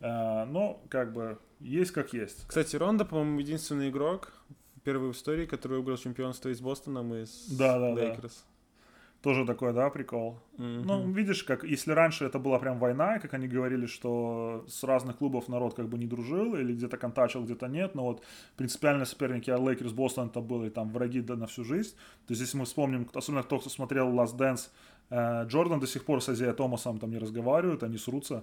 Э, 0.00 0.44
но, 0.44 0.80
как 0.88 1.12
бы, 1.12 1.38
есть 1.58 1.90
как 1.90 2.12
есть. 2.12 2.46
Кстати, 2.46 2.76
Рондо, 2.76 3.04
по-моему, 3.04 3.40
единственный 3.40 3.90
игрок 3.90 4.32
первый 4.84 5.10
в 5.10 5.12
истории, 5.12 5.46
который 5.46 5.78
выиграл 5.78 5.96
чемпионство 5.96 6.48
и 6.48 6.54
с 6.54 6.60
Бостоном 6.60 7.14
и 7.14 7.24
с 7.24 7.48
Да, 7.48 7.78
да, 7.78 7.94
да. 7.94 8.18
Тоже 9.22 9.46
такой, 9.46 9.72
да, 9.72 9.88
прикол. 9.88 10.40
Мгм. 10.58 10.82
Ну, 10.82 11.12
видишь, 11.12 11.44
как 11.44 11.62
если 11.62 11.92
раньше 11.92 12.24
это 12.24 12.40
была 12.40 12.58
прям 12.58 12.80
война, 12.80 13.16
и 13.16 13.20
как 13.20 13.34
они 13.34 13.46
говорили, 13.46 13.86
что 13.86 14.64
с 14.68 14.82
разных 14.82 15.18
клубов 15.18 15.48
народ 15.48 15.74
как 15.74 15.88
бы 15.88 15.96
не 15.96 16.06
дружил, 16.06 16.56
или 16.56 16.72
где-то 16.72 16.96
контачил, 16.96 17.44
где-то 17.44 17.68
нет, 17.68 17.94
но 17.94 18.02
вот 18.02 18.24
принципиальные 18.56 19.06
соперники 19.06 19.48
а 19.48 19.58
Лейкерс, 19.58 19.92
Бостон 19.92 20.26
это 20.26 20.40
было 20.40 20.64
и 20.64 20.70
там 20.70 20.90
враги 20.90 21.20
да, 21.20 21.36
на 21.36 21.46
всю 21.46 21.62
жизнь. 21.62 21.94
То 22.26 22.32
есть 22.32 22.40
если 22.40 22.58
мы 22.58 22.64
вспомним, 22.64 23.08
особенно 23.14 23.44
кто, 23.44 23.60
кто 23.60 23.70
смотрел 23.70 24.08
Last 24.12 24.36
Dance, 24.36 24.70
э, 25.10 25.46
Джордан 25.46 25.78
до 25.78 25.86
сих 25.86 26.04
пор 26.04 26.20
с 26.20 26.28
Азией 26.28 26.52
Томасом 26.52 26.98
там 26.98 27.10
не 27.10 27.18
разговаривают, 27.18 27.84
они 27.84 27.98
срутся. 27.98 28.42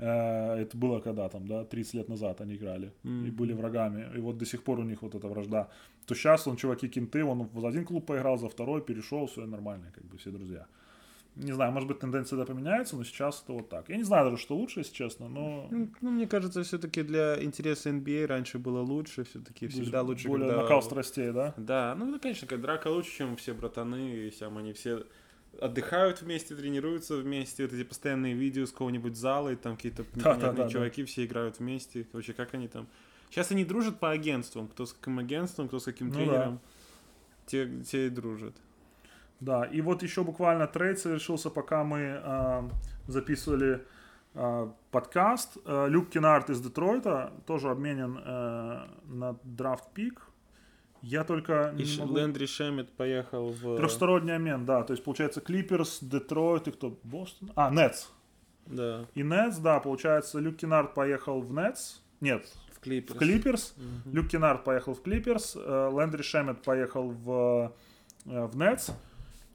Э, 0.00 0.56
это 0.62 0.76
было 0.78 1.00
когда 1.00 1.28
там, 1.28 1.46
да, 1.46 1.64
30 1.64 1.94
лет 1.94 2.08
назад 2.08 2.40
они 2.40 2.54
играли 2.54 2.90
и 3.04 3.08
Мгм. 3.08 3.30
были 3.36 3.52
врагами. 3.52 4.08
И 4.16 4.20
вот 4.20 4.38
до 4.38 4.46
сих 4.46 4.62
пор 4.62 4.78
у 4.78 4.82
них 4.82 5.02
вот 5.02 5.14
эта 5.14 5.28
вражда. 5.28 5.68
То 6.06 6.14
сейчас 6.14 6.46
он, 6.46 6.56
чуваки, 6.56 6.88
кенты, 6.88 7.22
он 7.24 7.48
за 7.54 7.68
один 7.68 7.84
клуб 7.84 8.06
поиграл, 8.06 8.38
за 8.38 8.48
второй 8.48 8.80
перешел, 8.80 9.26
все 9.26 9.46
нормально, 9.46 9.92
как 9.94 10.04
бы 10.04 10.16
все 10.16 10.30
друзья. 10.30 10.66
Не 11.36 11.52
знаю, 11.52 11.72
может 11.72 11.88
быть, 11.88 12.00
тенденция 12.00 12.38
да 12.38 12.44
поменяется, 12.44 12.96
но 12.96 13.04
сейчас 13.04 13.42
это 13.44 13.52
вот 13.52 13.68
так. 13.68 13.88
Я 13.88 13.96
не 13.96 14.02
знаю 14.02 14.30
даже, 14.30 14.42
что 14.42 14.56
лучше, 14.56 14.80
если 14.80 14.94
честно, 14.94 15.28
но 15.28 15.68
Ну, 15.70 15.88
ну, 16.00 16.10
мне 16.10 16.26
кажется, 16.26 16.62
все-таки 16.62 17.02
для 17.02 17.42
интереса 17.44 17.90
NBA 17.90 18.26
раньше 18.26 18.58
было 18.58 18.80
лучше, 18.80 19.24
все-таки 19.24 19.68
всегда 19.68 20.02
лучше, 20.02 20.28
более 20.28 20.48
когда... 20.48 20.62
накал 20.62 20.82
страстей, 20.82 21.30
да? 21.32 21.54
Да, 21.56 21.94
ну, 21.98 22.18
конечно, 22.18 22.48
как 22.48 22.60
драка 22.60 22.88
лучше, 22.88 23.18
чем 23.18 23.36
все 23.36 23.52
братаны, 23.54 24.26
и 24.26 24.30
там 24.30 24.58
они 24.58 24.72
все 24.72 25.04
отдыхают 25.58 26.22
вместе, 26.22 26.54
тренируются 26.54 27.16
вместе, 27.16 27.64
вот 27.64 27.72
эти 27.72 27.82
постоянные 27.82 28.34
видео 28.34 28.66
с 28.66 28.72
какого-нибудь 28.72 29.16
зала, 29.16 29.50
и 29.50 29.56
там 29.56 29.76
какие-то 29.76 30.04
непонятные 30.14 30.52
да, 30.52 30.64
да. 30.64 30.68
чуваки 30.68 31.04
все 31.04 31.24
играют 31.24 31.58
вместе. 31.58 32.06
Вообще, 32.12 32.32
как 32.32 32.54
они 32.54 32.68
там... 32.68 32.86
Сейчас 33.30 33.50
они 33.50 33.64
дружат 33.64 34.00
по 34.00 34.10
агентствам, 34.10 34.68
кто 34.68 34.86
с 34.86 34.92
каким 34.92 35.18
агентством, 35.18 35.68
кто 35.68 35.78
с 35.78 35.84
каким 35.84 36.08
Ну 36.08 36.14
тренером. 36.14 36.60
Те, 37.46 37.68
те 37.82 38.06
и 38.06 38.10
дружат. 38.10 38.54
Да, 39.40 39.64
и 39.64 39.80
вот 39.80 40.02
еще 40.02 40.22
буквально 40.22 40.66
трейд 40.66 40.98
совершился, 40.98 41.50
пока 41.50 41.82
мы 41.82 42.20
а, 42.22 42.68
записывали 43.06 43.84
а, 44.34 44.72
подкаст. 44.90 45.56
А, 45.64 45.86
Люк 45.86 46.10
Кеннард 46.10 46.50
из 46.50 46.60
Детройта 46.60 47.32
тоже 47.46 47.70
обменен 47.70 48.18
э, 48.18 48.86
на 49.04 49.36
драфт 49.44 49.92
пик. 49.92 50.22
Я 51.02 51.24
только 51.24 51.74
И 51.78 51.98
могу- 51.98 52.14
Лэндри 52.14 52.46
Шемет 52.46 52.90
поехал 52.92 53.50
в... 53.50 53.76
Трехсторонний 53.78 54.34
обмен, 54.36 54.64
да. 54.66 54.82
То 54.82 54.92
есть, 54.92 55.02
получается, 55.04 55.40
Клиперс, 55.40 55.98
Детройт 56.02 56.68
и 56.68 56.70
кто? 56.72 56.98
Бостон? 57.04 57.50
А, 57.56 57.70
Нетс. 57.70 58.08
Да, 58.66 59.06
И 59.14 59.22
Нетс, 59.22 59.56
да, 59.58 59.80
получается, 59.80 60.38
Люк 60.38 60.56
Кеннард 60.56 60.94
поехал 60.94 61.40
в 61.40 61.52
Нетс. 61.52 61.96
Нет, 62.20 62.46
в 62.72 62.80
Клиперс. 62.80 63.16
в 63.16 63.18
Клиперс. 63.18 63.74
Мгм. 63.76 64.14
Люк 64.14 64.28
Кеннард 64.28 64.62
поехал 64.64 64.94
в 64.94 65.02
Клиперс. 65.02 65.56
э, 65.56 65.88
Лэндри 65.92 66.22
Шемет 66.22 66.62
поехал 66.62 67.08
в, 67.10 67.72
э, 68.26 68.46
в 68.46 68.56
Нетс. 68.56 68.90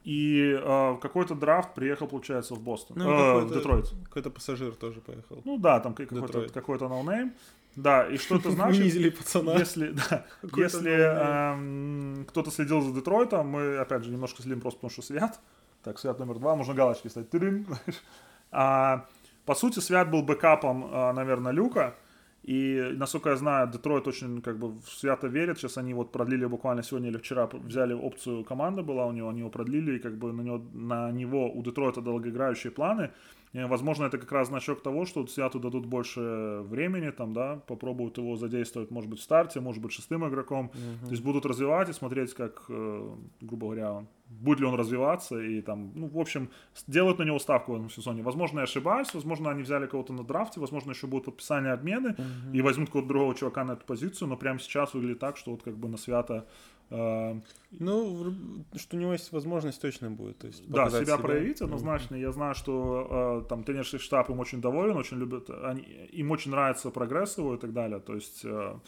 И 0.03 0.55
э, 0.61 0.97
какой-то 1.01 1.34
драфт 1.35 1.73
приехал, 1.73 2.07
получается, 2.07 2.53
в 2.55 2.61
Бостон. 2.61 2.97
Ну, 2.97 3.09
Э, 3.09 3.39
в 3.41 3.53
Детройт. 3.53 3.91
Какой-то 4.05 4.30
пассажир 4.30 4.76
тоже 4.76 5.01
поехал. 5.01 5.41
Ну 5.45 5.57
да, 5.57 5.80
там 5.80 5.93
ка- 5.95 6.05
какой-то, 6.05 6.47
какой-то 6.49 6.88
ноунейм. 6.89 7.34
Да, 7.76 8.07
и 8.07 8.18
что 8.18 8.38
это 8.38 8.52
значит? 8.52 8.81
Унизили 8.81 9.10
пацана. 9.10 9.56
Если, 9.57 9.89
да, 10.10 10.26
если 10.56 10.91
эм, 10.91 12.26
кто-то 12.30 12.52
следил 12.52 12.81
за 12.81 12.93
Детройтом, 12.93 13.47
мы, 13.47 13.77
опять 13.77 14.03
же, 14.03 14.11
немножко 14.11 14.41
следим 14.41 14.61
просто 14.61 14.80
потому, 14.80 14.91
что 14.91 15.02
Свят. 15.02 15.39
Так, 15.84 15.99
Свят 15.99 16.19
номер 16.19 16.39
два, 16.39 16.56
можно 16.56 16.73
галочки 16.73 17.07
ставить. 17.07 17.30
Знаешь. 17.31 18.03
А, 18.52 19.06
по 19.45 19.56
сути, 19.56 19.80
Свят 19.80 20.10
был 20.10 20.23
бэкапом, 20.23 20.89
а, 20.91 21.14
наверное, 21.14 21.52
Люка. 21.52 21.95
И, 22.43 22.91
насколько 22.93 23.30
я 23.30 23.38
знаю, 23.38 23.68
Детройт 23.72 24.07
очень 24.07 24.39
как 24.41 24.60
бы 24.60 24.69
в 24.69 24.88
свято 24.89 25.26
верит. 25.26 25.57
Сейчас 25.57 25.80
они 25.80 25.95
вот 25.95 26.11
продлили 26.11 26.45
буквально 26.45 26.84
сегодня 26.84 27.10
или 27.10 27.18
вчера 27.18 27.47
взяли 27.52 27.93
опцию 27.93 28.43
команды 28.43 28.84
была 28.84 29.07
у 29.07 29.11
него, 29.11 29.30
они 29.30 29.39
его 29.39 29.49
продлили, 29.49 29.95
и 29.95 29.99
как 29.99 30.15
бы 30.15 30.31
на 30.31 30.41
него, 30.41 30.61
на 30.73 31.11
него 31.11 31.52
у 31.52 31.64
Детройта 31.64 32.02
долгоиграющие 32.02 32.72
планы. 32.72 33.10
И, 33.53 33.63
возможно, 33.63 34.05
это 34.05 34.17
как 34.17 34.31
раз 34.31 34.47
значок 34.49 34.81
того, 34.84 35.05
что 35.05 35.26
Святу 35.27 35.59
дадут 35.59 35.85
больше 35.85 36.61
времени, 36.63 37.09
там, 37.11 37.34
да, 37.34 37.61
попробуют 37.67 38.17
его 38.17 38.35
задействовать, 38.35 38.91
может 38.91 39.09
быть, 39.09 39.19
в 39.19 39.23
старте, 39.23 39.61
может 39.61 39.81
быть, 39.81 39.91
шестым 39.91 40.27
игроком. 40.27 40.69
То 41.05 41.11
есть 41.11 41.23
будут 41.23 41.45
развивать 41.45 41.89
и 41.89 41.93
смотреть, 41.93 42.34
как, 42.34 42.65
э, 42.69 43.15
грубо 43.41 43.67
говоря, 43.67 44.05
будет 44.30 44.59
ли 44.59 44.65
он 44.65 44.76
развиваться. 44.76 45.39
И 45.39 45.61
там, 45.61 45.91
ну, 45.95 46.07
в 46.07 46.19
общем, 46.19 46.49
делают 46.88 47.19
на 47.19 47.23
него 47.23 47.39
ставку 47.39 47.73
в 47.73 47.76
этом 47.76 47.89
сезоне. 47.89 48.23
Возможно, 48.23 48.59
я 48.59 48.63
ошибаюсь, 48.63 49.13
возможно, 49.13 49.49
они 49.51 49.63
взяли 49.63 49.88
кого-то 49.88 50.13
на 50.13 50.23
драфте, 50.23 50.59
возможно, 50.59 50.91
еще 50.91 51.07
будут 51.07 51.26
подписания 51.26 51.72
обмены 51.72 52.15
и 52.53 52.61
возьмут 52.61 52.89
какого-то 52.89 53.07
другого 53.07 53.35
чувака 53.35 53.63
на 53.63 53.73
эту 53.73 53.85
позицию, 53.85 54.27
но 54.27 54.38
прямо 54.38 54.59
сейчас 54.59 54.93
выглядит 54.93 55.19
так, 55.19 55.38
что 55.38 55.51
вот 55.51 55.63
как 55.63 55.77
бы 55.77 55.88
на 55.88 55.97
свято 55.97 56.45
э, 56.90 57.40
Ну, 57.72 58.34
что 58.76 58.98
у 58.98 58.99
него 58.99 59.14
есть 59.14 59.32
возможность, 59.32 59.82
точно 59.82 60.12
будет. 60.12 60.38
То 60.38 60.48
есть 60.48 60.68
да, 60.68 60.84
показать 60.84 61.07
себя, 61.07 61.18
проявить 61.18 61.62
однозначно. 61.62 62.16
Я 62.16 62.32
знаю, 62.32 62.56
что 62.56 63.41
э, 63.44 63.49
там 63.49 63.64
тренерский 63.64 63.99
штаб 63.99 64.30
им 64.30 64.40
очень 64.40 64.62
доволен, 64.62 64.98
очень 64.98 65.18
любят, 65.18 65.49
они, 65.49 65.82
им 66.14 66.32
очень 66.32 66.52
нравится 66.52 66.90
прогресс 66.91 67.38
его 67.38 67.56
и 67.56 67.57
так 67.57 67.74
далее. 67.74 67.99
То 67.99 68.16
есть 68.16 68.45
э, 68.45 68.80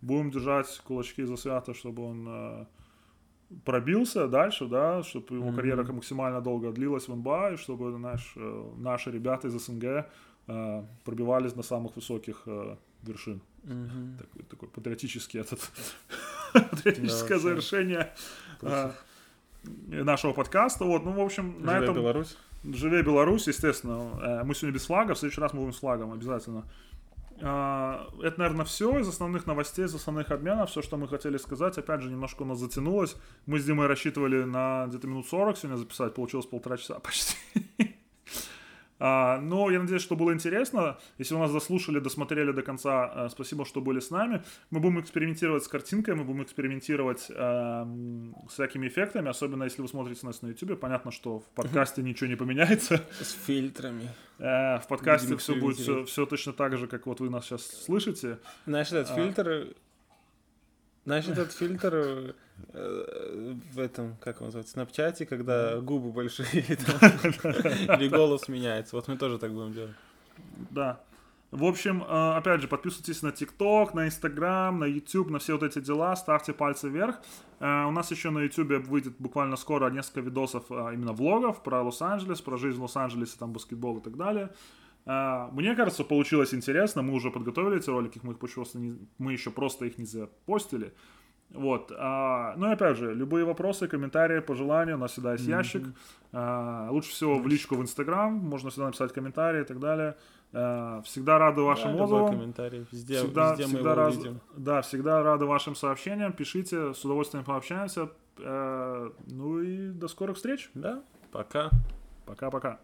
будем 0.00 0.30
держать 0.30 0.80
кулачки 0.84 1.24
за 1.24 1.36
свято, 1.36 1.74
чтобы 1.74 2.02
он 2.04 2.26
э, 2.28 2.66
пробился 3.64 4.28
дальше, 4.28 4.66
да, 4.66 5.02
чтобы 5.02 5.36
его 5.36 5.46
Мгм. 5.48 5.56
карьера 5.56 5.92
максимально 5.92 6.40
долго 6.40 6.72
длилась 6.72 7.08
в 7.08 7.16
НБА, 7.16 7.52
и 7.52 7.56
чтобы 7.56 7.98
наш, 7.98 8.32
э, 8.36 8.72
наши 8.76 9.10
ребята 9.10 9.48
из 9.48 9.54
СНГ 9.54 10.06
э, 10.46 10.84
пробивались 11.04 11.56
на 11.56 11.62
самых 11.62 11.96
высоких 11.96 12.42
э, 12.46 12.76
вершин. 13.02 13.40
Мгм. 13.64 14.16
Такой, 14.18 14.42
такой 14.44 14.68
патриотический 14.68 15.40
этот 15.40 15.60
патриотическое 16.52 17.38
вообще. 17.38 17.38
завершение 17.38 18.14
э, 18.62 18.90
нашего 19.88 20.32
подкаста. 20.32 20.84
Вот, 20.84 21.04
ну, 21.04 21.12
в 21.12 21.20
общем, 21.20 21.62
на 21.62 21.72
Живя 21.74 21.82
этом 21.84 21.94
Беларусь. 21.96 22.36
Живе 22.64 23.02
Беларусь, 23.02 23.46
естественно. 23.48 24.18
Э, 24.22 24.44
Мы 24.44 24.54
сегодня 24.54 24.74
без 24.74 24.86
флага, 24.86 25.14
в 25.14 25.18
следующий 25.18 25.40
раз 25.40 25.52
мы 25.52 25.60
будем 25.60 25.72
с 25.72 25.78
флагом 25.78 26.12
обязательно. 26.12 26.64
А, 27.42 28.06
Это, 28.22 28.38
наверное, 28.38 28.66
все 28.66 28.98
из 28.98 29.08
основных 29.08 29.46
новостей, 29.46 29.86
из 29.86 29.94
основных 29.94 30.30
обменов, 30.30 30.70
все, 30.70 30.82
что 30.82 30.98
мы 30.98 31.08
хотели 31.08 31.38
сказать. 31.38 31.78
Опять 31.78 32.02
же, 32.02 32.10
немножко 32.10 32.42
у 32.42 32.44
нас 32.44 32.58
затянулось. 32.58 33.16
Мы 33.46 33.58
с 33.58 33.64
Димой 33.64 33.86
рассчитывали 33.86 34.44
на 34.44 34.86
где-то 34.88 35.06
минут 35.06 35.26
40 35.26 35.56
сегодня 35.56 35.76
записать, 35.78 36.14
получилось 36.14 36.44
полтора 36.46 36.76
часа 36.76 36.98
почти. 37.00 37.36
А, 39.02 39.40
Но 39.40 39.70
я 39.70 39.80
надеюсь, 39.80 40.02
что 40.02 40.14
было 40.14 40.32
интересно. 40.34 40.98
Если 41.18 41.34
вы 41.34 41.40
нас 41.40 41.52
дослушали, 41.52 41.98
досмотрели 42.00 42.52
до 42.52 42.62
конца, 42.62 43.10
э, 43.14 43.28
спасибо, 43.30 43.64
что 43.64 43.80
были 43.80 43.98
с 43.98 44.10
нами. 44.10 44.42
Мы 44.70 44.78
будем 44.80 45.00
экспериментировать 45.00 45.64
с 45.64 45.68
картинкой, 45.68 46.14
мы 46.14 46.24
будем 46.24 46.42
экспериментировать 46.42 47.26
эм, 47.30 48.36
с 48.48 48.52
всякими 48.52 48.88
эффектами, 48.88 49.30
особенно 49.30 49.64
если 49.64 49.80
вы 49.82 49.88
смотрите 49.88 50.26
нас 50.26 50.42
на 50.42 50.48
YouTube. 50.48 50.78
Понятно, 50.78 51.10
что 51.10 51.38
в 51.40 51.44
подкасте 51.54 52.02
ничего 52.02 52.28
не 52.28 52.36
поменяется. 52.36 53.02
С 53.20 53.32
фильтрами. 53.46 54.08
Э, 54.38 54.78
В 54.80 54.86
подкасте 54.88 55.34
все 55.36 55.54
будет 55.54 55.78
все 56.08 56.26
точно 56.26 56.52
так 56.52 56.76
же, 56.76 56.86
как 56.86 57.06
вот 57.06 57.20
вы 57.20 57.30
нас 57.30 57.46
сейчас 57.46 57.66
слышите. 57.66 58.38
Знаешь, 58.66 58.88
этот 58.92 59.10
А. 59.10 59.14
фильтр... 59.14 59.74
Знаешь, 61.04 61.28
этот 61.28 61.52
фильтр 61.52 62.34
э, 62.72 63.54
в 63.72 63.78
этом, 63.78 64.16
как 64.20 64.36
его 64.36 64.46
называется, 64.46 64.74
снапчате, 64.74 65.24
когда 65.24 65.80
губы 65.80 66.12
большие 66.12 66.46
или, 66.52 68.08
голос 68.08 68.48
меняется. 68.48 68.96
Вот 68.96 69.08
мы 69.08 69.16
тоже 69.16 69.38
так 69.38 69.52
будем 69.52 69.72
делать. 69.72 69.94
Да. 70.70 71.00
В 71.50 71.64
общем, 71.64 72.04
э, 72.06 72.36
опять 72.36 72.60
же, 72.60 72.68
подписывайтесь 72.68 73.22
на 73.22 73.32
ТикТок, 73.32 73.94
на 73.94 74.06
Инстаграм, 74.06 74.78
на 74.78 74.84
YouTube, 74.84 75.30
на 75.30 75.38
все 75.38 75.54
вот 75.54 75.62
эти 75.62 75.80
дела, 75.80 76.14
ставьте 76.16 76.52
пальцы 76.52 76.88
вверх. 76.88 77.16
Э, 77.60 77.86
у 77.86 77.90
нас 77.90 78.10
еще 78.10 78.30
на 78.30 78.40
YouTube 78.40 78.86
выйдет 78.86 79.14
буквально 79.18 79.56
скоро 79.56 79.90
несколько 79.90 80.20
видосов 80.20 80.70
именно 80.70 81.12
влогов 81.12 81.62
про 81.62 81.82
Лос-Анджелес, 81.82 82.40
про 82.42 82.56
жизнь 82.56 82.78
в 82.78 82.82
Лос-Анджелесе, 82.82 83.36
там 83.38 83.52
баскетбол 83.52 83.98
и 83.98 84.02
так 84.02 84.16
далее. 84.16 84.50
Мне 85.06 85.74
кажется, 85.74 86.04
получилось 86.04 86.54
интересно. 86.54 87.02
Мы 87.02 87.14
уже 87.14 87.30
подготовили 87.30 87.78
эти 87.78 87.90
ролики, 87.90 88.20
мы 88.22 88.32
их 88.32 88.38
просто 88.38 88.78
не, 88.78 88.98
мы 89.18 89.32
еще 89.32 89.50
просто 89.50 89.86
их 89.86 89.98
не 89.98 90.04
запостили. 90.04 90.92
Вот. 91.52 91.92
А, 91.96 92.54
ну 92.56 92.68
и 92.68 92.72
опять 92.72 92.96
же, 92.96 93.12
любые 93.12 93.44
вопросы, 93.44 93.88
комментарии, 93.88 94.40
пожелания, 94.40 94.94
у 94.94 94.98
нас 94.98 95.12
всегда 95.12 95.32
есть 95.32 95.46
ящик. 95.46 95.84
А, 96.32 96.88
лучше 96.90 97.10
всего 97.10 97.38
в 97.38 97.46
личку 97.46 97.74
в 97.74 97.82
Инстаграм, 97.82 98.32
можно 98.32 98.70
всегда 98.70 98.86
написать 98.86 99.12
комментарии 99.12 99.62
и 99.62 99.64
так 99.64 99.80
далее. 99.80 100.16
А, 100.52 101.02
всегда 101.02 101.38
рады 101.38 101.62
вашим 101.62 101.96
да, 101.96 102.04
отзывам. 102.04 102.30
комментарий, 102.30 102.86
везде, 102.92 103.18
всегда, 103.18 103.50
везде 103.52 103.64
всегда 103.64 103.90
мы 103.90 103.94
раз, 103.96 104.14
увидим. 104.14 104.40
Да, 104.56 104.82
всегда 104.82 105.22
рады 105.22 105.46
вашим 105.46 105.74
сообщениям, 105.74 106.32
пишите, 106.32 106.94
с 106.94 107.04
удовольствием 107.04 107.44
пообщаемся. 107.44 108.10
А, 108.38 109.12
ну 109.26 109.60
и 109.60 109.90
до 109.90 110.06
скорых 110.06 110.36
встреч. 110.36 110.70
Да, 110.74 111.02
пока. 111.32 111.70
Пока-пока. 112.26 112.78